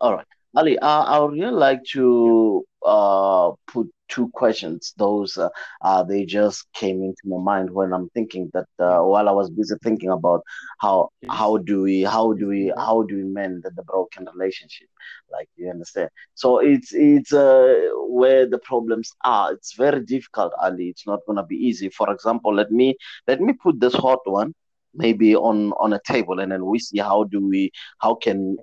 all 0.00 0.14
right. 0.16 0.26
Ali, 0.56 0.78
uh, 0.78 1.04
I 1.04 1.18
would 1.18 1.32
really 1.32 1.52
like 1.52 1.84
to 1.92 2.64
uh, 2.86 3.50
put 3.66 3.88
two 4.08 4.28
questions. 4.32 4.94
Those 4.96 5.36
uh, 5.36 5.48
uh, 5.82 6.02
they 6.04 6.24
just 6.24 6.66
came 6.72 7.02
into 7.02 7.22
my 7.24 7.38
mind 7.38 7.70
when 7.70 7.92
I'm 7.92 8.08
thinking 8.10 8.50
that 8.54 8.68
uh, 8.78 9.00
while 9.00 9.28
I 9.28 9.32
was 9.32 9.50
busy 9.50 9.74
thinking 9.82 10.10
about 10.10 10.42
how 10.78 11.10
how 11.28 11.58
do 11.58 11.82
we 11.82 12.02
how 12.02 12.32
do 12.32 12.46
we 12.46 12.72
how 12.76 13.02
do 13.02 13.16
we 13.16 13.24
mend 13.24 13.64
the, 13.64 13.70
the 13.70 13.82
broken 13.82 14.26
relationship, 14.32 14.88
like 15.32 15.48
you 15.56 15.70
understand. 15.70 16.10
So 16.34 16.58
it's 16.60 16.92
it's 16.94 17.32
uh, 17.32 17.74
where 18.08 18.46
the 18.48 18.58
problems 18.58 19.12
are. 19.24 19.52
It's 19.52 19.74
very 19.74 20.00
difficult, 20.04 20.52
Ali. 20.62 20.88
It's 20.88 21.06
not 21.06 21.20
gonna 21.26 21.44
be 21.44 21.56
easy. 21.56 21.88
For 21.90 22.10
example, 22.12 22.54
let 22.54 22.70
me 22.70 22.96
let 23.26 23.40
me 23.40 23.52
put 23.52 23.80
this 23.80 23.94
hot 23.94 24.20
one 24.24 24.54
maybe 24.94 25.36
on 25.36 25.72
on 25.74 25.92
a 25.92 26.00
table 26.06 26.40
and 26.40 26.50
then 26.50 26.64
we 26.64 26.78
see 26.78 26.98
how 26.98 27.24
do 27.24 27.46
we 27.46 27.70
how 27.98 28.14
can 28.14 28.56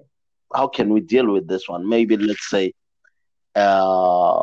how 0.56 0.68
can 0.68 0.92
we 0.92 1.00
deal 1.00 1.32
with 1.32 1.48
this 1.48 1.70
one 1.70 1.88
maybe 1.88 2.18
let's 2.18 2.50
say 2.50 2.74
uh 3.56 4.42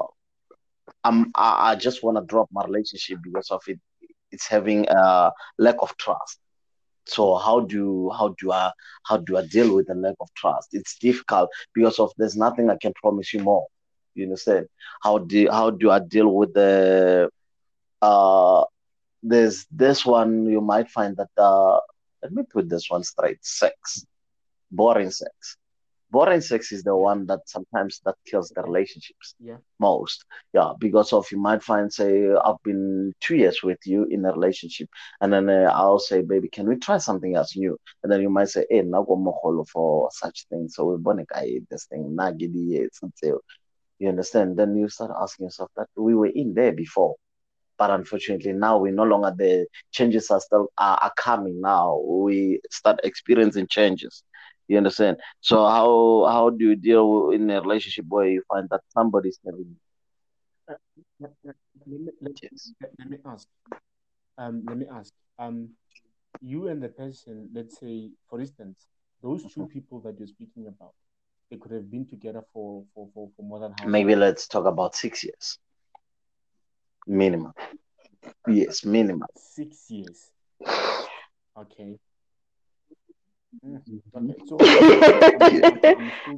i'm 1.05 1.31
i, 1.35 1.71
I 1.73 1.77
just 1.77 2.03
want 2.03 2.17
to 2.19 2.25
drop 2.25 2.49
my 2.53 2.65
relationship 2.65 3.19
because 3.23 3.51
of 3.51 3.63
it. 3.67 3.79
It's 4.33 4.47
having 4.47 4.87
a 4.89 5.31
lack 5.59 5.77
of 5.81 5.97
trust. 5.97 6.39
So 7.07 7.37
how 7.37 7.61
do 7.61 8.11
how 8.17 8.35
do 8.41 8.53
i 8.53 8.71
how 9.09 9.17
do 9.19 9.37
i 9.37 9.47
deal 9.47 9.75
with 9.75 9.87
the 9.89 9.95
lack 9.95 10.17
of 10.21 10.29
trust? 10.37 10.69
It's 10.73 10.97
difficult 10.99 11.51
because 11.75 11.99
of 11.99 12.13
there's 12.17 12.37
nothing 12.37 12.71
i 12.71 12.77
can 12.81 12.93
promise 12.95 13.33
you 13.35 13.41
more. 13.41 13.67
You 14.15 14.25
understand? 14.25 14.67
How 15.03 15.19
do 15.19 15.49
how 15.51 15.71
do 15.71 15.91
i 15.91 15.99
deal 16.01 16.29
with 16.35 16.55
the 16.55 17.31
uh 18.03 18.65
there's 19.23 19.67
this 19.71 20.07
one 20.07 20.47
you 20.47 20.61
might 20.61 20.89
find 20.89 21.17
that 21.17 21.31
uh, 21.37 21.79
let 22.23 22.33
me 22.33 22.43
put 22.53 22.69
this 22.69 22.89
one 22.91 23.05
straight. 23.05 23.39
Sex. 23.45 24.05
Boring 24.71 25.11
sex 25.11 25.57
boring 26.11 26.41
sex 26.41 26.73
is 26.73 26.83
the 26.83 26.97
one 26.97 27.27
that 27.27 27.41
sometimes 27.47 28.01
that 28.05 28.17
kills 28.27 28.51
the 28.55 28.63
relationships 28.63 29.35
yeah. 29.39 29.57
most. 29.79 30.25
Yeah 30.53 30.73
because 30.79 31.13
of 31.13 31.31
you 31.31 31.39
might 31.39 31.63
find 31.63 31.93
say 31.93 32.29
i've 32.45 32.63
been 32.65 33.13
two 33.21 33.37
years 33.37 33.63
with 33.63 33.79
you 33.85 34.05
in 34.05 34.25
a 34.25 34.33
relationship 34.33 34.89
and 35.21 35.33
then 35.33 35.49
uh, 35.49 35.71
i'll 35.75 35.99
say 35.99 36.23
baby 36.23 36.49
can 36.49 36.67
we 36.69 36.77
try 36.77 36.99
something 36.99 37.37
else 37.37 37.57
new? 37.57 37.79
And 38.03 38.11
then 38.11 38.21
you 38.21 38.31
might 38.31 38.49
say 38.49 38.67
hey 38.71 38.83
now 38.83 39.03
go 39.03 39.17
moholo 39.17 39.67
for 39.69 40.11
such 40.13 40.47
things. 40.49 40.75
So 40.75 40.85
we're 40.85 41.25
guy 41.25 41.61
this 41.71 41.87
thing. 41.87 42.17
Nagidi, 42.19 42.81
it's 42.81 43.03
until 43.03 43.41
you 43.99 44.09
understand? 44.09 44.57
Then 44.59 44.77
you 44.77 44.89
start 44.89 45.13
asking 45.21 45.47
yourself 45.47 45.71
that 45.77 45.89
we 45.97 46.15
were 46.15 46.33
in 46.35 46.55
there 46.55 46.73
before 46.73 47.17
but 47.79 47.91
unfortunately 47.91 48.53
now 48.53 48.77
we 48.77 48.91
no 48.91 49.05
longer 49.05 49.33
the 49.37 49.67
changes 49.91 50.31
are 50.31 50.41
still 50.41 50.69
are, 50.77 50.99
are 50.99 51.13
coming 51.17 51.61
now. 51.61 51.99
We 51.99 52.61
start 52.71 53.01
experiencing 53.05 53.69
changes 53.69 54.23
you 54.71 54.77
understand 54.77 55.17
so 55.41 55.57
how 55.67 56.27
how 56.35 56.51
do 56.51 56.65
you 56.71 56.77
deal 56.77 57.31
in 57.31 57.51
a 57.51 57.61
relationship 57.61 58.05
where 58.09 58.29
you 58.29 58.43
find 58.49 58.69
that 58.71 58.81
somebody's 58.89 59.39
telling 59.45 59.77
uh, 60.71 60.75
let, 61.21 61.33
let, 61.45 61.57
let, 62.21 62.33
yes. 62.43 62.73
let, 62.99 63.11
me 63.11 63.19
ask 63.27 63.47
um 64.39 64.63
let 64.69 64.79
me 64.79 64.87
ask 64.93 65.13
um 65.39 65.69
you 66.41 66.69
and 66.69 66.83
the 66.83 66.89
person 66.89 67.49
let's 67.53 67.79
say 67.79 68.11
for 68.29 68.41
instance 68.41 68.87
those 69.23 69.43
2 69.43 69.49
mm-hmm. 69.49 69.65
people 69.67 70.01
that 70.01 70.19
you're 70.19 70.35
speaking 70.39 70.67
about 70.69 70.95
they 71.51 71.57
could 71.57 71.73
have 71.73 71.91
been 71.91 72.07
together 72.07 72.43
for 72.53 72.85
for 72.95 73.09
for, 73.13 73.29
for 73.37 73.43
more 73.43 73.59
than 73.59 73.75
how 73.79 73.87
maybe 73.87 74.15
long? 74.15 74.21
let's 74.21 74.47
talk 74.47 74.67
about 74.67 74.95
six 74.95 75.25
years 75.25 75.59
Minimum. 77.07 77.53
Yes, 78.47 78.85
minimum. 78.85 79.27
Six 79.37 79.91
years. 79.91 80.31
Okay. 81.59 81.99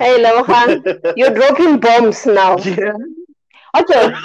Hey 0.00 0.22
Lohan, 0.24 0.82
you're 1.16 1.34
dropping 1.34 1.78
bombs 1.78 2.26
now. 2.26 2.57
Yeah. 2.58 2.92
Okay. 3.76 4.12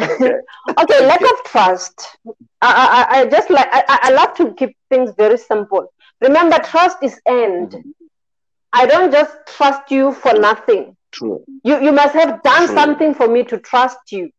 okay, 0.00 1.06
lack 1.06 1.22
of 1.22 1.44
trust. 1.46 2.16
I, 2.62 3.06
I, 3.10 3.20
I 3.20 3.26
just 3.26 3.50
like 3.50 3.68
I, 3.72 3.98
I 4.02 4.10
love 4.10 4.34
to 4.34 4.52
keep 4.54 4.76
things 4.88 5.12
very 5.16 5.38
simple. 5.38 5.92
Remember, 6.20 6.58
trust 6.58 6.98
is 7.02 7.20
earned. 7.28 7.70
Mm-hmm. 7.70 7.90
I 8.72 8.86
don't 8.86 9.12
just 9.12 9.36
trust 9.46 9.90
you 9.90 10.12
for 10.12 10.32
nothing. 10.34 10.96
True. 11.12 11.44
You 11.62 11.80
you 11.80 11.92
must 11.92 12.14
have 12.14 12.42
done 12.42 12.66
True. 12.66 12.74
something 12.74 13.14
for 13.14 13.28
me 13.28 13.44
to 13.44 13.58
trust 13.58 13.98
you. 14.10 14.30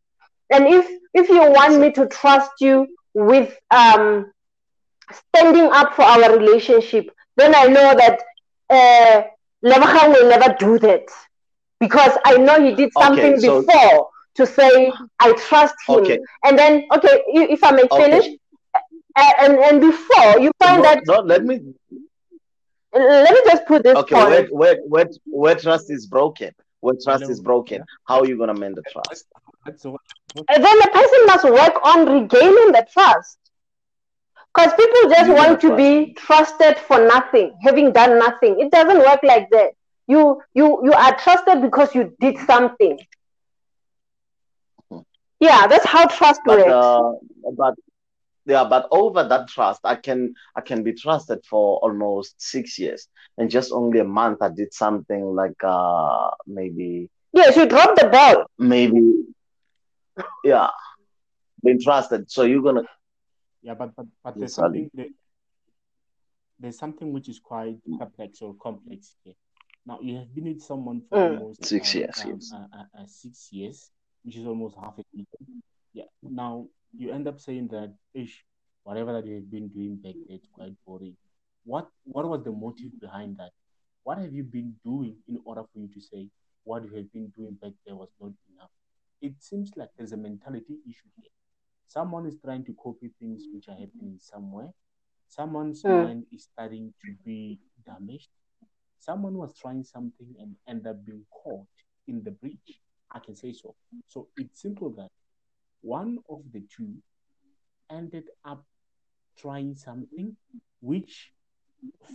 And 0.49 0.67
if 0.67 0.89
if 1.13 1.30
you 1.30 1.39
want 1.51 1.80
me 1.80 1.91
to 1.93 2.07
trust 2.07 2.51
you 2.59 2.88
with 3.13 3.57
um, 3.71 4.31
standing 5.11 5.69
up 5.72 5.94
for 5.95 6.03
our 6.03 6.38
relationship, 6.38 7.10
then 7.36 7.53
I 7.56 7.65
know 7.65 7.95
that 7.95 8.23
uh, 8.69 9.23
Lebohang 9.64 10.14
will 10.14 10.30
never 10.30 10.56
do 10.57 10.80
that 10.80 11.06
because 11.80 12.18
I 12.26 12.38
know 12.38 12.61
he 12.61 12.76
did 12.76 12.91
something 12.98 13.34
okay, 13.34 13.40
so... 13.40 13.61
before 13.61 14.10
to 14.36 14.45
say 14.45 14.91
I 15.19 15.34
trust 15.34 15.76
him. 15.88 15.95
Okay. 15.95 16.19
And 16.44 16.57
then, 16.57 16.86
okay, 16.91 17.22
if 17.27 17.64
I 17.64 17.72
may 17.72 17.88
finish, 17.88 18.26
okay. 18.26 18.40
uh, 19.15 19.32
and 19.40 19.53
and 19.56 19.82
before 19.82 20.40
you 20.40 20.52
find 20.60 20.84
no, 20.84 20.90
that. 20.90 21.03
No, 21.07 21.19
let 21.22 21.44
me. 21.44 21.60
Let 22.94 23.34
me 23.34 23.41
just 23.45 23.65
put 23.65 23.84
this. 23.84 23.95
Okay, 23.98 24.15
point. 24.15 24.30
where, 24.30 24.45
where 24.48 24.77
where 24.88 25.10
where 25.26 25.56
trust 25.56 25.91
is 25.91 26.06
broken. 26.06 26.52
where 26.86 26.95
trust 27.03 27.30
is 27.30 27.41
broken, 27.41 27.84
how 28.07 28.19
are 28.19 28.27
you 28.27 28.38
gonna 28.38 28.53
mend 28.53 28.76
the 28.76 28.84
trust? 28.91 29.26
And 29.65 30.64
then 30.65 30.77
the 30.84 30.90
person 30.94 31.26
must 31.26 31.45
work 31.45 31.76
on 31.84 32.06
regaining 32.06 32.72
the 32.72 32.86
trust. 32.94 33.40
Because 34.56 34.73
people 34.73 35.10
just 35.10 35.27
you 35.27 35.36
want 35.36 35.60
to 35.61 35.76
be 35.76 36.14
trusted 36.14 36.77
for 36.77 37.06
nothing, 37.06 37.57
having 37.61 37.91
done 37.91 38.18
nothing. 38.18 38.60
It 38.60 38.72
doesn't 38.72 38.99
work 38.99 39.19
like 39.23 39.49
that. 39.52 39.72
You 40.07 40.41
you 40.53 40.82
you 40.84 40.94
are 40.94 41.19
trusted 41.19 41.61
because 41.61 41.94
you 41.94 42.15
did 42.19 42.38
something. 42.40 42.98
Yeah, 45.40 45.68
that's 45.68 45.86
how 45.86 46.07
trust 46.07 46.41
but, 46.45 46.60
works. 46.60 46.72
Uh, 46.72 47.11
but 47.57 47.76
yeah, 48.45 48.64
but 48.64 48.88
over 48.91 49.27
that 49.27 49.49
trust, 49.49 49.82
I 49.84 49.95
can 49.95 50.36
I 50.56 50.61
can 50.61 50.84
be 50.84 50.94
trusted 50.94 51.40
for 51.49 51.77
almost 51.80 52.41
six 52.41 52.80
years, 52.80 53.07
and 53.38 53.49
just 53.49 53.72
only 53.73 53.99
a 53.99 54.06
month 54.06 54.41
I 54.41 54.49
did 54.49 54.73
something 54.73 55.36
like 55.36 55.61
uh 55.64 56.30
maybe. 56.48 57.10
Yes, 57.34 57.57
you 57.57 57.65
dropped 57.65 57.99
the 57.99 58.07
ball. 58.07 58.45
Maybe, 58.57 59.26
yeah, 60.45 60.69
been 61.61 61.82
trusted. 61.82 62.32
So 62.32 62.44
you're 62.44 62.61
gonna. 62.61 62.84
Yeah, 63.65 63.73
but 63.73 63.95
but 63.95 64.05
but 64.23 64.37
there's 64.37 64.53
something 64.53 64.91
there's 66.59 66.77
something 66.77 67.11
which 67.11 67.27
is 67.27 67.39
quite 67.39 67.77
complex 67.97 68.41
or 68.43 68.53
complex 68.61 69.15
here. 69.23 69.33
Now 69.87 69.97
you 70.03 70.17
have 70.17 70.33
been 70.35 70.45
with 70.45 70.61
someone 70.61 71.01
for 71.09 71.17
mm. 71.17 71.39
almost 71.39 71.65
six 71.65 71.95
um, 71.95 71.99
years, 71.99 72.21
um, 72.23 72.29
yes. 72.29 72.51
Uh, 72.53 72.77
uh, 72.77 73.01
uh, 73.01 73.05
six 73.07 73.49
years, 73.51 73.89
which 74.23 74.35
is 74.37 74.45
almost 74.45 74.75
half 74.75 74.93
a 74.99 75.03
decade. 75.11 75.47
Yeah. 75.93 76.03
Now 76.21 76.67
you 76.95 77.11
end 77.11 77.27
up 77.27 77.39
saying 77.39 77.69
that, 77.69 77.91
ish, 78.13 78.45
whatever 78.83 79.13
that 79.13 79.25
you 79.25 79.33
have 79.35 79.49
been 79.49 79.69
doing 79.69 79.95
back 79.95 80.13
there, 80.27 80.37
it's 80.37 80.47
quite 80.53 80.73
boring. 80.85 81.15
What 81.63 81.89
What 82.03 82.29
was 82.29 82.43
the 82.43 82.51
motive 82.51 82.99
behind 83.01 83.37
that? 83.37 83.49
What 84.03 84.19
have 84.19 84.31
you 84.31 84.43
been 84.43 84.75
doing 84.85 85.15
in 85.27 85.39
order 85.43 85.63
for 85.73 85.79
you 85.79 85.87
to 85.87 86.01
say 86.01 86.29
what 86.65 86.83
you 86.83 86.93
have 86.97 87.11
been 87.11 87.33
doing 87.35 87.57
back 87.59 87.73
there 87.83 87.95
was 87.95 88.09
not 88.21 88.33
enough? 88.53 88.69
It 89.21 89.33
seems 89.39 89.71
like 89.75 89.89
there's 89.97 90.11
a 90.11 90.17
mentality 90.17 90.77
issue 90.87 91.09
here. 91.19 91.31
Someone 91.87 92.25
is 92.25 92.37
trying 92.43 92.65
to 92.65 92.73
copy 92.73 93.11
things 93.19 93.43
which 93.53 93.67
are 93.67 93.77
happening 93.77 94.17
somewhere. 94.19 94.69
Someone's 95.27 95.83
mm. 95.83 96.03
mind 96.03 96.25
is 96.31 96.47
starting 96.51 96.93
to 97.03 97.13
be 97.23 97.59
damaged 97.85 98.29
someone 99.05 99.35
was 99.37 99.53
trying 99.55 99.83
something 99.83 100.33
and 100.39 100.55
ended 100.67 100.87
up 100.87 101.05
being 101.05 101.25
caught 101.31 101.67
in 102.07 102.23
the 102.23 102.31
breach. 102.31 102.81
I 103.11 103.19
can 103.19 103.35
say 103.35 103.53
so. 103.53 103.75
So 104.07 104.27
it's 104.35 104.61
simple 104.61 104.89
that 104.97 105.11
one 105.81 106.17
of 106.29 106.41
the 106.51 106.63
two 106.75 106.95
ended 107.91 108.25
up 108.43 108.65
trying 109.37 109.75
something 109.75 110.35
which 110.81 111.31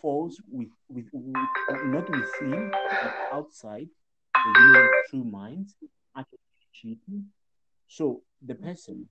falls 0.01 0.40
with, 0.51 0.68
with, 0.88 1.06
with 1.12 1.34
not 1.84 2.10
within 2.10 2.70
but 2.72 3.14
outside 3.32 3.88
the 4.34 4.60
union 4.60 4.84
of 4.84 5.10
two 5.10 5.24
minds, 5.24 5.76
actually 6.16 6.38
cheating. 6.72 7.26
So 7.86 8.22
the 8.44 8.56
person 8.56 9.09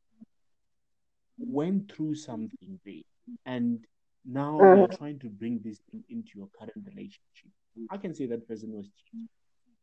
went 1.40 1.92
through 1.92 2.16
something 2.16 2.80
big 2.84 3.04
and 3.46 3.86
now 4.26 4.58
you're 4.60 4.84
uh-huh. 4.84 4.98
trying 4.98 5.20
to 5.20 5.30
bring 5.30 5.60
this 5.64 5.80
thing 5.90 6.04
into 6.10 6.32
your 6.36 6.50
current 6.58 6.86
relationship. 6.86 7.50
I 7.90 7.98
can 7.98 8.14
say 8.14 8.26
that 8.28 8.48
person 8.48 8.72
was 8.74 8.90
cheating. 8.98 9.30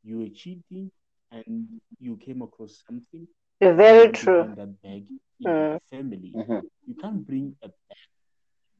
You 0.04 0.18
were 0.18 0.28
cheating 0.28 0.90
and 1.32 1.66
you 1.98 2.16
came 2.16 2.42
across 2.42 2.82
something. 2.86 3.26
Very 3.60 4.12
true. 4.12 4.52
That 4.56 4.82
bag 4.82 5.06
in 5.40 5.50
mm. 5.50 5.78
family. 5.90 6.32
Mm-hmm. 6.36 6.58
You 6.86 6.94
can't 7.00 7.26
bring 7.26 7.56
a 7.62 7.68
bag. 7.68 8.06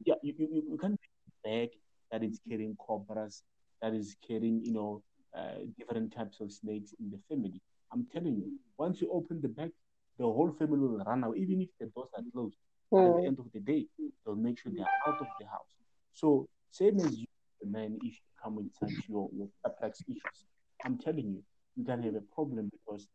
Yeah, 0.05 0.15
you, 0.21 0.33
you, 0.37 0.63
you 0.69 0.77
can't 0.77 0.99
bring 0.99 1.17
a 1.27 1.47
bag 1.47 1.69
that 2.11 2.23
is 2.23 2.39
carrying 2.47 2.75
cobras, 2.75 3.41
that 3.81 3.93
is 3.93 4.15
carrying, 4.25 4.63
you 4.63 4.73
know, 4.73 5.03
uh, 5.35 5.65
different 5.77 6.13
types 6.13 6.39
of 6.39 6.51
snakes 6.51 6.93
in 6.99 7.09
the 7.09 7.19
family. 7.29 7.61
I'm 7.91 8.05
telling 8.13 8.35
you, 8.35 8.59
once 8.77 9.01
you 9.01 9.09
open 9.11 9.41
the 9.41 9.49
bag, 9.49 9.71
the 10.17 10.25
whole 10.25 10.51
family 10.57 10.79
will 10.79 10.99
run 10.99 11.23
out, 11.23 11.37
even 11.37 11.61
if 11.61 11.69
the 11.79 11.87
doors 11.87 12.09
are 12.15 12.23
closed. 12.31 12.55
Mm. 12.93 13.05
At 13.05 13.15
the 13.15 13.21
mm. 13.21 13.27
end 13.27 13.39
of 13.39 13.51
the 13.53 13.59
day, 13.59 13.85
they'll 14.25 14.35
make 14.35 14.59
sure 14.59 14.71
they're 14.75 14.85
out 15.07 15.19
of 15.19 15.27
the 15.39 15.45
house. 15.45 15.73
So, 16.13 16.47
same 16.71 16.99
as 16.99 17.17
you, 17.17 17.27
the 17.61 17.67
man, 17.67 17.97
if 18.03 18.19
come 18.41 18.55
with 18.55 18.73
such 18.79 19.07
your, 19.07 19.29
your 19.33 19.47
complex 19.63 20.01
issues. 20.07 20.45
I'm 20.85 20.97
telling 20.97 21.27
you, 21.27 21.43
you 21.75 21.83
can 21.83 22.03
have 22.03 22.15
a 22.15 22.21
problem 22.21 22.69
because 22.71 23.07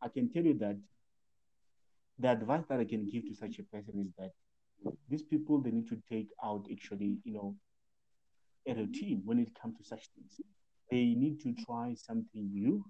I 0.00 0.08
can 0.08 0.30
tell 0.30 0.44
you 0.44 0.58
that 0.58 0.76
the 2.18 2.30
advice 2.30 2.64
that 2.68 2.80
I 2.80 2.84
can 2.84 3.08
give 3.08 3.26
to 3.28 3.34
such 3.34 3.58
a 3.58 3.62
person 3.64 4.00
is 4.00 4.12
that 4.18 4.30
these 5.08 5.22
people 5.22 5.60
they 5.60 5.70
need 5.70 5.88
to 5.88 5.98
take 6.10 6.28
out 6.44 6.66
actually, 6.70 7.18
you 7.24 7.32
know, 7.32 7.56
a 8.66 8.74
routine 8.74 9.22
when 9.24 9.38
it 9.38 9.48
comes 9.60 9.76
to 9.78 9.84
such 9.84 10.08
things. 10.14 10.40
They 10.90 11.14
need 11.14 11.40
to 11.40 11.54
try 11.64 11.94
something 11.94 12.50
new. 12.52 12.84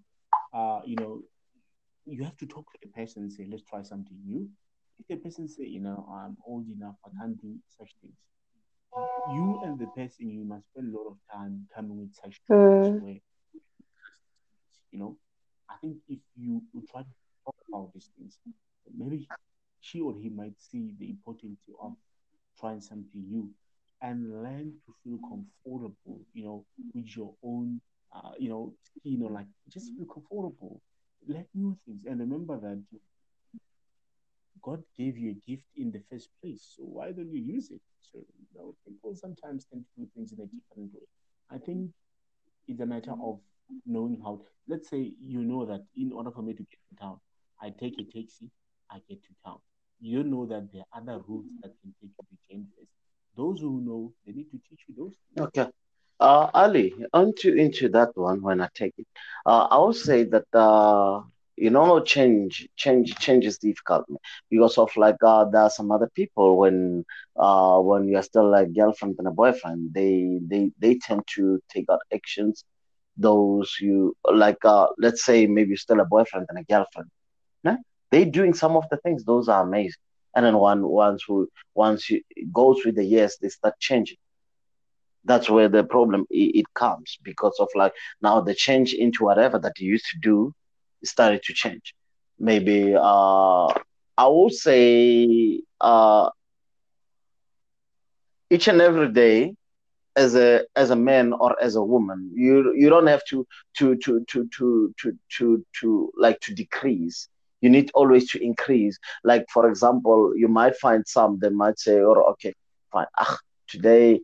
Uh, 0.53 0.81
you 0.85 0.97
know, 0.97 1.23
you 2.05 2.25
have 2.25 2.37
to 2.39 2.47
talk 2.47 2.71
to 2.73 2.79
the 2.83 2.89
person 2.89 3.23
and 3.23 3.33
say, 3.33 3.47
let's 3.49 3.63
try 3.63 3.83
something 3.83 4.17
new. 4.27 4.49
If 4.99 5.07
the 5.09 5.17
person 5.17 5.49
say, 5.49 5.65
you 5.65 5.81
know, 5.81 6.07
I'm 6.13 6.37
old 6.47 6.67
enough, 6.69 6.97
I 7.05 7.11
can't 7.19 7.41
do 7.41 7.57
such 7.79 7.95
things 8.01 8.17
you 9.31 9.61
and 9.65 9.79
the 9.79 9.87
person 9.87 10.31
you 10.31 10.45
must 10.45 10.67
spend 10.71 10.95
a 10.95 10.99
lot 10.99 11.07
of 11.09 11.17
time 11.33 11.67
coming 11.75 11.99
with 12.01 12.15
such 12.15 12.41
mm. 12.51 13.01
where 13.01 13.19
you 14.91 14.99
know 14.99 15.17
i 15.71 15.75
think 15.81 15.97
if 16.09 16.19
you, 16.37 16.63
you 16.75 16.83
try 16.91 17.01
to 17.01 17.09
talk 17.45 17.55
about 17.69 17.93
these 17.95 18.11
things 18.19 18.39
maybe 18.97 19.29
she 19.81 20.01
or 20.01 20.15
he 20.15 20.29
might 20.29 20.55
see 20.59 20.95
the 20.99 21.09
importance 21.09 21.61
of 21.81 21.93
trying 22.59 22.81
something 22.81 23.25
new 23.31 23.49
and 24.03 24.43
learn 24.43 24.73
to 24.85 24.95
feel 25.03 25.19
comfortable 25.29 26.21
you 26.35 26.45
know 26.45 26.65
with 26.95 27.17
your 27.17 27.33
own 27.43 27.81
uh, 28.15 28.33
you 28.39 28.49
know 28.49 28.75
you 29.05 29.19
know 29.19 29.27
like 29.29 29.47
just 29.69 29.93
feel 29.97 30.07
comfortable 30.07 30.81
let 31.29 31.47
new 31.55 31.77
things 31.87 32.05
and 32.07 32.21
remember 32.21 32.59
that 32.59 32.83
God 34.63 34.83
gave 34.97 35.19
you 35.19 35.31
a 35.31 35.51
gift 35.51 35.65
in 35.77 35.91
the 35.91 36.01
first 36.11 36.29
place. 36.41 36.75
So 36.77 36.85
why 36.85 37.13
don't 37.13 37.33
you 37.33 37.41
use 37.41 37.71
it? 37.71 37.81
So 38.01 38.19
you 38.19 38.47
know, 38.59 38.75
people 38.87 39.15
sometimes 39.15 39.67
tend 39.71 39.85
to 39.85 40.03
do 40.03 40.09
things 40.15 40.33
in 40.33 40.39
a 40.41 40.47
different 40.47 40.93
way. 40.95 41.07
I 41.51 41.59
think 41.59 41.91
it's 42.69 42.81
a 42.81 42.87
matter 42.87 43.13
of 43.23 43.41
knowing 43.87 44.21
how. 44.23 44.43
Let's 44.69 44.89
say 44.89 45.13
you 45.21 45.41
know 45.43 45.67
that 45.67 45.85
in 45.97 46.13
order 46.13 46.31
for 46.31 46.43
me 46.43 46.53
to 46.53 46.63
get 46.63 46.79
to 46.91 47.03
town, 47.03 47.19
I 47.61 47.71
take 47.71 47.99
a 47.99 48.05
taxi, 48.05 48.49
I 48.91 49.01
get 49.09 49.23
to 49.25 49.29
town. 49.45 49.59
You 50.01 50.23
know 50.25 50.47
that 50.47 50.73
there 50.73 50.85
are 50.93 51.01
other 51.01 51.23
routes 51.27 51.49
that 51.63 51.73
can 51.81 51.95
take 52.01 52.11
you 52.19 52.25
to 52.31 52.37
Chambers. 52.49 52.89
Those 53.37 53.61
who 53.61 53.81
know, 53.81 54.13
they 54.27 54.33
need 54.33 54.51
to 54.51 54.61
teach 54.69 54.81
you 54.89 54.95
those. 54.97 55.17
Things. 55.35 55.47
Okay. 55.49 55.67
Uh, 56.21 56.49
Ali, 56.55 56.95
onto 57.13 57.53
into 57.55 57.89
that 57.89 58.17
one 58.17 58.43
when 58.43 58.61
I 58.61 58.69
take 58.75 58.95
it. 58.99 59.07
Uh, 59.45 59.67
I 59.71 59.79
will 59.79 59.93
say 59.93 60.25
that 60.25 60.47
uh, 60.55 61.23
you 61.57 61.71
know 61.71 62.01
change 62.01 62.69
change 62.77 63.15
change 63.17 63.45
is 63.47 63.59
difficult 63.59 64.05
because 64.51 64.79
of 64.79 64.91
like 64.97 65.17
uh, 65.25 65.45
there 65.51 65.63
are 65.63 65.71
some 65.71 65.91
other 65.91 66.09
people 66.15 66.59
when 66.59 67.05
uh 67.39 67.79
when 67.79 68.09
you're 68.09 68.23
still 68.23 68.51
like 68.51 68.75
girlfriend 68.75 69.15
and 69.19 69.29
a 69.29 69.31
boyfriend 69.31 69.91
they 69.95 70.39
they 70.51 70.71
they 70.81 70.95
tend 70.99 71.23
to 71.35 71.59
take 71.73 71.87
out 71.91 72.01
actions. 72.15 72.65
Those 73.17 73.77
you 73.81 74.15
like 74.33 74.65
uh 74.65 74.87
let's 74.99 75.25
say 75.25 75.47
maybe 75.47 75.77
still 75.77 76.01
a 76.01 76.05
boyfriend 76.05 76.47
and 76.49 76.59
a 76.59 76.65
girlfriend 76.65 77.09
nah? 77.65 77.77
they 78.11 78.25
doing 78.25 78.55
some 78.55 78.77
of 78.77 78.85
the 78.91 78.97
things 78.99 79.25
those 79.25 79.49
are 79.49 79.63
amazing. 79.63 80.01
And 80.35 80.45
then 80.47 80.57
one 80.59 80.87
once 80.87 81.25
who 81.27 81.49
once 81.75 82.09
you 82.11 82.21
goes 82.53 82.85
with 82.85 82.97
the 82.97 83.05
years 83.05 83.37
they 83.41 83.49
start 83.49 83.75
changing. 83.81 84.17
That's 85.25 85.49
where 85.51 85.69
the 85.69 85.85
problem 85.85 86.27
it 86.31 86.67
comes 86.75 87.19
because 87.23 87.57
of 87.61 87.69
like 87.75 87.93
now 88.23 88.41
the 88.41 88.55
change 88.55 88.93
into 88.95 89.25
whatever 89.25 89.59
that 89.59 89.79
you 89.79 89.91
used 89.91 90.07
to 90.13 90.19
do 90.21 90.53
started 91.05 91.43
to 91.45 91.53
change. 91.53 91.95
Maybe 92.39 92.95
uh, 92.95 93.67
I 94.17 94.27
would 94.29 94.53
say 94.53 95.63
uh, 95.81 96.31
each 98.51 98.69
and 98.69 98.81
every 98.81 99.11
day, 99.13 99.55
as 100.17 100.35
a 100.35 100.65
as 100.77 100.91
a 100.91 100.97
man 100.97 101.33
or 101.33 101.57
as 101.63 101.77
a 101.77 101.83
woman, 101.83 102.31
you 102.35 102.73
you 102.77 102.89
don't 102.91 103.07
have 103.07 103.25
to 103.27 103.47
to 103.79 103.97
to 103.97 104.25
to 104.29 104.49
to 104.57 104.95
to 105.01 105.19
to, 105.39 105.65
to 105.81 106.13
like 106.17 106.39
to 106.41 106.55
decrease. 106.55 107.29
You 107.61 107.71
need 107.71 107.91
always 107.95 108.31
to 108.31 108.43
increase. 108.43 108.99
Like 109.25 109.47
for 109.53 109.69
example, 109.69 110.33
you 110.37 110.49
might 110.49 110.77
find 110.77 111.07
some 111.07 111.39
that 111.41 111.53
might 111.53 111.79
say, 111.79 112.01
"Oh, 112.01 112.23
okay, 112.33 112.55
fine. 112.93 113.07
Ah, 113.19 113.39
today." 113.69 114.21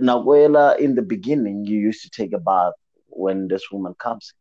Naguela, 0.00 0.78
in 0.78 0.94
the 0.94 1.02
beginning, 1.02 1.64
you 1.66 1.78
used 1.78 2.02
to 2.02 2.10
take 2.10 2.32
a 2.32 2.38
bath 2.38 2.74
when 3.08 3.48
this 3.48 3.70
woman 3.70 3.94
comes 3.98 4.32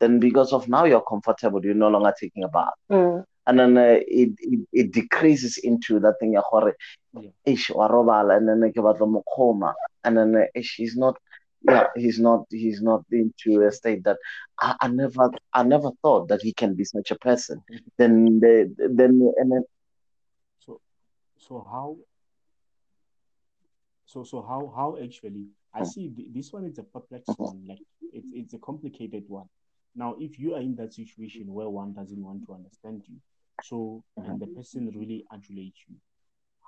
then 0.00 0.18
because 0.18 0.52
of 0.52 0.68
now 0.68 0.84
you're 0.84 1.00
comfortable, 1.02 1.64
you're 1.64 1.74
no 1.74 1.88
longer 1.88 2.12
taking 2.18 2.44
a 2.44 2.48
bath. 2.48 2.74
Mm. 2.90 3.24
And 3.46 3.58
then 3.58 3.76
uh, 3.76 3.98
it, 4.06 4.30
it, 4.38 4.60
it 4.72 4.92
decreases 4.92 5.58
into 5.58 6.00
that 6.00 6.14
thing, 6.18 6.34
ish, 7.44 7.70
and 7.70 8.48
then 8.48 8.60
like 8.60 8.74
and 10.04 10.16
then 10.16 10.34
uh, 10.34 10.46
ish, 10.54 10.74
he's 10.76 10.96
not, 10.96 11.18
yeah, 11.62 11.86
he's 11.94 12.18
not, 12.18 12.46
he's 12.50 12.80
not 12.80 13.04
into 13.12 13.60
a 13.66 13.70
state 13.70 14.02
that 14.04 14.16
I, 14.58 14.76
I 14.80 14.88
never, 14.88 15.30
I 15.52 15.62
never 15.62 15.90
thought 16.00 16.28
that 16.28 16.40
he 16.42 16.54
can 16.54 16.74
be 16.74 16.84
such 16.84 17.10
a 17.10 17.16
person. 17.16 17.62
Mm-hmm. 17.70 17.86
Then, 17.98 18.40
the, 18.40 18.74
then, 18.78 19.32
and 19.36 19.52
then. 19.52 19.64
So, 20.60 20.80
so 21.36 21.66
how, 21.70 21.96
so, 24.06 24.24
so 24.24 24.40
how, 24.40 24.72
how 24.74 24.96
actually, 25.02 25.48
I 25.74 25.80
hmm. 25.80 25.84
see 25.84 26.12
this 26.32 26.52
one 26.52 26.64
is 26.64 26.78
a 26.78 26.82
perplexing 26.82 27.34
mm-hmm. 27.34 27.44
one, 27.44 27.64
like 27.68 27.82
it's, 28.12 28.28
it's 28.32 28.54
a 28.54 28.58
complicated 28.58 29.24
one 29.28 29.48
now, 29.94 30.16
if 30.18 30.38
you 30.38 30.54
are 30.54 30.60
in 30.60 30.74
that 30.76 30.92
situation 30.94 31.52
where 31.52 31.68
one 31.68 31.92
doesn't 31.92 32.22
want 32.22 32.44
to 32.46 32.54
understand 32.54 33.02
you, 33.08 33.16
so 33.62 34.02
and 34.24 34.40
the 34.40 34.46
person 34.46 34.90
really 34.94 35.24
adulates 35.32 35.78
you, 35.88 35.96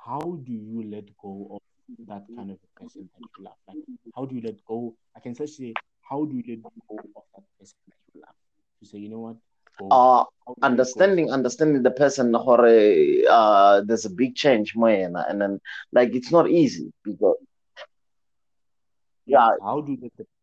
how 0.07 0.20
do 0.44 0.53
you 0.53 0.85
let 0.90 1.05
go 1.20 1.48
of 1.51 1.61
that 2.09 2.24
kind 2.36 2.51
of 2.51 2.59
person 2.81 3.09
that 3.15 3.23
you 3.39 3.44
love? 3.44 3.57
Like, 3.69 3.78
how 4.15 4.24
do 4.27 4.36
you 4.36 4.43
let 4.43 4.65
go? 4.66 4.94
I 5.16 5.20
can 5.20 5.35
say, 5.35 5.73
how 6.09 6.24
do 6.24 6.36
you 6.36 6.43
let 6.47 6.62
go 6.62 6.97
of 7.16 7.23
that 7.35 7.44
person 7.59 7.77
that 7.89 7.97
you 8.15 8.20
love? 8.20 8.35
To 8.81 8.86
say, 8.86 8.98
you 8.98 9.09
know 9.09 9.20
what? 9.20 9.36
Go. 9.78 9.89
Uh, 9.90 10.24
understanding 10.62 11.31
understanding 11.31 11.82
the 11.82 11.90
person 11.90 12.35
uh 12.35 13.82
there's 13.86 14.05
a 14.07 14.11
big 14.11 14.35
change 14.35 14.74
man 14.77 15.15
and 15.28 15.40
then 15.40 15.61
like 15.93 16.15
it's 16.15 16.31
not 16.32 16.48
easy 16.48 16.93
because 17.05 17.36
yeah 19.27 19.51
how 19.62 19.81
do 19.81 19.93
you 19.93 19.98
let 20.03 20.12
the 20.16 20.24
go 20.24 20.36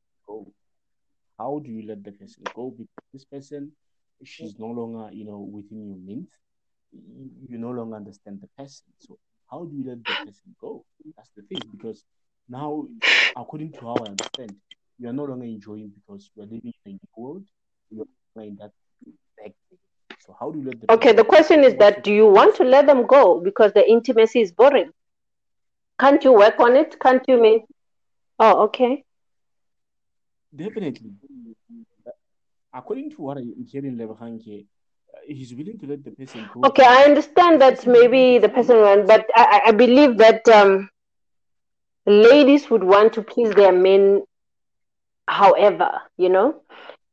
how 1.43 1.61
do 1.63 1.71
you 1.71 1.83
let 1.87 2.03
the 2.03 2.11
person 2.11 2.43
go? 2.55 2.71
Because 2.71 3.05
this 3.13 3.25
person, 3.25 3.71
she's 4.23 4.55
no 4.57 4.67
longer, 4.67 5.13
you 5.13 5.25
know, 5.25 5.39
within 5.39 5.87
your 5.87 5.97
means. 5.97 6.29
You 7.49 7.57
no 7.57 7.71
longer 7.71 7.97
understand 7.97 8.39
the 8.41 8.47
person. 8.57 8.85
So 8.99 9.17
how 9.51 9.65
do 9.65 9.75
you 9.75 9.83
let 9.87 10.05
the 10.05 10.15
person 10.25 10.55
go? 10.61 10.85
That's 11.17 11.29
the 11.35 11.43
thing. 11.43 11.63
Because 11.75 12.05
now, 12.49 12.87
according 13.35 13.73
to 13.73 13.79
how 13.81 14.03
I 14.05 14.09
understand, 14.11 14.55
you 14.99 15.09
are 15.09 15.13
no 15.13 15.25
longer 15.25 15.45
enjoying 15.45 15.89
because 15.89 16.29
you 16.35 16.43
are 16.43 16.45
living 16.45 16.73
in 16.85 16.91
a 16.91 16.93
new 16.93 17.09
world. 17.17 17.43
You 17.91 18.07
are 18.37 18.43
in 18.43 18.55
that 18.57 18.71
back 19.37 19.53
So 20.25 20.35
how 20.39 20.51
do 20.51 20.59
you 20.59 20.65
let 20.65 20.79
them 20.81 20.89
Okay, 20.91 21.11
the 21.13 21.23
question 21.25 21.63
is 21.63 21.75
that 21.75 22.03
do 22.03 22.13
you 22.13 22.27
want 22.27 22.55
to 22.57 22.63
let 22.63 22.85
them 22.87 23.05
go 23.05 23.41
because 23.41 23.73
the 23.73 23.89
intimacy 23.89 24.41
is 24.41 24.51
boring? 24.51 24.91
Can't 25.99 26.23
you 26.23 26.33
work 26.33 26.59
on 26.59 26.75
it? 26.75 26.99
Can't 26.99 27.23
you 27.27 27.41
make 27.41 27.63
Oh, 28.39 28.63
okay. 28.65 29.03
Definitely. 30.55 31.13
According 32.73 33.11
to 33.11 33.21
what 33.21 33.37
I'm 33.37 33.53
hearing 33.65 33.95
Lebahanke, 33.97 34.65
uh, 35.13 35.19
he's 35.27 35.53
willing 35.53 35.77
to 35.79 35.85
let 35.87 36.03
the 36.03 36.11
person 36.11 36.49
go. 36.53 36.63
Okay, 36.65 36.83
I 36.85 37.03
understand 37.03 37.61
that 37.61 37.85
maybe 37.85 38.39
the 38.39 38.49
person 38.49 38.81
went, 38.81 39.07
but 39.07 39.25
I, 39.35 39.61
I 39.67 39.71
believe 39.71 40.17
that 40.17 40.47
um, 40.49 40.89
ladies 42.05 42.69
would 42.69 42.83
want 42.83 43.13
to 43.13 43.21
please 43.21 43.53
their 43.53 43.71
men 43.71 44.23
however, 45.27 46.01
you 46.17 46.29
know. 46.29 46.61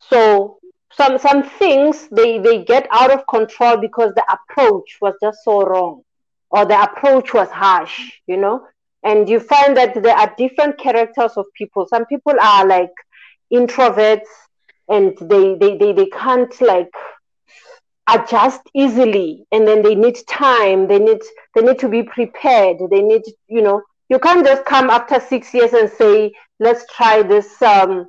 So 0.01 0.59
some 0.93 1.19
some 1.19 1.43
things 1.43 2.09
they, 2.11 2.39
they 2.39 2.65
get 2.65 2.87
out 2.91 3.11
of 3.11 3.27
control 3.29 3.77
because 3.77 4.13
the 4.15 4.25
approach 4.37 4.99
was 5.01 5.15
just 5.23 5.39
so 5.45 5.63
wrong 5.63 6.03
or 6.51 6.65
the 6.65 6.81
approach 6.83 7.33
was 7.33 7.49
harsh, 7.51 8.11
you 8.27 8.37
know. 8.37 8.67
And 9.03 9.29
you 9.29 9.41
find 9.41 9.77
that 9.77 10.03
there 10.03 10.17
are 10.17 10.35
different 10.37 10.79
characters 10.79 11.33
of 11.37 11.47
people. 11.55 11.87
Some 11.89 12.05
people 12.07 12.35
are 12.41 12.67
like 12.67 12.93
introverts 13.53 14.29
and 14.91 15.17
they, 15.31 15.55
they, 15.57 15.79
they, 15.79 15.93
they 15.93 16.07
can't 16.07 16.61
like 16.61 16.93
adjust 18.09 18.63
easily. 18.75 19.47
And 19.53 19.67
then 19.67 19.83
they 19.83 19.95
need 19.95 20.17
time. 20.29 20.89
They 20.89 20.99
need 20.99 21.21
they 21.55 21.63
need 21.63 21.79
to 21.81 21.89
be 21.89 22.03
prepared. 22.03 22.79
They 22.91 23.03
need 23.03 23.23
you 23.49 23.63
know 23.63 23.83
you 24.09 24.19
can't 24.19 24.47
just 24.47 24.65
come 24.67 24.91
after 24.91 25.21
six 25.21 25.55
years 25.55 25.73
and 25.73 25.91
say 25.91 26.33
let's 26.61 26.85
try 26.95 27.23
this 27.23 27.61
um 27.63 28.07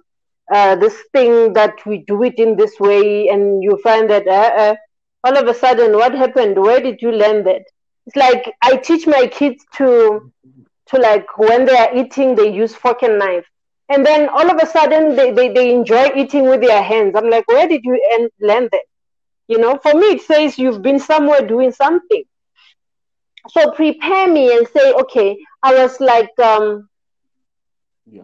uh, 0.53 0.75
this 0.75 0.97
thing 1.13 1.53
that 1.53 1.85
we 1.85 2.03
do 2.07 2.23
it 2.23 2.35
in 2.37 2.55
this 2.57 2.79
way. 2.79 3.27
And 3.29 3.63
you 3.63 3.77
find 3.83 4.09
that 4.09 4.27
uh, 4.27 4.61
uh, 4.63 4.75
all 5.23 5.37
of 5.37 5.47
a 5.47 5.53
sudden 5.53 5.93
what 5.93 6.13
happened? 6.13 6.57
Where 6.61 6.81
did 6.81 7.01
you 7.01 7.11
learn 7.11 7.43
that? 7.45 7.63
It's 8.07 8.15
like 8.15 8.53
i 8.63 8.75
teach 8.77 9.07
my 9.07 9.27
kids 9.27 9.63
to 9.77 10.31
to 10.87 10.97
like 10.97 11.37
when 11.37 11.65
they 11.65 11.77
are 11.77 11.95
eating 11.95 12.35
they 12.35 12.51
use 12.51 12.75
fork 12.75 13.03
and 13.03 13.19
knife 13.19 13.45
and 13.91 14.05
then 14.05 14.30
all 14.30 14.49
of 14.49 14.57
a 14.61 14.65
sudden 14.65 15.15
they, 15.15 15.31
they, 15.31 15.49
they 15.53 15.73
enjoy 15.73 16.11
eating 16.15 16.45
with 16.45 16.61
their 16.61 16.81
hands. 16.81 17.13
I'm 17.15 17.30
like 17.30 17.47
where 17.47 17.68
did 17.68 17.81
you 17.84 17.99
learn 18.39 18.69
that? 18.72 18.84
You 19.47 19.57
know 19.59 19.77
for 19.77 19.93
me 19.93 20.07
it 20.07 20.22
says 20.22 20.57
you've 20.57 20.81
been 20.81 20.99
somewhere 20.99 21.45
doing 21.45 21.72
something. 21.72 22.23
So 23.49 23.72
prepare 23.72 24.27
me 24.31 24.55
and 24.55 24.68
say 24.68 24.93
okay 24.93 25.38
i 25.63 25.73
was 25.73 25.99
like 25.99 26.30
um 26.39 26.88
yeah. 28.05 28.23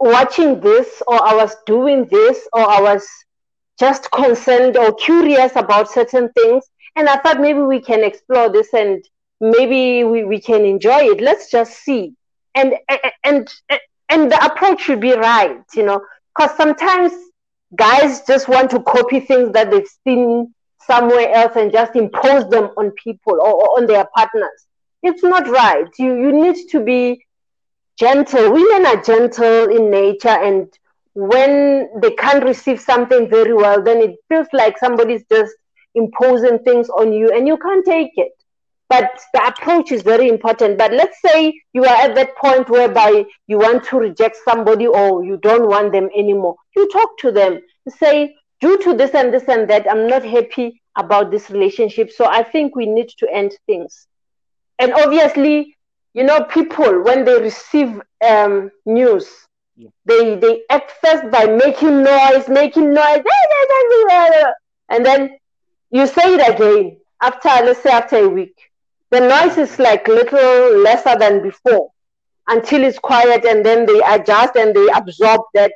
watching 0.00 0.60
this 0.60 1.02
or 1.06 1.22
i 1.22 1.34
was 1.34 1.54
doing 1.66 2.06
this 2.10 2.48
or 2.52 2.68
i 2.68 2.80
was 2.80 3.06
just 3.78 4.10
concerned 4.12 4.76
or 4.76 4.94
curious 4.94 5.56
about 5.56 5.90
certain 5.90 6.30
things. 6.38 6.64
And 6.96 7.08
i 7.08 7.16
thought 7.16 7.40
maybe 7.40 7.60
we 7.60 7.80
can 7.80 8.04
explore 8.04 8.48
this 8.50 8.72
and 8.72 9.04
maybe 9.40 10.04
we, 10.04 10.24
we 10.24 10.40
can 10.40 10.64
enjoy 10.64 11.00
it. 11.12 11.20
Let's 11.20 11.50
just 11.50 11.72
see. 11.84 12.14
And 12.54 12.74
and 13.24 13.52
and 13.70 13.80
the 14.20 14.34
approach 14.36 14.72
should 14.74 14.92
be 14.92 15.06
right 15.06 15.56
you 15.68 15.76
know 15.76 16.00
because 16.34 16.50
sometimes 16.56 17.12
guys 17.76 18.22
just 18.26 18.48
want 18.48 18.70
to 18.70 18.80
copy 18.82 19.20
things 19.20 19.52
that 19.52 19.70
they've 19.70 19.88
seen 20.04 20.52
somewhere 20.80 21.30
else 21.32 21.56
and 21.56 21.72
just 21.72 21.94
impose 21.96 22.48
them 22.48 22.64
on 22.76 22.90
people 22.92 23.34
or, 23.34 23.52
or 23.54 23.78
on 23.78 23.86
their 23.86 24.06
partners. 24.14 24.66
It's 25.02 25.22
not 25.22 25.48
right. 25.48 25.86
You 25.98 26.14
you 26.16 26.32
need 26.32 26.56
to 26.70 26.80
be 26.80 27.24
gentle. 27.98 28.52
Women 28.52 28.86
are 28.86 29.02
gentle 29.02 29.68
in 29.70 29.90
nature 29.90 30.28
and 30.28 30.68
when 31.14 31.88
they 32.00 32.10
can't 32.12 32.44
receive 32.44 32.80
something 32.80 33.28
very 33.28 33.52
well 33.52 33.82
then 33.82 33.98
it 33.98 34.16
feels 34.28 34.46
like 34.52 34.78
somebody's 34.78 35.24
just 35.30 35.52
imposing 35.94 36.58
things 36.60 36.88
on 36.90 37.12
you 37.12 37.30
and 37.32 37.46
you 37.46 37.56
can't 37.58 37.84
take 37.84 38.10
it 38.16 38.32
but 38.92 39.10
the 39.32 39.42
approach 39.46 39.90
is 39.90 40.02
very 40.02 40.28
important. 40.28 40.76
But 40.76 40.92
let's 40.92 41.18
say 41.22 41.58
you 41.72 41.82
are 41.82 41.96
at 41.96 42.14
that 42.14 42.36
point 42.36 42.68
whereby 42.68 43.24
you 43.46 43.56
want 43.56 43.84
to 43.84 43.96
reject 43.96 44.36
somebody 44.44 44.86
or 44.86 45.24
you 45.24 45.38
don't 45.38 45.66
want 45.66 45.92
them 45.92 46.10
anymore. 46.14 46.56
You 46.76 46.86
talk 46.90 47.16
to 47.20 47.32
them, 47.32 47.62
say, 47.88 48.34
due 48.60 48.76
to 48.82 48.92
this 48.92 49.14
and 49.14 49.32
this 49.32 49.48
and 49.48 49.66
that, 49.70 49.90
I'm 49.90 50.06
not 50.06 50.22
happy 50.22 50.82
about 50.94 51.30
this 51.30 51.48
relationship. 51.48 52.10
So 52.12 52.26
I 52.26 52.42
think 52.42 52.76
we 52.76 52.84
need 52.84 53.08
to 53.20 53.26
end 53.32 53.52
things. 53.64 54.06
And 54.78 54.92
obviously, 54.92 55.74
you 56.12 56.24
know, 56.24 56.44
people 56.44 57.02
when 57.02 57.24
they 57.24 57.40
receive 57.40 57.98
um, 58.22 58.70
news, 58.84 59.26
yeah. 59.74 59.88
they 60.04 60.34
they 60.34 60.64
act 60.68 60.92
first 61.02 61.30
by 61.30 61.46
making 61.46 62.02
noise, 62.02 62.46
making 62.46 62.92
noise, 62.92 63.22
and 64.90 65.06
then 65.06 65.30
you 65.90 66.06
say 66.06 66.34
it 66.34 66.54
again 66.54 66.98
after 67.22 67.48
let's 67.64 67.82
say 67.82 67.90
after 67.90 68.16
a 68.16 68.28
week 68.28 68.71
the 69.12 69.20
noise 69.20 69.58
is 69.58 69.78
like 69.78 70.08
little 70.08 70.78
lesser 70.78 71.14
than 71.18 71.42
before 71.42 71.90
until 72.48 72.82
it's 72.82 72.98
quiet 72.98 73.44
and 73.44 73.64
then 73.64 73.84
they 73.84 74.00
adjust 74.06 74.56
and 74.56 74.74
they 74.74 74.88
absorb 74.94 75.42
that. 75.52 75.72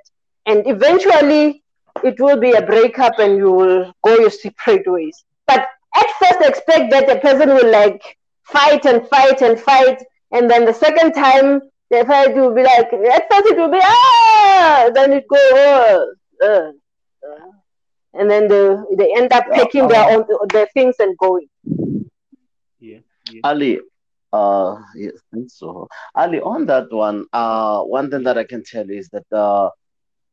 And 0.46 0.66
eventually 0.66 1.62
it 2.02 2.18
will 2.18 2.40
be 2.40 2.52
a 2.52 2.62
breakup 2.62 3.18
and 3.18 3.36
you 3.36 3.52
will 3.52 3.92
go 4.02 4.14
your 4.16 4.30
separate 4.30 4.90
ways. 4.90 5.22
But 5.46 5.68
at 5.94 6.06
first 6.18 6.40
expect 6.40 6.90
that 6.92 7.06
the 7.06 7.16
person 7.16 7.50
will 7.50 7.70
like 7.70 8.02
fight 8.44 8.86
and 8.86 9.06
fight 9.08 9.42
and 9.42 9.60
fight. 9.60 10.02
And 10.32 10.50
then 10.50 10.64
the 10.64 10.72
second 10.72 11.12
time 11.12 11.60
the 11.90 12.06
fight 12.06 12.34
will 12.34 12.54
be 12.54 12.62
like 12.62 12.90
at 12.90 13.30
first 13.30 13.46
it 13.52 13.58
will 13.58 13.70
be 13.70 13.80
ah! 13.82 14.90
Then 14.94 15.12
it 15.12 15.26
go 15.28 16.14
uh, 16.40 16.46
uh, 16.46 16.72
uh. 17.28 17.50
and 18.14 18.30
then 18.30 18.48
the, 18.48 18.86
they 18.96 19.14
end 19.14 19.34
up 19.34 19.44
taking 19.52 19.88
their 19.88 20.10
own 20.10 20.24
their 20.52 20.68
things 20.74 20.96
and 21.00 21.16
going 21.18 21.48
Ali, 23.44 23.80
uh, 24.32 24.76
yes, 24.94 25.14
so. 25.48 25.86
Ali, 26.14 26.40
on 26.40 26.66
that 26.66 26.92
one, 26.92 27.26
uh, 27.32 27.80
one 27.82 28.10
thing 28.10 28.22
that 28.24 28.38
I 28.38 28.44
can 28.44 28.62
tell 28.64 28.88
is 28.90 29.08
that, 29.10 29.26
uh, 29.36 29.70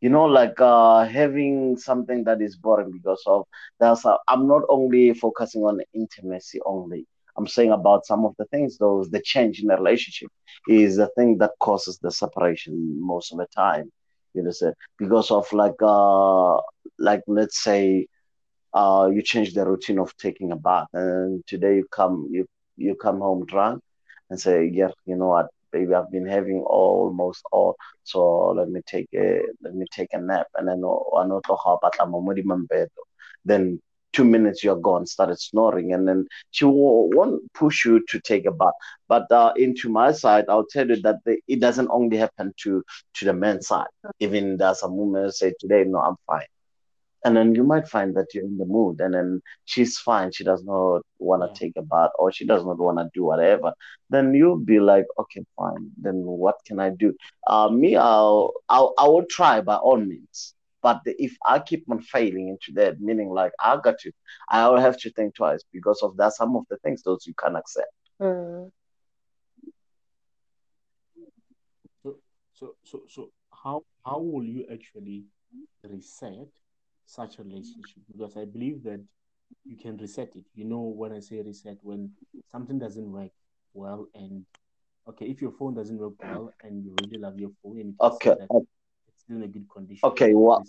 you 0.02 0.10
know, 0.10 0.26
like 0.26 0.60
uh, 0.60 1.06
having 1.06 1.78
something 1.78 2.24
that 2.26 2.42
is 2.42 2.56
boring 2.58 2.92
because 2.92 3.24
of 3.28 3.46
that's. 3.80 4.06
i 4.06 4.16
I'm 4.28 4.48
not 4.48 4.64
only 4.70 5.14
focusing 5.14 5.64
on 5.64 5.80
intimacy 5.94 6.60
only. 6.66 7.06
I'm 7.38 7.48
saying 7.48 7.72
about 7.72 8.06
some 8.06 8.26
of 8.26 8.34
the 8.38 8.46
things, 8.46 8.78
those 8.78 9.10
the 9.10 9.22
change 9.24 9.62
in 9.62 9.68
the 9.68 9.76
relationship 9.76 10.30
is 10.68 10.98
the 10.98 11.08
thing 11.18 11.38
that 11.40 11.52
causes 11.60 11.98
the 12.02 12.12
separation 12.12 12.74
most 13.02 13.32
of 13.32 13.38
the 13.40 13.48
time. 13.56 13.92
You 14.34 14.44
know, 14.44 14.74
because 15.00 15.32
of 15.32 15.52
like, 15.54 15.80
uh, 15.82 16.58
like 17.00 17.22
let's 17.28 17.62
say, 17.64 18.08
uh, 18.74 19.10
you 19.14 19.22
change 19.22 19.54
the 19.54 19.66
routine 19.66 20.00
of 20.00 20.16
taking 20.18 20.52
a 20.52 20.56
bath, 20.56 20.88
and 20.94 21.44
today 21.48 21.76
you 21.78 21.86
come, 21.92 22.28
you 22.32 22.46
you 22.84 22.96
come 22.96 23.20
home 23.20 23.46
drunk 23.46 23.82
and 24.30 24.40
say, 24.40 24.66
yeah, 24.66 24.90
you 25.06 25.16
know 25.16 25.28
what, 25.28 25.48
baby, 25.72 25.94
I've 25.94 26.12
been 26.12 26.28
having 26.28 26.62
almost 26.62 27.44
all, 27.52 27.76
so 28.04 28.50
let 28.50 28.70
me 28.70 28.82
take 28.86 29.08
a 29.16 29.42
let 29.62 29.76
me 29.76 29.86
take 29.92 30.14
a 30.14 30.20
nap, 30.20 30.48
and 30.56 30.68
then 30.68 30.84
then 33.46 33.82
two 34.14 34.24
minutes 34.24 34.64
you're 34.64 34.76
gone, 34.76 35.06
started 35.06 35.40
snoring, 35.40 35.94
and 35.94 36.08
then 36.08 36.28
she 36.52 36.66
won't 36.66 37.42
push 37.54 37.84
you 37.86 38.04
to 38.10 38.20
take 38.22 38.46
a 38.46 38.52
bath. 38.52 38.74
But 39.08 39.32
uh, 39.32 39.54
into 39.58 39.90
my 39.90 40.12
side, 40.12 40.46
I'll 40.50 40.66
tell 40.66 40.88
you 40.88 41.02
that 41.02 41.18
the, 41.26 41.40
it 41.48 41.60
doesn't 41.60 41.90
only 41.92 42.18
happen 42.18 42.54
to 42.64 42.84
to 43.16 43.26
the 43.26 43.34
men's 43.34 43.68
side. 43.68 43.88
Even 44.20 44.58
there's 44.58 44.80
some 44.80 44.96
women 44.96 45.32
say 45.32 45.54
today, 45.60 45.84
no, 45.84 46.00
I'm 46.00 46.16
fine 46.28 46.46
and 47.24 47.38
then 47.38 47.56
you 47.56 47.64
might 47.64 47.88
find 47.88 48.16
that 48.16 48.34
you're 48.34 48.44
in 48.44 48.58
the 48.58 48.66
mood 48.66 49.00
and 49.00 49.14
then 49.14 49.42
she's 49.66 49.98
fine 49.98 50.32
she 50.32 50.44
does 50.44 50.64
not 50.64 51.02
want 51.20 51.42
to 51.42 51.48
yeah. 51.48 51.54
take 51.54 51.74
a 51.78 51.82
bath 51.82 52.12
or 52.20 52.32
she 52.32 52.46
does 52.46 52.66
not 52.66 52.78
want 52.78 52.98
to 52.98 53.10
do 53.14 53.24
whatever 53.24 53.74
then 54.10 54.34
you'll 54.34 54.58
be 54.58 54.80
like 54.80 55.06
okay 55.20 55.44
fine 55.56 55.90
then 55.98 56.16
what 56.16 56.56
can 56.66 56.80
i 56.80 56.90
do 56.90 57.14
uh, 57.48 57.70
me 57.70 57.96
I'll, 57.96 58.54
I'll 58.70 58.94
i 58.98 59.08
will 59.08 59.26
try 59.26 59.62
by 59.62 59.76
all 59.76 59.98
means 59.98 60.54
but 60.82 61.02
if 61.06 61.36
i 61.46 61.60
keep 61.60 61.90
on 61.90 62.02
failing 62.02 62.50
into 62.50 62.72
that 62.74 63.00
meaning 63.00 63.30
like 63.30 63.54
i 63.60 63.78
got 63.78 64.00
to 64.00 64.12
i'll 64.50 64.78
have 64.78 64.98
to 65.00 65.12
think 65.12 65.36
twice 65.36 65.64
because 65.72 66.02
of 66.04 66.18
that 66.18 66.34
some 66.34 66.56
of 66.56 66.66
the 66.70 66.78
things 66.78 67.04
those 67.04 67.26
you 67.26 67.34
can 67.34 67.56
accept 67.56 67.94
mm. 68.22 68.70
so 72.04 72.16
so 72.54 72.76
so 72.84 73.04
so 73.08 73.30
how 73.64 73.82
how 74.06 74.20
will 74.20 74.44
you 74.44 74.66
actually 74.72 75.24
reset 75.84 76.50
such 77.14 77.40
a 77.40 77.44
relationship 77.44 78.02
because 78.12 78.38
I 78.38 78.46
believe 78.46 78.84
that 78.84 79.02
you 79.66 79.78
can 79.78 79.98
reset 79.98 80.36
it. 80.36 80.46
You 80.56 80.66
know, 80.66 80.82
when 80.82 81.12
I 81.14 81.20
say 81.20 81.42
reset, 81.42 81.78
when 81.82 82.12
something 82.52 82.80
doesn't 82.80 83.12
work 83.12 83.32
well, 83.74 84.08
and 84.16 84.46
okay, 85.10 85.26
if 85.26 85.42
your 85.42 85.52
phone 85.52 85.74
doesn't 85.74 85.98
work 85.98 86.14
well 86.22 86.54
and 86.64 86.84
you 86.84 86.96
really 87.00 87.18
love 87.18 87.40
your 87.40 87.52
phone, 87.62 87.80
and 87.80 87.96
okay, 88.00 88.36
it's 88.50 89.24
still 89.24 89.38
in 89.38 89.44
a 89.44 89.48
good 89.48 89.70
condition. 89.70 90.10
Okay, 90.10 90.34
what? 90.34 90.64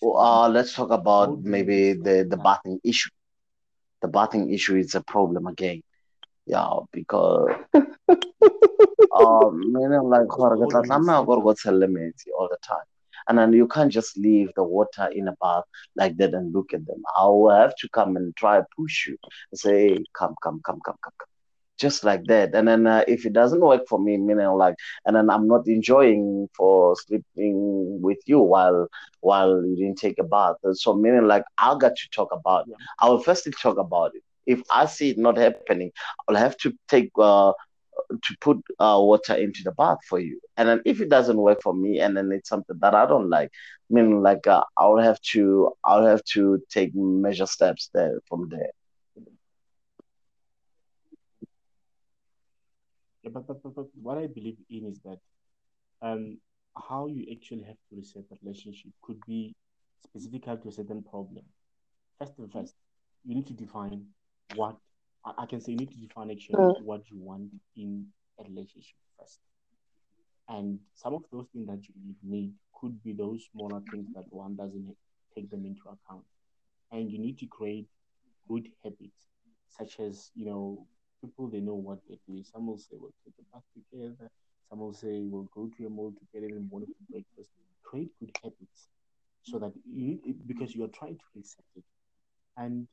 Well, 0.00 0.16
uh, 0.16 0.48
let's 0.48 0.74
talk 0.74 0.90
about 0.90 1.40
maybe 1.42 1.92
the 1.92 2.26
the 2.28 2.36
bathing 2.36 2.80
issue. 2.84 3.10
The 4.02 4.08
bathing 4.08 4.52
issue 4.52 4.76
is 4.76 4.94
a 4.94 5.02
problem 5.02 5.46
again. 5.46 5.82
Yeah, 6.46 6.80
because 6.92 7.50
um, 9.12 9.72
meaning 9.72 10.02
like 10.04 10.28
gore 10.28 10.56
ke 10.56 10.68
tla 10.70 10.82
tlameha 10.82 11.26
gore 11.26 11.42
go 11.42 11.54
tshelle 11.54 11.86
metsi 11.96 12.30
all 12.38 12.48
the 12.48 12.58
time. 12.62 12.86
And 13.28 13.38
then 13.38 13.52
you 13.52 13.66
can't 13.68 13.92
just 13.92 14.16
leave 14.16 14.50
the 14.56 14.64
water 14.64 15.08
in 15.12 15.28
a 15.28 15.34
bath 15.40 15.64
like 15.96 16.16
that 16.18 16.34
and 16.34 16.52
look 16.52 16.72
at 16.72 16.86
them. 16.86 17.02
I 17.18 17.24
will 17.26 17.50
have 17.50 17.74
to 17.76 17.88
come 17.90 18.16
and 18.16 18.34
try 18.36 18.60
push 18.76 19.06
you 19.08 19.16
and 19.52 19.58
say, 19.58 19.88
hey, 19.88 20.04
come, 20.16 20.34
come, 20.42 20.60
come, 20.64 20.80
come, 20.84 20.96
come, 21.02 21.12
come. 21.18 21.28
Just 21.78 22.04
like 22.04 22.24
that. 22.26 22.54
And 22.54 22.68
then 22.68 22.86
uh, 22.86 23.04
if 23.06 23.26
it 23.26 23.32
doesn't 23.32 23.60
work 23.60 23.82
for 23.88 23.98
me, 23.98 24.16
meaning 24.16 24.46
like, 24.48 24.76
and 25.04 25.14
then 25.16 25.28
I'm 25.30 25.46
not 25.46 25.66
enjoying 25.66 26.48
for 26.56 26.96
sleeping 26.96 28.00
with 28.00 28.18
you 28.26 28.40
while 28.40 28.88
while 29.20 29.62
you 29.64 29.76
didn't 29.76 29.98
take 29.98 30.18
a 30.18 30.24
bath. 30.24 30.56
So 30.72 30.94
meaning 30.94 31.26
like 31.26 31.44
I'll 31.58 31.78
get 31.78 31.96
to 31.96 32.08
talk 32.10 32.30
about 32.32 32.68
it. 32.68 32.74
I 33.00 33.08
will 33.08 33.22
firstly 33.22 33.52
talk 33.60 33.78
about 33.78 34.12
it. 34.14 34.22
If 34.46 34.62
I 34.70 34.86
see 34.86 35.10
it 35.10 35.18
not 35.18 35.36
happening, 35.36 35.90
I'll 36.28 36.36
have 36.36 36.56
to 36.58 36.72
take 36.88 37.10
uh, 37.18 37.52
to 38.10 38.36
put 38.40 38.58
uh, 38.78 38.98
water 39.00 39.34
into 39.34 39.62
the 39.64 39.72
bath 39.72 39.98
for 40.08 40.18
you. 40.18 40.40
And 40.56 40.68
then 40.68 40.82
if 40.84 41.00
it 41.00 41.08
doesn't 41.08 41.36
work 41.36 41.62
for 41.62 41.74
me, 41.74 42.00
and 42.00 42.16
then 42.16 42.30
it's 42.32 42.48
something 42.48 42.76
that 42.80 42.94
I 42.94 43.06
don't 43.06 43.30
like, 43.30 43.50
I 43.90 43.94
mean, 43.94 44.22
like 44.22 44.46
uh, 44.46 44.64
I'll 44.76 44.98
have 44.98 45.20
to, 45.32 45.72
I'll 45.84 46.06
have 46.06 46.24
to 46.34 46.62
take 46.70 46.94
measure 46.94 47.46
steps 47.46 47.90
there 47.92 48.20
from 48.28 48.48
there. 48.48 48.70
Yeah, 53.22 53.30
but, 53.32 53.46
but, 53.46 53.74
but, 53.74 53.86
what 54.00 54.18
I 54.18 54.28
believe 54.28 54.56
in 54.70 54.86
is 54.86 55.00
that 55.00 55.18
um, 56.00 56.38
how 56.76 57.06
you 57.06 57.26
actually 57.32 57.62
have 57.62 57.76
to 57.88 57.96
reset 57.96 58.28
the 58.28 58.36
relationship 58.42 58.92
could 59.02 59.18
be 59.26 59.54
specific 60.04 60.44
to 60.44 60.68
a 60.68 60.72
certain 60.72 61.02
problem. 61.02 61.44
First 62.18 62.38
and 62.38 62.52
first, 62.52 62.74
you 63.24 63.34
need 63.34 63.46
to 63.48 63.52
define 63.52 64.06
what 64.54 64.76
I 65.38 65.46
can 65.46 65.60
say 65.60 65.72
you 65.72 65.78
need 65.78 65.90
to 65.90 65.96
define 65.96 66.30
actually 66.30 66.56
mm. 66.56 66.82
what 66.82 67.10
you 67.10 67.18
want 67.18 67.50
in 67.76 68.06
a 68.38 68.44
relationship 68.44 68.96
first. 69.18 69.40
And 70.48 70.78
some 70.94 71.14
of 71.14 71.22
those 71.32 71.46
things 71.52 71.66
that 71.66 71.80
you 71.88 72.14
need 72.22 72.52
could 72.80 73.02
be 73.02 73.12
those 73.12 73.48
smaller 73.52 73.80
things 73.90 74.06
that 74.14 74.24
one 74.30 74.54
doesn't 74.54 74.94
take 75.34 75.50
them 75.50 75.64
into 75.64 75.82
account. 75.82 76.24
And 76.92 77.10
you 77.10 77.18
need 77.18 77.38
to 77.38 77.46
create 77.46 77.88
good 78.48 78.68
habits, 78.84 79.26
such 79.68 79.98
as, 79.98 80.30
you 80.36 80.46
know, 80.46 80.86
people 81.20 81.48
they 81.48 81.60
know 81.60 81.74
what 81.74 81.98
they 82.08 82.18
do. 82.28 82.42
Some 82.44 82.68
will 82.68 82.78
say 82.78 82.92
we'll 82.92 83.14
take 83.24 83.34
a 83.40 83.56
bath 83.56 83.64
together, 83.74 84.30
some 84.70 84.78
will 84.78 84.92
say 84.92 85.22
we'll 85.24 85.48
go 85.54 85.68
to 85.76 85.86
a 85.86 85.90
mall 85.90 86.12
together 86.12 86.46
in 86.46 86.54
the 86.54 86.68
morning 86.70 86.88
for 86.88 87.12
breakfast. 87.12 87.50
Create 87.82 88.10
good 88.20 88.30
habits 88.42 88.88
so 89.42 89.58
that 89.58 89.72
you 89.88 90.18
because 90.46 90.74
you're 90.74 90.88
trying 90.88 91.16
to 91.16 91.24
reset 91.34 91.64
it. 91.76 91.84
And 92.56 92.86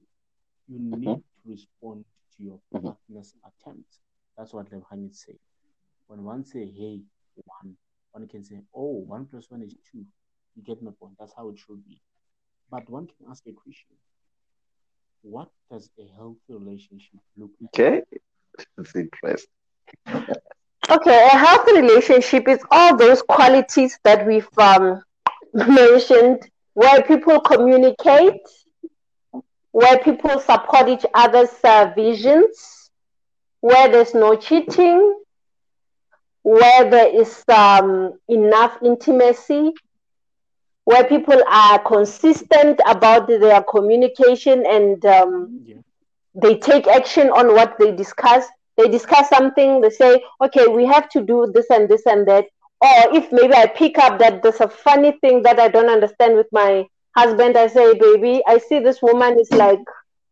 you 0.67 0.79
need 0.79 1.05
to 1.05 1.23
respond 1.45 2.05
to 2.37 2.43
your 2.43 2.59
mm-hmm. 2.73 2.87
partner's 2.87 3.33
attempt. 3.45 3.99
That's 4.37 4.53
what 4.53 4.71
Lebhani 4.71 5.13
say. 5.15 5.37
When 6.07 6.23
one 6.23 6.45
say, 6.45 6.71
hey, 6.77 7.01
one, 7.45 7.75
one 8.11 8.27
can 8.27 8.43
say, 8.43 8.59
oh, 8.75 9.03
one 9.05 9.25
plus 9.25 9.49
one 9.49 9.61
is 9.61 9.75
two. 9.91 10.05
You 10.55 10.63
get 10.63 10.81
my 10.81 10.91
point. 10.99 11.13
That's 11.19 11.33
how 11.35 11.49
it 11.49 11.57
should 11.57 11.83
be. 11.85 11.99
But 12.69 12.89
one 12.89 13.07
can 13.07 13.29
ask 13.29 13.43
a 13.47 13.51
question. 13.51 13.95
What 15.21 15.49
does 15.71 15.89
a 15.99 16.07
healthy 16.15 16.39
relationship 16.49 17.19
look 17.37 17.51
like? 17.61 17.69
Okay. 17.79 18.01
That's 18.77 18.95
interesting. 18.95 19.49
okay, 20.89 21.27
a 21.31 21.37
healthy 21.37 21.81
relationship 21.81 22.47
is 22.47 22.59
all 22.71 22.95
those 22.97 23.21
qualities 23.21 23.97
that 24.03 24.27
we've 24.27 24.47
um, 24.57 25.01
mentioned 25.53 26.41
where 26.73 27.01
people 27.03 27.39
communicate, 27.39 28.41
where 29.73 29.97
people 29.97 30.39
support 30.39 30.87
each 30.87 31.05
other's 31.15 31.49
uh, 31.63 31.91
visions, 31.95 32.91
where 33.59 33.89
there's 33.89 34.13
no 34.13 34.35
cheating, 34.35 35.19
where 36.43 36.89
there 36.89 37.19
is 37.19 37.43
um, 37.49 38.13
enough 38.29 38.77
intimacy, 38.85 39.73
where 40.83 41.03
people 41.03 41.41
are 41.49 41.79
consistent 41.79 42.79
about 42.85 43.27
their 43.27 43.63
communication 43.63 44.63
and 44.67 45.03
um, 45.07 45.59
yeah. 45.65 45.75
they 46.35 46.55
take 46.57 46.87
action 46.87 47.29
on 47.29 47.55
what 47.55 47.75
they 47.79 47.91
discuss. 47.95 48.45
They 48.77 48.87
discuss 48.89 49.27
something, 49.29 49.81
they 49.81 49.89
say, 49.89 50.23
okay, 50.41 50.67
we 50.67 50.85
have 50.85 51.09
to 51.09 51.21
do 51.21 51.51
this 51.51 51.65
and 51.71 51.89
this 51.89 52.05
and 52.05 52.27
that. 52.27 52.45
Or 52.79 53.15
if 53.17 53.31
maybe 53.31 53.55
I 53.55 53.65
pick 53.65 53.97
up 53.97 54.19
that 54.19 54.43
there's 54.43 54.61
a 54.61 54.67
funny 54.67 55.13
thing 55.13 55.41
that 55.43 55.59
I 55.59 55.67
don't 55.67 55.89
understand 55.89 56.35
with 56.35 56.47
my 56.51 56.85
husband, 57.15 57.57
I 57.57 57.67
say, 57.67 57.93
baby, 57.93 58.41
I 58.47 58.57
see 58.57 58.79
this 58.79 59.01
woman 59.01 59.39
is 59.39 59.51
like, 59.51 59.79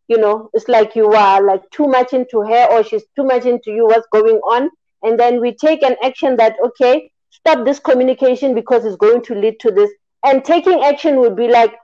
you 0.08 0.18
know, 0.18 0.50
it's 0.52 0.68
like 0.68 0.94
you 0.94 1.12
are 1.12 1.42
like 1.44 1.62
too 1.70 1.86
much 1.86 2.12
into 2.12 2.42
her 2.42 2.66
or 2.70 2.84
she's 2.84 3.04
too 3.16 3.24
much 3.24 3.44
into 3.44 3.70
you, 3.70 3.86
what's 3.86 4.06
going 4.12 4.36
on? 4.38 4.70
And 5.02 5.18
then 5.18 5.40
we 5.40 5.54
take 5.54 5.82
an 5.82 5.96
action 6.02 6.36
that, 6.36 6.56
okay, 6.64 7.10
stop 7.30 7.64
this 7.64 7.78
communication 7.78 8.54
because 8.54 8.84
it's 8.84 8.96
going 8.96 9.22
to 9.24 9.34
lead 9.34 9.58
to 9.60 9.70
this. 9.70 9.90
And 10.24 10.44
taking 10.44 10.82
action 10.84 11.18
would 11.20 11.36
be 11.36 11.48
like 11.48 11.74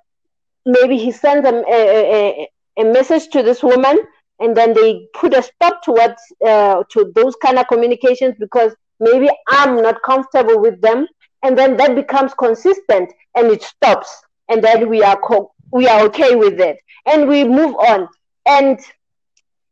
maybe 0.66 0.98
he 0.98 1.10
sends 1.10 1.48
a, 1.48 1.64
a, 1.68 2.48
a, 2.78 2.84
message 2.84 3.28
to 3.30 3.42
this 3.42 3.62
woman 3.62 3.98
and 4.38 4.56
then 4.56 4.74
they 4.74 5.08
put 5.14 5.34
a 5.34 5.42
stop 5.42 5.82
to 5.82 5.92
what 5.92 6.16
uh, 6.46 6.84
to 6.90 7.12
those 7.14 7.34
kind 7.36 7.58
of 7.58 7.66
communications 7.68 8.34
because 8.38 8.74
maybe 9.00 9.28
I'm 9.48 9.82
not 9.82 10.02
comfortable 10.02 10.60
with 10.60 10.80
them, 10.80 11.06
and 11.42 11.56
then 11.58 11.76
that 11.78 11.94
becomes 11.94 12.34
consistent 12.34 13.12
and 13.34 13.48
it 13.48 13.62
stops 13.62 14.22
and 14.48 14.62
then 14.62 14.88
we 14.88 15.02
are 15.02 15.18
co- 15.18 15.52
we 15.72 15.86
are 15.88 16.04
okay 16.06 16.34
with 16.36 16.60
it. 16.60 16.78
And 17.06 17.28
we 17.28 17.44
move 17.44 17.74
on. 17.76 18.08
And 18.46 18.78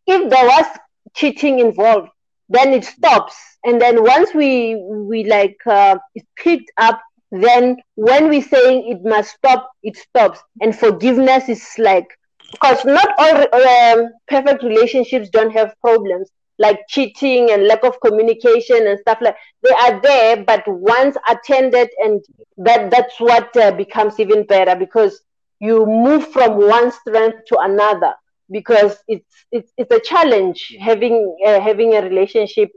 if 0.07 0.31
there 0.31 0.45
was 0.47 0.67
cheating 1.15 1.59
involved 1.61 2.09
then 2.49 2.73
it 2.73 2.85
stops. 2.85 3.37
And 3.65 3.81
then 3.81 4.03
once 4.03 4.33
we 4.35 4.77
we 4.77 5.25
like 5.25 5.57
uh, 5.67 5.97
it's 6.15 6.27
picked 6.37 6.71
up 6.79 7.01
then 7.31 7.77
when 7.97 8.29
we 8.29 8.41
saying 8.41 8.89
it 8.91 9.03
must 9.05 9.35
stop 9.35 9.71
it 9.83 9.97
stops. 9.97 10.41
And 10.61 10.77
forgiveness 10.77 11.49
is 11.49 11.65
like 11.79 12.07
because 12.53 12.85
not 12.85 13.09
all 13.19 13.37
um, 13.67 14.09
perfect 14.29 14.63
relationships 14.63 15.29
don't 15.31 15.53
have 15.53 15.75
problems 15.83 16.31
like 16.59 16.81
cheating 16.89 17.51
and 17.51 17.67
lack 17.67 17.85
of 17.85 18.01
communication 18.01 18.87
and 18.87 18.99
stuff 19.01 19.19
like 19.21 19.37
they 19.63 19.73
are 19.85 20.01
there 20.01 20.43
but 20.45 20.63
once 20.67 21.17
attended 21.29 21.89
and 21.99 22.23
that 22.57 22.91
that's 22.91 23.19
what 23.21 23.55
uh, 23.57 23.71
becomes 23.73 24.19
even 24.21 24.45
better 24.47 24.75
because 24.77 25.21
you 25.61 25.85
move 25.87 26.27
from 26.33 26.57
one 26.57 26.91
strength 26.93 27.39
to 27.47 27.57
another 27.59 28.15
because 28.51 28.99
it's 29.09 29.47
it's, 29.53 29.73
it's 29.77 29.91
a 29.93 30.01
challenge 30.01 30.75
having 30.81 31.37
uh, 31.47 31.61
having 31.61 31.95
a 31.95 32.03
relationship 32.03 32.71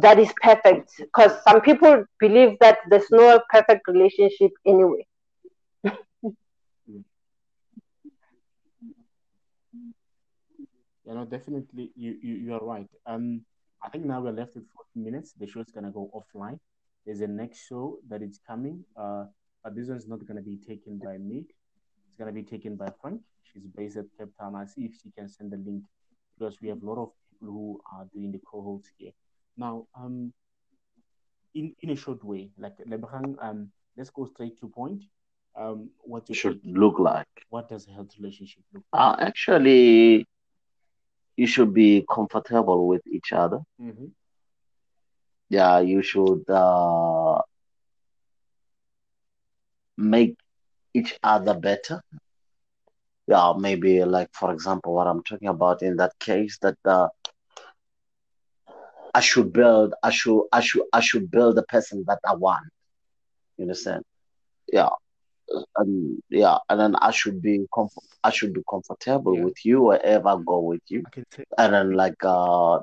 that 0.00 0.18
is 0.18 0.32
perfect 0.42 0.90
because 0.98 1.32
some 1.42 1.60
people 1.60 2.04
believe 2.18 2.56
that 2.60 2.78
there's 2.90 3.10
no 3.10 3.40
perfect 3.50 3.86
relationship 3.88 4.50
anyway 4.66 5.06
Yeah, 11.04 11.14
no, 11.14 11.24
definitely, 11.24 11.92
you, 11.96 12.16
you 12.22 12.34
you 12.34 12.54
are 12.54 12.64
right. 12.64 12.88
Um, 13.06 13.42
I 13.82 13.88
think 13.90 14.04
now 14.06 14.20
we're 14.22 14.32
left 14.32 14.54
with 14.54 14.64
40 14.74 15.00
minutes. 15.10 15.32
The 15.38 15.46
show 15.46 15.60
is 15.60 15.70
gonna 15.70 15.90
go 15.90 16.10
offline. 16.14 16.58
There's 17.04 17.20
a 17.20 17.26
next 17.26 17.66
show 17.66 17.98
that 18.08 18.22
is 18.22 18.40
coming. 18.46 18.84
Uh, 18.96 19.24
but 19.62 19.74
this 19.74 19.88
one's 19.88 20.08
not 20.08 20.26
gonna 20.26 20.42
be 20.42 20.56
taken 20.66 20.98
by 20.98 21.18
me. 21.18 21.44
It's 22.08 22.16
gonna 22.16 22.32
be 22.32 22.42
taken 22.42 22.76
by 22.76 22.88
Frank. 23.00 23.20
She's 23.42 23.66
based 23.66 23.96
at 23.98 24.06
Cape 24.18 24.30
Town. 24.38 24.54
I 24.56 24.64
see 24.64 24.84
if 24.86 24.94
she 25.02 25.10
can 25.10 25.28
send 25.28 25.52
the 25.52 25.58
link 25.58 25.84
because 26.38 26.60
we 26.60 26.68
have 26.68 26.82
a 26.82 26.86
lot 26.86 26.98
of 26.98 27.10
people 27.30 27.52
who 27.52 27.80
are 27.92 28.06
doing 28.14 28.32
the 28.32 28.40
co-hosts 28.50 28.90
here. 28.96 29.12
Now, 29.56 29.86
um, 29.94 30.32
in 31.54 31.74
in 31.80 31.90
a 31.90 31.96
short 31.96 32.24
way, 32.24 32.50
like 32.58 32.76
Lebrang, 32.86 33.36
um, 33.40 33.70
let's 33.96 34.10
go 34.10 34.24
straight 34.24 34.58
to 34.60 34.68
point. 34.68 35.02
Um, 35.56 35.90
what 36.00 36.24
should 36.34 36.60
look 36.64 36.98
like? 36.98 37.26
What 37.50 37.68
does 37.68 37.86
a 37.86 37.92
healthy 37.92 38.16
relationship 38.18 38.62
look 38.72 38.82
like? 38.92 39.00
Uh, 39.00 39.16
actually, 39.20 40.26
you 41.36 41.46
should 41.46 41.74
be 41.74 42.04
comfortable 42.12 42.86
with 42.86 43.02
each 43.06 43.32
other. 43.32 43.60
Mm-hmm. 43.80 44.06
Yeah, 45.48 45.80
you 45.80 46.02
should 46.02 46.48
uh, 46.48 47.40
make 49.96 50.36
each 50.94 51.18
other 51.22 51.54
better. 51.54 52.00
Yeah, 53.26 53.52
maybe 53.58 54.04
like 54.04 54.28
for 54.32 54.52
example, 54.52 54.94
what 54.94 55.06
I'm 55.06 55.22
talking 55.22 55.48
about 55.48 55.82
in 55.82 55.96
that 55.96 56.12
case 56.18 56.58
that 56.62 56.76
uh, 56.84 57.08
I 59.14 59.20
should 59.20 59.52
build, 59.52 59.94
I 60.02 60.10
should, 60.10 60.42
I 60.52 60.60
should, 60.60 60.82
I 60.92 61.00
should 61.00 61.30
build 61.30 61.56
the 61.56 61.62
person 61.62 62.04
that 62.08 62.18
I 62.26 62.34
want. 62.34 62.64
You 63.56 63.62
understand? 63.64 64.02
Yeah, 64.72 64.88
and 65.76 66.22
yeah, 66.30 66.58
and 66.68 66.80
then 66.80 66.96
I 66.96 67.10
should 67.10 67.40
be 67.42 67.66
comfort. 67.74 68.04
I 68.22 68.30
should 68.30 68.54
be 68.54 68.62
comfortable 68.68 69.36
yeah. 69.36 69.44
with 69.44 69.64
you 69.64 69.82
wherever 69.82 70.28
I 70.28 70.38
go 70.44 70.60
with 70.60 70.82
you, 70.88 71.04
and 71.58 71.74
then 71.74 71.92
like 71.92 72.22
uh, 72.22 72.80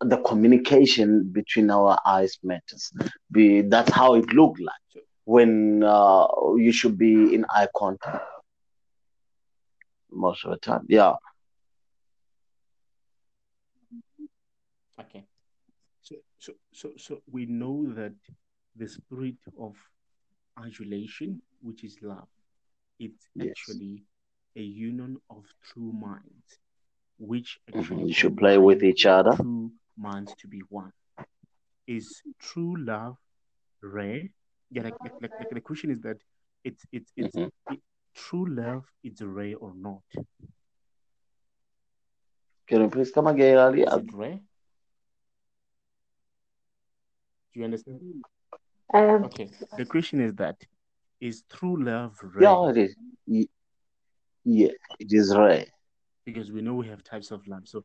the 0.00 0.18
communication 0.18 1.24
between 1.24 1.70
our 1.70 1.98
eyes 2.06 2.38
matters. 2.42 2.92
Be 3.30 3.62
that's 3.62 3.90
how 3.92 4.14
it 4.14 4.32
looked 4.32 4.60
like 4.60 5.04
when 5.24 5.82
uh, 5.82 6.26
you 6.56 6.72
should 6.72 6.98
be 6.98 7.34
in 7.34 7.44
eye 7.48 7.68
contact 7.74 8.24
most 10.10 10.44
of 10.44 10.50
the 10.50 10.56
time. 10.58 10.84
Yeah. 10.88 11.14
Okay. 15.00 15.24
So, 16.02 16.16
so, 16.38 16.52
so, 16.72 16.92
so 16.96 17.22
we 17.30 17.46
know 17.46 17.86
that 17.94 18.12
the 18.76 18.88
spirit 18.88 19.36
of 19.58 19.74
adulation, 20.56 21.40
which 21.62 21.84
is 21.84 21.96
love, 22.02 22.28
it's 22.98 23.28
Yes. 23.34 23.50
actually 23.50 24.04
a 24.56 24.62
union 24.62 25.16
of 25.30 25.44
two 25.72 25.92
minds, 25.92 26.58
which 27.18 27.58
Mhm. 27.72 28.08
You 28.08 28.12
should 28.14 28.36
play 28.36 28.58
with 28.58 28.82
each 28.82 29.06
other. 29.06 29.36
two 29.36 29.72
minds 29.96 30.34
to 30.40 30.48
be 30.48 30.60
one. 30.68 30.92
Is 31.86 32.22
true 32.40 32.76
love 32.76 33.16
rare? 33.82 34.22
Yeah, 34.70 34.82
like, 34.82 34.96
like, 35.02 35.12
like, 35.20 35.32
like 35.38 35.48
the 35.50 35.60
question 35.60 35.90
is 35.90 36.00
that 36.02 36.16
it's 36.64 36.84
it's 36.92 37.12
it's 37.16 37.36
Mhm. 37.36 37.50
it, 37.70 37.80
true 38.14 38.46
love 38.46 38.84
is 39.02 39.20
rare 39.22 39.56
or 39.58 39.74
not? 39.74 40.02
Can 42.66 42.82
you 42.82 42.88
please 42.88 43.10
come 43.10 43.26
again, 43.26 43.58
Ali? 43.58 43.82
Is 43.82 43.94
it 43.94 44.12
rare? 44.14 44.40
Do 47.52 47.60
you 47.60 47.64
understand? 47.64 48.00
Um, 48.92 49.24
Okay. 49.24 49.50
The 49.76 49.84
question 49.86 50.20
is 50.20 50.34
that 50.34 50.56
is 51.20 51.42
true 51.50 51.82
love 51.82 52.18
rare? 52.22 52.50
Yeah, 52.50 52.70
it 52.70 52.76
is. 52.76 52.96
Yeah, 54.44 54.72
it 55.00 55.12
is 55.12 55.34
rare. 55.34 55.66
Because 56.24 56.52
we 56.52 56.60
know 56.60 56.74
we 56.74 56.86
have 56.88 57.02
types 57.02 57.30
of 57.30 57.46
love. 57.46 57.66
So 57.66 57.84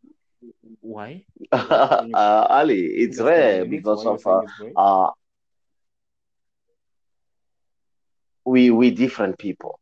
why? 0.82 1.26
uh, 1.52 2.48
Ali, 2.50 2.82
it's 2.86 3.18
Just 3.18 3.28
rare 3.28 3.66
because 3.66 4.06
of 4.06 4.16
uh, 4.16 4.18
saying 4.18 4.42
it's 4.44 4.60
rare? 4.60 4.74
uh, 4.76 5.12
we 8.46 8.72
we 8.72 8.92
different 8.92 9.38
people. 9.38 9.80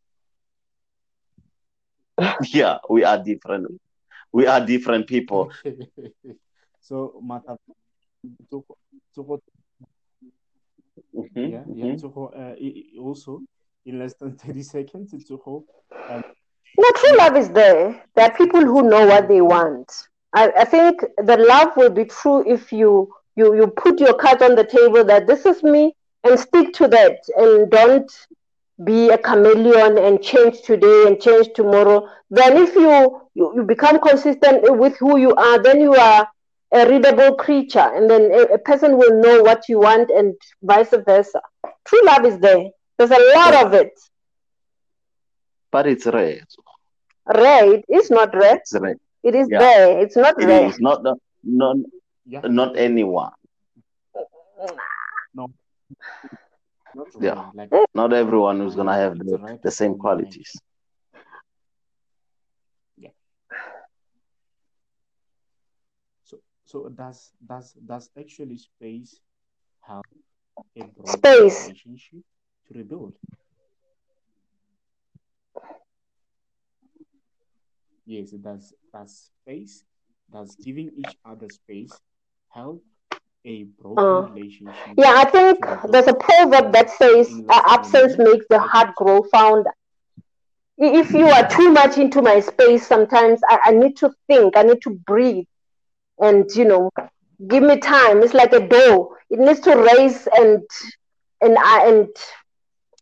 Yeah, 2.52 2.78
we 2.90 3.04
are 3.04 3.22
different. 3.24 3.80
We 4.32 4.48
are 4.48 4.66
different 4.66 5.08
people. 5.08 5.52
Okay. 5.66 5.88
so 6.82 7.20
Mata 7.24 7.58
Toko- 8.50 8.78
Toko- 11.18 11.40
Mhm, 11.40 11.50
yeah, 11.50 11.66
yeah. 11.74 11.92
mhm. 11.92 11.98
Toko, 11.98 12.28
uh, 12.28 12.56
i- 12.60 12.76
i- 12.96 13.00
also 13.00 13.44
in 13.86 14.00
less 14.00 14.16
than 14.16 14.38
30 14.38 14.64
seconds, 14.64 15.14
Toko, 15.28 15.66
um, 16.08 16.22
no, 16.78 16.90
true 16.96 17.18
love 17.18 17.36
is 17.38 17.50
there. 17.50 18.04
There 18.16 18.26
are 18.26 18.36
people 18.38 18.62
who 18.62 18.84
know 18.90 19.06
what 19.08 19.28
they 19.28 19.42
want. 19.42 19.92
I, 20.34 20.52
I 20.60 20.66
think 20.66 21.02
the 21.18 21.38
love 21.38 21.76
will 21.78 21.90
be 21.90 22.06
true 22.06 22.44
if 22.50 22.72
you 22.72 23.14
you 23.36 23.56
you 23.56 23.68
put 23.68 24.00
your 24.00 24.14
cards 24.14 24.42
on 24.44 24.56
the 24.56 24.64
table 24.66 25.04
that 25.06 25.28
this 25.28 25.46
is 25.46 25.64
me 25.64 25.94
and 26.24 26.40
stick 26.40 26.74
to 26.74 26.88
that 26.88 27.18
and 27.38 27.70
don't 27.70 28.12
be 28.84 29.10
a 29.10 29.18
chameleon 29.18 29.98
and 29.98 30.22
change 30.22 30.62
today 30.62 31.06
and 31.08 31.20
change 31.22 31.48
tomorrow. 31.56 32.08
Then 32.30 32.58
if 32.58 32.76
you, 32.76 33.22
you, 33.34 33.54
you 33.56 33.64
become 33.64 34.00
consistent 34.00 34.64
with 34.78 34.98
who 34.98 35.18
you 35.18 35.34
are, 35.36 35.62
then 35.62 35.82
you 35.82 35.94
are 35.96 36.28
a 36.74 36.88
readable 36.90 37.36
creature 37.36 37.90
and 37.96 38.10
then 38.10 38.32
a, 38.32 38.54
a 38.56 38.58
person 38.60 38.98
will 38.98 39.22
know 39.22 39.42
what 39.44 39.68
you 39.70 39.80
want 39.80 40.10
and 40.10 40.34
vice 40.64 40.94
versa. 41.06 41.42
True 41.86 42.04
love 42.06 42.26
is 42.26 42.40
there. 42.40 42.66
There's 42.98 43.12
a 43.12 43.32
lot 43.36 43.54
But 43.54 43.66
of 43.66 43.74
it. 43.74 43.92
but 45.72 45.88
it's 45.88 46.06
rare. 46.08 46.42
Rare, 47.28 47.74
it 47.76 47.86
is 47.90 48.10
not 48.10 48.34
rare. 48.36 48.58
It's 48.58 48.74
rare. 48.80 48.96
It 49.24 49.36
is 49.36 49.48
Yeah, 49.50 49.60
there. 49.60 50.00
It's 50.00 50.16
not 50.16 50.36
it 50.38 50.50
rare. 50.50 50.68
is 50.70 50.80
not 50.80 51.04
the- 51.04 51.18
not 51.44 51.78
yeah, 52.26 52.42
not 52.44 52.78
anyone. 52.78 53.32
no, 55.34 55.50
not 56.94 57.08
Yeah. 57.20 57.52
Like 57.54 57.70
not 57.94 58.14
everyone 58.14 58.60
who's 58.60 58.76
gonna 58.76 58.92
uh, 58.92 58.96
have 59.04 59.18
the, 59.18 59.60
the 59.64 59.72
same 59.72 59.98
qualities. 59.98 60.52
yeah. 62.98 63.10
So 66.68 66.90
does 66.90 67.32
does 67.52 67.74
does 67.92 68.10
actually 68.22 68.58
space 68.58 69.22
help 69.82 70.06
a 70.76 70.92
Space. 71.06 71.72
relationship 71.72 72.24
to 72.68 72.74
rebuild? 72.78 73.16
Yes, 78.06 78.32
does. 78.32 78.74
Does 78.94 79.32
space, 79.44 79.84
does 80.32 80.56
giving 80.56 80.92
each 80.98 81.18
other 81.26 81.50
space 81.50 82.02
help 82.50 82.84
a 83.46 83.64
broken 83.64 83.98
Uh, 83.98 84.24
relationship 84.24 84.98
yeah, 84.98 85.14
I 85.16 85.26
think 85.26 85.66
there's 85.92 86.08
a 86.08 86.14
proverb 86.14 86.74
that 86.74 86.90
says 86.90 87.42
uh, 87.50 87.62
less 87.62 87.66
than 87.74 87.96
a 87.96 88.06
absence 88.06 88.18
makes 88.18 88.46
the 88.50 88.60
heart 88.60 88.96
grow 88.96 89.24
fonder. 89.32 89.72
If 90.78 91.14
you 91.14 91.26
are 91.28 91.48
too 91.48 91.72
much 91.72 91.98
into 91.98 92.22
my 92.22 92.40
space, 92.40 92.88
sometimes 92.88 93.42
I, 93.50 93.60
I 93.66 93.72
need 93.72 93.98
to 93.98 94.12
think, 94.28 94.56
I 94.58 94.64
need 94.64 94.82
to 94.84 94.92
breathe, 94.92 95.46
and 96.20 96.50
you 96.56 96.66
know, 96.66 96.90
give 97.48 97.64
me 97.64 97.78
time. 97.80 98.22
It's 98.24 98.34
like 98.34 98.54
a 98.54 98.68
dough; 98.68 99.16
it 99.30 99.40
needs 99.40 99.60
to 99.62 99.76
raise 99.76 100.28
and 100.38 100.64
and 101.42 101.58
uh, 101.58 101.80
and 101.86 102.08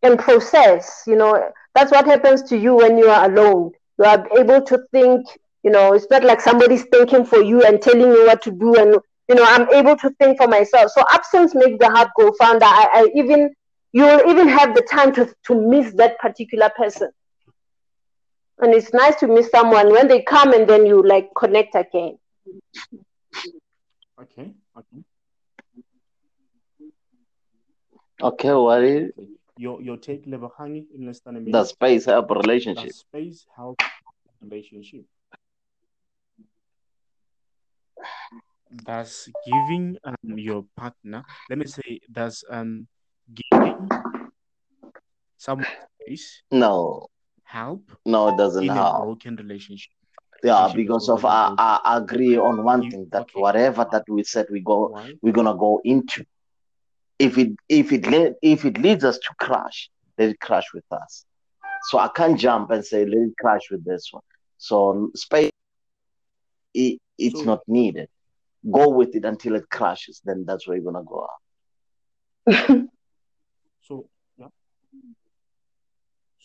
and 0.04 0.20
process. 0.20 1.04
You 1.08 1.16
know, 1.16 1.52
that's 1.74 1.92
what 1.92 2.06
happens 2.06 2.44
to 2.44 2.58
you 2.58 2.76
when 2.76 2.98
you 2.98 3.08
are 3.08 3.26
alone. 3.30 3.72
You 3.98 4.06
are 4.06 4.28
able 4.40 4.62
to 4.62 4.80
think. 4.92 5.26
You 5.64 5.72
know, 5.72 5.94
it's 5.94 6.08
not 6.10 6.24
like 6.24 6.42
somebody's 6.42 6.86
thinking 6.92 7.26
for 7.26 7.42
you 7.42 7.64
and 7.64 7.82
telling 7.82 8.12
you 8.12 8.26
what 8.28 8.42
to 8.44 8.52
do. 8.52 8.76
And 8.76 8.96
you 9.30 9.36
know, 9.36 9.44
I'm 9.46 9.70
able 9.74 9.96
to 9.98 10.10
think 10.20 10.38
for 10.38 10.48
myself. 10.48 10.92
So 10.92 11.04
absence 11.12 11.54
makes 11.56 11.78
the 11.80 11.90
heart 11.90 12.10
grow 12.16 12.32
fonder. 12.40 12.66
I, 12.66 12.88
I 12.94 13.08
even 13.16 13.54
you 13.92 14.04
will 14.04 14.30
even 14.30 14.48
have 14.48 14.76
the 14.76 14.82
time 14.82 15.14
to 15.16 15.28
to 15.46 15.56
miss 15.56 15.94
that 15.96 16.20
particular 16.20 16.70
person. 16.78 17.10
And 18.60 18.74
it's 18.74 18.94
nice 18.94 19.16
to 19.22 19.28
miss 19.28 19.50
someone 19.50 19.92
when 19.92 20.08
they 20.08 20.22
come 20.22 20.54
and 20.54 20.68
then 20.68 20.86
you 20.86 21.02
like 21.02 21.30
connect 21.36 21.76
again. 21.76 22.18
Okay, 24.22 24.54
okay, 24.78 25.04
Okay, 28.22 28.54
what 28.54 28.84
is. 28.84 29.12
Your 29.58 29.82
your 29.82 29.98
take, 29.98 30.26
Lebohang, 30.26 30.86
in 30.94 31.06
less 31.06 31.20
than 31.22 31.36
a 31.38 31.42
the 31.52 31.64
space 31.64 32.06
help 32.06 32.30
relationship? 32.32 32.88
Does 32.88 33.00
space 33.00 33.46
help 33.56 33.80
relationship? 34.42 35.06
That's 38.84 39.30
giving 39.46 39.98
um 40.04 40.38
your 40.38 40.66
partner, 40.76 41.24
let 41.50 41.58
me 41.60 41.66
say, 41.66 42.00
that's 42.10 42.44
um 42.50 42.88
giving 43.34 43.90
someone 45.38 45.68
space 46.04 46.44
No, 46.52 47.08
help 47.44 47.92
no, 48.06 48.30
it 48.30 48.38
doesn't 48.38 48.64
in 48.64 48.72
a 48.72 48.74
help. 48.76 49.04
broken 49.04 49.36
relationship? 49.38 49.95
Yeah, 50.44 50.70
because 50.70 51.10
of 51.10 51.26
uh, 51.26 51.50
uh, 51.50 51.50
I. 51.58 51.80
I 51.84 51.98
agree 51.98 52.38
on 52.38 52.64
one 52.64 52.88
thing 52.88 53.08
that 53.12 53.26
okay? 53.26 53.34
whatever 53.34 53.86
that 53.92 54.04
we 54.10 54.24
said 54.24 54.46
we 54.52 54.62
go 54.62 54.92
we're 55.22 55.34
gonna 55.34 55.56
go 55.58 55.82
into. 55.84 56.24
If 57.20 57.38
it 57.38 57.50
if 57.70 57.92
it 57.92 58.06
le- 58.08 58.34
if 58.42 58.66
it 58.66 58.78
leads 58.80 59.04
us 59.04 59.18
to 59.18 59.34
crash, 59.40 59.90
let 60.18 60.30
it 60.30 60.40
crash 60.40 60.66
with 60.74 60.86
us. 60.92 61.26
So 61.84 61.98
I 62.00 62.10
can't 62.10 62.40
jump 62.40 62.72
and 62.72 62.84
say 62.86 63.06
let 63.06 63.18
it 63.30 63.34
crash 63.40 63.70
with 63.72 63.86
this 63.86 64.08
one. 64.12 64.24
So 64.58 65.10
space 65.16 65.52
it, 66.74 67.00
it's 67.18 67.44
So 67.44 67.46
not 67.46 67.60
needed. 67.68 68.10
Go 68.72 68.90
with 68.90 69.16
it 69.16 69.26
until 69.26 69.56
it 69.56 69.70
crashes. 69.70 70.22
Then 70.26 70.46
that's 70.48 70.68
where 70.68 70.78
you're 70.78 70.92
gonna 70.92 71.06
go 71.06 71.24
out. 71.24 71.30
so 73.82 74.10
yeah. 74.38 74.48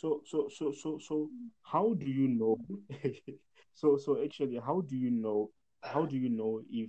So 0.00 0.22
so 0.24 0.48
so 0.48 0.72
so 0.72 0.98
so 0.98 1.28
how 1.62 1.92
do 1.92 2.06
you 2.06 2.28
know? 2.28 2.56
so 3.74 3.98
so 3.98 4.22
actually, 4.24 4.58
how 4.64 4.80
do 4.80 4.96
you 4.96 5.10
know? 5.10 5.50
How 5.82 6.06
do 6.06 6.16
you 6.16 6.30
know 6.30 6.62
if 6.70 6.88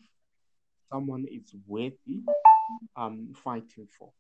someone 0.90 1.26
is 1.30 1.54
worthy 1.68 2.22
um 2.96 3.34
fighting 3.44 3.88
for? 4.00 4.12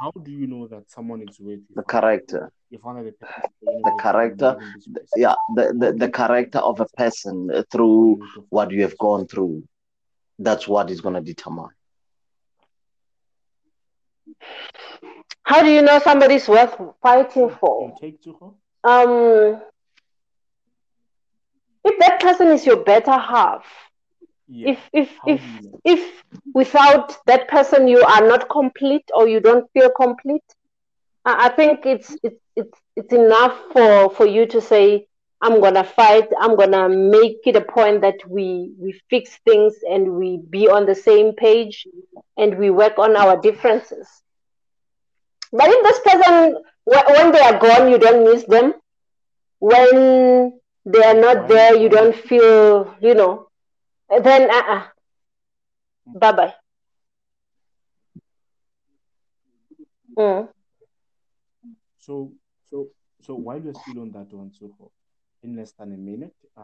How 0.00 0.10
do 0.20 0.32
you 0.32 0.48
know 0.48 0.66
that 0.66 0.90
someone 0.90 1.22
is 1.22 1.38
worthy 1.38 1.62
The 1.76 1.84
character, 1.84 2.50
If 2.72 2.82
one 2.82 2.98
of 2.98 3.04
the 3.04 3.12
person 3.12 3.42
say, 3.60 3.66
you 3.66 3.72
know 3.72 3.82
the 3.84 4.02
character, 4.02 4.56
leaving 4.56 4.72
this 4.74 4.84
th- 4.86 4.96
person. 4.96 5.20
yeah, 5.22 5.34
the, 5.54 5.74
the, 5.78 5.92
the 5.92 6.10
character 6.10 6.58
of 6.58 6.80
a 6.80 6.86
person 6.96 7.50
through 7.70 8.18
what 8.48 8.72
you 8.72 8.82
have 8.82 8.98
gone 8.98 9.28
through. 9.28 9.62
That's 10.40 10.66
what 10.66 10.90
is 10.90 11.00
gonna 11.00 11.20
determine. 11.20 11.68
How 15.50 15.62
do 15.62 15.70
you 15.70 15.82
know 15.82 15.98
somebody's 15.98 16.48
worth 16.48 16.76
fighting 17.02 17.50
for? 17.50 18.00
Um, 18.84 19.60
if 21.84 21.98
that 22.00 22.20
person 22.20 22.48
is 22.48 22.66
your 22.66 22.76
better 22.84 23.12
half, 23.12 23.64
Yeah. 24.48 24.72
if 24.72 24.78
if 24.92 25.10
How 25.22 25.26
if 25.26 25.42
you 25.42 25.60
know? 25.62 25.80
if 25.84 26.22
without 26.54 27.16
that 27.26 27.48
person 27.48 27.88
you 27.88 28.02
are 28.02 28.26
not 28.26 28.48
complete 28.48 29.04
or 29.14 29.28
you 29.28 29.40
don't 29.40 29.70
feel 29.72 29.90
complete, 29.90 30.44
I, 31.24 31.46
I 31.46 31.48
think 31.50 31.86
it's 31.86 32.16
it's 32.22 32.40
it's 32.56 32.78
it's 32.96 33.12
enough 33.12 33.56
for 33.72 34.10
for 34.10 34.26
you 34.26 34.46
to 34.46 34.60
say 34.60 35.06
I'm 35.42 35.60
gonna 35.60 35.84
fight. 35.84 36.28
I'm 36.40 36.56
gonna 36.56 36.88
make 36.88 37.40
it 37.46 37.56
a 37.56 37.62
point 37.62 38.02
that 38.02 38.18
we 38.28 38.72
we 38.78 38.92
fix 39.10 39.38
things 39.48 39.74
and 39.90 40.14
we 40.16 40.40
be 40.50 40.68
on 40.68 40.86
the 40.86 40.94
same 40.94 41.32
page 41.34 41.88
and 42.36 42.58
we 42.58 42.70
work 42.70 42.98
on 42.98 43.16
our 43.16 43.36
differences. 43.40 44.08
But 45.52 45.68
if 45.68 45.82
this 45.82 46.00
person, 46.00 46.56
when 46.84 47.32
they 47.32 47.40
are 47.40 47.58
gone, 47.58 47.90
you 47.90 47.98
don't 47.98 48.24
miss 48.24 48.44
them. 48.44 48.74
When 49.58 50.60
they 50.84 51.04
are 51.04 51.14
not 51.14 51.48
there, 51.48 51.76
you 51.76 51.88
don't 51.88 52.14
feel, 52.14 52.94
you 53.00 53.14
know. 53.14 53.48
Then, 54.08 54.50
uh-uh. 54.50 54.86
Bye 56.06 56.32
bye. 56.32 56.54
Mm. 60.16 60.48
So, 61.98 62.32
so, 62.70 62.88
so 63.22 63.34
while 63.34 63.60
you're 63.60 63.74
still 63.74 64.00
on 64.00 64.10
that 64.12 64.32
one, 64.32 64.52
so 64.58 64.70
for 64.76 64.90
in 65.42 65.56
less 65.56 65.72
than 65.72 65.92
a 65.92 65.96
minute, 65.96 66.34
uh, 66.56 66.62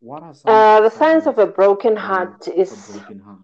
what 0.00 0.22
are 0.22 0.34
some 0.34 0.52
uh, 0.52 0.80
the 0.80 0.90
signs 0.90 1.26
of 1.26 1.38
a 1.38 1.46
broken 1.46 1.96
heart 1.96 2.48
is 2.48 2.72
a 2.72 2.92
broken 2.92 3.20
heart? 3.20 3.38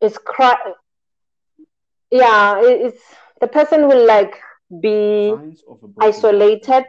Is 0.00 0.18
cry. 0.18 0.56
Yeah, 2.10 2.60
it's 2.62 3.02
the 3.40 3.46
person 3.48 3.88
will 3.88 4.06
like 4.06 4.34
be 4.80 5.36
isolated. 6.00 6.86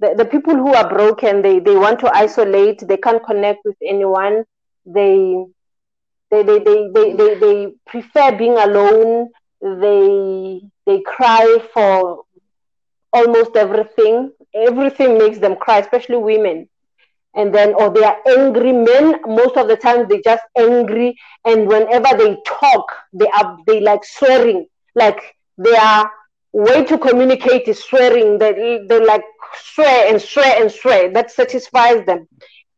The, 0.00 0.14
the 0.16 0.24
people 0.24 0.54
who 0.54 0.74
are 0.74 0.88
broken, 0.88 1.42
they, 1.42 1.58
they 1.60 1.76
want 1.76 2.00
to 2.00 2.10
isolate. 2.14 2.80
They 2.86 2.96
can't 2.96 3.24
connect 3.24 3.60
with 3.64 3.76
anyone. 3.86 4.44
They 4.84 5.36
they 6.30 6.42
they, 6.42 6.58
they, 6.58 6.88
they, 6.94 7.12
they, 7.14 7.34
they 7.34 7.66
prefer 7.86 8.36
being 8.36 8.56
alone. 8.58 9.28
They 9.60 10.60
they 10.86 11.00
cry 11.02 11.58
for 11.72 12.24
almost 13.12 13.56
everything. 13.56 14.32
Everything 14.54 15.18
makes 15.18 15.38
them 15.38 15.56
cry, 15.56 15.78
especially 15.78 16.16
women. 16.18 16.68
And 17.36 17.54
then, 17.54 17.74
or 17.74 17.90
they 17.92 18.02
are 18.02 18.16
angry 18.26 18.72
men. 18.72 19.20
Most 19.26 19.56
of 19.56 19.68
the 19.68 19.76
time, 19.76 20.08
they're 20.08 20.22
just 20.24 20.44
angry. 20.58 21.16
And 21.44 21.68
whenever 21.68 22.16
they 22.16 22.36
talk, 22.46 22.86
they 23.12 23.28
are 23.28 23.58
they 23.66 23.80
like 23.80 24.04
swearing, 24.04 24.66
like 24.94 25.36
they 25.58 25.76
are 25.76 26.10
way 26.52 26.84
to 26.84 26.98
communicate 26.98 27.68
is 27.68 27.82
swearing. 27.84 28.38
They 28.38 28.80
they 28.88 29.04
like 29.04 29.24
swear 29.54 30.10
and 30.10 30.20
swear 30.20 30.60
and 30.60 30.72
swear. 30.72 31.12
That 31.12 31.30
satisfies 31.30 32.06
them. 32.06 32.26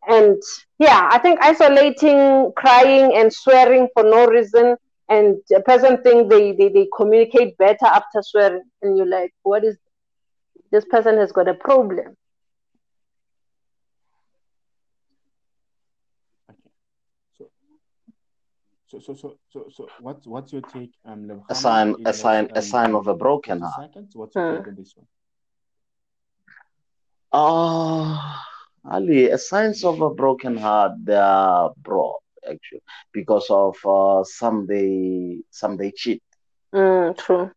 And 0.09 0.43
yeah, 0.79 1.09
I 1.13 1.19
think 1.19 1.39
isolating, 1.43 2.53
crying, 2.57 3.13
and 3.15 3.33
swearing 3.33 3.89
for 3.95 4.03
no 4.03 4.27
reason, 4.27 4.77
and 5.09 5.37
a 5.55 5.61
person 5.61 6.03
think 6.03 6.31
they, 6.31 6.53
they, 6.53 6.69
they 6.69 6.89
communicate 6.97 7.57
better 7.59 7.87
after 7.87 8.23
swearing, 8.23 8.63
and 8.83 8.97
you're 8.97 9.07
like, 9.07 9.33
what 9.43 9.65
is 9.65 9.77
this 10.71 10.85
person 10.87 11.17
has 11.19 11.33
got 11.33 11.49
a 11.49 11.55
problem. 11.55 12.17
So, 18.89 18.99
so, 19.01 19.15
so, 19.15 19.37
so, 19.51 19.67
so, 19.71 19.87
what's 20.01 20.27
what's 20.27 20.51
your 20.51 20.63
take, 20.63 20.93
um, 21.05 21.43
a 21.51 21.55
sign, 21.55 21.95
a 22.07 22.13
sign, 22.15 22.49
a 22.55 22.63
sign 22.63 22.95
of 22.95 23.07
a 23.07 23.15
broken 23.15 23.61
heart. 23.61 23.93
Seconds? 23.93 24.17
What's 24.17 24.35
your 24.35 24.51
hmm. 24.51 24.57
take 24.57 24.69
on 24.69 24.75
this 24.77 24.95
one? 24.97 25.07
Oh, 27.31 28.43
Ali, 28.87 29.29
a 29.29 29.37
signs 29.37 29.85
of 29.85 30.01
a 30.01 30.09
broken 30.09 30.57
heart, 30.57 30.93
they 31.05 31.15
are 31.15 31.71
broad 31.77 32.17
actually 32.49 32.81
because 33.13 33.47
of 33.51 33.77
uh, 33.85 34.25
some 34.25 34.67
they 34.67 35.43
some 35.51 35.77
they 35.77 35.91
cheat. 35.91 36.23
Mm, 36.75 37.15
true. 37.19 37.51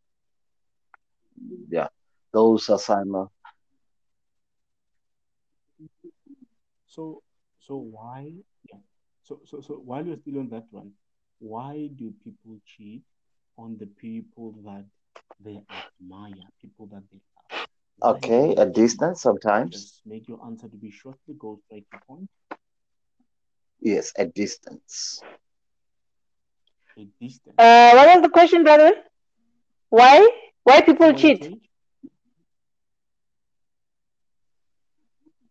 Yeah, 1.69 1.87
those 2.33 2.69
are 2.69 2.77
signs. 2.77 3.15
Of... 3.15 3.29
So, 6.87 7.23
so 7.61 7.77
why? 7.77 8.33
Yeah. 8.69 8.79
So, 9.23 9.39
so, 9.45 9.61
so 9.61 9.75
while 9.75 10.05
you're 10.05 10.17
still 10.17 10.39
on 10.39 10.49
that 10.49 10.65
one, 10.71 10.91
why 11.41 11.89
do 11.95 12.13
people 12.23 12.57
cheat 12.65 13.01
on 13.57 13.77
the 13.77 13.87
people 13.87 14.53
that 14.63 14.85
they 15.43 15.61
admire, 15.69 16.45
people 16.61 16.85
that 16.87 17.03
they 17.11 17.19
love? 18.01 18.15
Okay, 18.17 18.55
a 18.55 18.65
distance 18.65 19.21
sometimes. 19.21 19.73
Just 19.73 20.01
make 20.05 20.27
your 20.27 20.39
answer 20.45 20.67
to 20.67 20.75
be 20.77 20.91
shortly, 20.91 21.33
go 21.37 21.59
straight 21.65 21.85
to 21.91 21.97
point. 22.07 22.29
Yes, 23.81 24.13
a 24.17 24.25
distance. 24.25 25.21
A 26.97 27.07
distance. 27.19 27.55
Uh, 27.57 27.91
what 27.93 28.07
was 28.13 28.21
the 28.21 28.29
question, 28.29 28.63
brother? 28.63 28.93
Why? 29.89 30.29
Why 30.63 30.81
people 30.81 31.13
cheat? 31.13 31.49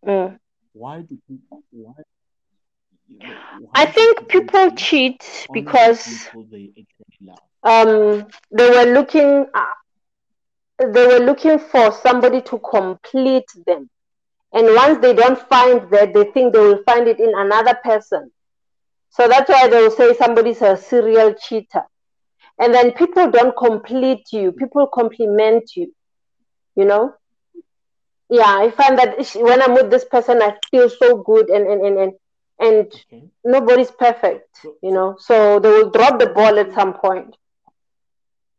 Mm. 0.05 0.39
Why 0.73 1.01
do 1.01 1.17
people? 1.27 1.63
Why? 1.71 1.93
I 3.73 3.85
think 3.85 4.27
people 4.27 4.71
cheat 4.71 5.47
because 5.53 6.29
um 7.63 8.25
they 8.51 8.69
were 8.69 8.91
looking 8.93 9.45
uh, 9.53 9.73
they 10.93 11.07
were 11.07 11.19
looking 11.25 11.59
for 11.59 11.91
somebody 11.91 12.41
to 12.41 12.59
complete 12.59 13.45
them. 13.65 13.89
And 14.53 14.67
once 14.75 14.99
they 14.99 15.13
don't 15.13 15.39
find 15.49 15.89
that, 15.91 16.13
they 16.13 16.25
think 16.31 16.53
they 16.53 16.59
will 16.59 16.81
find 16.85 17.07
it 17.07 17.19
in 17.19 17.31
another 17.35 17.77
person. 17.83 18.31
So 19.09 19.27
that's 19.27 19.49
why 19.49 19.67
they 19.67 19.81
will 19.81 19.91
say 19.91 20.13
somebody's 20.13 20.61
a 20.61 20.77
serial 20.77 21.33
cheater. 21.33 21.83
And 22.59 22.73
then 22.73 22.91
people 22.93 23.29
don't 23.31 23.55
complete 23.57 24.25
you, 24.31 24.51
people 24.51 24.87
compliment 24.87 25.71
you, 25.75 25.91
you 26.75 26.85
know? 26.85 27.13
Yeah, 28.29 28.47
I 28.47 28.71
find 28.71 28.97
that 28.99 29.19
when 29.35 29.61
I'm 29.61 29.73
with 29.73 29.89
this 29.91 30.05
person, 30.05 30.41
I 30.41 30.57
feel 30.71 30.89
so 30.89 31.17
good 31.17 31.49
and, 31.49 31.67
and, 31.67 31.81
and, 31.85 31.97
and, 31.99 32.13
and 32.61 32.87
okay. 32.87 33.23
nobody's 33.43 33.91
perfect, 33.91 34.65
you 34.81 34.91
know? 34.91 35.17
So 35.19 35.59
they 35.59 35.69
will 35.69 35.89
drop 35.89 36.19
the 36.19 36.27
ball 36.27 36.59
at 36.59 36.73
some 36.73 36.93
point. 36.93 37.35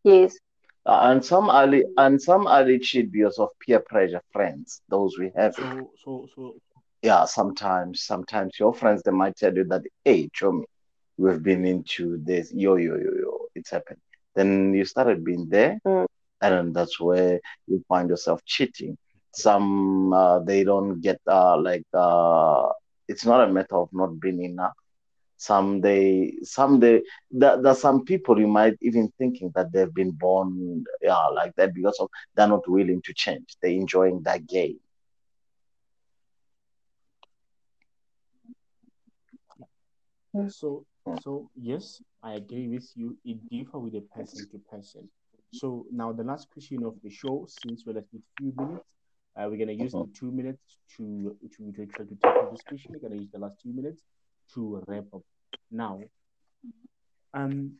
Yes. 0.04 0.36
Uh, 0.84 0.98
and 1.04 1.24
some 1.24 1.48
early 1.48 1.84
and 1.96 2.20
some 2.20 2.48
early 2.48 2.78
cheat 2.80 3.12
because 3.12 3.38
of 3.38 3.50
peer 3.60 3.78
pressure 3.78 4.20
friends 4.32 4.82
those 4.88 5.16
we 5.16 5.30
have 5.36 5.54
so 5.54 5.90
so 6.04 6.26
so 6.34 6.56
yeah 7.02 7.24
sometimes 7.24 8.02
sometimes 8.02 8.58
your 8.58 8.74
friends 8.74 9.00
they 9.04 9.12
might 9.12 9.36
tell 9.36 9.54
you 9.54 9.62
that 9.62 9.82
hey 10.04 10.28
show 10.32 10.50
me 10.50 10.64
we've 11.18 11.40
been 11.40 11.64
into 11.64 12.18
this 12.24 12.52
yo 12.52 12.74
yo 12.74 12.96
yo 12.96 13.12
yo 13.22 13.46
it's 13.54 13.70
happened 13.70 14.00
then 14.34 14.74
you 14.74 14.84
started 14.84 15.24
being 15.24 15.48
there 15.48 15.78
mm. 15.86 16.04
and 16.40 16.74
that's 16.74 16.98
where 16.98 17.38
you 17.68 17.80
find 17.88 18.08
yourself 18.10 18.44
cheating 18.44 18.98
some 19.32 20.12
uh, 20.12 20.40
they 20.40 20.64
don't 20.64 21.00
get 21.00 21.20
uh, 21.28 21.56
like 21.56 21.86
uh, 21.94 22.68
it's 23.12 23.26
not 23.26 23.48
a 23.48 23.52
matter 23.52 23.76
of 23.76 23.88
not 23.92 24.18
being 24.20 24.42
enough 24.42 24.76
some 25.42 25.80
they 25.80 26.34
some 26.44 26.78
they 26.78 27.02
there, 27.32 27.60
there's 27.60 27.80
some 27.80 28.04
people 28.04 28.38
you 28.38 28.46
might 28.46 28.76
even 28.80 29.12
thinking 29.18 29.50
that 29.56 29.72
they've 29.72 29.92
been 29.94 30.12
born 30.12 30.84
yeah 31.00 31.26
like 31.38 31.52
that 31.56 31.74
because 31.74 31.98
of 31.98 32.08
they're 32.34 32.46
not 32.46 32.68
willing 32.68 33.02
to 33.04 33.12
change. 33.12 33.56
They're 33.60 33.72
enjoying 33.72 34.22
that 34.22 34.46
game. 34.46 34.78
So 40.48 40.86
hmm. 41.06 41.16
so 41.24 41.50
yes 41.56 42.00
i 42.22 42.34
agree 42.34 42.68
with 42.68 42.88
you. 42.94 43.16
It 43.24 43.38
differ 43.50 43.78
with 43.80 43.96
a 43.96 44.02
person 44.16 44.48
to 44.50 44.58
person. 44.58 45.08
So 45.52 45.86
now 45.90 46.12
the 46.12 46.24
last 46.24 46.48
question 46.52 46.84
of 46.84 46.94
the 47.02 47.10
show 47.10 47.46
since 47.48 47.84
we're 47.84 47.94
left 47.94 48.12
with 48.12 48.22
few 48.38 48.52
minutes 48.56 48.84
uh, 49.36 49.46
we're 49.48 49.58
gonna 49.58 49.72
use 49.72 49.94
uh-huh. 49.94 50.04
the 50.04 50.18
two 50.18 50.30
minutes 50.30 50.78
to 50.96 51.36
to, 51.56 51.72
to 51.72 51.86
try 51.86 52.04
to 52.04 52.16
tackle 52.16 52.50
this 52.50 52.62
question 52.62 52.92
we're 52.92 53.08
gonna 53.08 53.20
use 53.20 53.30
the 53.32 53.38
last 53.38 53.60
two 53.62 53.72
minutes 53.72 54.02
to 54.52 54.82
wrap 54.86 55.04
up 55.14 55.22
now, 55.70 56.00
um, 57.32 57.72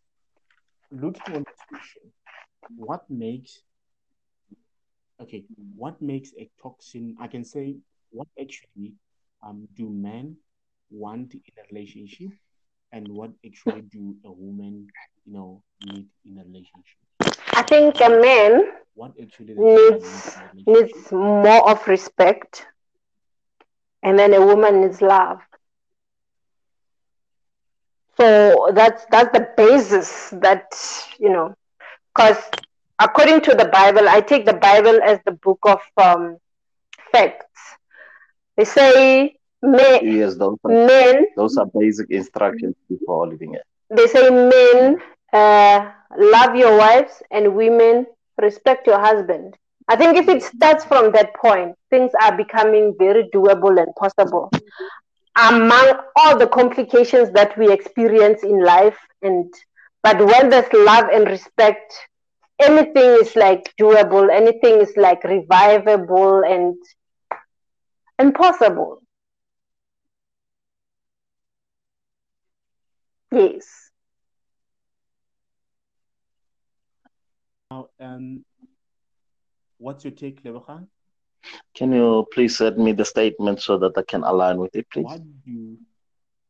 looking 0.91 1.37
on 1.37 1.45
this 1.45 1.61
question, 1.69 2.03
what 2.77 3.05
makes 3.11 3.61
okay, 5.21 5.45
what 5.77 6.01
makes 6.01 6.33
a 6.39 6.51
toxin? 6.61 7.17
I 7.21 7.27
can 7.27 7.45
say 7.45 7.77
what 8.11 8.29
actually 8.41 8.95
um 9.43 9.69
do 9.77 9.89
men 9.89 10.37
want 10.91 11.35
in 11.35 11.41
a 11.59 11.63
relationship, 11.71 12.31
and 12.93 13.07
what 13.09 13.31
actually 13.45 13.83
do 13.83 14.17
a 14.25 14.33
woman, 14.33 14.87
you 15.27 15.33
know, 15.35 15.63
need 15.85 16.07
in 16.25 16.39
a 16.39 16.45
relationship. 16.45 16.99
I 17.53 17.63
think 17.63 18.01
a 18.01 18.09
man 18.09 18.73
what 18.95 19.13
actually 19.21 19.55
needs 19.55 20.39
needs 20.67 21.11
more 21.13 21.69
of 21.71 21.87
respect, 21.89 22.67
and 24.03 24.19
then 24.19 24.33
a 24.35 24.45
woman 24.45 24.81
needs 24.81 25.01
love. 25.03 25.41
So 28.19 28.71
that's 28.75 29.05
that's 29.11 29.33
the 29.33 29.49
basis 29.57 30.31
that 30.43 30.73
you 31.19 31.31
know, 31.31 31.55
because 32.15 32.39
according 33.01 33.41
to 33.43 33.55
the 33.55 33.67
Bible, 33.67 34.09
I 34.09 34.21
take 34.21 34.45
the 34.47 34.55
Bible 34.55 35.01
as 35.03 35.19
the 35.25 35.33
book 35.33 35.59
of 35.65 35.81
um, 35.97 36.37
facts. 37.13 37.77
They 38.57 38.65
say 38.65 39.37
men. 39.63 40.01
Yes, 40.05 40.37
those 40.37 40.59
are, 40.65 40.71
men. 40.71 41.27
Those 41.37 41.57
are 41.57 41.67
basic 41.67 42.11
instructions 42.11 42.75
before 42.89 43.29
living 43.29 43.55
it. 43.55 43.63
They 43.91 44.07
say 44.07 44.29
men 44.31 44.99
uh, 45.33 45.91
love 46.19 46.57
your 46.57 46.77
wives 46.77 47.23
and 47.31 47.55
women 47.55 48.07
respect 48.41 48.87
your 48.87 48.99
husband. 49.01 49.57
I 49.89 49.97
think 49.97 50.17
if 50.17 50.29
it 50.29 50.43
mm-hmm. 50.43 50.57
starts 50.57 50.85
from 50.85 51.13
that 51.13 51.35
point, 51.35 51.77
things 51.91 52.13
are 52.23 52.37
becoming 52.37 52.95
very 52.99 53.29
doable 53.35 53.81
and 53.81 53.95
possible 53.97 54.51
among 55.37 55.95
all 56.17 56.37
the 56.39 56.47
complications 56.47 57.31
that 57.33 57.57
we 57.59 57.73
experience 57.73 58.43
in 58.43 58.63
life 58.65 58.99
and 59.23 59.53
but 60.03 60.19
when 60.19 60.51
there's 60.51 60.71
love 60.73 61.07
and 61.13 61.27
respect 61.27 61.93
anything 62.61 63.11
is 63.23 63.35
like 63.37 63.73
doable 63.81 64.31
anything 64.31 64.81
is 64.81 64.93
like 64.97 65.23
revivable 65.25 66.43
and 66.45 66.77
impossible 68.19 69.01
Yes. 73.33 73.92
Now, 77.73 77.89
um, 78.01 78.45
what's 79.79 80.05
your 80.05 80.13
take, 80.13 80.45
Lebohang? 80.45 80.89
Can 81.75 81.93
you 81.93 82.27
please 82.33 82.59
send 82.59 82.77
me 82.77 82.93
the 82.93 83.05
statement 83.05 83.63
so 83.63 83.79
that 83.79 83.97
I 83.97 84.03
can 84.03 84.23
align 84.25 84.59
with 84.59 84.77
it, 84.77 84.87
please? 84.93 85.05
What 85.05 85.23
do, 85.47 85.79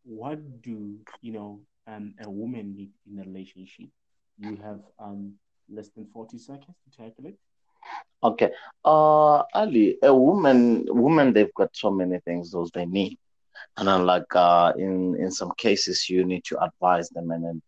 what 0.03 0.63
do 0.63 0.99
you 1.21 1.33
know, 1.33 1.61
um, 1.87 2.15
a 2.21 2.29
woman 2.29 2.75
need 2.77 2.91
in 3.09 3.21
a 3.21 3.23
relationship? 3.23 3.91
You 4.39 4.57
have 4.67 4.81
um 4.99 5.35
less 5.71 5.89
than 5.95 6.07
forty 6.07 6.39
seconds 6.39 6.77
to 6.85 6.97
calculate. 6.97 7.39
Okay. 8.25 8.51
Uh, 8.85 9.43
Ali, 9.55 9.99
a 10.03 10.13
woman, 10.15 10.85
woman, 10.89 11.33
they've 11.33 11.55
got 11.55 11.71
so 11.77 11.91
many 11.91 12.19
things 12.27 12.51
those 12.51 12.71
they 12.73 12.87
need, 12.87 13.19
and 13.77 13.87
then 13.87 14.07
like 14.07 14.35
uh, 14.35 14.73
in 14.77 15.15
in 15.25 15.31
some 15.31 15.53
cases, 15.57 16.11
you 16.11 16.25
need 16.25 16.43
to 16.51 16.61
advise 16.61 17.09
them 17.11 17.31
and 17.31 17.45
then 17.45 17.63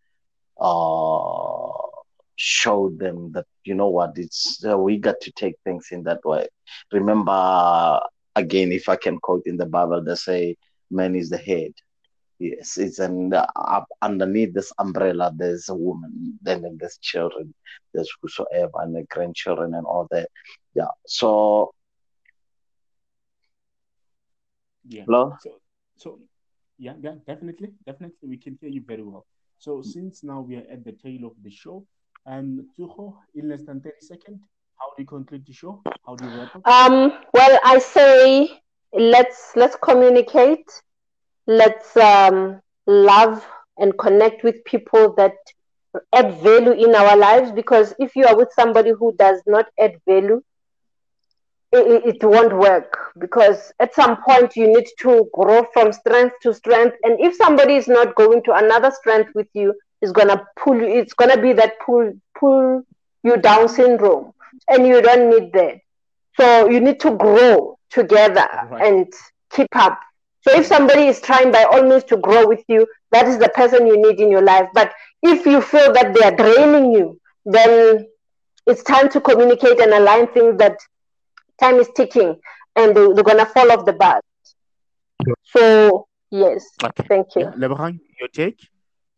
uh 0.60 1.64
show 2.36 2.90
them 2.90 3.32
that 3.32 3.47
you 3.65 3.74
know 3.74 3.89
what 3.89 4.12
it's 4.16 4.65
uh, 4.65 4.77
we 4.77 4.98
got 4.98 5.20
to 5.20 5.32
take 5.32 5.56
things 5.65 5.89
in 5.93 6.02
that 6.05 6.24
way. 6.24 6.47
Remember 6.93 8.01
again, 8.36 8.73
if 8.73 8.89
I 8.89 8.97
can 8.97 9.19
quote 9.19 9.47
in 9.47 9.56
the 9.56 9.66
Bible, 9.66 10.02
they 10.02 10.15
say 10.15 10.56
man 10.90 11.15
is 11.15 11.31
the 11.31 11.39
head. 11.39 11.73
Yes, 12.39 12.78
it's 12.78 12.98
and 12.98 13.32
uh, 13.32 13.47
underneath 14.02 14.52
this 14.52 14.73
umbrella, 14.78 15.32
there's 15.36 15.69
a 15.69 15.74
woman, 15.74 16.39
then 16.43 16.77
there's 16.78 16.98
children, 16.98 17.55
there's 17.93 18.11
whosoever, 18.20 18.73
and 18.81 18.94
the 18.94 19.05
grandchildren 19.05 19.74
and 19.74 19.86
all 19.86 20.09
that. 20.11 20.28
Yeah. 20.74 20.89
So. 21.06 21.73
Yeah. 24.86 25.05
Hello. 25.06 25.36
So, 25.40 25.51
so 25.97 26.19
yeah, 26.77 26.94
yeah, 27.01 27.15
definitely, 27.27 27.70
definitely, 27.86 28.28
we 28.28 28.36
can 28.36 28.59
hear 28.61 28.69
you 28.69 28.82
very 28.85 29.02
well. 29.02 29.27
So 29.59 29.81
since 29.81 30.24
now 30.24 30.40
we 30.40 30.56
are 30.56 30.66
at 30.70 30.85
the 30.85 30.93
tail 30.93 31.24
of 31.24 31.32
the 31.43 31.51
show, 31.51 31.86
Tuho, 32.26 33.14
in 33.34 33.48
less 33.48 33.62
than 33.64 33.80
30 33.80 34.01
seconds, 34.01 34.40
how 34.78 34.86
do 34.96 35.02
you 35.02 35.06
conclude 35.06 35.44
the 35.46 35.52
show? 35.52 35.82
How 36.06 36.16
do 36.16 36.24
you 36.24 36.30
wrap 36.30 36.56
up? 36.56 36.66
Um, 36.66 37.12
well, 37.32 37.59
I 37.64 37.78
say 37.78 38.60
let's 38.92 39.52
let's 39.56 39.76
communicate. 39.82 40.64
Let's 41.46 41.96
um, 41.96 42.60
love 42.86 43.46
and 43.76 43.96
connect 43.98 44.42
with 44.44 44.64
people 44.64 45.14
that 45.16 45.34
add 46.14 46.34
value 46.40 46.72
in 46.72 46.94
our 46.94 47.16
lives. 47.16 47.52
Because 47.52 47.94
if 47.98 48.16
you 48.16 48.26
are 48.26 48.36
with 48.36 48.48
somebody 48.52 48.92
who 48.98 49.14
does 49.16 49.42
not 49.46 49.66
add 49.78 49.92
value, 50.06 50.42
it, 51.72 52.16
it 52.16 52.24
won't 52.24 52.56
work. 52.56 53.12
Because 53.18 53.72
at 53.80 53.94
some 53.94 54.16
point 54.22 54.56
you 54.56 54.66
need 54.66 54.86
to 55.01 55.28
grow 55.34 55.64
from 55.72 55.92
strength 55.92 56.36
to 56.42 56.55
strength, 56.55 56.96
and 57.02 57.20
if 57.20 57.34
somebody 57.36 57.76
is 57.76 57.88
not 57.88 58.14
going 58.14 58.42
to 58.44 58.52
another 58.55 58.90
strength 58.90 59.30
with 59.34 59.48
you, 59.55 59.74
is 60.05 60.12
gonna 60.12 60.47
pull 60.56 60.76
you. 60.76 60.86
It's 60.86 61.14
gonna 61.14 61.40
be 61.40 61.52
that 61.55 61.81
pull 61.85 62.12
pull 62.39 62.82
you 63.22 63.36
down 63.39 63.68
syndrome, 63.68 64.32
and 64.68 64.86
you 64.86 65.01
don't 65.02 65.31
need 65.31 65.52
that. 65.55 65.81
So 66.39 66.68
you 66.68 66.81
need 66.81 67.01
to 67.01 67.10
grow 67.12 67.78
together 67.90 68.48
right. 68.70 68.86
and 68.86 69.12
keep 69.51 69.74
up. 69.74 69.98
So 70.43 70.55
if 70.55 70.66
somebody 70.66 71.06
is 71.06 71.20
trying 71.20 71.51
by 71.51 71.64
all 71.64 71.82
means 71.82 72.05
to 72.05 72.16
grow 72.18 72.47
with 72.47 72.62
you, 72.68 72.86
that 73.12 73.26
is 73.26 73.39
the 73.39 73.48
person 73.48 73.86
you 73.86 73.97
need 73.97 74.20
in 74.20 74.31
your 74.31 74.43
life. 74.43 74.68
But 74.74 74.93
if 75.22 75.47
you 75.47 75.62
feel 75.62 75.93
that 75.94 76.12
they 76.12 76.20
are 76.20 76.36
draining 76.36 76.93
you, 76.93 77.18
then 77.47 78.06
it's 78.66 78.82
time 78.82 79.09
to 79.10 79.20
communicate 79.20 79.81
and 79.81 79.93
align 79.93 80.26
things 80.28 80.59
that 80.59 80.76
time 81.60 81.76
is 81.76 81.89
ticking 81.97 82.39
and 82.76 82.94
they, 82.94 83.01
are 83.01 83.14
going 83.14 83.39
to 83.39 83.47
fall 83.47 83.72
off 83.72 83.86
the 83.86 83.93
bus. 83.93 84.20
So, 85.44 86.09
yes, 86.31 86.66
okay. 86.82 87.05
thank 87.09 87.28
you. 87.36 87.43
Yeah, 87.43 87.52
your 88.20 88.28
take? 88.28 88.60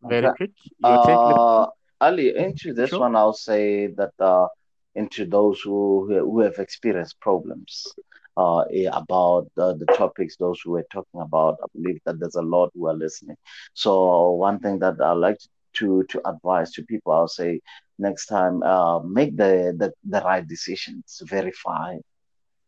Very 0.07 0.29
quick. 0.29 0.51
Uh, 0.83 1.67
Ali, 2.01 2.35
into 2.35 2.73
this 2.73 2.89
sure. 2.89 2.99
one, 2.99 3.15
I'll 3.15 3.33
say 3.33 3.87
that 3.87 4.13
uh, 4.19 4.47
into 4.95 5.25
those 5.25 5.61
who 5.61 6.07
who 6.07 6.39
have 6.41 6.57
experienced 6.59 7.19
problems 7.19 7.95
uh, 8.37 8.63
about 8.91 9.47
uh, 9.57 9.73
the 9.73 9.85
topics, 9.93 10.37
those 10.37 10.59
who 10.63 10.71
were 10.71 10.85
talking 10.91 11.21
about, 11.21 11.57
I 11.63 11.67
believe 11.75 11.99
that 12.05 12.19
there's 12.19 12.35
a 12.35 12.41
lot 12.41 12.71
who 12.73 12.87
are 12.87 12.93
listening. 12.95 13.37
So 13.73 14.31
one 14.31 14.59
thing 14.59 14.79
that 14.79 14.95
I 15.01 15.13
like 15.13 15.37
to 15.79 16.03
to 16.09 16.21
advise 16.27 16.71
to 16.73 16.83
people, 16.83 17.13
I'll 17.13 17.27
say 17.27 17.61
next 17.99 18.25
time, 18.27 18.63
uh, 18.63 18.99
make 18.99 19.35
the, 19.37 19.73
the 19.77 19.91
the 20.03 20.21
right 20.21 20.45
decisions, 20.47 21.21
verify. 21.25 21.97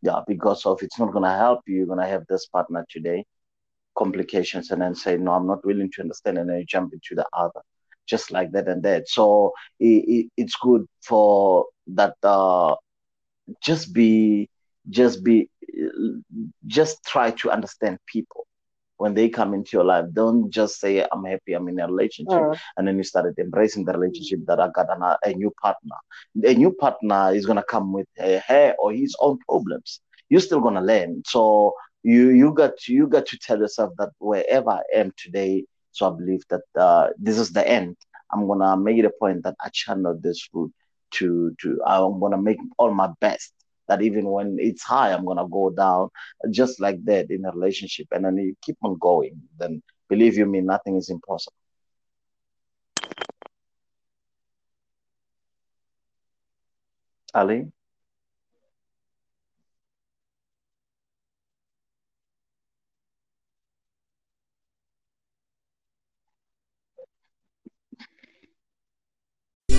Yeah, 0.02 0.20
because 0.26 0.66
of 0.66 0.82
it's 0.82 0.98
not 0.98 1.12
gonna 1.12 1.36
help 1.36 1.60
you. 1.66 1.76
You're 1.78 1.86
gonna 1.86 2.06
have 2.08 2.24
this 2.28 2.46
partner 2.46 2.84
today 2.90 3.24
complications 3.96 4.70
and 4.70 4.82
then 4.82 4.94
say, 4.94 5.16
no, 5.16 5.32
I'm 5.32 5.46
not 5.46 5.64
willing 5.64 5.90
to 5.92 6.02
understand, 6.02 6.38
and 6.38 6.48
then 6.48 6.58
you 6.58 6.64
jump 6.64 6.92
into 6.92 7.14
the 7.14 7.26
other, 7.32 7.60
just 8.06 8.30
like 8.30 8.52
that 8.52 8.68
and 8.68 8.82
that. 8.82 9.08
So 9.08 9.52
it, 9.78 10.04
it, 10.08 10.26
it's 10.36 10.56
good 10.60 10.86
for 11.02 11.66
that. 11.88 12.14
Uh, 12.22 12.76
just 13.62 13.92
be, 13.92 14.48
just 14.88 15.24
be, 15.24 15.48
just 16.66 17.04
try 17.04 17.30
to 17.32 17.50
understand 17.50 17.98
people 18.06 18.46
when 18.96 19.14
they 19.14 19.28
come 19.28 19.54
into 19.54 19.70
your 19.72 19.84
life. 19.84 20.04
Don't 20.12 20.50
just 20.50 20.78
say, 20.78 21.06
I'm 21.10 21.24
happy, 21.24 21.54
I'm 21.54 21.68
in 21.68 21.80
a 21.80 21.86
relationship. 21.86 22.38
Mm. 22.38 22.58
And 22.76 22.86
then 22.86 22.96
you 22.98 23.02
started 23.02 23.38
embracing 23.38 23.84
the 23.84 23.92
relationship 23.92 24.40
that 24.46 24.60
I 24.60 24.68
got 24.74 24.90
an, 24.90 25.16
a 25.24 25.34
new 25.36 25.52
partner. 25.62 25.96
A 26.44 26.54
new 26.54 26.72
partner 26.72 27.34
is 27.34 27.46
going 27.46 27.56
to 27.56 27.62
come 27.62 27.92
with 27.92 28.08
her 28.16 28.74
or 28.78 28.92
his 28.92 29.16
own 29.20 29.38
problems. 29.48 30.00
You're 30.28 30.40
still 30.40 30.60
going 30.60 30.74
to 30.74 30.80
learn. 30.80 31.22
So 31.26 31.74
you 32.02 32.30
you 32.30 32.52
got 32.54 32.76
to, 32.78 32.92
you 32.92 33.06
got 33.06 33.26
to 33.26 33.38
tell 33.38 33.58
yourself 33.58 33.92
that 33.98 34.10
wherever 34.18 34.70
I 34.70 34.82
am 34.94 35.12
today, 35.16 35.64
so 35.92 36.10
I 36.12 36.16
believe 36.16 36.42
that 36.50 36.62
uh, 36.78 37.08
this 37.18 37.38
is 37.38 37.52
the 37.52 37.66
end. 37.66 37.96
I'm 38.32 38.46
gonna 38.46 38.76
make 38.76 38.98
it 38.98 39.04
a 39.04 39.10
point 39.18 39.42
that 39.44 39.56
I 39.60 39.68
channel 39.70 40.18
this 40.20 40.48
route 40.52 40.72
to 41.12 41.54
to 41.60 41.80
I'm 41.86 42.20
gonna 42.20 42.40
make 42.40 42.58
all 42.78 42.92
my 42.94 43.10
best. 43.20 43.52
That 43.88 44.02
even 44.02 44.26
when 44.26 44.56
it's 44.60 44.82
high, 44.82 45.12
I'm 45.12 45.26
gonna 45.26 45.48
go 45.48 45.70
down 45.70 46.10
just 46.50 46.80
like 46.80 47.04
that 47.06 47.30
in 47.30 47.44
a 47.44 47.50
relationship, 47.50 48.06
and 48.12 48.24
then 48.24 48.36
you 48.38 48.54
keep 48.62 48.76
on 48.82 48.96
going. 48.98 49.40
Then 49.58 49.82
believe 50.08 50.36
you 50.36 50.46
me, 50.46 50.60
nothing 50.60 50.96
is 50.96 51.10
impossible. 51.10 51.54
Ali. 57.34 57.70